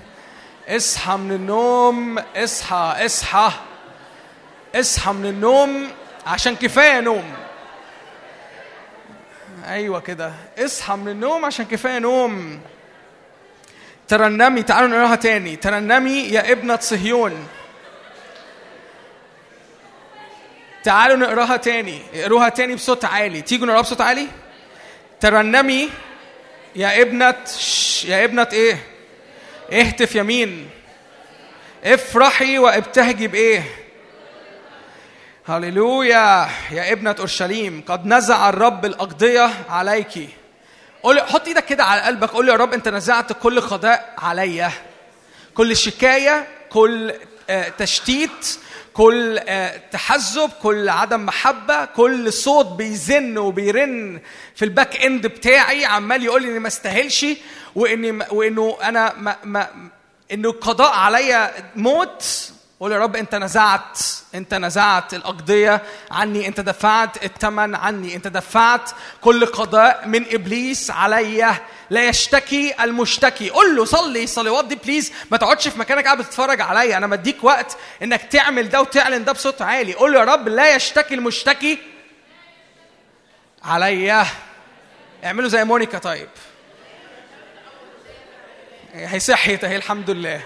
اصحى 0.68 1.18
من 1.18 1.32
النوم. 1.32 2.20
اصحى 2.20 3.06
اصحى. 3.06 3.52
اصحى 4.76 5.12
من 5.14 5.26
النوم 5.26 5.88
عشان 6.28 6.56
كفاية 6.56 7.00
نوم. 7.00 7.34
أيوه 9.66 10.00
كده. 10.00 10.34
اصحى 10.60 10.96
من 10.96 11.08
النوم 11.08 11.46
عشان 11.46 11.66
كفاية 11.66 12.00
نوم. 12.00 12.62
ترنمي 14.12 14.64
تعالوا 14.64 14.90
نقراها 14.90 15.16
تاني. 15.16 15.56
ترنمي 15.56 16.20
يا 16.20 16.52
ابنة 16.52 16.80
صهيون. 16.80 17.48
تعالوا 20.84 21.18
نقراها 21.18 21.58
تاني. 21.58 22.02
اقروها 22.14 22.50
تاني 22.50 22.76
بصوت 22.76 23.06
عالي. 23.06 23.42
تيجوا 23.42 23.68
نقراها 23.68 23.82
بصوت 23.82 24.02
عالي؟ 24.02 24.28
ترنمي 25.20 25.90
يا 26.76 27.02
ابنة 27.02 27.36
يا 28.06 28.24
ابنة 28.24 28.48
إيه؟ 28.54 28.78
اهتف 29.74 30.16
يمين. 30.16 30.70
افرحي 31.84 32.60
وابتهجي 32.60 33.28
بإيه؟ 33.28 33.64
هللويا 35.48 36.50
يا 36.72 36.92
ابنة 36.92 37.16
أورشليم. 37.20 37.84
قد 37.88 38.06
نزع 38.06 38.50
الرب 38.50 38.86
الأقضية 38.86 39.50
عليكِ. 39.70 40.41
قول 41.04 41.22
حط 41.22 41.48
إيدك 41.48 41.66
كده 41.66 41.84
على 41.84 42.02
قلبك 42.02 42.30
قول 42.30 42.50
يا 42.50 42.54
رب 42.54 42.74
انت 42.74 42.88
نزعت 42.88 43.34
كل 43.34 43.62
قضاء 43.62 44.14
عليا. 44.18 44.72
كل 45.54 45.76
شكاية 45.78 46.48
كل 46.70 47.14
آه، 47.50 47.70
تشتيت 47.70 48.58
كل 48.94 49.40
آه، 49.48 49.82
تحزب 49.92 50.50
كل 50.62 50.90
عدم 50.90 51.26
محبة 51.26 51.86
كل 51.86 52.34
صوت 52.34 52.66
بيزن 52.66 53.38
وبيرن 53.38 54.20
في 54.56 54.66
ال 54.66 54.73
back 54.73 55.02
end 55.02 55.28
بتاعي 55.28 55.86
عمال 55.86 56.24
يقول 56.24 56.42
لي 56.42 56.50
إني 56.50 56.60
ما 56.60 56.68
استاهلش 56.68 57.26
وإني 57.76 58.26
وإنه 58.32 58.78
أنا 58.84 59.14
ما 59.18 59.36
ما 59.44 59.68
إنه 60.32 60.50
القضاء 60.50 60.92
عليا 60.94 61.54
موت. 61.76 62.52
قول 62.82 62.92
يا 62.92 63.00
رب 63.00 63.16
انت 63.16 63.36
نزعت 63.36 64.00
انت 64.36 64.54
نزعت 64.54 65.14
الأقضية 65.14 65.82
عني 66.12 66.48
انت 66.48 66.60
دفعت 66.60 67.26
الثمن 67.26 67.76
عني 67.76 68.16
انت 68.16 68.28
دفعت 68.28 68.92
كل 69.22 69.46
قضاء 69.46 70.08
من 70.08 70.34
إبليس 70.34 70.92
عليا. 70.92 71.56
لا 71.90 72.08
يشتكي 72.08 72.84
المشتكي. 72.84 73.50
قول 73.50 73.76
له 73.76 73.86
صلي 73.86 74.24
الصلوات 74.24 74.66
دي 74.66 74.76
بليز 74.76 75.14
ما 75.32 75.38
تقعدش 75.38 75.68
في 75.68 75.80
مكانك 75.80 76.06
قاعد 76.06 76.18
بتتفرج 76.18 76.62
عليا. 76.62 76.98
أنا 76.98 77.08
مديك 77.08 77.44
وقت 77.44 77.78
إنك 78.04 78.22
تعمل 78.24 78.70
ده 78.70 78.82
وتعلن 78.82 79.24
ده 79.24 79.32
بصوت 79.32 79.62
عالي. 79.62 79.94
قول 79.94 80.14
له 80.14 80.20
يا 80.20 80.26
رب 80.26 80.48
لا 80.48 80.76
يشتكي 80.76 81.14
المشتكي 81.14 81.80
عليا. 83.64 84.26
اعملوا 85.24 85.50
زي 85.50 85.64
مونيكا 85.64 85.98
طيب. 85.98 86.30
هي 88.94 89.20
صحيت 89.20 89.64
اهي 89.64 89.76
الحمد 89.76 90.10
لله. 90.10 90.44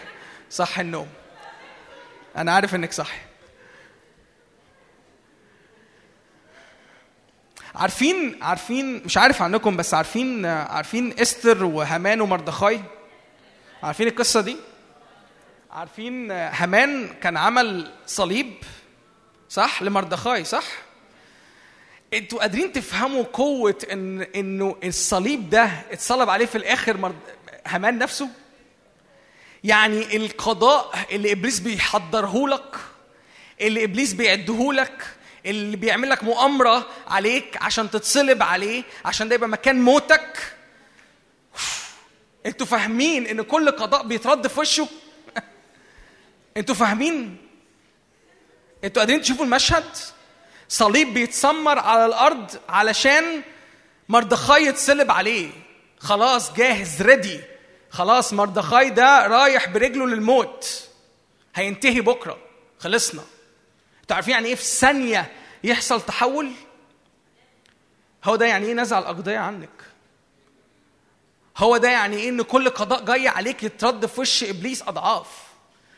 صح 0.52 0.80
النوم. 0.80 1.08
أنا 2.38 2.52
عارف 2.52 2.76
إنك 2.76 2.92
صح. 2.92 3.12
عارفين 7.76 8.44
عارفين 8.44 9.02
مش 9.06 9.18
عارف 9.18 9.42
عنكم 9.42 9.78
بس 9.78 9.94
عارفين 9.94 10.46
عارفين 10.46 11.20
إستر 11.20 11.64
وهامان 11.64 12.22
ومردخاي؟ 12.22 12.82
عارفين 13.84 14.08
القصة 14.08 14.42
دي؟ 14.42 14.58
عارفين 15.72 16.32
هامان 16.32 17.08
كان 17.24 17.38
عمل 17.38 17.92
صليب 18.08 18.54
صح؟ 19.50 19.84
لمردخاي 19.84 20.44
صح؟ 20.44 20.64
أنتوا 22.14 22.40
قادرين 22.40 22.72
تفهموا 22.72 23.24
قوة 23.24 23.78
ان 23.92 24.22
إنه 24.22 24.76
الصليب 24.84 25.50
ده 25.50 25.64
اتصلب 25.92 26.30
عليه 26.30 26.46
في 26.46 26.58
الآخر 26.58 26.98
مرد... 26.98 27.16
هامان 27.68 27.98
نفسه؟ 27.98 28.30
يعني 29.64 30.18
القضاء 30.18 31.06
اللي 31.12 31.32
إبليس 31.32 31.60
بيحضره 31.60 32.48
لك 32.48 32.76
اللي 33.62 33.84
إبليس 33.84 34.14
بيعده 34.14 34.74
لك 34.74 35.16
اللي 35.46 35.78
بيعمل 35.78 36.10
لك 36.10 36.24
مؤامرة 36.24 36.88
عليك 37.08 37.58
عشان 37.62 37.92
تتصلب 37.92 38.44
عليه 38.44 38.84
عشان 39.06 39.30
ده 39.30 39.36
يبقى 39.36 39.50
مكان 39.50 39.82
موتك. 39.82 40.54
أنتوا 42.46 42.66
فاهمين 42.66 43.28
إن 43.28 43.42
كل 43.42 43.72
قضاء 43.72 44.08
بيترد 44.08 44.48
في 44.48 44.60
وشه؟ 44.60 44.88
أنتوا 46.58 46.76
فاهمين؟ 46.76 47.38
أنتوا 48.84 49.02
قادرين 49.02 49.22
تشوفوا 49.22 49.46
المشهد؟ 49.46 49.98
صليب 50.70 51.14
بيتسمر 51.14 51.80
على 51.80 52.06
الأرض 52.06 52.52
علشان 52.70 53.42
مردخاي 54.10 54.66
يتصلب 54.66 55.12
عليه. 55.12 55.50
خلاص 56.00 56.54
جاهز 56.54 57.02
ريدي 57.02 57.55
خلاص 57.96 58.34
مردخاي 58.34 58.90
ده 58.90 59.28
رايح 59.28 59.70
برجله 59.70 60.06
للموت. 60.08 60.84
هينتهي 61.56 62.02
بكرة. 62.02 62.38
خلصنا. 62.80 63.22
أنتوا 64.02 64.16
عارفين 64.16 64.34
يعني 64.34 64.48
إيه 64.48 64.56
في 64.56 64.64
ثانية 64.64 65.32
يحصل 65.64 66.02
تحول؟ 66.02 66.52
هو 68.24 68.36
ده 68.36 68.46
يعني 68.46 68.66
إيه 68.66 68.74
نزع 68.74 69.00
الاقضيه 69.00 69.38
عنك؟ 69.38 69.70
هو 71.58 71.78
ده 71.78 71.90
يعني 71.90 72.18
إيه 72.18 72.30
إن 72.30 72.42
كل 72.42 72.70
قضاء 72.70 73.06
جاي 73.06 73.28
عليك 73.28 73.64
يترد 73.64 74.06
في 74.06 74.22
وش 74.22 74.44
إبليس 74.44 74.82
أضعاف؟ 74.82 75.28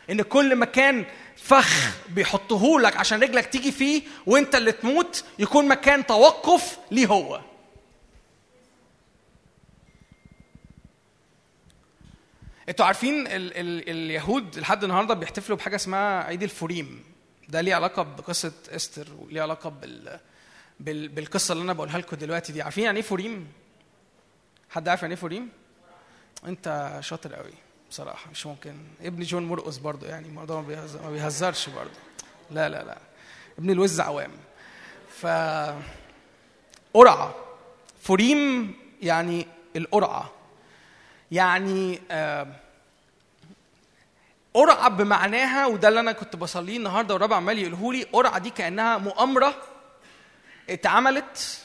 إن 0.10 0.22
كل 0.22 0.56
مكان 0.56 1.06
فخ 1.38 1.90
بيحطه 2.10 2.80
لك 2.80 2.98
عشان 2.98 3.20
رجلك 3.24 3.46
تيجي 3.46 3.72
فيه 3.72 4.02
وإنت 4.26 4.56
اللي 4.56 4.72
تموت 4.72 5.24
يكون 5.40 5.68
مكان 5.68 6.06
توقف 6.06 6.78
ليه 6.92 7.08
هو. 7.08 7.42
أنتوا 12.70 12.86
عارفين 12.86 13.28
ال 13.28 13.58
ال 13.58 13.90
اليهود 13.90 14.60
لحد 14.60 14.84
النهارده 14.84 15.14
بيحتفلوا 15.14 15.58
بحاجة 15.58 15.76
اسمها 15.76 16.24
عيد 16.24 16.44
الفوريم 16.44 17.04
ده 17.50 17.62
ليه 17.62 17.76
علاقة 17.76 18.04
بقصة 18.04 18.52
إستر 18.70 19.08
وليه 19.20 19.42
علاقة 19.42 19.70
بال, 19.70 20.20
بال 20.80 21.08
بالقصة 21.08 21.52
اللي 21.52 21.64
أنا 21.64 21.74
بقولها 21.74 21.98
لكم 21.98 22.18
دلوقتي 22.18 22.54
دي. 22.54 22.62
عارفين 22.62 22.84
يعني 22.84 22.98
إيه 22.98 23.04
فوريم 23.04 23.48
حد 24.70 24.88
عارف 24.90 25.02
يعني 25.02 25.14
إيه 25.14 25.20
فوريم 25.20 25.50
أنت 26.46 26.98
شاطر 27.02 27.34
قوي 27.34 27.54
بصراحة. 27.90 28.32
مش 28.32 28.46
ممكن. 28.46 28.76
ابن 29.02 29.24
جون 29.24 29.44
مرقص 29.46 29.78
برضو 29.78 30.06
يعني. 30.06 30.28
الموضوع 30.28 30.62
ما 30.62 30.68
بيهزر 30.68 31.02
ما 31.04 31.12
بيهزرش 31.12 31.70
برضو. 31.70 32.00
لا 32.52 32.70
لا 32.70 32.84
لا. 32.84 32.98
ابن 33.60 33.70
الوز 33.70 34.00
عوام. 34.00 34.32
ف 35.10 35.28
قرعة. 36.94 37.36
فوريم 38.02 38.74
يعني 39.02 39.48
القرعة. 39.76 40.32
يعني 41.32 42.02
آه، 42.12 42.48
قرعه 44.54 44.90
بمعناها 44.90 45.66
وده 45.66 45.88
اللي 45.88 46.00
أنا 46.00 46.12
كنت 46.12 46.36
بصليه 46.36 46.78
النهارده 46.78 47.14
والرب 47.14 47.34
عمال 47.34 47.60
يقوله 47.60 47.94
لي 47.94 48.04
قرعه 48.04 48.38
دي 48.40 48.50
كأنها 48.50 48.98
مؤامرة 48.98 49.56
اتعملت 50.70 51.62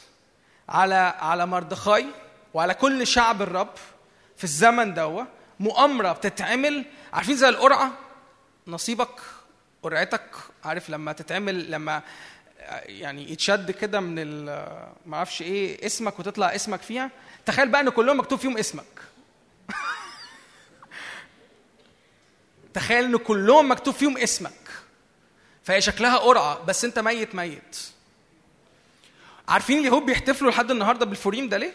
على 0.68 1.15
على 1.20 1.47
مردخاي 1.47 2.07
وعلى 2.55 2.74
كل 2.74 3.07
شعب 3.07 3.42
الرب 3.42 3.70
في 4.36 4.44
الزمن 4.44 4.94
دوا 4.94 5.24
مؤامرة 5.60 6.12
بتتعمل 6.12 6.84
عارفين 7.12 7.36
زي 7.36 7.49
القرعة؟ 7.49 7.92
نصيبك 8.66 9.20
قرعتك 9.82 10.31
عارف 10.65 10.91
لما 10.91 11.12
تتعمل 11.12 11.70
لما 11.70 12.02
يعني 12.86 13.32
يتشد 13.32 13.70
كده 13.70 14.00
من 14.00 14.44
ما 15.07 15.16
أعرفش 15.16 15.42
إيه 15.42 15.86
اسمك 15.86 16.18
وتطلع 16.18 16.55
اسمك 16.55 16.81
فيها. 16.82 17.10
تخيل 17.47 17.68
بقى 17.68 17.81
إن 17.81 17.89
كلهم 17.89 18.18
مكتوب 18.18 18.39
فيهم 18.39 18.58
اسمك. 18.58 18.84
تخيل 22.75 23.05
إن 23.05 23.17
كلهم 23.17 23.70
مكتوب 23.70 23.94
فيهم 23.94 24.18
اسمك. 24.18 24.52
فهي 25.65 25.81
شكلها 25.81 26.17
قرعة 26.18 26.65
بس 26.65 26.84
أنت 26.84 26.99
ميت 26.99 27.34
ميت. 27.34 27.76
عارفين 29.49 29.78
اليهود 29.78 30.02
بيحتفلوا 30.07 30.51
لحد 30.51 30.70
النهارده 30.70 31.07
بالفوريم 31.07 31.49
ده 31.49 31.57
ليه؟ 31.57 31.75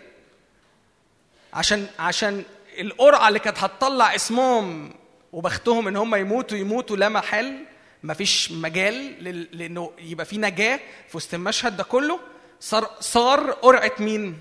عشان 1.54 1.88
عشان 2.00 2.44
القرعة 2.80 3.28
اللي 3.28 3.40
كانت 3.40 3.58
هتطلع 3.60 4.16
اسمهم 4.16 4.94
وبختهم 5.34 5.88
إن 5.88 5.96
هم 5.96 6.16
يموتوا 6.16 6.58
يموتوا 6.58 6.98
لا 6.98 7.10
محل. 7.10 7.66
مفيش 8.04 8.52
مجال 8.52 9.24
لإنه 9.58 9.92
يبقى 10.00 10.26
في 10.26 10.38
نجاة 10.38 10.80
في 11.10 11.18
وسط 11.18 11.34
المشهد 11.34 11.78
ده 11.78 11.84
كله. 11.84 12.20
صار 12.60 12.90
صار 13.00 13.52
قرعة 13.52 13.92
مين؟ 14.00 14.40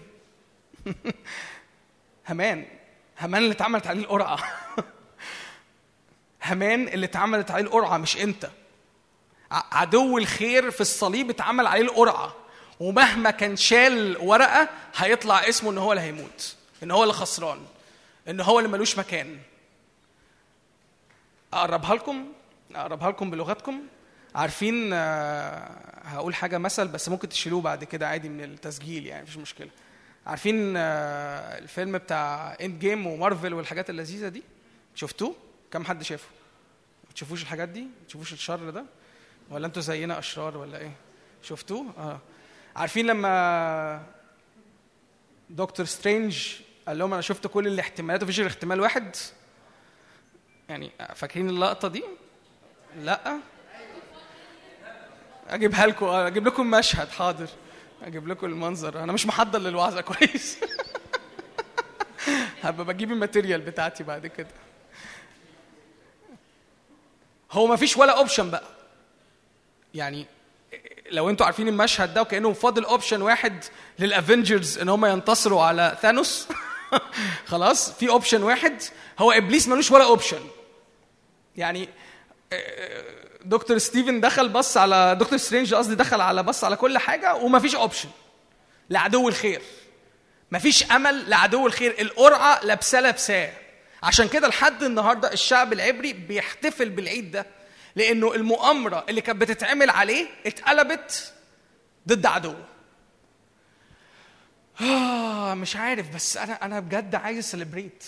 همان. 2.29 2.65
همان 3.19 3.43
اللي 3.43 3.53
اتعملت 3.55 3.87
عليه 3.87 4.01
القرعة. 4.03 4.39
همان 6.53 6.89
اللي 6.89 7.07
اتعملت 7.07 7.51
عليه 7.51 7.65
القرعة 7.65 7.99
مش 7.99 8.17
انت. 8.17 8.51
عدو 9.51 10.19
الخير 10.19 10.71
في 10.71 10.81
الصليب 10.81 11.31
اتعمل 11.31 11.67
عليه 11.67 11.83
القرعة. 11.83 12.35
ومهما 12.81 13.31
كان 13.31 13.57
شال 13.57 14.17
ورقة 14.17 14.69
هيطلع 14.97 15.49
اسمه 15.49 15.71
إن 15.71 15.79
هو 15.79 15.93
اللي 15.93 16.03
هيموت 16.03 16.57
إن 16.83 16.91
هو 16.91 17.03
اللي 17.03 17.15
خسران 17.15 17.59
إن 18.29 18.41
هو 18.41 18.59
اللي 18.59 18.71
ملوش 18.71 18.99
مكان. 18.99 19.39
أقربها 21.53 21.95
لكم؟ 21.95 22.25
أقربها 22.75 23.11
لكم 23.11 23.31
بلغتكم؟ 23.31 23.81
عارفين 24.35 24.91
آه، 24.93 25.71
هقول 26.05 26.35
حاجة 26.35 26.59
مثل 26.59 26.89
بس 26.89 27.09
ممكن 27.09 27.29
تشيلوه 27.29 27.61
بعد 27.61 27.85
كده 27.85 28.09
عادي 28.09 28.29
من 28.29 28.45
التسجيل 28.45 29.07
يعني 29.07 29.23
مفيش 29.23 29.37
مشكلة. 29.37 29.71
عارفين 30.27 30.75
آه، 30.77 31.59
الفيلم 31.59 31.99
بتاع 31.99 32.57
End 32.61 32.79
Game 32.79 33.07
ومارفل 33.07 33.55
والحاجات 33.55 33.91
اللذيذة 33.91 34.29
دي؟ 34.29 34.43
شفتوه؟ 34.95 35.35
كم 35.77 35.85
حد 35.85 36.03
شافه؟ 36.03 36.29
ما 37.05 37.13
تشوفوش 37.15 37.43
الحاجات 37.43 37.69
دي؟ 37.69 37.81
ما 37.81 38.07
تشوفوش 38.09 38.33
الشر 38.33 38.71
ده؟ 38.71 38.85
ولا 39.51 39.67
أنتوا 39.67 39.83
زينا 39.83 40.19
أشرار 40.19 40.57
ولا 40.57 40.79
إيه؟ 40.79 40.93
شفتوه؟ 41.43 41.87
آه. 41.99 42.19
عارفين 42.77 43.07
لما 43.07 44.03
دكتور 45.51 45.87
سترينج 45.87 46.53
قال 46.89 46.99
لهم 46.99 47.13
أنا 47.13 47.23
شفت 47.23 47.47
كل 47.47 47.67
الاحتمالات 47.67 48.23
ومفيش 48.23 48.41
غير 48.41 48.49
احتمال 48.49 48.81
واحد؟ 48.81 49.17
يعني 50.69 50.91
فاكرين 51.15 51.49
اللقطة 51.49 51.89
دي؟ 51.89 52.05
لا. 52.99 53.39
اجيبها 55.49 55.87
لكم 55.87 56.07
أجيب 56.07 56.47
لكم 56.47 56.71
مشهد 56.71 57.09
حاضر. 57.09 57.49
أجيب 58.03 58.29
لكم 58.29 58.47
المنظر. 58.47 59.03
أنا 59.03 59.13
مش 59.13 59.27
محضر 59.27 59.59
للوعظة 59.59 60.01
كويس. 60.01 60.59
هبقى 62.63 62.87
بجيب 62.87 63.13
ال 63.13 63.18
material 63.18 63.61
بتاعتي 63.61 64.05
بعد 64.05 64.27
كده. 64.27 64.66
هو 67.53 67.67
ما 67.67 67.77
فيش 67.77 67.97
ولا 67.97 68.19
option 68.19 68.51
بقى. 68.51 68.63
يعني 69.95 70.27
لو 71.11 71.31
أنتوا 71.31 71.47
عارفين 71.47 71.69
المشهد 71.69 72.15
ده 72.15 72.23
وكأنه 72.23 72.53
فاضل 72.53 72.85
option 72.85 73.23
واحد 73.23 73.65
لل 73.99 74.15
Avengers 74.15 74.79
إن 74.79 74.89
هم 74.89 75.07
ينتصروا 75.07 75.63
على 75.63 75.99
ثانوس 76.03 76.49
خلاص 77.51 77.93
في 77.93 78.09
option 78.09 78.43
واحد 78.43 78.83
هو 79.19 79.33
إبليس 79.33 79.69
ملوش 79.69 79.91
ولا 79.91 80.05
option 80.05 80.41
يعني 81.57 81.89
دكتور 83.45 83.79
ستيفن 83.79 84.21
دخل 84.21 84.49
بص 84.49 84.77
على 84.77 85.17
دكتور 85.21 85.39
سترينج 85.39 85.75
قصدي 85.75 85.95
دخل 85.95 86.21
على 86.21 86.43
بص 86.43 86.65
على 86.65 86.77
كل 86.77 86.99
حاجة 86.99 87.35
ومفيش 87.35 87.75
option 87.75 88.09
لعدو 88.91 89.29
الخير. 89.29 89.63
مفيش 90.51 90.91
أمل 90.91 91.31
لعدو 91.31 91.67
الخير. 91.67 91.97
القرعة 92.01 92.65
لابساه 92.65 93.01
لابساه. 93.01 93.53
عشان 94.07 94.29
كده 94.29 94.49
لحد 94.49 94.83
النهارده 94.83 95.33
الشعب 95.33 95.73
العبري 95.73 96.13
بيحتفل 96.13 96.91
بالعيد 96.91 97.31
ده 97.31 97.47
لأنه 97.97 98.35
المؤامرة 98.35 99.05
اللي 99.09 99.21
كانت 99.21 99.41
بتتعمل 99.41 99.91
عليه 99.91 100.27
اتقلبت 100.47 101.33
ضد 102.09 102.27
عدوه. 102.27 102.65
آه 104.81 105.55
مش 105.55 105.77
عارف 105.77 106.15
بس 106.15 106.37
أنا 106.37 106.53
أنا 106.65 106.81
بجد 106.81 107.15
عايز 107.15 107.45
celebrate 107.51 108.05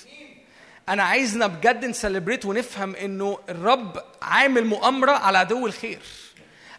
أنا 0.88 1.02
عايزنا 1.02 1.46
بجد 1.46 1.84
ن 1.84 1.90
celebrate 1.90 2.44
ونفهم 2.44 2.94
إنه 2.96 3.38
الرب 3.48 4.02
عامل 4.22 4.64
مؤامرة 4.66 5.12
على 5.12 5.38
عدو 5.38 5.66
الخير. 5.66 5.98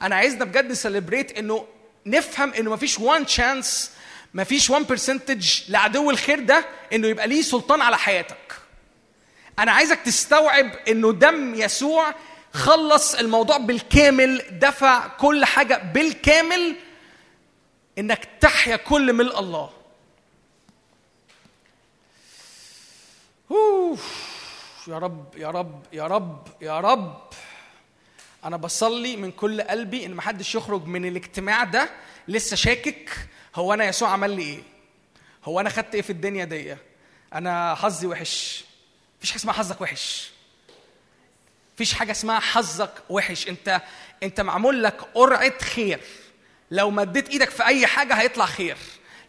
أنا 0.02 0.16
عايزنا 0.16 0.46
بجد 0.46 0.72
ن 0.72 0.78
celebrate 0.78 1.38
إنه 1.38 1.68
نفهم 2.06 2.54
إنه 2.54 2.72
مفيش 2.74 3.00
one 3.00 3.26
chance 3.26 3.92
مفيش 4.34 4.70
1 4.70 4.88
percentage 4.88 5.60
لعدو 5.70 6.12
الخير 6.12 6.40
ده 6.40 6.66
إنه 6.94 7.08
يبقى 7.08 7.28
ليه 7.28 7.42
سلطان 7.42 7.82
على 7.82 7.98
حياتك. 7.98 8.49
أنا 9.60 9.72
عايزك 9.72 10.00
تستوعب 10.00 10.72
إنه 10.88 11.14
دم 11.14 11.56
يسوع 11.56 12.16
خلص 12.54 13.16
الموضوع 13.16 13.58
بالكامل 13.58 14.42
دفع 14.52 15.08
كل 15.08 15.46
حاجة 15.46 15.78
بالكامل 15.94 16.76
إنك 17.98 18.30
تحيا 18.42 18.76
كل 18.76 19.14
ملء 19.14 19.40
الله. 19.40 19.70
أوف. 23.52 24.30
يا 24.88 24.98
رب 24.98 25.38
يا 25.38 25.48
رب 25.52 25.86
يا 25.94 26.08
رب 26.08 26.48
يا 26.62 26.80
رب. 26.80 27.22
أنا 28.46 28.58
بصلي 28.58 29.16
من 29.16 29.32
كل 29.32 29.62
قلبي 29.62 30.06
إن 30.06 30.14
محدش 30.14 30.56
يخرج 30.56 30.86
من 30.86 31.06
الاجتماع 31.06 31.64
ده 31.64 31.90
لسه 32.28 32.56
شاكك. 32.56 33.10
هو 33.56 33.74
أنا 33.74 33.86
يسوع 33.86 34.10
عمل 34.10 34.32
لي 34.32 34.42
إيه؟ 34.42 34.60
هو 35.46 35.60
أنا 35.60 35.70
خدت 35.70 35.96
إيه 35.96 36.02
في 36.02 36.10
الدنيا 36.10 36.46
دي؟ 36.46 36.76
أنا 37.34 37.76
حظي 37.76 38.08
وحش. 38.08 38.69
مفيش 39.22 39.32
حاجة 39.32 39.40
اسمها 39.40 39.54
حظك 39.54 39.82
وحش. 39.82 40.30
مفيش 41.76 41.94
حاجة 41.94 42.12
اسمها 42.12 42.40
حظك 42.40 42.94
وحش. 43.10 43.48
انت 43.48 43.82
انت 44.24 44.42
معمول 44.42 44.84
لك 44.84 45.02
قرعة 45.14 45.60
خير. 45.60 46.00
لو 46.72 46.92
مديت 46.92 47.30
إيدك 47.30 47.50
في 47.50 47.66
أي 47.66 47.88
حاجة 47.88 48.14
هيطلع 48.14 48.46
خير. 48.46 48.78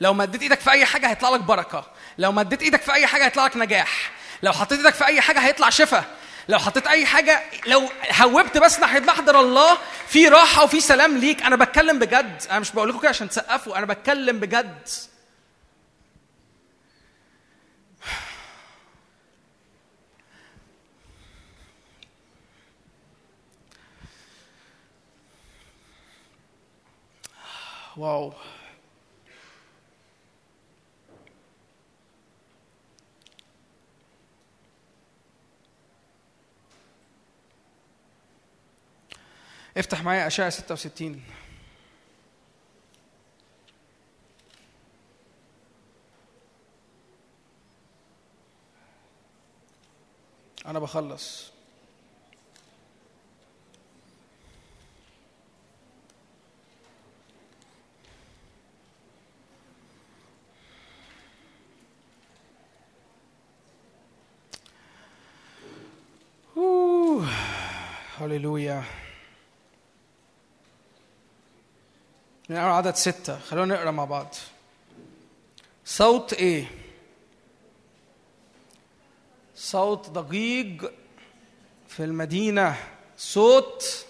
لو 0.00 0.14
مديت 0.14 0.42
إيدك 0.42 0.60
في 0.60 0.70
أي 0.70 0.84
حاجة 0.84 1.10
هيطلع 1.10 1.28
لك 1.30 1.40
بركة. 1.40 1.86
لو 2.18 2.32
مديت 2.32 2.62
إيدك 2.62 2.82
في 2.82 2.92
أي 2.92 3.06
حاجة 3.06 3.24
هيطلع 3.24 3.46
لك 3.46 3.56
نجاح. 3.56 4.12
لو 4.42 4.52
حطيت 4.52 4.78
إيدك 4.78 4.94
في 4.94 5.06
أي 5.06 5.20
حاجة 5.20 5.38
هيطلع 5.38 5.70
شفاء 5.70 6.04
لو 6.48 6.58
حطيت 6.58 6.86
أي 6.86 7.06
حاجة 7.06 7.42
لو 7.66 7.90
هوبت 8.20 8.58
بس 8.58 8.78
ناحية 8.80 9.00
محضر 9.00 9.40
الله 9.40 9.78
في 10.08 10.28
راحة 10.28 10.64
وفي 10.64 10.80
سلام 10.80 11.18
ليك. 11.18 11.42
أنا 11.42 11.56
بتكلم 11.56 11.98
بجد. 11.98 12.42
أنا 12.50 12.58
مش 12.58 12.70
بقول 12.72 12.88
لكم 12.88 12.98
كده 12.98 13.08
عشان 13.08 13.28
تسقفوا. 13.28 13.78
أنا 13.78 13.86
بتكلم 13.86 14.40
بجد. 14.40 14.88
واو. 28.00 28.32
افتح 39.76 40.02
معايا 40.02 40.26
أشعة 40.26 40.50
66 40.50 41.22
أنا 50.66 50.78
بخلص. 50.78 51.49
أوه. 66.60 67.26
هللويا 68.18 68.84
نقرأ 72.50 72.72
عدد 72.72 72.94
ستة. 72.94 73.38
خلونا 73.38 73.74
نقرأ 73.74 73.90
مع 73.90 74.04
بعض. 74.04 74.34
صوت 75.84 76.32
إيه؟ 76.32 76.70
صوت 79.54 80.10
ضجيج 80.10 80.84
في 81.88 82.04
المدينة. 82.04 82.76
صوت. 83.18 84.06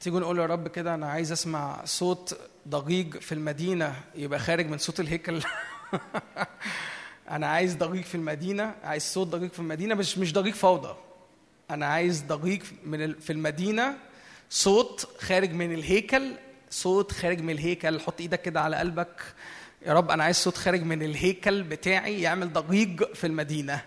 تيجوا 0.00 0.20
نقول 0.20 0.38
يا 0.38 0.46
رب 0.46 0.68
كده 0.68 0.94
أنا 0.94 1.10
عايز 1.10 1.32
أسمع 1.32 1.84
صوت 1.84 2.38
ضجيج 2.68 3.18
في 3.18 3.32
المدينة. 3.32 4.02
يبقى 4.14 4.38
خارج 4.38 4.66
من 4.66 4.78
صوت 4.78 5.00
الهيكل. 5.00 5.42
أنا 7.30 7.46
عايز 7.46 7.74
ضجيج 7.76 8.04
في 8.04 8.14
المدينة 8.14 8.74
عايز 8.84 9.02
صوت 9.02 9.26
ضجيج 9.26 9.50
في 9.50 9.58
المدينة 9.58 9.94
مش 9.94 10.18
مش 10.18 10.32
ضجيج 10.32 10.54
فوضى. 10.54 10.96
أنا 11.70 11.86
عايز 11.86 12.22
ضجيج 12.22 12.62
من 12.84 13.14
في 13.14 13.32
المدينة 13.32 13.96
صوت 14.50 15.08
خارج 15.18 15.52
من 15.52 15.74
الهيكل 15.74 16.32
صوت 16.70 17.12
خارج 17.12 17.40
من 17.40 17.50
الهيكل. 17.50 18.00
حط 18.00 18.20
إيدك 18.20 18.42
كده 18.42 18.60
على 18.60 18.76
قلبك. 18.76 19.22
يا 19.86 19.92
رب 19.92 20.10
أنا 20.10 20.24
عايز 20.24 20.36
صوت 20.36 20.56
خارج 20.56 20.82
من 20.82 21.02
الهيكل 21.02 21.62
بتاعي 21.62 22.20
يعمل 22.20 22.52
ضجيج 22.52 23.04
في 23.14 23.26
المدينة. 23.26 23.80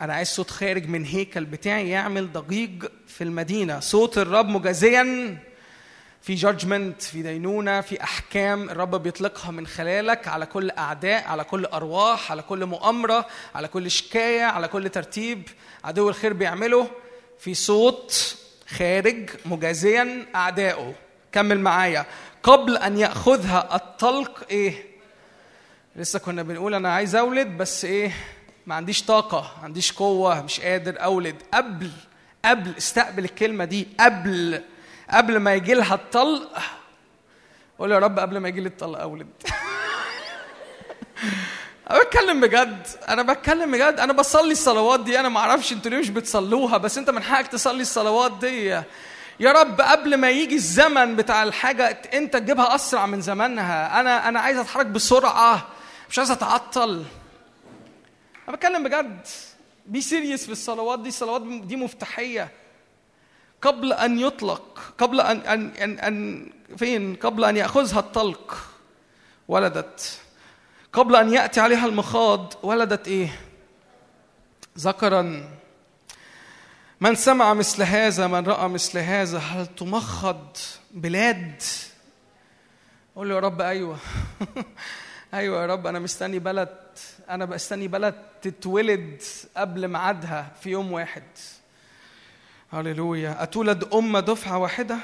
أنا 0.00 0.14
عايز 0.14 0.28
صوت 0.28 0.50
خارج 0.50 0.88
من 0.88 1.04
هيكل 1.04 1.44
بتاعي 1.44 1.88
يعمل 1.88 2.32
ضجيج 2.32 2.84
في 3.06 3.24
المدينة. 3.24 3.80
صوت 3.80 4.18
الرب 4.18 4.48
مجازيا. 4.48 5.38
في 6.26 6.34
جادجمنت 6.34 7.02
في 7.02 7.22
دينونة 7.22 7.80
في 7.80 8.02
أحكام 8.02 8.70
الرب 8.70 9.02
بيطلقها 9.02 9.50
من 9.50 9.66
خلالك 9.66 10.28
على 10.28 10.46
كل 10.46 10.70
أعداء 10.70 11.28
على 11.28 11.44
كل 11.44 11.64
أرواح 11.64 12.30
على 12.30 12.42
كل 12.42 12.66
مؤامرة 12.66 13.26
على 13.54 13.68
كل 13.68 13.90
شكاية 13.90 14.42
على 14.44 14.68
كل 14.68 14.88
ترتيب. 14.88 15.48
عدو 15.84 16.08
الخير 16.08 16.32
بيعمله 16.32 16.90
في 17.38 17.54
صوت 17.54 18.36
خارج 18.68 19.30
مجازيا 19.44 20.26
أعدائه. 20.34 20.94
كمل 21.32 21.60
معايا. 21.60 22.06
قبل 22.42 22.76
أن 22.76 22.98
يأخذها 22.98 23.76
الطلق 23.76 24.44
إيه؟ 24.50 24.84
لسه 25.96 26.18
كنا 26.18 26.42
بنقول 26.42 26.74
أنا 26.74 26.92
عايز 26.92 27.16
أولد 27.16 27.46
بس 27.48 27.84
إيه؟ 27.84 28.12
ما 28.66 28.74
عنديش 28.74 29.02
طاقة 29.02 29.52
ما 29.58 29.64
عنديش 29.64 29.92
قوة 29.92 30.42
مش 30.42 30.60
قادر 30.60 31.02
أولد. 31.04 31.36
قبل 31.54 31.90
قبل 32.44 32.74
استقبل 32.78 33.24
الكلمة 33.24 33.64
دي 33.64 33.88
قبل 34.00 34.62
قبل 35.10 35.36
ما 35.36 35.54
يجي 35.54 35.74
لها 35.74 35.94
الطلق 35.94 36.58
قول 37.78 37.92
يا 37.92 37.98
رب 37.98 38.18
قبل 38.18 38.38
ما 38.38 38.48
يجي 38.48 38.60
لي 38.60 38.68
الطلق 38.68 39.00
أولد. 39.00 39.26
أنا 41.90 41.98
بتكلم 42.02 42.40
بجد 42.40 42.86
أنا 43.08 43.22
بتكلم 43.22 43.72
بجد 43.72 44.00
أنا 44.00 44.12
بصلي 44.12 44.52
الصلوات 44.52 45.00
دي 45.00 45.20
أنا 45.20 45.28
ما 45.28 45.40
أعرفش 45.40 45.72
أنتوا 45.72 45.90
ليه 45.90 45.98
مش 45.98 46.10
بتصلوها 46.10 46.76
بس 46.76 46.98
أنت 46.98 47.10
من 47.10 47.22
حقك 47.22 47.46
تصلي 47.46 47.82
الصلوات 47.82 48.38
دي. 48.38 48.66
يا 49.40 49.52
رب 49.52 49.80
قبل 49.80 50.16
ما 50.16 50.30
يجي 50.30 50.54
الزمن 50.54 51.16
بتاع 51.16 51.42
الحاجة 51.42 51.84
أنت 52.14 52.36
تجيبها 52.36 52.74
أسرع 52.74 53.06
من 53.06 53.20
زمانها 53.20 54.00
أنا 54.00 54.28
أنا 54.28 54.40
عايز 54.40 54.58
أتحرك 54.58 54.86
بسرعة 54.86 55.66
مش 56.10 56.18
عايز 56.18 56.30
أتعطل. 56.30 57.04
أنا 58.48 58.56
بتكلم 58.56 58.82
بجد 58.84 59.26
be 59.86 60.00
serious 60.00 60.46
في 60.46 60.52
الصلوات 60.52 60.98
دي. 61.00 61.08
الصلوات 61.08 61.42
دي 61.42 61.76
مفتاحية. 61.76 62.48
قبل 63.62 63.92
أن 63.92 64.18
يطلق 64.18 64.94
قبل 64.98 65.20
أن 65.20 65.40
أن 65.40 65.70
أن, 65.70 65.98
أن 65.98 66.46
فين؟ 66.76 67.14
قبل 67.14 67.44
أن 67.44 67.56
يأخذها 67.56 67.98
الطلق. 67.98 68.56
ولدت. 69.48 70.20
قبل 70.92 71.16
أن 71.16 71.32
يأتي 71.32 71.60
عليها 71.60 71.86
المخاض 71.86 72.54
ولدت 72.62 73.08
إيه؟ 73.08 73.40
ذكرا. 74.78 75.48
من 77.00 77.14
سمع 77.14 77.54
مثل 77.54 77.82
هذا 77.82 78.26
من 78.26 78.46
رأى 78.46 78.68
مثل 78.68 78.98
هذا 78.98 79.38
هل 79.38 79.66
تمخض 79.66 80.56
بلاد؟ 80.90 81.62
قول 83.16 83.28
له 83.28 83.34
يا 83.34 83.40
رب 83.40 83.60
أيوه. 83.60 83.98
أيوه 85.34 85.62
يا 85.62 85.66
رب 85.66 85.86
أنا 85.86 85.98
مستني 85.98 86.38
بلد. 86.38 86.78
أنا 87.30 87.44
بستني 87.44 87.88
بلد 87.88 88.14
تتولد 88.42 89.22
قبل 89.56 89.88
ميعادها 89.88 90.52
في 90.60 90.70
يوم 90.70 90.92
واحد. 90.92 91.22
هللويا. 92.72 93.42
أتولد 93.42 93.84
امه 93.94 94.20
دفعة 94.20 94.58
واحدة؟ 94.58 94.98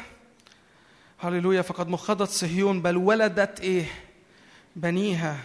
هللويا. 1.19 1.63
فقد 1.63 1.89
مخضت 1.89 2.29
صهيون 2.29 2.83
بل 2.83 2.97
ولدت 2.97 3.61
إيه؟ 3.61 3.87
بنيها. 4.77 5.39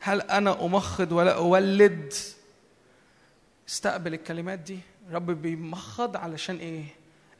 هل 0.00 0.20
أنا 0.20 0.64
أمخض 0.64 1.12
ولا 1.12 1.34
أولد؟ 1.34 2.14
استقبل 3.68 4.14
الكلمات 4.14 4.58
دي. 4.58 4.78
رب 5.10 5.30
بيمخض 5.30 6.16
علشان 6.16 6.56
إيه؟ 6.56 6.84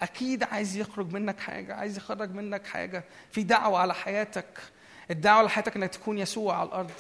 أكيد 0.03 0.43
عايز 0.43 0.77
يخرج 0.77 1.13
منك 1.13 1.41
حاجة 1.41 1.75
عايز 1.75 1.97
يخرج 1.97 2.31
منك 2.31 2.67
حاجة. 2.67 3.05
في 3.31 3.43
دعوة 3.43 3.79
على 3.79 3.95
حياتك. 3.95 4.59
الدعوة 5.11 5.39
على 5.39 5.51
حياتك 5.51 5.77
إنك 5.77 5.91
تكون 5.91 6.19
يسوع 6.19 6.57
على 6.57 6.69
الأرض. 6.69 6.91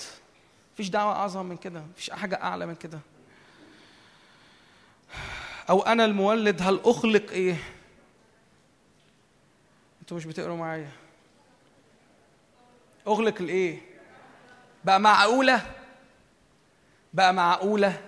مفيش 0.75 0.89
دعوة 0.89 1.13
أعظم 1.13 1.47
من 1.47 1.57
كده. 1.57 1.81
مفيش 1.81 2.11
حاجة 2.11 2.43
أعلى 2.43 2.67
من 2.67 2.75
كده. 2.75 2.99
أو 5.71 5.83
أنا 5.83 6.05
المولد 6.05 6.63
هل 6.63 6.81
أخلق 6.85 7.31
إيه؟ 7.31 7.57
أنتوا 10.01 10.17
مش 10.17 10.25
بتقروا 10.25 10.57
معايا. 10.57 10.91
اغلق 13.07 13.35
الإيه؟ 13.41 13.81
بقى 14.85 15.01
معقولة؟ 15.01 15.67
بقى 17.15 17.35
معقولة؟ 17.35 18.01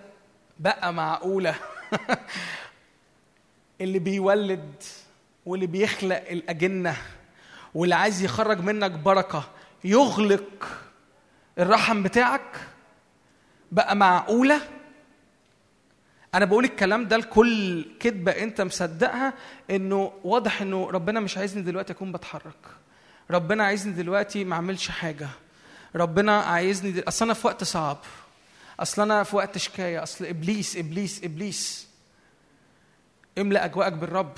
بقى 0.58 0.92
معقولة. 0.92 1.54
اللي 3.80 3.98
بيولد 3.98 4.82
واللي 5.46 5.66
بيخلق 5.66 6.28
الأجنة 6.30 6.96
واللي 7.74 7.94
عايز 7.94 8.22
يخرج 8.22 8.60
منك 8.60 8.90
بركة 8.90 9.44
يغلق 9.84 10.68
الرحم 11.58 12.02
بتاعك؟ 12.02 12.68
بقى 13.72 13.96
معقولة؟ 13.96 14.60
أنا 16.34 16.44
بقول 16.44 16.64
الكلام 16.64 17.08
ده 17.08 17.16
لكل 17.16 17.84
كذبه 18.00 18.32
انت 18.32 18.60
مصدقها 18.60 19.32
انه 19.70 20.12
واضح 20.24 20.62
انه 20.62 20.90
ربنا 20.90 21.20
مش 21.20 21.38
عايزني 21.38 21.62
دلوقتي 21.62 21.92
اكون 21.92 22.12
بتحرك. 22.12 22.66
ربنا 23.30 23.64
عايزني 23.64 23.92
دلوقتي 23.92 24.44
ما 24.44 24.54
اعملش 24.54 24.88
حاجة. 24.88 25.28
ربنا 25.96 26.40
عايزني 26.40 26.90
دل... 26.90 27.08
اصل 27.08 27.24
أنا 27.24 27.34
في 27.34 27.46
وقت 27.46 27.64
صعب. 27.64 27.98
اصل 28.80 29.02
أنا 29.02 29.22
في 29.22 29.36
وقت 29.36 29.58
شكاية. 29.58 30.02
اصل 30.02 30.26
إبليس 30.26 30.76
إبليس 30.76 31.24
إبليس. 31.24 31.88
املأ 33.38 33.64
أجواءك 33.64 33.92
بالرب. 33.92 34.32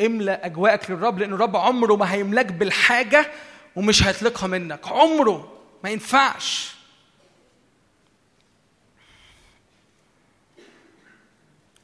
املأ 0.00 0.46
أجواءك 0.46 0.90
للرب 0.90 1.18
لأن 1.18 1.32
الرب 1.32 1.56
عمره 1.56 1.96
ما 1.96 2.12
هيملأك 2.12 2.52
بالحاجة 2.52 3.30
ومش 3.76 4.06
هيطلقها 4.06 4.46
منك. 4.46 4.88
عمره 4.88 5.52
ما 5.84 5.90
ينفعش. 5.90 6.74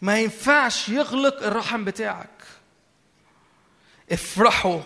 ما 0.02 0.20
ينفعش 0.20 0.88
يغلق 0.88 1.42
الرحم 1.42 1.84
بتاعك. 1.84 2.42
افرحوا. 4.12 4.80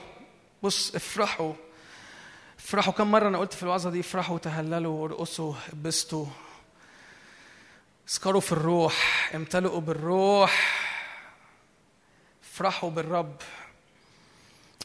بص 0.62 0.94
افرحوا. 0.94 1.52
افرحوا. 2.58 2.92
كم 2.92 3.10
مرة 3.10 3.28
أنا 3.28 3.38
قلت 3.38 3.52
في 3.52 3.62
الوعظة 3.62 3.90
دي 3.90 4.00
افرحوا 4.00 4.38
تهللوا 4.38 5.02
وارقصوا 5.02 5.54
ابسطوا 5.72 6.26
اسكروا 8.08 8.40
في 8.40 8.52
الروح. 8.52 9.30
امتلئوا 9.34 9.80
بالروح. 9.80 10.80
افرحوا 12.44 12.90
بالرب. 12.90 13.36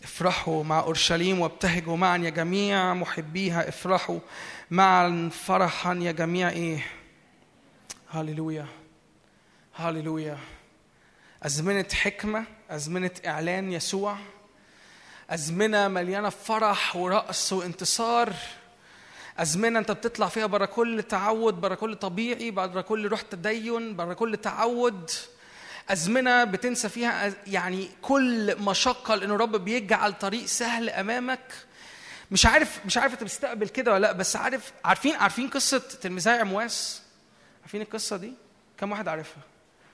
افرحوا 0.03 0.63
مع 0.63 0.79
أورشليم 0.79 1.39
وابتهجوا 1.39 1.97
معا 1.97 2.17
يا 2.17 2.29
جميع 2.29 2.93
محبيها. 2.93 3.69
افرحوا 3.69 4.19
معا 4.71 5.29
فرحا 5.45 5.93
يا 5.93 6.11
جميع 6.11 6.49
إيه؟ 6.49 6.85
هللويا. 8.09 8.78
هللويا. 9.79 10.37
أزمنة 11.43 11.85
حكمة 11.93 12.43
أزمنة 12.69 13.11
إعلان 13.25 13.71
يسوع 13.71 14.17
أزمنة 15.29 15.87
مليانة 15.87 16.29
فرح 16.29 16.95
ورقص 16.95 17.53
وانتصار. 17.53 18.33
أزمنة 19.37 19.79
أنت 19.79 19.91
بتطلع 19.91 20.27
فيها 20.27 20.45
برا 20.45 20.65
كل 20.65 21.03
تعود 21.03 21.53
برا 21.53 21.75
كل 21.75 21.95
طبيعي 21.95 22.51
برا 22.51 22.81
كل 22.81 23.07
روح 23.07 23.21
تدين 23.21 23.95
برا 23.95 24.13
كل 24.13 24.37
تعود. 24.37 25.11
أزمنة 25.89 26.43
بتنسى 26.43 26.89
فيها 26.89 27.33
يعني 27.47 27.89
كل 28.01 28.55
مشقة 28.61 29.15
لأن 29.15 29.31
الرب 29.31 29.55
بيجعل 29.55 30.13
طريق 30.13 30.45
سهل 30.45 30.89
أمامك. 30.89 31.53
مش 32.31 32.45
عارف 32.45 32.79
مش 32.85 32.97
عارف 32.97 33.13
أنت 33.13 33.23
بتستقبل 33.23 33.67
كده 33.67 33.93
ولا 33.93 34.01
لأ 34.01 34.11
بس 34.11 34.35
عارف 34.35 34.71
عارفين 34.85 35.15
عارفين 35.15 35.47
قصة 35.47 35.77
تلميذي 36.01 36.29
عمواس؟ 36.29 37.01
عارفين 37.61 37.81
القصة 37.81 38.17
دي؟ 38.17 38.33
كم 38.77 38.91
واحد 38.91 39.07
عارفها؟ 39.07 39.48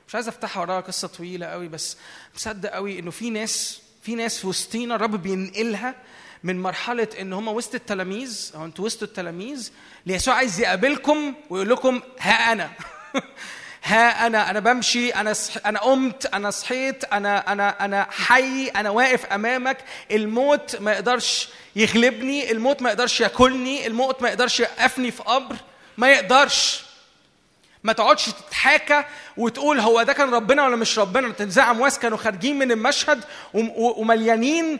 مش 0.08 0.16
عايز 0.16 0.28
افتحها 0.28 0.62
وراها 0.62 0.82
قصة 0.82 1.08
طويلة 1.08 1.46
قوي 1.46 1.68
بس 1.68 1.98
مصدق 2.36 2.70
قوي 2.70 3.00
إنه 3.00 3.12
في 3.12 3.30
ناس 3.30 3.82
في 4.02 4.16
ناس 4.16 4.40
في 4.40 4.48
وسطينا 4.48 4.96
الرب 4.96 5.22
بينقلها 5.22 5.96
من 6.44 6.62
مرحلة 6.62 7.08
إن 7.20 7.34
هم 7.34 7.48
وسط 7.48 7.76
التلاميذ 7.76 8.52
أو 8.56 8.66
أنتوا 8.66 8.86
وسط 8.86 9.04
التلاميذ 9.04 9.72
ليسوع 10.06 10.34
عايز 10.34 10.60
يقابلكم 10.60 11.34
ويقول 11.50 11.70
لكم 11.70 12.02
ها 12.20 12.52
أنا 12.52 12.72
ها 13.84 14.28
أنا 14.28 14.50
أنا 14.50 14.60
بمشي 14.60 15.10
أنا 15.10 15.34
صح 15.34 15.54
أنا 15.66 15.80
قمت 15.80 16.26
أنا 16.26 16.52
صحيت 16.52 17.04
أنا 17.04 17.52
أنا 17.52 17.86
أنا 17.86 18.08
حي 18.12 18.68
أنا 18.68 18.90
واقف 18.90 19.26
أمامك 19.26 19.78
الموت 20.12 20.76
ما 20.76 20.92
يقدرش 20.92 21.50
يغلبني 21.76 22.52
الموت 22.52 22.82
ما 22.82 22.90
يقدرش 22.90 23.22
ياكلني 23.22 23.88
الموت 23.88 24.22
ما 24.22 24.30
يقدرش 24.30 24.60
يوقفني 24.60 25.12
في 25.12 25.24
قبر 25.24 25.56
ما 25.98 26.12
يقدرش. 26.12 26.85
ما 27.86 27.94
تقعدش 27.94 28.26
تتحاكى 28.26 29.04
وتقول 29.38 29.80
هو 29.80 30.04
ده 30.04 30.14
كان 30.14 30.34
ربنا 30.34 30.64
ولا 30.66 30.76
مش 30.76 31.00
ربنا 31.00 31.30
تنزع 31.30 31.64
عمواس 31.64 32.00
كانوا 32.00 32.18
خارجين 32.18 32.60
من 32.60 32.72
المشهد 32.72 33.24
ومليانين 33.54 34.80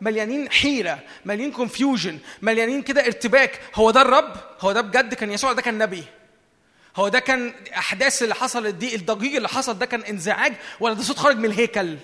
مليانين 0.00 0.50
حيرة 0.50 0.98
مليانين 1.24 1.52
كونفيوجن 1.52 2.18
مليانين 2.42 2.82
كده 2.82 3.06
ارتباك. 3.06 3.60
هو 3.74 3.90
ده 3.90 4.02
الرب؟ 4.02 4.32
هو 4.60 4.72
ده 4.72 4.80
بجد 4.80 5.14
كان 5.14 5.30
يسوع؟ 5.30 5.52
ده 5.52 5.62
كان 5.62 5.78
نبي؟ 5.78 6.04
هو 6.96 7.08
ده 7.08 7.18
كان 7.18 7.52
الاحداث 7.66 8.22
اللي 8.22 8.34
حصلت 8.34 8.74
دي؟ 8.74 8.94
الضجيج 8.94 9.36
اللي 9.36 9.48
حصل 9.48 9.78
ده 9.78 9.86
كان 9.86 10.00
انزعاج؟ 10.02 10.52
ولا 10.80 10.94
ده 10.94 11.02
صوت 11.02 11.18
خارج 11.18 11.36
من 11.36 11.44
الهيكل؟ 11.44 11.96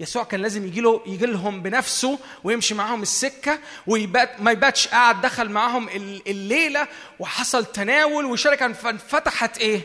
يسوع 0.00 0.24
كان 0.24 0.42
لازم 0.42 0.66
يجي 0.66 0.80
له 0.80 1.02
يجي 1.06 1.26
لهم 1.26 1.62
بنفسه 1.62 2.18
ويمشي 2.44 2.74
معاهم 2.74 3.02
السكة 3.02 3.58
ويبات 3.86 4.40
ما 4.40 4.50
يباتش 4.50 4.88
قاعد 4.88 5.20
دخل 5.20 5.48
معاهم 5.48 5.88
الليلة 6.26 6.88
وحصل 7.18 7.64
تناول 7.64 8.24
وشركة 8.24 8.72
فانفتحت 8.72 9.58
إيه؟ 9.58 9.80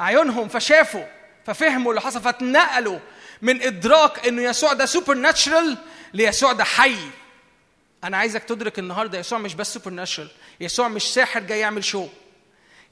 عيونهم 0.00 0.48
فشافوا 0.48 1.04
ففهموا 1.46 1.92
اللي 1.92 2.00
حصل 2.00 2.20
فاتنقلوا 2.20 2.98
من 3.42 3.62
إدراك 3.62 4.26
إنه 4.26 4.42
يسوع 4.42 4.72
ده 4.72 4.86
سوبر 4.86 5.14
ناتشرال 5.14 5.78
ليسوع 6.14 6.52
ده 6.52 6.64
حي. 6.64 6.96
أنا 8.04 8.16
عايزك 8.16 8.42
تدرك 8.44 8.78
النهارده 8.78 9.18
يسوع 9.18 9.38
مش 9.38 9.54
بس 9.54 9.74
supernatural 9.74 10.28
يسوع 10.60 10.88
مش 10.88 11.02
ساحر 11.02 11.40
جاي 11.40 11.58
يعمل 11.60 11.84
show 11.84 12.08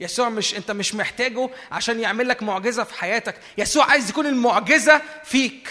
يسوع 0.01 0.29
مش 0.29 0.55
أنت 0.57 0.71
مش 0.71 0.95
محتاجه 0.95 1.51
عشان 1.73 2.01
يعمل 2.01 2.29
لك 2.29 2.43
معجزة 2.43 2.85
في 2.85 2.95
حياتك. 2.95 3.35
يسوع 3.59 3.85
عايز 3.85 4.11
يكون 4.11 4.27
المعجزة 4.27 5.03
فيك. 5.25 5.69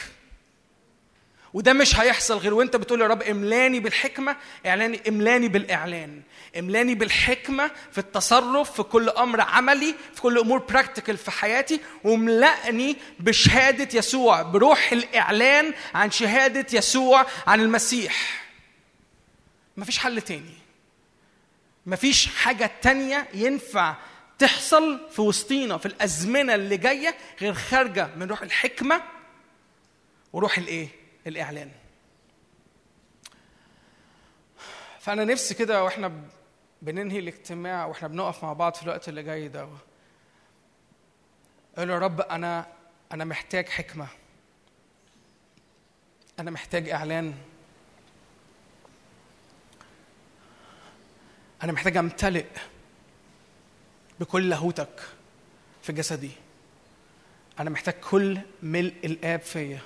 وده 1.54 1.74
مش 1.74 2.00
هيحصل 2.00 2.38
غير 2.38 2.54
وانت 2.54 2.76
بتقول 2.76 3.02
يا 3.02 3.08
رب 3.08 3.24
املاني 3.24 3.80
بالحكمة 3.80 4.36
اعلاني 4.66 5.02
املاني 5.08 5.48
بالإعلان. 5.48 6.22
املاني 6.60 6.96
بالحكمة 6.96 7.72
في 7.92 7.98
التصرف 7.98 8.72
في 8.72 8.84
كل 8.84 9.10
أمر 9.10 9.42
عملي 9.42 9.96
في 10.16 10.22
كل 10.22 10.38
أمور 10.40 10.58
practical 10.60 11.18
في 11.18 11.32
حياتي 11.32 11.80
وملأني 12.04 12.98
بشهادة 13.20 13.88
يسوع 14.00 14.42
بروح 14.42 14.92
الإعلان 14.92 15.74
عن 15.94 16.12
شهادة 16.12 16.66
يسوع 16.78 17.26
عن 17.48 17.60
المسيح. 17.62 18.44
مفيش 19.78 19.98
حل 19.98 20.22
تاني. 20.22 20.54
مفيش 21.86 22.28
حاجة 22.28 22.72
تانية 22.82 23.28
ينفع 23.34 23.96
تحصل 24.40 25.10
في 25.12 25.22
وسطينا 25.22 25.78
في 25.78 25.86
الأزمنة 25.86 26.56
اللي 26.56 26.78
جاية 26.78 27.16
غير 27.42 27.54
خارجة 27.54 28.10
من 28.18 28.28
روح 28.28 28.42
الحكمة 28.42 29.02
وروح 30.34 30.58
الإيه؟ 30.58 30.99
الإعلان. 31.28 31.72
فأنا 35.00 35.26
نفسي 35.26 35.54
كده 35.54 35.84
وإحنا 35.84 36.12
بننهي 36.82 37.20
الاجتماع 37.20 37.86
وإحنا 37.86 38.08
بنقف 38.08 38.44
مع 38.44 38.54
بعض 38.54 38.74
في 38.74 38.84
الوقت 38.84 39.10
اللي 39.10 39.24
جاي 39.24 39.48
ده. 39.48 39.68
له 41.78 41.94
يا 41.94 42.00
رب 42.00 42.22
أنا 42.22 42.68
أنا 43.12 43.26
محتاج 43.26 43.70
حكمة. 43.70 44.08
أنا 46.40 46.52
محتاج 46.52 46.90
إعلان. 46.90 47.34
أنا 51.64 51.72
محتاج 51.72 51.98
أمتلئ 51.98 52.46
بكل 54.20 54.50
لاهوتك 54.50 55.02
في 55.82 55.94
جسدي. 55.94 56.32
أنا 57.60 57.70
محتاج 57.70 57.94
كل 57.94 58.40
ملء 58.64 58.96
الآب 59.04 59.40
فيا. 59.40 59.80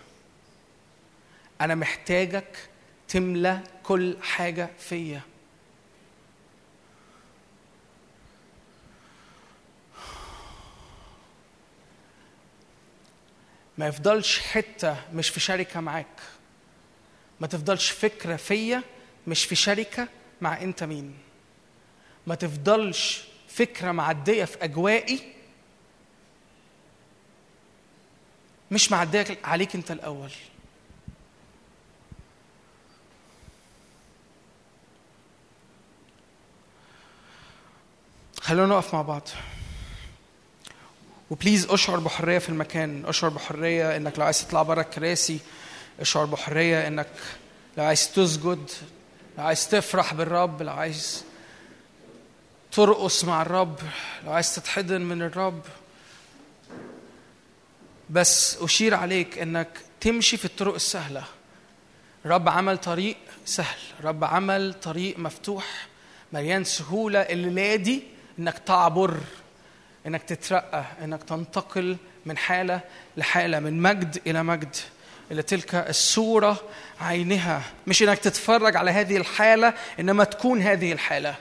أنا 1.64 1.76
محتاجك 1.76 2.70
تملى 3.08 3.60
كل 3.84 4.18
حاجة 4.22 4.70
فيا. 4.80 5.22
ما 13.78 13.88
يفضلش 13.88 14.40
حتة 14.40 14.98
مش 15.14 15.30
في 15.30 15.40
شركة 15.40 15.80
معاك. 15.80 16.20
ما 17.40 17.48
تفضلش 17.48 17.90
فكرة 17.90 18.36
فيا 18.36 18.84
مش 19.28 19.46
في 19.46 19.56
شركة 19.56 20.08
مع 20.42 20.62
أنت 20.62 20.84
مين. 20.84 21.18
ما 22.28 22.36
تفضلش 22.36 23.24
فكرة 23.48 23.92
معدية 23.92 24.46
في 24.46 24.64
أجوائي 24.64 25.34
مش 28.72 28.92
معدية 28.92 29.26
عليك 29.44 29.76
أنت 29.76 29.92
الأول. 29.92 30.32
خلونا 38.44 38.76
نقف 38.76 38.94
مع 38.94 39.02
بعض. 39.02 39.28
وبليز 41.30 41.66
اشعر 41.66 42.00
بحرية 42.00 42.38
في 42.38 42.50
المكان. 42.50 43.06
اشعر 43.06 43.30
بحرية 43.30 43.98
انك 43.98 44.20
لو 44.20 44.26
عايز 44.26 44.48
تطلع 44.48 44.64
بره 44.64 44.82
الكراسي. 44.82 45.40
اشعر 46.00 46.26
بحرية 46.26 46.88
انك 46.88 47.10
لو 47.78 47.84
عايز 47.84 48.12
تسجد. 48.12 48.70
لو 49.38 49.44
عايز 49.44 49.70
تفرح 49.70 50.14
بالرب. 50.14 50.62
لو 50.62 50.74
عايز 50.74 51.24
ترقص 52.72 53.24
مع 53.24 53.42
الرب. 53.42 53.80
لو 54.26 54.32
عايز 54.32 54.56
تتحضن 54.56 55.02
من 55.02 55.22
الرب. 55.22 55.62
بس 58.10 58.58
أشير 58.62 58.94
عليك 58.96 59.40
انك 59.40 59.70
تمشي 60.02 60.38
في 60.38 60.46
الطرق 60.46 60.74
السهلة. 60.74 61.24
رب 62.26 62.50
عمل 62.50 62.78
طريق 62.78 63.18
سهل. 63.46 63.80
رب 64.04 64.24
عمل 64.24 64.74
طريق 64.74 65.20
مفتوح. 65.20 65.88
مليان 66.34 66.64
سهولة. 66.64 67.20
الليلة 67.20 67.76
دي 67.76 68.13
إنك 68.40 68.58
تعبر 68.58 69.18
إنك 70.08 70.24
تترقى 70.24 70.84
إنك 71.04 71.24
تنتقل 71.24 71.98
من 72.26 72.38
حالة 72.38 72.80
لحالة 73.18 73.60
من 73.60 73.82
مجد 73.82 74.22
إلى 74.28 74.44
مجد 74.44 74.76
إلى 75.32 75.42
تلك 75.42 75.76
الصورة 75.76 76.58
عينها. 77.02 77.62
مش 77.88 78.04
إنك 78.04 78.20
تتفرج 78.20 78.76
على 78.76 78.92
هذه 78.92 79.18
الحالة 79.18 79.74
إنما 80.00 80.24
تكون 80.24 80.62
هذه 80.62 80.92
الحالة. 80.92 81.36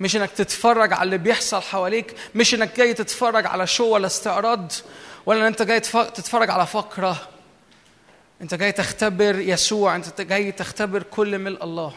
مش 0.00 0.16
إنك 0.16 0.30
تتفرج 0.30 0.92
على 0.92 1.02
اللي 1.02 1.18
بيحصل 1.18 1.62
حواليك 1.62 2.14
مش 2.34 2.54
إنك 2.54 2.76
جاي 2.76 2.94
تتفرج 2.94 3.46
على 3.46 3.66
شو 3.66 3.84
ولا 3.84 4.06
استعراض 4.06 4.72
ولا 5.26 5.48
أنت 5.48 5.62
جاي 5.62 5.80
تتفرج 5.80 6.50
على 6.50 6.66
فقرة. 6.66 7.28
أنت 8.42 8.54
جاي 8.54 8.72
تختبر 8.72 9.38
يسوع 9.38 9.96
أنت 9.96 10.20
جاي 10.20 10.52
تختبر 10.52 11.02
كل 11.02 11.38
ملء 11.38 11.64
الله. 11.64 11.94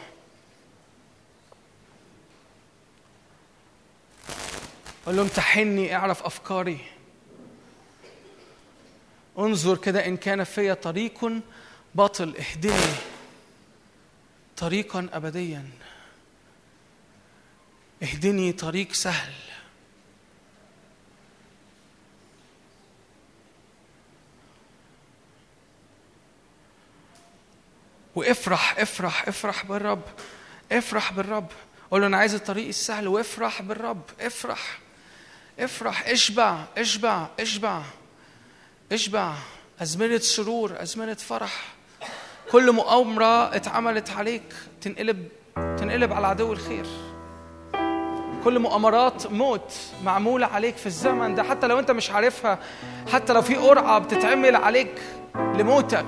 قال 5.06 5.16
له 5.16 5.22
امتحني 5.22 5.96
اعرف 5.96 6.24
أفكاري. 6.24 6.80
انظر 9.40 9.78
كده 9.78 10.06
إن 10.06 10.18
كان 10.18 10.44
في 10.44 10.76
طريق 10.76 11.42
باطل 11.96 12.36
اهدني 12.38 12.94
طريقا 14.58 15.10
ابديا. 15.14 15.70
اهدني 18.04 18.52
طريق 18.52 18.94
سهل. 18.94 19.34
وافرح 28.16 28.80
افرح 28.80 29.28
افرح 29.28 29.66
بالرب 29.66 30.04
افرح 30.72 31.14
بالرب. 31.14 31.52
قول 31.92 32.02
له 32.02 32.08
أنا 32.08 32.18
عايز 32.18 32.36
الطريق 32.36 32.68
السهل 32.68 33.08
وافرح 33.08 33.62
بالرب 33.62 34.02
افرح. 34.20 34.83
افرح 35.60 36.08
اشبع 36.08 36.58
اشبع 36.78 37.28
اشبع 37.40 37.82
اشبع. 38.92 39.34
أزمنة 39.82 40.18
سرور 40.18 40.72
أزمنة 40.82 41.14
فرح. 41.14 41.74
كل 42.52 42.72
مؤامرة 42.72 43.56
اتعملت 43.56 44.10
عليك 44.10 44.54
تنقلب 44.82 45.28
تنقلب 45.56 46.14
على 46.14 46.28
عدو 46.28 46.54
الخير. 46.54 46.86
كل 48.44 48.60
مؤامرات 48.60 49.28
موت 49.28 49.74
معمولة 50.04 50.46
عليك 50.46 50.78
في 50.78 50.86
الزمن 50.86 51.36
ده 51.36 51.44
حتى 51.44 51.68
لو 51.68 51.80
انت 51.80 51.92
مش 51.92 52.10
عارفها 52.12 52.60
حتى 53.14 53.34
لو 53.34 53.42
في 53.42 53.56
قرعة 53.56 54.00
بتتعمل 54.00 54.56
عليك 54.56 55.02
لموتك. 55.36 56.06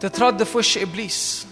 تترد 0.00 0.42
في 0.42 0.58
وش 0.58 0.78
إبليس. 0.78 1.46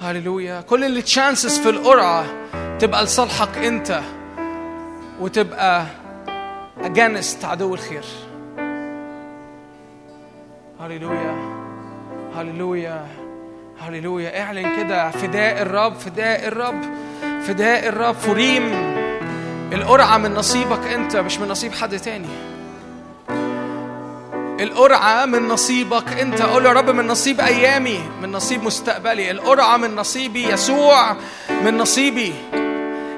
هللويا. 0.00 0.60
كل 0.60 0.84
ال 0.84 1.02
chances 1.02 1.58
في 1.58 1.68
القرعة 1.68 2.26
تبقى 2.78 3.04
لصالحك 3.04 3.58
انت. 3.58 4.02
وتبقى 5.20 5.86
against 6.82 7.44
عدو 7.44 7.74
الخير. 7.74 8.04
هللويا 10.80 11.34
هللويا 12.36 13.06
هللويا. 13.80 14.42
اعلن 14.42 14.76
كده 14.76 15.10
فداء 15.10 15.62
الرب 15.62 15.94
فداء 15.94 16.48
الرب 16.48 16.82
فداء 17.42 17.88
الرب. 17.88 18.14
فوريم 18.14 18.96
القرعة 19.72 20.18
من 20.18 20.34
نصيبك 20.34 20.86
أنت 20.86 21.16
مش 21.16 21.38
من 21.38 21.48
نصيب 21.48 21.72
حد 21.72 21.98
تاني. 21.98 22.28
القرعة 24.60 25.24
من 25.24 25.48
نصيبك 25.48 26.12
أنت. 26.20 26.42
قول 26.42 26.66
يا 26.66 26.72
رب 26.72 26.90
من 26.90 27.06
نصيب 27.06 27.40
أيامي 27.40 28.00
من 28.22 28.32
نصيب 28.32 28.62
مستقبلي. 28.64 29.30
القرعة 29.30 29.76
من 29.76 29.96
نصيبي 29.96 30.48
يسوع 30.48 31.16
من 31.64 31.76
نصيبي 31.78 32.34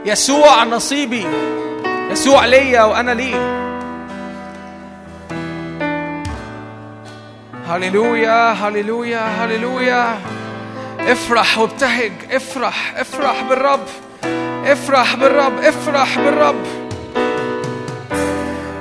يسوع 0.06 0.64
نصيبي. 0.64 1.26
يسوع 2.18 2.44
ليا 2.46 2.82
وأنا 2.82 3.10
ليه. 3.10 3.36
هللويا 7.68 8.52
هللويا 8.52 9.20
هللويا. 9.20 10.18
افرح 11.00 11.58
وابتهج 11.58 12.12
افرح 12.30 12.94
افرح 12.96 13.42
بالرب 13.48 13.86
افرح 14.66 15.16
بالرب 15.16 15.58
افرح 15.58 16.18
بالرب. 16.18 16.66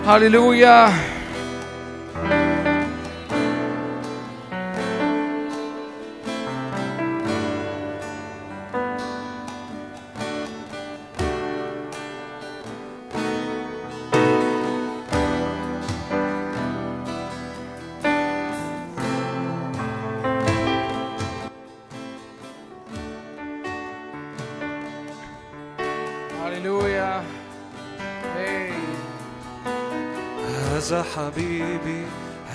هللويا. 0.08 0.90
حبيبي 31.18 32.04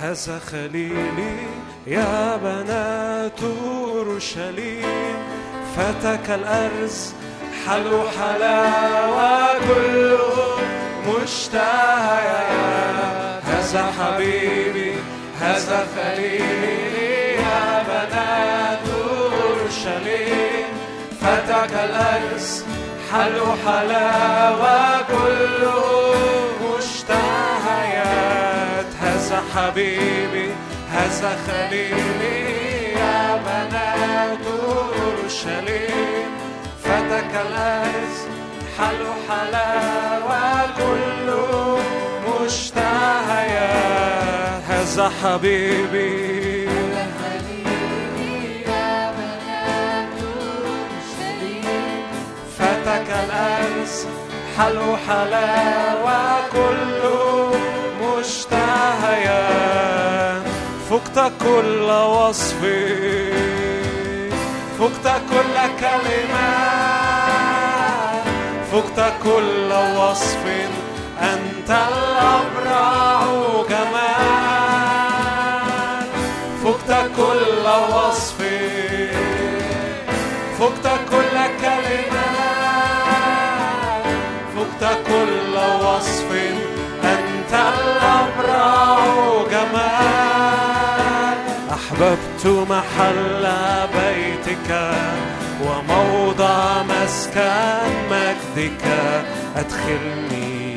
هذا 0.01 0.39
خليلي 0.51 1.37
يا 1.87 2.37
بنات 2.43 3.39
أورشليم. 3.43 5.15
فتك 5.77 6.29
الأرز 6.29 7.13
حلو 7.67 8.01
حلاوة 8.19 9.59
كله. 9.67 10.57
مشتهيات 11.07 12.63
هذا 13.45 13.83
حبيبي 13.99 14.93
هذا 15.41 15.87
خليلي 15.95 17.33
يا 17.33 17.83
بنات 17.89 18.87
أورشليم. 19.03 20.67
فتك 21.21 21.73
الأرز 21.73 22.63
حلو 23.11 23.47
حلاوة 23.65 25.01
كله. 25.01 25.92
حبيبي 29.55 30.49
هذا 30.91 31.31
خليلي 31.47 32.39
يا 32.93 33.21
بنات 33.45 34.45
أورشليم. 34.47 36.29
فتك 36.83 37.31
الأرز 37.47 38.17
حلو 38.77 39.11
حلاوة 39.29 40.45
كله 40.77 41.79
مشتهيات 42.45 43.73
هذا 44.69 45.05
حبيبي. 45.23 46.13
فتك 52.57 53.09
حلو 54.57 54.89
حلاوة 55.07 56.21
كله 56.51 57.32
مشتهيات 58.23 59.63
فقت 60.89 61.17
كل 61.43 61.89
وصف 61.91 62.61
فقت 64.79 65.07
كل 65.29 65.55
كلمة 65.79 66.51
فقت 68.71 68.99
كل 69.23 69.71
وصف. 69.97 70.43
أنت 71.21 71.69
الأبرع 71.69 73.19
جمال 73.69 74.47
فقت 76.63 76.91
كل 77.17 77.65
وصف 77.93 78.39
فقت 80.59 80.85
كل 81.11 81.35
كلمة 81.61 82.27
فقت 84.55 84.83
كل 85.07 85.55
وصف. 85.85 86.29
جمال 89.51 91.37
أحببت 91.71 92.45
محل 92.69 93.47
بيتك 93.93 94.69
وموضع 95.63 96.83
مسكن 96.83 97.91
مجدك. 98.11 98.85
أدخلني. 99.55 100.75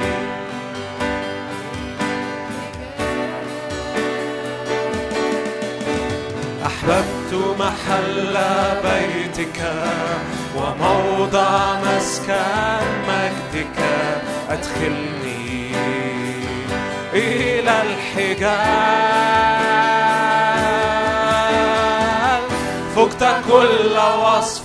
أحببت 6.67 7.33
محل 7.59 8.39
بيتك 8.85 9.61
وموضع 10.57 11.75
مسكن 11.81 12.83
مجدك. 13.09 13.78
أدخلني. 14.51 15.66
إلى 17.17 17.83
الحجال. 17.83 18.77
فقت 22.97 23.23
كل 23.49 23.97
وصف. 24.25 24.65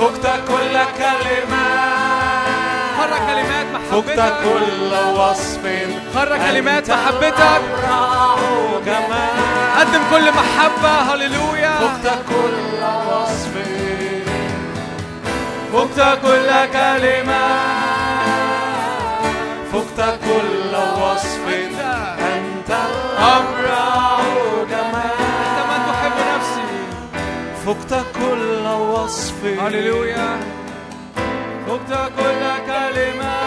فقت 0.00 0.26
كل 0.48 0.74
كلمة. 0.98 1.66
خرج 2.98 3.18
كلمات 3.26 3.66
فقت 3.92 4.04
محبتك 4.08 4.32
كل 4.44 4.92
وصف. 5.20 5.64
خرج 6.14 6.38
كلمات 6.38 6.90
محبتك. 6.90 7.62
قدم 9.78 10.02
كل 10.10 10.26
محبة. 10.32 10.90
هللويا. 10.90 11.74
فقت 11.80 12.06
كل 12.28 12.82
وصف. 13.10 13.54
فقت 15.72 16.18
كل 16.22 16.50
كلمة. 16.72 17.79
كل 29.10 29.16
وصف 29.16 29.44
هللويا 29.60 30.40
فقت 31.66 32.12
كل 32.16 32.42
كلمة 32.66 33.40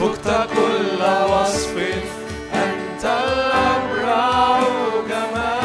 فقت 0.00 0.48
كل 0.54 1.02
وصف 1.32 1.76
أنت 2.54 3.04
الأبرع 3.04 4.60
جمال 5.08 5.64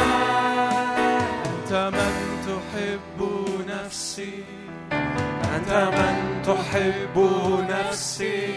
أنت 1.46 1.72
من 1.94 2.14
تحب 2.46 3.28
نفسي 3.68 4.44
أنت 5.56 5.72
من 5.96 6.42
تحب 6.46 7.16
نفسي 7.70 8.54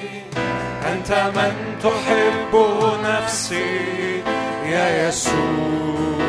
أنت 0.91 1.11
من 1.35 1.53
تحب 1.83 2.53
نفسي 3.03 4.23
يا 4.65 5.07
يسوع 5.07 6.28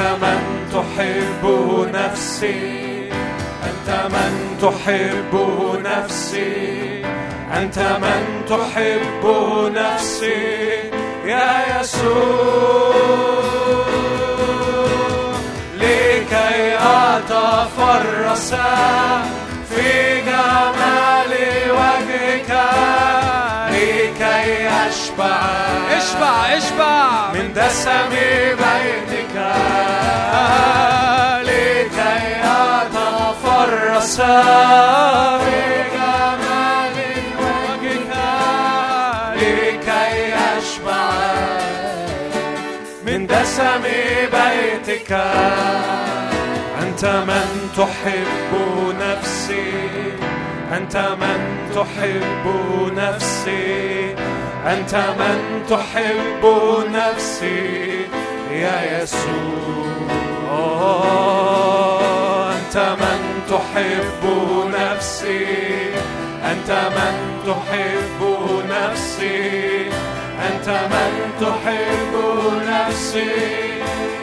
أنت 0.00 0.22
من 0.22 0.68
تحب 0.72 1.44
نفسي. 1.94 3.08
أنت 3.64 3.88
من 4.12 4.56
تحب 4.62 5.32
نفسي. 5.84 7.04
أنت 7.56 7.78
من 7.78 8.44
تحب 8.48 9.24
نفسي. 9.74 10.90
يا 11.24 11.80
يسوع 11.80 12.94
لكي 15.76 16.78
أتفرس 16.78 18.54
في 19.68 20.20
جمال 20.20 21.32
وجهك. 21.70 23.09
أشبع. 25.10 25.36
اشبع 25.96 26.56
اشبع. 26.56 27.32
من 27.34 27.52
دسم 27.52 28.10
بيتك. 28.10 29.36
لكي 31.42 32.42
أتفرس 32.44 34.16
في 34.20 34.30
جمال 35.94 36.96
وجهك 37.40 38.12
لكي 39.36 40.34
أشبع. 40.58 41.10
من 43.06 43.26
دسم 43.26 43.82
بيتك. 44.32 45.12
أنت 46.82 47.04
من 47.04 47.70
تحب 47.76 48.52
نفسي. 49.00 49.72
أنت 50.76 50.96
من 50.96 51.40
تحب 51.74 52.44
نفسي. 52.96 54.29
أنت 54.66 54.94
من 54.94 55.62
تحب 55.70 56.42
نفسي 56.92 58.06
يا 58.50 59.02
يسوع. 59.02 59.70
أنت 62.52 62.76
من 63.00 63.20
تحب 63.50 64.22
نفسي 64.74 65.46
أنت 66.44 66.70
من 66.70 67.16
تحب 67.46 68.20
نفسي 68.70 69.90
أنت 70.48 70.68
من 70.68 71.12
تحب 71.40 72.12
نفسي 72.68 73.32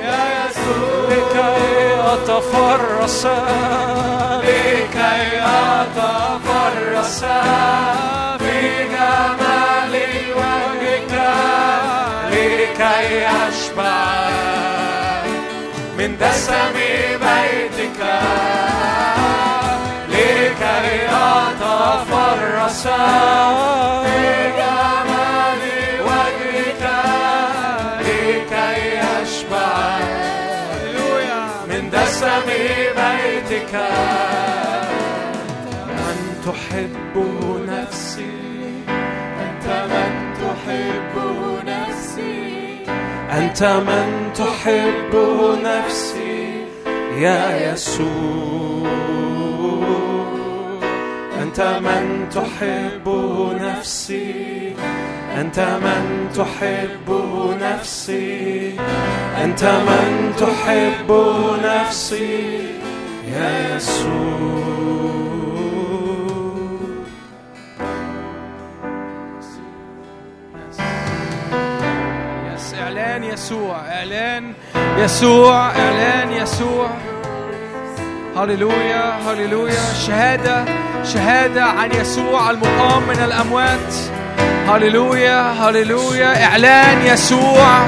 يا 0.03 0.21
يسوع. 0.37 1.09
لكي 1.09 1.99
أتفرس 2.13 3.25
لكي 4.43 5.41
أتفرس. 5.41 7.23
لكي 12.87 13.27
أشبع 13.27 14.29
من 15.97 16.17
دسم 16.17 16.73
بيتك 17.19 17.99
لكي 20.09 21.09
أتفرس 21.09 22.87
في 24.03 24.51
أنت 43.37 43.63
من 43.63 44.33
تحبه 44.35 45.57
نفسي 45.63 46.65
يا 47.17 47.73
يسوع. 47.73 48.87
أنت 51.41 51.59
من 51.61 52.29
تحبه 52.31 53.53
نفسي. 53.61 54.75
أنت 55.37 55.59
من 55.59 56.29
تحبه 56.35 57.55
نفسي. 57.61 58.75
أنت 59.43 59.63
من 59.63 60.33
تحبه 60.37 61.57
نفسي 61.63 62.59
يا 63.33 63.75
يسوع. 63.75 65.16
يس 72.87 72.93
إعلان 72.93 73.23
يسوع 73.23 73.77
إعلان 73.77 74.53
يسوع 74.97 75.69
إعلان 75.69 76.31
يسوع. 76.31 76.89
هللويا 78.37 79.19
هللويا. 79.27 79.93
شهادة 80.07 80.65
شهادة 81.13 81.63
عن 81.63 81.91
يسوع 81.91 82.49
المقام 82.49 83.03
من 83.03 83.23
الأموات. 83.23 83.93
هللويا 84.67 85.41
هللويا. 85.41 86.43
إعلان 86.45 87.05
يسوع 87.05 87.85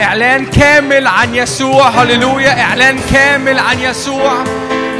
إعلان 0.00 0.46
كامل 0.46 1.06
عن 1.06 1.34
يسوع. 1.34 1.88
هللويا 1.88 2.60
إعلان 2.60 2.98
كامل 3.12 3.58
عن 3.58 3.78
يسوع. 3.78 4.44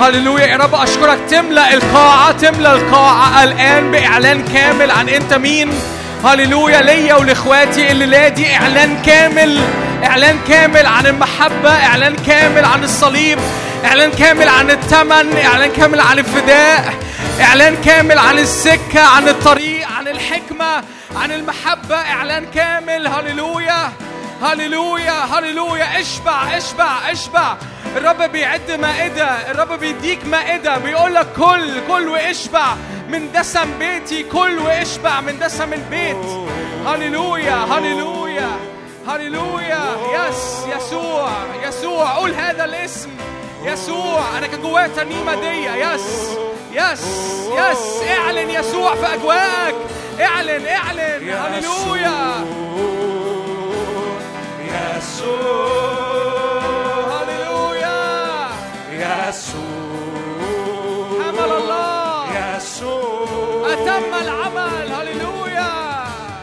هللويا. 0.00 0.46
يا 0.46 0.56
رب 0.56 0.74
أشكرك. 0.74 1.18
تملأ 1.30 1.74
القاعة 1.74 2.32
تملأ 2.32 2.72
القاعة 2.72 3.44
الآن 3.44 3.90
بإعلان 3.90 4.44
كامل 4.44 4.90
عن 4.90 5.08
أنت 5.08 5.34
مين. 5.34 5.70
هللويا 6.24 6.82
ليا 6.82 7.14
ولإخواتي 7.14 7.92
الليلة 7.92 8.28
دي 8.28 8.54
إعلان 8.54 9.02
كامل 9.02 9.58
إعلان 10.04 10.38
كامل 10.48 10.86
عن 10.86 11.06
المحبة 11.06 11.70
إعلان 11.70 12.16
كامل 12.26 12.64
عن 12.64 12.84
الصليب 12.84 13.38
إعلان 13.84 14.10
كامل 14.10 14.48
عن 14.48 14.70
الثمن 14.70 15.36
إعلان 15.44 15.70
كامل 15.72 16.00
عن 16.00 16.18
الفداء 16.18 16.94
إعلان 17.40 17.76
كامل 17.84 18.18
عن 18.18 18.38
السكة 18.38 19.00
عن 19.00 19.28
الطريق 19.28 19.88
عن 19.88 20.08
الحكمة 20.08 20.82
عن 21.16 21.32
المحبة 21.32 21.96
إعلان 21.96 22.46
كامل. 22.54 23.06
هللويا. 23.06 23.92
هللويا 24.42 25.12
هللويا. 25.12 26.00
اشبع 26.00 26.56
اشبع 26.56 27.10
اشبع. 27.10 27.56
الرب 27.96 28.22
بيعد 28.32 28.70
مائدة 28.70 29.50
الرب 29.50 29.80
بيديك 29.80 30.24
مائدة. 30.26 30.78
بيقول 30.78 31.14
لك 31.14 31.26
كل 31.36 31.86
كل 31.88 32.08
واشبع 32.08 32.74
من 33.08 33.32
دسم 33.32 33.78
بيتي 33.78 34.22
كل 34.22 34.58
واشبع 34.58 35.20
من 35.20 35.38
دسم 35.38 35.72
البيت. 35.72 36.26
هللويا 36.86 37.54
هللويا 37.54 38.50
هللويا. 39.08 39.84
yes 40.14 40.66
يسوع 40.76 41.30
يسوع. 41.62 42.10
قول 42.10 42.34
هذا 42.34 42.64
الاسم. 42.64 43.10
يسوع 43.64 44.38
أنا 44.38 44.46
كان 44.46 44.62
جوايا 44.62 44.86
ترنيمه 44.86 45.34
دي. 45.34 45.64
yes 45.64 46.36
yes 46.72 47.06
yes. 47.58 48.02
اعلن 48.18 48.50
يسوع 48.50 48.94
في 48.94 49.14
أجواءك. 49.14 49.74
اعلن 50.20 50.66
اعلن. 50.66 51.30
هللويا. 51.30 52.65
يسوع. 55.26 57.10
هللويا. 57.12 58.48
يسوع. 59.28 60.26
حمل 61.22 61.50
الله. 61.52 62.56
يسوع. 62.56 63.72
أتم 63.72 64.12
العمل. 64.22 64.92
هللويا. 64.92 65.74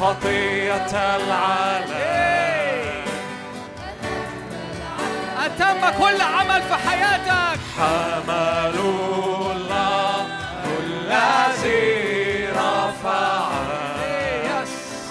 خطية 0.09 0.93
العالم. 1.17 1.93
أتم 5.45 5.81
كل 5.99 6.23
عمل 6.23 6.63
في 6.63 6.75
حياتك. 6.89 7.61
حمل 7.79 8.77
الله 9.51 10.27
الذي 10.81 12.49
رفع 12.53 13.49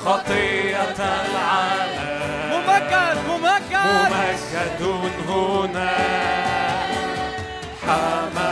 خطية 0.06 1.00
العالم. 1.00 2.52
ممجد 2.52 3.18
ممجد. 3.30 4.12
ممجد 4.12 4.82
هنا. 5.30 5.94
حمل 7.88 8.47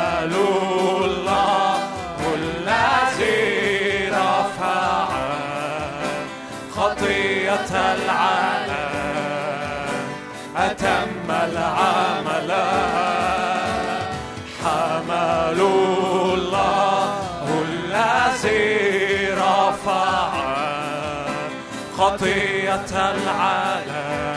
أتم 10.58 11.30
العمل. 11.30 12.52
حمل 14.64 15.60
الله 15.62 17.18
الذي 17.62 19.30
رفع 19.34 20.30
خطية 21.98 22.92
العالم. 23.12 24.36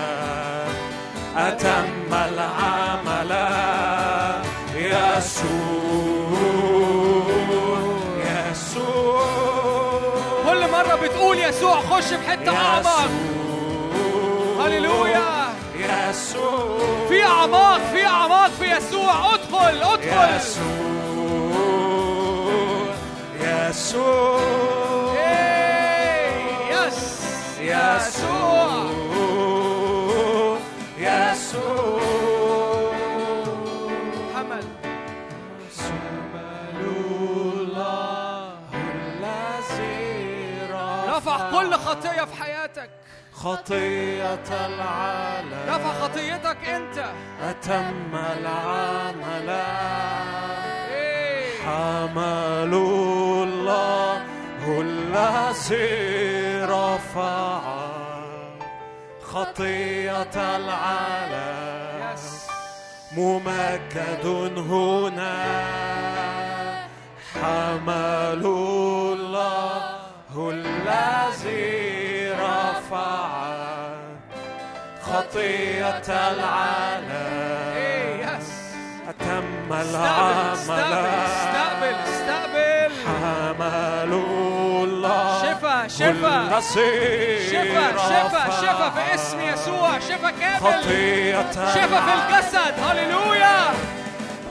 أتم 1.36 2.12
العمل. 2.12 3.32
يسوع 4.74 5.58
يسوع. 8.26 9.24
كل 10.46 10.70
مرة 10.70 10.94
بتقول 11.02 11.38
يسوع 11.38 11.80
خش 11.80 12.04
في 12.04 12.28
حتة 12.30 12.56
أعمق. 12.56 13.10
هللويا. 14.60 15.47
يسوع 16.18 16.78
في 17.08 17.24
أعماق 17.24 17.78
في 17.92 18.06
أعماق 18.06 18.50
في 18.50 18.76
يسوع. 18.76 19.34
ادخل 19.34 19.82
ادخل. 19.82 20.36
يسوع. 20.36 20.98
يسوع 23.40 24.40
يس 26.70 27.22
يسوع. 27.60 28.90
يسوع. 30.98 32.00
حمل. 34.34 34.64
رفع 41.08 41.50
كل 41.50 41.74
خطية 41.74 42.24
في 42.24 42.42
حياتك. 42.42 42.47
خطية 43.44 44.66
العالم. 44.66 45.68
رفع 45.68 45.92
خطيتك 45.92 46.56
أنت. 46.68 47.04
أتم 47.42 48.14
العمل. 48.14 49.50
إيه. 50.90 51.62
حمل 51.62 52.74
الله 52.74 54.22
الذي 54.68 56.62
رفع 56.64 57.60
خطية 59.22 60.56
العالم. 60.56 62.16
ممجد 63.16 64.26
هنا. 64.58 65.34
حمل 67.42 68.42
الله 68.44 69.82
الذي 70.38 71.97
رفع 72.88 73.28
خطية 75.02 76.08
العالم. 76.08 77.10
إيه، 77.76 78.38
أتم 79.08 79.72
استقبل 79.72 79.88
العمل 79.90 80.70
استقبل 81.24 81.96
استقبل 82.08 82.92
حمل 83.06 84.12
الله. 84.12 85.42
شفا 85.42 85.88
شفا. 85.88 86.60
شفا 86.60 87.86
شفا 88.08 88.50
شفا 88.50 88.90
في 88.90 89.14
اسم 89.14 89.40
يسوع. 89.40 89.98
شفا 89.98 90.30
كامل. 90.30 90.60
خطية 90.60 91.50
شفا 91.52 92.00
في 92.00 92.12
الجسد. 92.14 92.74
هللويا. 92.80 93.58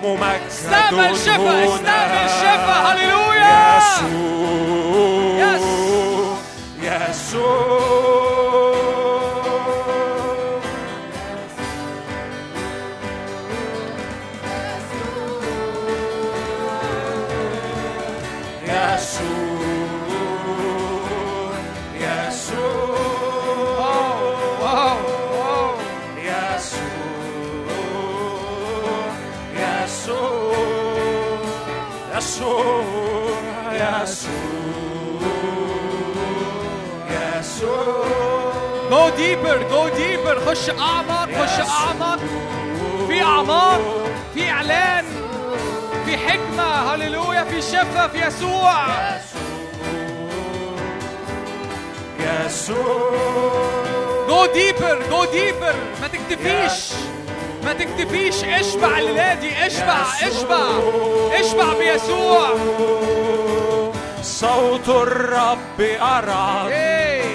ممجد 0.04 0.42
استقبل 0.48 1.18
شفا. 1.18 1.64
استقبل 1.66 2.30
شفا. 2.30 2.78
هللويا. 2.88 3.78
يسوع. 3.78 4.28
يس. 5.40 5.62
يسوع 6.80 7.10
يسوع. 7.10 7.87
deeper 39.18 39.64
go 39.72 39.90
deeper 39.90 40.40
خش 40.46 40.70
اعمق 40.70 41.30
خش 41.42 41.60
اعمق 41.60 42.20
في 43.08 43.22
أعماق 43.22 43.82
في 44.34 44.50
إعلان 44.50 45.06
في 46.06 46.18
حكمة. 46.18 46.94
هللويا. 46.94 47.44
في 47.44 47.62
شفاء 47.62 48.08
في 48.08 48.28
يسوع. 48.28 48.86
يسوع. 52.20 53.12
go 54.28 54.46
deeper 54.46 55.00
go 55.10 55.26
deeper 55.26 55.76
ما 56.02 56.08
تكتفيش. 56.08 56.94
ما 57.66 57.74
تكتفيش. 57.74 58.44
اشبع 58.44 58.98
الليلة 58.98 59.34
دي 59.34 59.66
اشبع 59.66 60.02
اشبع. 60.22 60.70
اشبع 61.34 61.74
بيسوع. 61.74 62.50
صوت 64.22 64.90
الرب 64.90 65.80
إيه. 65.80 67.27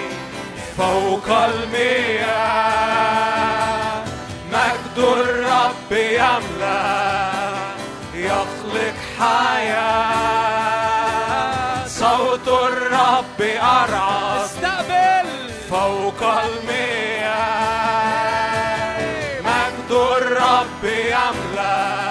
فوق 0.78 1.28
المياه. 1.28 2.62
مجد 4.52 4.98
الرب 4.98 5.92
يملأ 5.92 7.32
يخلق 8.14 8.94
حياة. 9.20 10.62
صوت 11.86 12.48
الرب 12.48 13.40
أرعد 13.62 14.44
استقبل. 14.44 15.28
فوق 15.70 16.22
المياه. 16.22 17.22
مجد 19.40 19.90
الرب 19.90 20.84
يملأ 20.84 22.01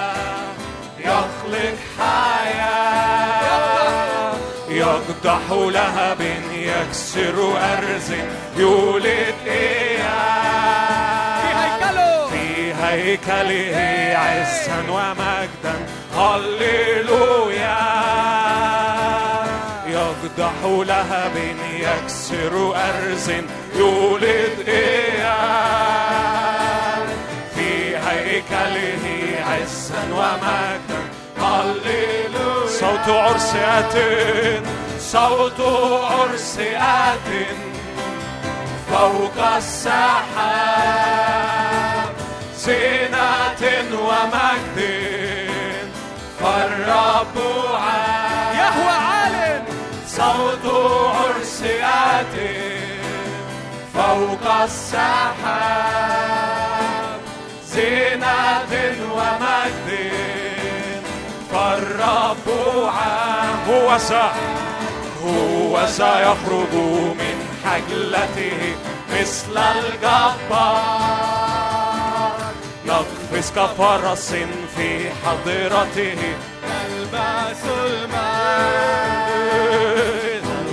يقدح 5.12 5.50
لهب 5.50 6.20
يكسر 6.54 7.36
أرز 7.58 8.12
يولد 8.56 9.34
في 9.44 9.50
إياه. 9.50 10.12
هيكله 11.44 12.26
في 12.26 12.74
هيكله 12.82 13.76
عزا 14.16 14.78
ومجدا. 14.90 15.74
هللويا. 16.16 17.78
يقدح 19.86 20.52
لهب 20.64 21.36
يكسر 21.80 22.54
أرز 22.76 23.30
يولد 23.76 24.56
إياه. 24.68 25.92
في 27.54 27.70
هيكله 27.96 29.04
عزا 29.46 30.02
ومجدا. 30.12 31.00
هللويا. 31.38 32.22
صوت 32.80 33.08
عرس 33.08 33.54
آت 33.54 33.94
صوت 35.12 35.60
عرس 36.10 36.56
آت 36.76 37.28
فوق 38.90 39.38
السحاب. 39.56 40.92
زينة 42.56 43.62
ومجد 44.08 44.78
فالرب 46.40 47.36
عال 47.74 48.56
يهوى 48.56 48.96
عالٍ 49.08 49.62
صوت 50.08 50.66
عرس 51.16 51.60
آت 52.12 52.36
فوق 53.94 54.44
السحاب. 54.62 55.92
زينة 57.66 58.72
ومجد 59.16 59.88
فالرب 61.52 62.46
عام 62.96 63.56
هو 63.68 63.88
ذا 63.96 64.26
هو 65.24 65.86
سيخرج 65.86 66.74
من 67.18 67.36
حجلته 67.64 68.76
مثل 69.12 69.56
الجبار 69.58 71.12
نقفز 72.86 73.50
كفرس 73.50 74.28
في 74.76 75.10
حضرته 75.24 76.18
نلبس 76.64 77.62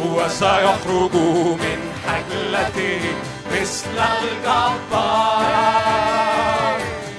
هو 0.03 0.27
سيخرج 0.29 1.15
من 1.63 1.79
حجلته 2.07 3.01
مثل 3.51 3.97
الجبار 4.23 5.29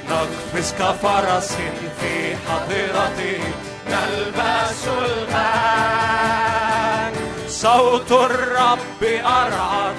نقفز 0.09 0.69
كفرس 0.73 1.53
في 2.01 2.37
حضرته 2.49 3.41
نلبس 3.89 4.83
المجد 4.89 6.00
صوت 7.61 8.13
الرب 8.13 9.03
أرعد 9.25 9.97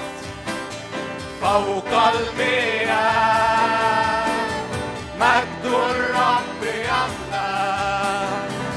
فوق 1.42 1.92
المياه. 2.14 3.46
مجد 5.20 5.64
الرب 5.64 6.62
يملأ 6.62 8.26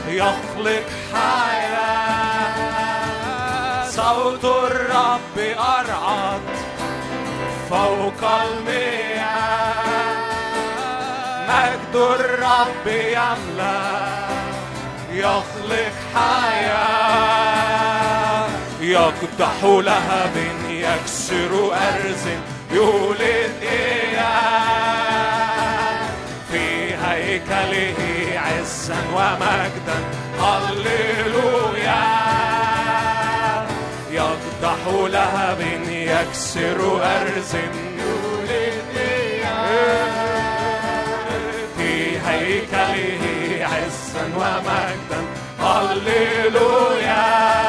يخلق 0.07 0.88
حياة. 1.14 2.59
صوت 3.89 4.45
الرب 4.45 5.38
أرعد 5.57 6.41
فوق 7.69 8.22
المياه. 8.41 9.85
مجد 11.49 11.95
الرب 11.95 12.88
يملأ 12.88 14.27
يخلق 15.11 15.93
حياة. 16.15 17.55
يقدح 18.95 19.64
لهب 19.64 20.35
يكسر 20.69 21.74
أرز 21.74 22.25
يولد 22.72 23.51
إياه. 23.61 25.15
في 26.51 26.95
هيكله 27.06 27.95
عزا 28.35 28.95
ومجدا 29.14 29.98
هللويا. 30.40 32.06
يقدح 34.11 34.80
لهب 34.88 35.61
يكسر 35.90 37.01
أرز 37.03 37.56
يولد 37.99 38.98
إياه. 38.98 40.06
في 41.77 41.93
هيكله 42.27 43.24
عزا 43.61 44.25
ومجدا 44.38 45.22
هللويا. 45.59 47.65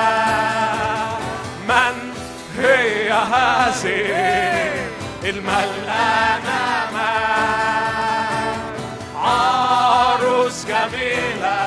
هي 2.59 3.13
هذه 3.13 4.07
الملقانة 5.25 6.57
عروس 9.17 10.67
جميلة 10.67 11.59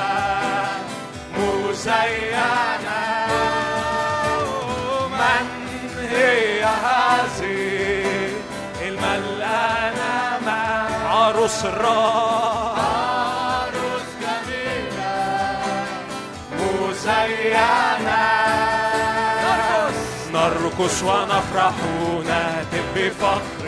مزينة. 1.36 2.46
من 5.10 5.46
هي 6.10 6.64
هذه 6.64 8.04
الملقانة 8.82 10.60
عروس 11.08 11.64
الرب. 11.64 12.78
عروس 12.78 14.08
جميلة 14.20 15.60
مزينة. 16.52 18.39
نرقص 20.80 21.02
ونفرح 21.02 21.74
نهتف 22.26 22.84
بفخر 22.96 23.66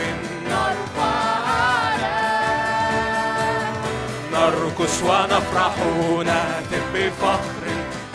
نرقص 4.32 5.02
ونفرح 5.02 5.76
نهتف 6.24 6.84
بفخر 6.94 7.64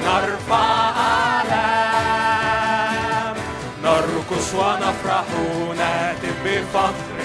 نرفع 0.06 0.66
أعلام 1.09 2.16
نرقص 3.84 4.50
ونفرح 4.53 5.27
نهتف 5.77 6.38
بفخر 6.45 7.17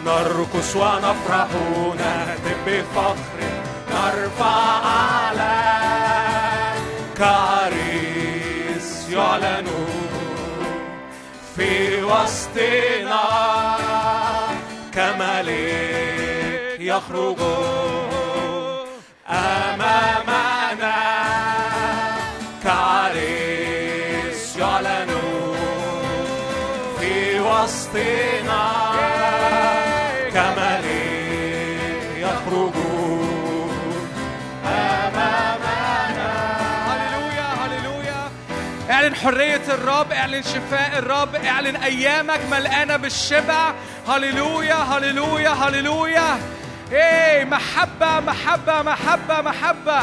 نرقص 0.06 0.76
ونفرح 0.76 1.50
نهتف 1.98 2.58
بفخر 2.66 3.38
نرفع 3.90 4.56
أعلام 4.84 6.11
كعريس 7.22 9.08
يعلن 9.10 9.66
في 11.56 12.02
وسطنا 12.02 13.24
كملك 14.94 16.80
يخرج 16.80 17.40
أمامنا 19.28 20.94
كعريس 22.64 24.56
يعلن 24.56 25.10
في 27.00 27.40
وسطنا 27.40 28.62
حرية 39.24 39.62
الرب 39.68 40.12
اعلن 40.12 40.42
شفاء 40.42 40.98
الرب 40.98 41.34
اعلن 41.34 41.76
أيامك 41.76 42.40
ملقانة 42.50 42.96
بالشبع. 42.96 43.72
هللويا 44.08 44.74
هللويا 44.74 45.50
هللويا. 45.50 46.38
إيه 46.92 47.44
محبة 47.44 48.20
محبة 48.20 48.82
محبة 48.82 48.82
محبة 48.82 49.40
محبة. 49.40 50.02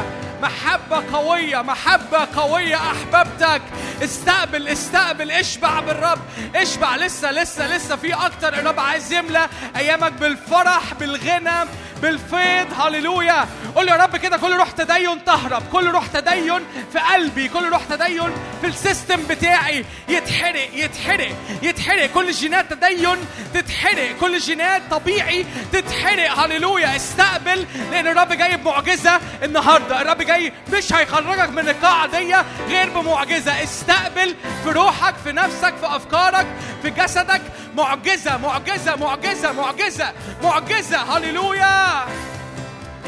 قوية 1.14 1.62
محبة 1.62 2.28
قوية 2.36 2.76
أحببتك. 2.76 3.62
استقبل 4.04 4.68
استقبل 4.68 5.32
اشبع 5.32 5.80
بالرب. 5.80 6.20
اشبع 6.56 6.96
لسه 6.96 7.32
لسه 7.32 7.68
لسه 7.68 7.96
في 7.96 8.14
أكتر. 8.14 8.54
الرب 8.54 8.80
عايز 8.80 9.14
يملى 9.14 9.48
أيامك 9.76 10.12
بالفرح 10.12 10.94
بالغنى 11.00 11.70
بالفيض. 12.02 12.68
هللويا. 12.82 13.48
قول 13.76 13.90
يا 13.90 13.96
رب 13.96 14.18
كده 14.18 14.38
كل 14.38 14.56
روح 14.56 14.72
تدين 14.72 15.26
تهرب. 15.26 15.64
كل 15.72 15.90
روح 15.90 16.08
تدين 16.08 16.64
في 16.94 17.00
قلبي. 17.00 17.48
كل 17.48 17.70
روح 17.70 17.82
تدين 17.90 18.32
في 18.62 18.68
السيستم 18.68 19.24
بتاعي. 19.30 19.86
يتحرق 20.10 20.70
يتحرق 20.74 21.36
يتحرق. 21.62 22.06
كل 22.06 22.32
جينات 22.32 22.74
تدين 22.74 23.18
تتحرق. 23.54 24.18
كل 24.22 24.38
جينات 24.38 24.82
طبيعي 24.92 25.46
تتحرق. 25.72 26.40
هللويا. 26.40 26.96
استقبل 26.96 27.66
لأن 27.92 28.08
الرب 28.08 28.34
جاي 28.34 28.58
بمعجزه 28.58 29.20
النهارده. 29.44 30.02
الرب 30.02 30.22
جاي 30.30 30.54
مش 30.74 30.94
هيخرجك 30.94 31.50
من 31.50 31.70
القاعة 31.70 32.08
دي 32.08 32.36
غير 32.68 32.90
بمعجزة. 32.90 33.64
استقبل 33.64 34.36
في 34.64 34.70
روحك 34.70 35.16
في 35.24 35.32
نفسك 35.32 35.74
في 35.76 35.96
أفكارك 35.96 36.48
في 36.82 36.90
جسدك. 36.90 37.42
معجزة 37.78 38.38
معجزة 38.38 38.96
معجزة 38.96 39.52
معجزة 39.52 40.14
معجزة. 40.44 40.98
هللويا. 40.98 42.06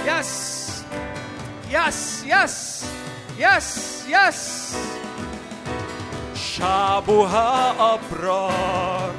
yes 0.06 0.62
yes 1.72 2.24
yes 2.26 2.86
yes 3.38 4.04
yes 4.08 4.74
شعبها 6.58 7.76
أبرار 7.94 9.12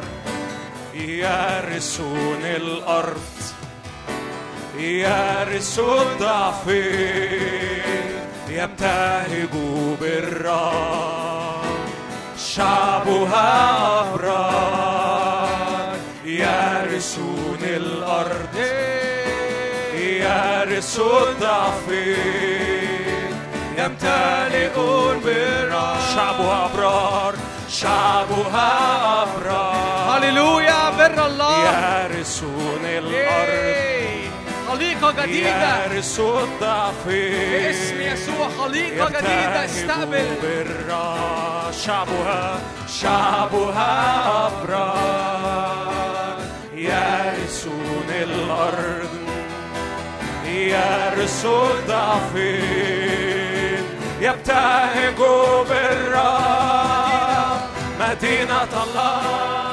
يرثون 0.94 2.40
الأرض. 2.44 3.41
يرثوا 4.78 6.02
الضعف 6.02 6.66
يبتهجوا 8.48 9.96
بالرب. 10.00 11.62
شعبها 12.38 13.50
أبرار. 14.00 15.96
يرثون 16.24 17.58
الأرض 17.62 18.56
يرثوا 19.94 21.20
الضعف 21.28 21.88
يمتلئون 23.78 25.20
بالرب 25.24 25.96
شعبها 26.14 26.70
أبرار 26.74 27.34
شعبها 27.70 28.70
أبرار. 29.22 30.18
هللويا 30.18 30.90
بر 30.90 31.26
الله. 31.26 31.56
يرثون 31.58 32.84
الأرض. 32.84 33.81
خليقة 34.72 35.10
جديدة. 35.22 35.84
يرثوا 35.84 36.40
الضعف 36.40 37.06
باسم 37.06 38.00
يسوع 38.00 38.48
خليقة 38.60 39.08
جديدة 39.08 39.64
استقبل. 39.64 40.36
بالرا. 40.42 41.70
شعبها 41.86 42.60
شعبها 43.00 43.92
أبرار 44.46 45.82
يرثون 46.74 48.10
الأرض 48.10 49.14
يرثوا 50.46 51.70
الضعف 51.70 52.34
يبتهجوا 54.20 55.64
بالرب 55.64 57.60
مدينة 58.00 58.72
الله. 58.84 59.71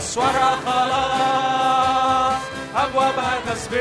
أسوارها 0.00 0.56
خلاص 0.66 2.42
أبوابها 2.76 3.34
تسبيح 3.46 3.80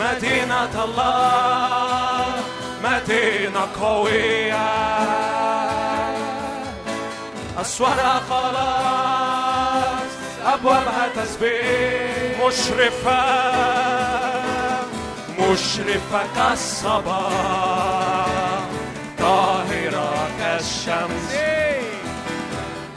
مدينة 0.00 0.84
الله 0.84 2.26
مدينة 2.84 3.68
قوية. 3.80 4.68
أسوارها 7.60 8.20
خلاص 8.30 10.10
أبوابها 10.46 11.08
تسبيح 11.16 12.46
مشرفة 12.46 13.22
مشرفة 15.38 16.20
كالصباح 16.36 18.26
طاهرة 19.18 20.28
كالشمس. 20.38 21.55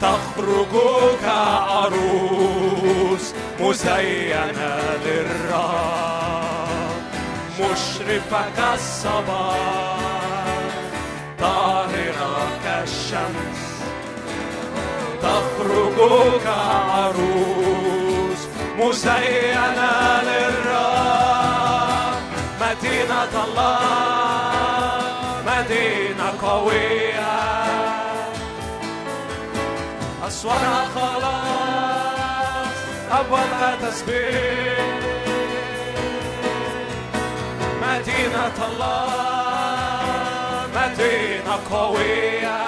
تخرج 0.00 0.74
كعروس 1.22 2.54
مزينة 3.60 4.78
للرب 5.04 6.50
مشرفة 7.60 8.42
كالصباح 8.56 9.98
طاهرة 11.40 12.36
كالشمس. 12.64 13.60
تخرج 15.22 15.98
كعروس 16.44 18.40
مزينة 18.78 19.92
للرب 20.22 22.20
مدينة 22.60 23.32
الله 23.44 23.80
مدينة 25.46 26.26
قوية. 26.42 27.29
أسوارها 30.30 30.84
خلاص. 30.94 32.76
أبوابها 33.10 33.76
تسبيح 33.82 34.78
مدينة 37.82 38.58
الله 38.68 39.08
مدينة 40.76 41.54
قوية. 41.70 42.58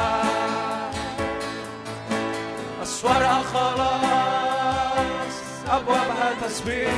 أسوارها 2.83 3.43
خلاص. 3.55 5.37
أبوابها 5.71 6.29
تسبيح 6.43 6.93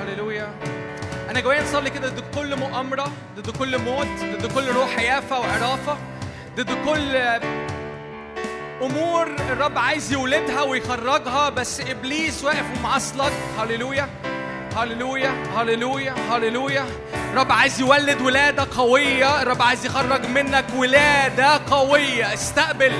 هللويا. 0.00 0.77
أنا 1.38 1.44
جوايا 1.44 1.62
نصلي 1.62 1.90
كده 1.90 2.08
ضد 2.08 2.24
كل 2.34 2.56
مؤامرة 2.56 3.12
ضد 3.36 3.50
كل 3.56 3.78
موت 3.78 4.06
ضد 4.22 4.52
كل 4.54 4.68
روح 4.68 4.98
يافه 4.98 5.40
وعرافة 5.40 5.98
ضد 6.56 6.70
كل 6.84 7.16
أمور 8.82 9.26
الرب 9.26 9.78
عايز 9.78 10.12
يولدها 10.12 10.62
ويخرجها 10.62 11.48
بس 11.48 11.80
إبليس 11.80 12.44
واقف 12.44 12.78
ومعصلك 12.78 13.32
هللويا 13.58 14.08
هللويا 14.76 15.30
هللويا 15.56 16.14
هللويا. 16.30 16.86
الرب 17.38 17.52
عايز 17.52 17.80
يولد 17.80 18.20
ولادة 18.20 18.66
قوية. 18.76 19.42
الرب 19.42 19.62
عايز 19.62 19.86
يخرج 19.86 20.26
منك 20.26 20.64
ولادة 20.76 21.60
قوية. 21.70 22.34
استقبل. 22.34 22.92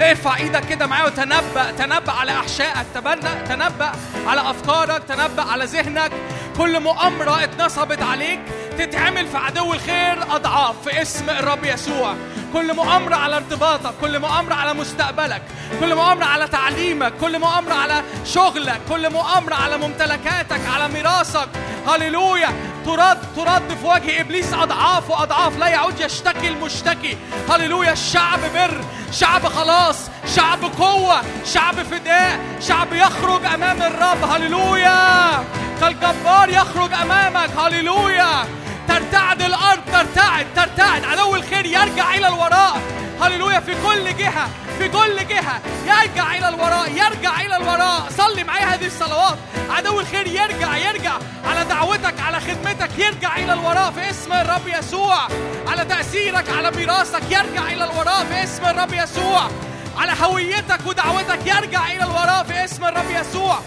ارفع 0.00 0.36
إيدك 0.36 0.64
كده 0.66 0.86
معايا 0.86 1.04
وتنبأ. 1.04 1.70
تنبأ 1.78 2.12
على 2.12 2.32
أحشائك. 2.32 2.86
تبنى 2.94 3.30
تنبأ 3.48 3.92
على 4.26 4.50
أفكارك. 4.50 5.02
تنبأ 5.08 5.42
على 5.42 5.64
ذهنك. 5.64 6.12
كل 6.56 6.80
مؤامرة 6.80 7.44
اتنصبت 7.44 8.02
عليك. 8.02 8.40
تتعمل 8.78 9.26
في 9.26 9.36
عدو 9.36 9.72
الخير 9.72 10.22
أضعاف 10.30 10.74
في 10.84 11.02
اسم 11.02 11.30
الرب 11.30 11.64
يسوع. 11.64 12.14
كل 12.52 12.74
مؤامرة 12.74 13.16
على 13.16 13.36
ارتباطك. 13.36 13.94
كل 14.00 14.18
مؤامرة 14.18 14.54
على 14.54 14.74
مستقبلك. 14.74 15.42
كل 15.80 15.94
مؤامرة 15.94 16.24
على 16.24 16.48
تعليمك. 16.48 17.12
كل 17.20 17.38
مؤامرة 17.38 17.74
على 17.74 18.02
شغلك. 18.24 18.80
كل 18.88 19.10
مؤامرة 19.10 19.54
على 19.54 19.76
ممتلكاتك. 19.76 20.60
على 20.74 20.88
ميراثك. 20.88 21.48
هللويا. 21.86 22.73
ترد 22.84 23.18
ترد 23.36 23.76
في 23.80 23.86
وجه 23.86 24.20
إبليس 24.20 24.52
أضعاف 24.52 25.10
وأضعاف 25.10 25.58
لا 25.58 25.68
يعود 25.68 26.00
يشتكي 26.00 26.48
المشتكي. 26.48 27.16
هللويا 27.50 27.92
الشعب 27.92 28.40
بر 28.54 28.80
شعب 29.12 29.46
خلاص 29.46 29.96
شعب 30.36 30.58
قوة 30.78 31.22
شعب 31.44 31.74
فداء 31.74 32.40
شعب 32.60 32.92
يخرج 32.92 33.44
أمام 33.44 33.82
الرب. 33.82 34.24
هللويا! 34.30 35.44
كالجبار 35.80 36.48
يخرج 36.48 36.92
أمامك. 36.92 37.50
هللويا! 37.58 38.44
ترتعد 38.88 39.42
الأرض 39.42 39.82
ترتعد 39.92 40.46
ترتعد. 40.56 41.04
عدو 41.04 41.34
الخير 41.34 41.66
يرجع 41.66 42.14
إلى 42.14 42.28
الوراء. 42.28 42.80
هللويا 43.20 43.60
في 43.60 43.74
كل 43.86 44.16
جهة. 44.16 44.48
في 44.78 44.88
كل 44.88 45.26
جهة. 45.28 45.60
يرجع 45.86 46.34
إلى 46.34 46.48
الوراء 46.48 46.90
يرجع 46.90 47.40
إلى 47.40 47.56
الوراء. 47.56 48.08
صلي 48.18 48.44
معايا 48.44 48.74
هذه 48.74 48.86
الصلوات. 48.86 49.38
عدو 49.70 50.00
الخير 50.00 50.26
يرجع 50.26 50.76
يرجع. 50.76 51.12
على 51.44 51.64
دعوتك 51.64 52.20
على 52.20 52.40
خدمتك 52.40 52.98
يرجع 52.98 53.36
إلى 53.36 53.52
الوراء 53.52 53.90
في 53.90 54.10
اسم 54.10 54.32
الرب 54.32 54.68
يسوع. 54.68 55.18
على 55.66 55.84
تأثيرك 55.84 56.50
على 56.50 56.70
ميراثك 56.70 57.22
يرجع 57.22 57.66
إلى 57.66 57.84
الوراء 57.84 58.24
في 58.24 58.44
اسم 58.44 58.64
الرب 58.64 58.92
يسوع. 58.92 59.50
على 59.96 60.12
هويتك 60.22 60.86
ودعوتك 60.86 61.46
يرجع 61.46 61.86
إلى 61.86 62.04
الوراء 62.04 62.44
في 62.44 62.64
اسم 62.64 62.84
الرب 62.84 63.10
يسوع. 63.10 63.58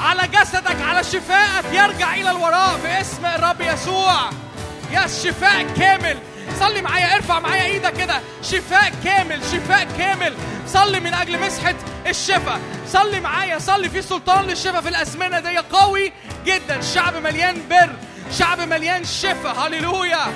على 0.00 0.28
جسدك 0.28 0.76
على 0.88 1.04
شفائك 1.04 1.64
يرجع 1.72 2.14
إلى 2.14 2.30
الوراء 2.30 2.78
في 2.82 3.00
اسم 3.00 3.26
الرب 3.26 3.60
يسوع. 3.60 4.30
يا 4.90 5.04
الشفاء 5.04 5.66
كامل. 5.76 6.18
صلي 6.60 6.82
معايا 6.82 7.14
ارفع 7.14 7.40
معايا 7.40 7.64
إيدك 7.64 7.92
كده. 7.92 8.20
شفاء 8.42 8.92
كامل 9.04 9.40
شفاء 9.52 9.88
كامل. 9.98 10.34
صلي 10.66 11.00
من 11.00 11.14
أجل 11.14 11.40
مسحة 11.40 11.74
الشفاء 12.06 12.60
صلي 12.88 13.20
معايا 13.20 13.58
صلي 13.58 13.88
في 13.88 14.02
سلطان 14.02 14.44
للشفاء 14.44 14.80
في 14.80 14.88
الأزمنة 14.88 15.40
دي. 15.40 15.58
قوي 15.58 16.12
جدا. 16.46 16.80
شعب 16.80 17.16
مليان 17.16 17.68
بر 17.70 17.90
شعب 18.38 18.60
مليان 18.60 19.04
شفاء 19.04 19.66
هللويا. 19.66 20.26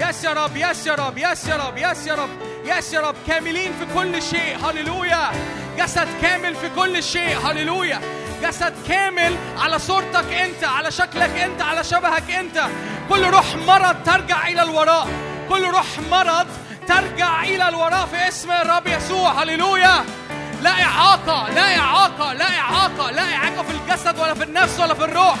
yes 0.00 0.24
يا 0.24 0.32
رب 0.32 0.56
yes 0.56 0.86
يا 0.86 0.94
رب 0.94 1.18
yes 1.18 1.48
يا 1.48 1.56
رب 1.56 1.78
yes 1.78 2.06
يا 2.06 2.14
رب 2.14 2.30
yes 2.64 2.92
يا 2.92 3.00
رب. 3.00 3.14
كاملين 3.26 3.72
في 3.72 3.94
كل 3.94 4.22
شيء. 4.22 4.58
هللويا. 4.66 5.32
جسد 5.78 6.08
كامل 6.22 6.54
في 6.54 6.68
كل 6.76 7.02
شيء. 7.02 7.38
هللويا. 7.38 8.00
جسد 8.42 8.74
كامل 8.88 9.36
على 9.58 9.78
صورتك 9.78 10.32
انت 10.32 10.64
على 10.64 10.90
شكلك 10.90 11.30
انت 11.30 11.62
على 11.62 11.84
شبهك 11.84 12.30
انت. 12.30 12.66
كل 13.08 13.24
روح 13.24 13.56
مرض 13.66 13.96
ترجع 14.04 14.48
إلى 14.48 14.62
الوراء. 14.62 15.08
كل 15.48 15.64
روح 15.64 15.86
مرض 16.10 16.46
ترجع 16.88 17.42
إلى 17.42 17.68
الوراء 17.68 18.06
في 18.06 18.28
اسم 18.28 18.50
الرب 18.50 18.86
يسوع. 18.86 19.42
هللويا. 19.42 20.04
لا 20.62 20.70
إعاقة 20.70 21.48
لا 21.48 21.78
إعاقة 21.78 22.32
لا 22.32 22.58
إعاقة 22.58 23.10
لا 23.10 23.34
إعاقة 23.34 23.62
في 23.62 23.70
الجسد 23.70 24.18
ولا 24.18 24.34
في 24.34 24.44
النفس 24.44 24.80
ولا 24.80 24.94
في 24.94 25.04
الروح. 25.04 25.36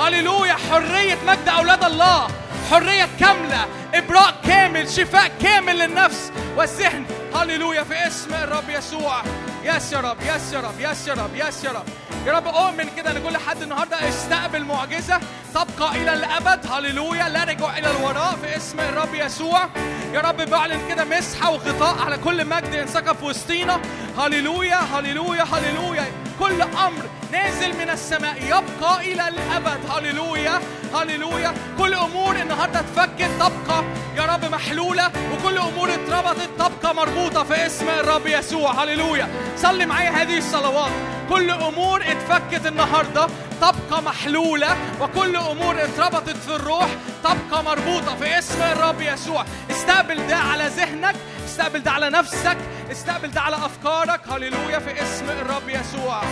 هللويا. 0.00 0.56
حرية 0.70 1.18
مجد 1.26 1.48
أولاد 1.48 1.84
الله. 1.84 2.28
حرية 2.70 3.08
كاملة 3.20 3.66
إبراء 3.94 4.34
كامل 4.46 4.90
شفاء 4.90 5.30
كامل 5.42 5.78
للنفس 5.78 6.32
والذهن. 6.56 7.04
هللويا 7.34 7.84
في 7.84 8.06
اسم 8.06 8.34
الرب 8.34 8.68
يسوع. 8.68 9.22
yes 9.64 9.92
يا 9.92 10.00
رب 10.00 10.16
yes 10.20 10.52
يا 10.52 10.60
رب 10.60 10.80
yes 10.80 11.08
يا 11.08 11.14
رب 11.14 11.30
yes 11.34 11.64
يا 11.64 11.70
رب. 11.70 11.84
يا 12.26 12.32
رب 12.32 12.46
اؤمن 12.46 12.88
كده 12.96 13.10
ان 13.10 13.22
كل 13.22 13.36
حد 13.36 13.62
النهارده. 13.62 14.08
استقبل 14.08 14.64
معجزة 14.64 15.20
تبقى 15.54 15.90
إلى 15.96 16.14
الأبد. 16.14 16.66
هللويا. 16.66 17.28
لا 17.28 17.44
رجوع 17.44 17.78
إلى 17.78 17.90
الوراء 17.90 18.38
في 18.42 18.56
اسم 18.56 18.80
الرب 18.80 19.14
يسوع. 19.14 19.68
يا 20.12 20.20
رب 20.20 20.36
بعلن 20.36 20.88
كده 20.88 21.04
مسحة 21.04 21.50
وغطاء 21.50 21.98
على 22.06 22.18
كل 22.18 22.44
مجد 22.44 22.74
انسكب 22.74 23.16
في 23.16 23.24
وسطينا. 23.24 23.80
هللويا 24.18 24.76
هللويا 24.76 25.42
هللويا. 25.42 26.06
كل 26.38 26.62
أمر 26.62 27.02
نازل 27.32 27.78
من 27.78 27.90
السماء. 27.90 28.36
يبقى 28.42 29.00
إلى 29.00 29.28
الأبد. 29.28 29.90
هللويا 29.90 30.60
هللويا. 30.94 31.54
كل 31.78 31.94
أمور 31.94 32.36
النهارده 32.36 32.80
اتفكت. 32.80 33.30
تبقى 33.40 33.84
يا 34.16 34.22
رب 34.22 34.44
محلولة 34.44 35.10
وكل 35.32 35.58
أمور 35.58 35.94
اتربطت. 35.94 36.50
تبقى 36.58 36.94
مربوطة 36.94 37.44
في 37.44 37.66
اسم 37.66 37.88
الرب 37.88 38.26
يسوع. 38.26 38.84
هللويا. 38.84 39.28
صلي 39.56 39.86
معايا 39.86 40.10
هذه 40.10 40.38
الصلوات. 40.38 40.92
كل 41.28 41.50
أمور 41.50 42.02
اتفكت 42.02 42.66
النهارده. 42.66 43.26
تبقى 43.60 44.02
محلولة 44.02 44.76
وكل 45.00 45.36
أمور 45.36 45.84
اتربطت 45.84 46.36
في 46.36 46.56
الروح. 46.56 46.88
تبقى 47.24 47.64
مربوطة 47.64 48.16
في 48.16 48.38
اسم 48.38 48.62
الرب 48.62 49.00
يسوع. 49.00 49.44
استقبل 49.70 50.26
ده 50.26 50.36
على 50.36 50.66
ذهنك. 50.66 51.14
استقبل 51.54 51.82
ده 51.82 51.90
على 51.90 52.10
نفسك 52.10 52.56
استقبل 52.92 53.30
ده 53.30 53.40
على 53.40 53.56
أفكارك. 53.56 54.20
هللويا 54.28 54.78
في 54.78 55.02
اسم 55.02 55.30
الرب 55.30 55.68
يسوع. 55.68 56.22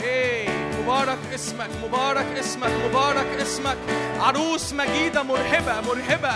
إيه 0.00 0.48
مبارك 0.82 1.18
اسمك 1.34 1.68
مبارك 1.84 2.26
اسمك 2.38 2.70
مبارك 2.84 3.26
اسمك. 3.42 3.76
عروس 4.20 4.72
مجيدة 4.72 5.22
مرهبة 5.22 5.80
مرهبة 5.80 6.32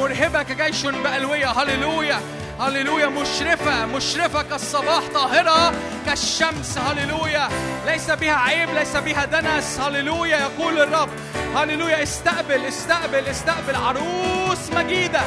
مرهبة 0.00 0.42
كجيش 0.42 0.86
بألوية. 0.86 1.46
هللويا 1.46 2.20
هللويا. 2.60 3.06
مشرفة 3.06 3.86
مشرفة 3.86 4.42
كالصباح 4.42 5.02
طاهرة 5.14 5.72
كالشمس. 6.06 6.78
هللويا. 6.78 7.48
ليس 7.86 8.10
بها 8.10 8.34
عيب 8.34 8.70
ليس 8.70 8.96
بها 8.96 9.24
دنس. 9.24 9.80
هللويا 9.80 10.38
يقول 10.38 10.78
الرب. 10.78 11.08
هللويا. 11.56 12.02
استقبل 12.02 12.64
استقبل 12.64 13.26
استقبل. 13.26 13.76
عروس 13.76 14.72
مجيدة. 14.76 15.20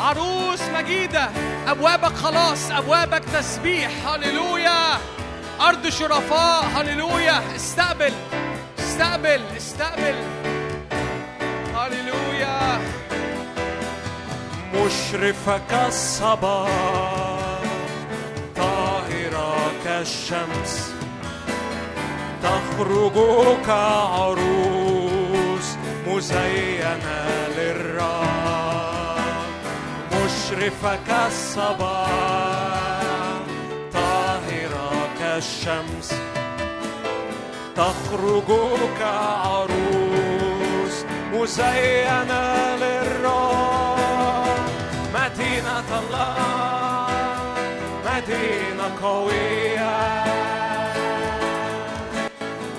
عروس 0.00 0.62
مجيدة. 0.62 1.30
أبوابك 1.68 2.16
خلاص 2.16 2.70
أبوابك 2.70 3.24
تسبيح. 3.24 3.90
هللويا. 4.06 4.98
أرض 5.60 5.88
شرفاء. 5.88 6.64
هللويا. 6.64 7.42
استقبل. 7.56 8.12
استقبل. 8.78 9.40
استقبل. 9.56 10.14
هللويا. 11.74 12.80
مشرفة 14.74 15.60
كالصباح 15.70 16.68
طاهرة 18.56 19.72
كالشمس 19.84 20.92
تخرج 22.42 23.16
كعروس 23.66 24.36
مزينة 26.06 27.28
للرب 27.56 28.49
مشرفة 30.50 30.98
كالصباح 31.06 32.10
طاهرة 33.92 35.08
كالشمس 35.18 36.14
تخرج 37.76 38.50
كعروس 38.98 40.96
مزينة 41.32 42.76
للرب 42.76 44.46
مدينة 45.14 45.90
الله 45.98 47.06
مدينة 48.06 48.86
قوية. 49.02 50.24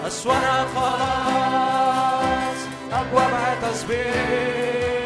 أسوارها 0.07 0.65
خلاص 0.75 2.59
أبوابها 2.93 3.55
تسبيح. 3.61 5.00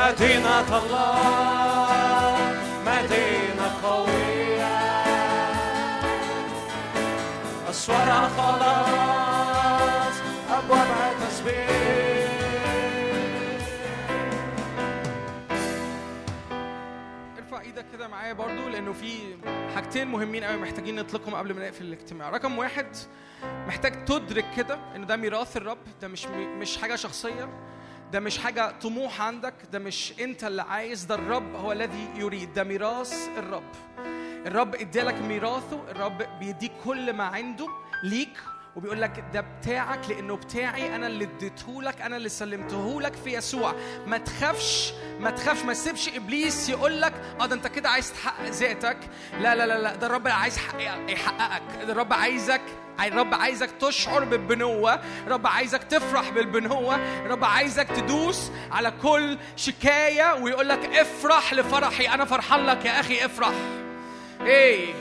مدينة 0.00 0.78
الله 0.78 2.38
مدينة 2.86 3.66
قوية. 3.82 4.76
أسوارها 7.70 8.28
خلاص 8.28 10.14
أبوابها 10.50 11.12
تسبيح 11.28 11.70
ارفع 17.38 17.60
إيدك 17.60 17.86
كده 17.92 18.08
معايا 18.08 18.32
برضو 18.32 18.68
لأنه 18.68 18.92
في 18.92 19.36
حاجتين 19.74 20.08
مهمين 20.08 20.44
قوي 20.44 20.56
محتاجين 20.56 20.96
نطلقهم 20.96 21.34
قبل 21.34 21.54
ما 21.54 21.60
نقفل 21.64 21.84
الاجتماع. 21.84 22.30
رقم 22.30 22.58
واحد 22.58 22.86
محتاج 23.66 24.04
تدرك 24.04 24.44
كده 24.56 24.78
إن 24.96 25.06
ده 25.06 25.16
ميراث 25.16 25.56
الرب 25.56 25.78
ده 26.02 26.08
مش 26.08 26.26
مش 26.26 26.76
حاجة 26.76 26.96
شخصية. 26.96 27.48
ده 28.12 28.20
مش 28.20 28.38
حاجة 28.38 28.70
طموح 28.82 29.20
عندك 29.22 29.54
ده 29.72 29.78
مش 29.78 30.14
أنت 30.20 30.44
اللي 30.44 30.62
عايز 30.62 31.04
ده 31.04 31.14
الرب 31.14 31.54
هو 31.54 31.72
الذي 31.72 32.08
يريد 32.16 32.52
ده 32.54 32.64
ميراث 32.64 33.28
الرب. 33.38 33.70
الرب 34.46 34.74
ادالك 34.74 35.14
ميراثه 35.14 35.90
الرب 35.90 36.22
بيديك 36.40 36.72
كل 36.84 37.12
ما 37.12 37.24
عنده 37.24 37.68
ليك 38.02 38.38
وبيقول 38.76 39.00
لك 39.00 39.24
ده 39.34 39.40
بتاعك 39.40 40.08
لأنه 40.10 40.36
بتاعي 40.36 40.94
أنا 40.96 41.06
اللي 41.06 41.24
اديته 41.24 41.82
لك 41.82 42.00
أنا 42.00 42.16
اللي 42.16 42.28
سلمته 42.28 43.00
لك 43.00 43.14
في 43.24 43.32
يسوع. 43.34 43.74
ما 44.06 44.18
تخافش 44.18 44.92
ما 45.20 45.30
تخافش 45.30 45.62
ما 45.62 45.72
تسيبش 45.72 46.08
إبليس 46.08 46.68
يقول 46.68 47.00
لك 47.00 47.12
آه 47.40 47.46
ده 47.46 47.54
أنت 47.54 47.66
كده 47.66 47.88
عايز 47.88 48.12
تحقق 48.12 48.48
ذاتك. 48.50 48.98
لا 49.40 49.54
لا 49.54 49.66
لا 49.66 49.78
لا 49.78 49.94
ده 49.94 50.06
الرب 50.06 50.28
عايز 50.28 50.56
يحقق- 50.56 51.10
يحققك. 51.10 51.84
ده 51.86 51.92
الرب 51.92 52.12
عايزك 52.12 52.60
الرب 53.00 53.34
عايزك 53.34 53.70
تشعر 53.80 54.24
بالبنوة. 54.24 55.00
الرب 55.26 55.46
عايزك 55.46 55.82
تفرح 55.84 56.28
بالبنوة. 56.30 56.94
الرب 56.96 57.44
عايزك 57.44 57.86
تدوس 57.88 58.50
على 58.72 58.92
كل 59.02 59.38
شكاية 59.56 60.34
ويقول 60.34 60.68
لك 60.68 60.84
افرح 60.96 61.52
لفرحي. 61.54 62.08
أنا 62.08 62.24
فرحان 62.24 62.66
لك 62.66 62.84
يا 62.84 63.00
أخي 63.00 63.24
افرح. 63.24 63.52
هي 64.40 64.94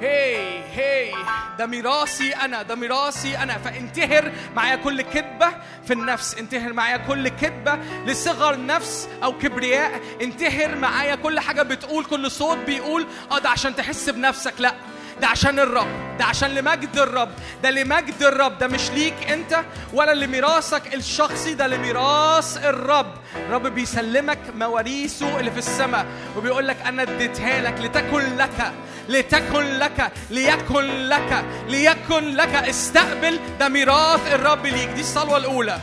هي 0.00 0.58
هي 0.74 1.12
ده 1.58 1.66
ميراثي 1.66 2.32
أنا 2.36 2.62
ده 2.62 2.74
ميراثي 2.74 3.38
أنا. 3.38 3.58
فانتهر 3.58 4.32
معايا 4.56 4.76
كل 4.76 5.02
كذبه 5.02 5.48
في 5.86 5.92
النفس 5.92 6.34
انتهر 6.34 6.72
معايا 6.72 6.96
كل 6.96 7.28
كذبه 7.28 7.78
لصغر 8.06 8.66
نفس 8.66 9.08
أو 9.22 9.38
كبرياء. 9.38 10.00
انتهر 10.22 10.74
معايا 10.76 11.14
كل 11.14 11.40
حاجة 11.40 11.62
بتقول 11.62 12.04
كل 12.04 12.30
صوت 12.30 12.58
بيقول. 12.58 13.06
آه 13.32 13.38
ده 13.38 13.48
عشان 13.50 13.76
تحس 13.76 14.08
بنفسك 14.10 14.54
لأ 14.58 14.74
ده 15.20 15.26
عشان 15.26 15.58
الرب 15.58 16.16
ده 16.18 16.24
عشان 16.24 16.50
لمجد 16.54 16.98
الرب. 16.98 17.30
ده 17.62 17.70
لمجد 17.70 18.22
الرب 18.22 18.58
ده 18.58 18.66
مش 18.68 18.90
ليك 18.90 19.14
أنت 19.30 19.60
ولا 19.92 20.14
لميراثك 20.14 20.94
الشخصي 20.94 21.54
ده 21.54 21.66
لميراث 21.66 22.64
الرب. 22.64 23.14
الرب 23.36 23.66
بيسلمك 23.66 24.38
مواريثه 24.54 25.40
اللي 25.40 25.50
في 25.50 25.58
السماء 25.58 26.06
وبيقول 26.36 26.68
لك 26.68 26.76
أنا 26.86 27.02
اديتها 27.02 27.60
لك 27.60 27.80
لتكن 27.80 28.36
لك. 28.36 28.72
لتكن 29.08 29.78
لك 29.78 30.12
ليكن 30.30 30.84
لك 31.08 31.44
ليكن 31.68 32.24
لك. 32.36 32.54
استقبل 32.54 33.38
ده 33.60 33.68
ميراث 33.68 34.34
الرب 34.34 34.66
ليك. 34.66 34.88
دي 34.88 35.00
الصلوة 35.00 35.36
الأولى. 35.36 35.80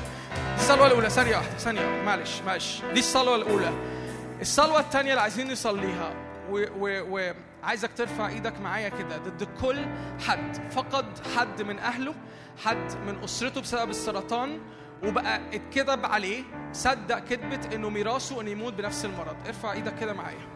دي 0.55 0.61
الصلوة 0.61 0.87
الأولى. 0.87 1.09
ثانية 1.09 1.35
واحدة 1.37 1.57
ثانية 1.57 1.81
واحدة. 1.81 2.01
معلش 2.03 2.41
معلش. 2.45 2.81
دي 2.93 2.99
الصلوة 2.99 3.35
الأولى. 3.35 3.71
الصلوة 4.41 4.79
الثانية 4.79 5.09
اللي 5.11 5.21
عايزين 5.21 5.51
نصليها 5.51 6.13
و- 6.51 6.65
و- 6.79 7.33
وعايزك 7.63 7.89
ترفع 7.97 8.27
إيدك 8.27 8.61
معايا 8.61 8.89
كده. 8.89 9.17
ضد 9.17 9.47
كل 9.61 9.85
حد. 10.27 10.71
فقد 10.71 11.05
حد 11.37 11.61
من 11.61 11.79
أهله 11.79 12.13
حد 12.65 12.91
من 13.07 13.23
أسرته 13.23 13.61
بسبب 13.61 13.89
السرطان 13.89 14.59
وبقى 15.03 15.41
اتكذب 15.53 16.05
عليه 16.05 16.43
صدق 16.73 17.19
كذبة 17.19 17.75
إنه 17.75 17.89
ميراثه 17.89 18.41
إنه 18.41 18.49
يموت 18.49 18.73
بنفس 18.73 19.05
المرض. 19.05 19.35
ارفع 19.47 19.71
إيدك 19.73 19.93
كده 19.99 20.13
معايا. 20.13 20.47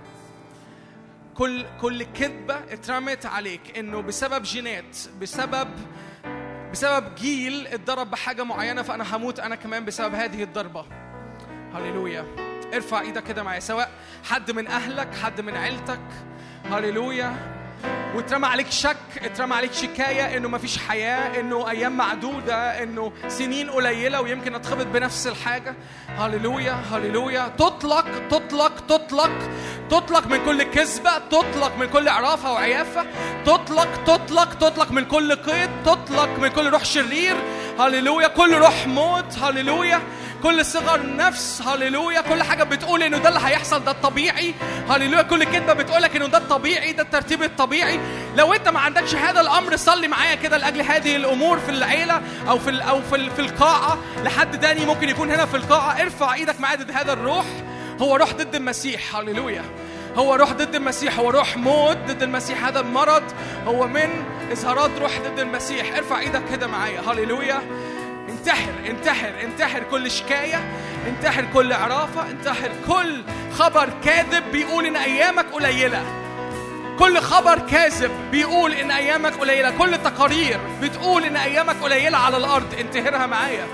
كل 1.35 1.65
كل 1.81 2.03
كذبة 2.03 2.55
اترمت 2.55 3.25
عليك 3.25 3.77
إنه 3.77 4.01
بسبب 4.01 4.43
جينات 4.43 4.97
بسبب 5.21 5.67
بسبب 6.71 7.15
جيل 7.15 7.67
اتضرب 7.67 8.11
بحاجة 8.11 8.43
معينة 8.43 8.81
فأنا 8.81 9.15
هموت 9.15 9.39
أنا 9.39 9.55
كمان 9.55 9.85
بسبب 9.85 10.15
هذه 10.15 10.43
الضربة. 10.43 10.85
هللويا. 11.73 12.25
ارفع 12.73 13.01
إيدك 13.01 13.23
كده 13.23 13.43
معايا 13.43 13.59
سواء 13.59 13.91
حد 14.23 14.51
من 14.51 14.67
أهلك 14.67 15.15
حد 15.15 15.41
من 15.41 15.55
عيلتك. 15.55 15.99
هللويا. 16.65 17.55
واترمى 18.15 18.47
عليك 18.47 18.71
شك 18.71 18.97
اترمى 19.23 19.55
عليك 19.55 19.73
شكاية 19.73 20.37
إنه 20.37 20.49
مفيش 20.49 20.77
حياة 20.77 21.39
إنه 21.39 21.69
أيام 21.69 21.97
معدودة 21.97 22.83
إنه 22.83 23.11
سنين 23.27 23.69
قليلة 23.69 24.21
ويمكن 24.21 24.55
اتخبط 24.55 24.85
بنفس 24.85 25.27
الحاجة. 25.27 25.75
هللويا 26.17 26.73
هللويا. 26.91 27.47
تطلق 27.57 28.05
تطلق 28.29 28.79
تطلق. 28.79 29.31
تطلق 29.89 30.27
من 30.27 30.45
كل 30.45 30.63
كذبة 30.63 31.17
تطلق 31.17 31.77
من 31.77 31.87
كل 31.87 32.09
عرافة 32.09 32.53
وعيافة. 32.53 33.05
تطلق 33.45 34.03
تطلق 34.03 34.53
تطلق 34.53 34.91
من 34.91 35.05
كل 35.05 35.35
قيد 35.35 35.69
تطلق 35.85 36.39
من 36.39 36.47
كل 36.47 36.69
روح 36.69 36.85
شرير. 36.85 37.35
هللويا. 37.79 38.27
كل 38.27 38.53
روح 38.53 38.87
موت. 38.87 39.37
هللويا. 39.37 40.01
كل 40.43 40.65
صغر 40.65 41.15
نفس 41.15 41.61
هللويا. 41.61 42.21
كل 42.21 42.43
حاجة 42.43 42.63
بتقول 42.63 43.03
إنه 43.03 43.17
ده 43.17 43.29
اللي 43.29 43.39
هيحصل 43.43 43.83
ده 43.83 43.91
الطبيعي. 43.91 44.53
هللويا. 44.89 45.21
كل 45.21 45.43
كلمة 45.43 45.73
بتقولك 45.73 46.15
إنه 46.15 46.27
ده 46.27 46.37
الطبيعي 46.37 46.91
ده 46.93 47.03
الترتيب 47.03 47.43
الطبيعي. 47.43 47.99
لو 48.35 48.53
أنت 48.53 48.69
ما 48.69 48.79
عندكش 48.79 49.15
هذا 49.15 49.41
الأمر 49.41 49.75
صلي 49.75 50.07
معايا 50.07 50.35
كده 50.35 50.57
لأجل 50.57 50.81
هذه 50.81 51.15
الأمور 51.15 51.59
في 51.59 51.69
العيلة 51.69 52.21
أو 52.49 52.59
في 52.59 52.81
أو 52.89 53.01
في 53.01 53.29
في 53.29 53.41
القاعة. 53.41 53.97
لحد 54.23 54.59
تاني 54.59 54.85
ممكن 54.85 55.09
يكون 55.09 55.31
هنا 55.31 55.45
في 55.45 55.57
القاعة. 55.57 56.01
ارفع 56.01 56.33
إيدك 56.33 56.59
معايا 56.59 56.77
ضد 56.77 56.91
هذا 56.91 57.13
الروح. 57.13 57.45
هو 58.01 58.15
روح 58.15 58.33
ضد 58.33 58.55
المسيح. 58.55 59.15
هللويا. 59.15 59.63
هو 60.15 60.35
روح 60.35 60.51
ضد 60.51 60.75
المسيح. 60.75 61.19
هو 61.19 61.29
روح 61.29 61.57
موت 61.57 61.97
ضد 61.97 62.23
المسيح. 62.23 62.65
هذا 62.65 62.79
المرض 62.79 63.23
هو 63.67 63.87
من 63.87 64.09
اظهارات 64.51 64.91
روح 65.01 65.11
ضد 65.19 65.39
المسيح. 65.39 65.95
ارفع 65.97 66.19
إيدك 66.19 66.41
كده 66.51 66.67
معايا. 66.67 67.01
هللويا. 67.07 67.61
انتحر 68.29 68.71
انتحر 68.89 69.33
انتحر 69.43 69.83
كل 69.91 70.11
شكاية 70.11 70.63
انتحر 71.07 71.45
كل 71.53 71.73
عرافة 71.73 72.29
انتحر 72.29 72.71
كل 72.87 73.21
خبر 73.53 73.89
كاذب 74.03 74.43
بيقول 74.51 74.85
إن 74.85 74.95
أيامك 74.95 75.45
قليلة. 75.45 76.03
كل 76.99 77.19
خبر 77.19 77.59
كاذب 77.59 78.11
بيقول 78.31 78.73
إن 78.73 78.91
أيامك 78.91 79.33
قليلة. 79.33 79.71
كل 79.77 79.97
تقارير 79.97 80.59
بتقول 80.81 81.23
إن 81.23 81.35
أيامك 81.35 81.75
قليلة 81.83 82.17
على 82.17 82.37
الأرض. 82.37 82.73
انتهرها 82.79 83.25
معايا. 83.25 83.67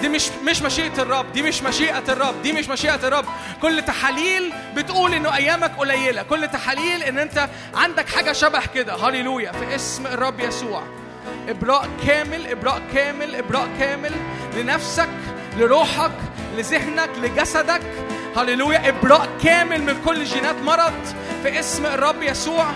دي 0.00 0.08
مش 0.08 0.28
مش 0.48 0.62
مشيئة 0.62 1.02
الرب 1.02 1.32
دي 1.32 1.42
مش 1.42 1.62
مشيئة 1.62 2.04
الرب 2.08 2.42
دي 2.42 2.52
مش 2.52 2.68
مشيئة 2.68 3.08
الرب. 3.08 3.24
كل 3.62 3.82
تحاليل 3.82 4.52
بتقول 4.76 5.14
إنه 5.14 5.36
أيامك 5.36 5.72
قليلة. 5.78 6.22
كل 6.22 6.48
تحاليل 6.48 7.02
إن 7.02 7.18
أنت 7.18 7.48
عندك 7.74 8.08
حاجة 8.08 8.32
شبه 8.32 8.66
كده. 8.74 8.94
هللويا. 8.94 9.52
في 9.52 9.74
اسم 9.74 10.06
الرب 10.06 10.40
يسوع. 10.40 10.82
إبراء 11.48 11.88
كامل 12.06 12.46
إبراء 12.46 12.82
كامل 12.94 13.34
إبراء 13.34 13.68
كامل 13.78 14.12
لنفسك 14.56 15.08
لروحك 15.56 16.12
لذهنك 16.56 17.10
لجسدك. 17.22 17.80
هللويا 18.36 18.88
إبراء 18.88 19.28
كامل 19.44 19.82
من 19.82 20.02
كل 20.04 20.24
جينات 20.24 20.56
مرض 20.62 20.92
في 21.42 21.60
اسم 21.60 21.86
الرب 21.86 22.22
يسوع. 22.22 22.66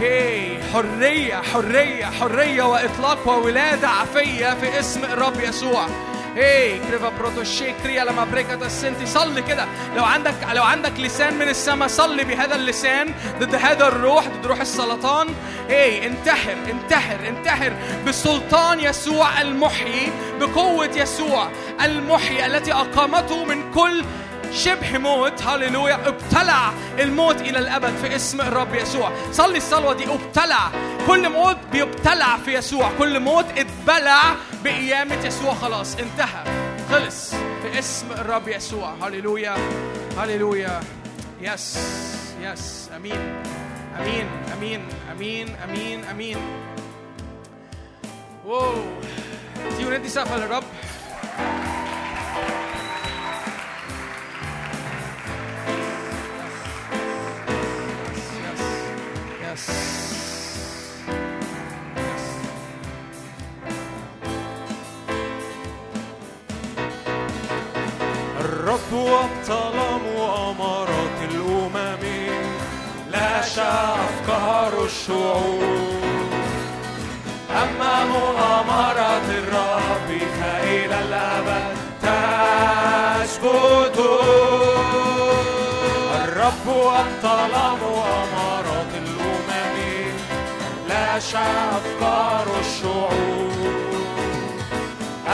هي 0.00 0.58
حرية 0.72 1.34
حرية 1.34 2.04
حرية 2.04 2.62
وإطلاق 2.62 3.28
وولادة 3.28 3.88
عافية 3.88 4.54
في 4.54 4.80
اسم 4.80 5.04
الرب 5.04 5.40
يسوع. 5.40 5.86
كريفا 6.88 7.12
صلي 9.04 9.42
كده 9.42 9.66
لو 9.96 10.04
عندك 10.04 10.34
لو 10.52 10.62
عندك 10.62 10.92
لسان 10.98 11.34
من 11.34 11.48
السماء 11.48 11.88
صلي 11.88 12.24
بهذا 12.24 12.54
اللسان 12.54 13.14
ضد 13.38 13.54
هذا 13.54 13.88
الروح 13.88 14.28
ضد 14.28 14.46
روح 14.46 14.60
السرطان. 14.60 15.28
هي 15.68 16.06
انتحر 16.06 16.56
انتحر 16.70 17.28
انتحر 17.28 17.72
بسلطان 18.06 18.80
يسوع 18.80 19.40
المحيي 19.40 20.12
بقوة 20.40 20.90
يسوع 20.96 21.48
المحيي 21.84 22.46
التي 22.46 22.72
أقامته 22.72 23.44
من 23.44 23.72
كل 23.72 24.04
شبه 24.52 24.98
موت. 24.98 25.42
هللويا 25.42 25.94
ابتلع 25.94 26.72
الموت 26.98 27.40
إلى 27.40 27.58
الأبد 27.58 27.96
في 28.02 28.16
اسم 28.16 28.40
الرب 28.40 28.74
يسوع. 28.74 29.12
صلي 29.32 29.56
الصلوة 29.56 29.94
دي 29.94 30.04
ابتلع. 30.04 30.70
كل 31.06 31.28
موت 31.28 31.56
بيبتلع 31.72 32.36
في 32.44 32.54
يسوع. 32.54 32.90
كل 32.98 33.20
موت 33.20 33.46
اتبلع 33.58 34.22
بقيامة 34.64 35.26
يسوع 35.26 35.54
خلاص 35.54 35.96
انتهى. 35.96 36.44
خلص 36.90 37.34
في 37.34 37.78
اسم 37.78 38.12
الرب 38.12 38.48
يسوع. 38.48 38.94
هللويا 39.02 39.54
هللويا. 40.18 40.80
yes 41.40 41.78
yes 42.40 42.90
أمين 42.96 43.42
أمين 44.00 44.26
أمين 44.56 44.88
أمين 45.12 45.56
أمين 45.64 46.04
أمين. 46.04 46.36
wow 48.46 48.74
تيجوا 49.76 49.98
ندي 49.98 50.08
سقفه 50.08 50.36
للرب 50.36 50.64
Yes. 58.40 58.62
Yes. 59.42 60.09
الرب 68.70 68.94
أبطل 68.94 69.78
مؤامرات 70.04 71.18
الأمم. 71.30 72.04
لاشى 73.10 73.60
أفكار 73.60 74.84
الشعوب. 74.84 76.32
أما 77.50 78.04
مؤامرات 78.04 79.28
الرب 79.28 80.08
فإلى 80.40 80.98
الأبد 81.00 81.76
تثبت 82.02 83.98
الرب 86.24 86.66
أبطل 86.68 87.54
مؤامرات 87.82 88.92
الأمم. 88.94 89.76
لاشى 90.88 91.38
أفكار 91.76 92.46
الشعوب. 92.60 93.89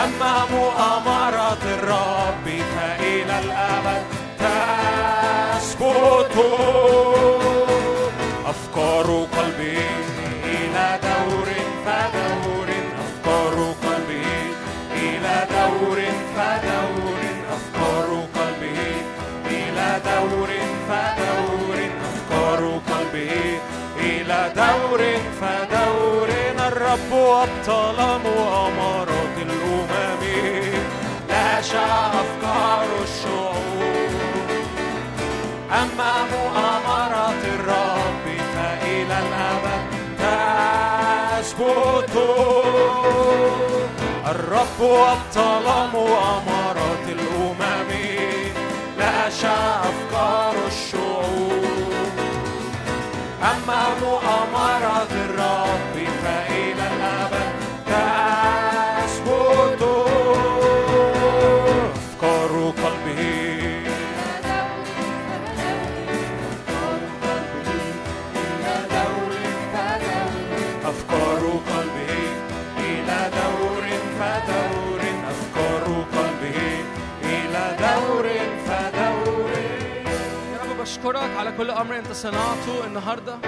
أما 0.04 0.34
مؤامرات 0.50 1.62
الرب 1.64 2.46
فإلى 2.74 3.38
الأبد 3.44 4.02
تسكت. 4.38 6.36
أفكار 8.46 9.08
قلبي 9.36 9.78
إلى 10.44 10.86
دور 11.02 11.48
فدور. 11.86 12.68
أفكار 13.04 13.56
قلبي 13.84 14.36
إلى 14.92 15.36
دور 15.56 15.98
فدور. 16.36 17.20
أفكار 17.56 18.08
قلبي 18.36 18.80
إلى 19.46 19.88
دور 20.04 20.50
فدور. 20.88 21.78
أفكار 22.06 22.60
قلبي 22.90 23.34
إلى 24.00 24.40
دور 24.56 25.00
فدور. 25.40 26.30
الرب 26.66 27.12
أبطل 27.12 27.98
مؤامرات 28.24 29.15
أما 35.70 36.12
مؤامرات 36.32 37.44
الرب 37.44 38.24
فإلى 38.54 39.18
الأبد 39.18 39.82
تثبت 41.38 42.16
الرب 44.26 44.80
أبطل 44.80 45.66
مؤامرات 45.92 47.06
الأمم 47.08 47.90
لاشى 48.98 49.56
أفكار 49.88 50.54
الشعوب. 50.66 51.64
أما 53.42 53.82
مؤامرات 54.02 55.12
الرب 55.12 55.94
اشكرك 55.96 56.55
كل 81.56 81.70
أمر 81.70 81.98
أنت 81.98 82.12
صنعته 82.12 82.84
النهارده. 82.86 83.38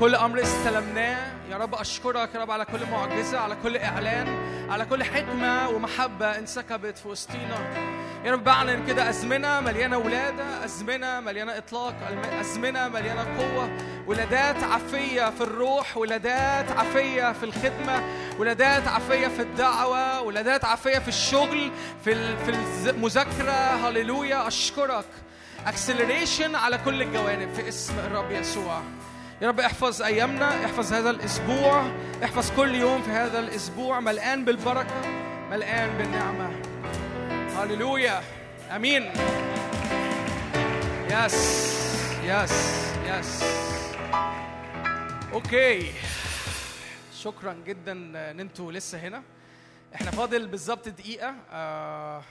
كل 0.00 0.14
أمر 0.14 0.42
استلمناه. 0.42 1.32
يا 1.50 1.56
رب 1.56 1.74
أشكرك 1.74 2.34
يا 2.34 2.40
رب 2.40 2.50
على 2.50 2.64
كل 2.64 2.86
معجزة 2.92 3.38
على 3.38 3.56
كل 3.62 3.76
إعلان 3.76 4.28
على 4.70 4.84
كل 4.84 5.04
حكمة 5.04 5.68
ومحبة 5.68 6.38
انسكبت 6.38 6.98
في 6.98 7.08
وسطينا. 7.08 7.58
يا 8.24 8.32
رب 8.32 8.44
بعلن 8.44 8.86
كده 8.86 9.08
أزمنة 9.10 9.60
مليانة 9.60 9.98
ولادة 9.98 10.64
أزمنة 10.64 11.20
مليانة 11.20 11.58
إطلاق 11.58 11.94
أزمنة 12.40 12.88
مليانة 12.88 13.24
قوة. 13.38 13.70
ولادات 14.06 14.62
عافية 14.64 15.30
في 15.30 15.40
الروح 15.40 15.96
ولادات 15.96 16.72
عافية 16.72 17.32
في 17.32 17.42
الخدمة 17.42 18.02
ولادات 18.38 18.88
عافية 18.88 19.28
في 19.28 19.42
الدعوة 19.42 20.20
ولادات 20.22 20.64
عافية 20.64 20.98
في 20.98 21.08
الشغل 21.08 21.70
في 22.04 22.12
ال- 22.12 22.38
في 22.38 22.50
المذاكرة. 22.90 23.52
هللويا. 23.88 24.46
أشكرك. 24.48 25.04
acceleration 25.66 26.54
على 26.54 26.78
كل 26.78 27.02
الجوانب 27.02 27.54
في 27.54 27.68
اسم 27.68 27.98
الرب 27.98 28.30
يسوع. 28.30 28.82
يا 29.42 29.48
رب 29.48 29.60
احفظ 29.60 30.02
أيامنا 30.02 30.64
احفظ 30.64 30.92
هذا 30.92 31.10
الأسبوع 31.10 31.92
احفظ 32.24 32.50
كل 32.56 32.74
يوم 32.74 33.02
في 33.02 33.10
هذا 33.10 33.38
الأسبوع 33.38 34.00
ملآن 34.00 34.44
بالبركة 34.44 35.00
ملآن 35.50 35.98
بالنعمة. 35.98 36.62
هللويا 37.56 38.22
آمين. 38.76 39.12
yes 41.10 41.34
yes 42.24 42.52
yes 43.06 43.44
okay 45.32 45.92
شكرا 47.14 47.56
جدا 47.66 47.92
إن 47.92 48.40
أنتوا 48.40 48.72
لسه 48.72 48.98
هنا. 48.98 49.22
إحنا 49.94 50.10
فاضل 50.10 50.46
بالظبط 50.46 50.88
دقيقة. 50.88 51.34
آه. 51.52 52.22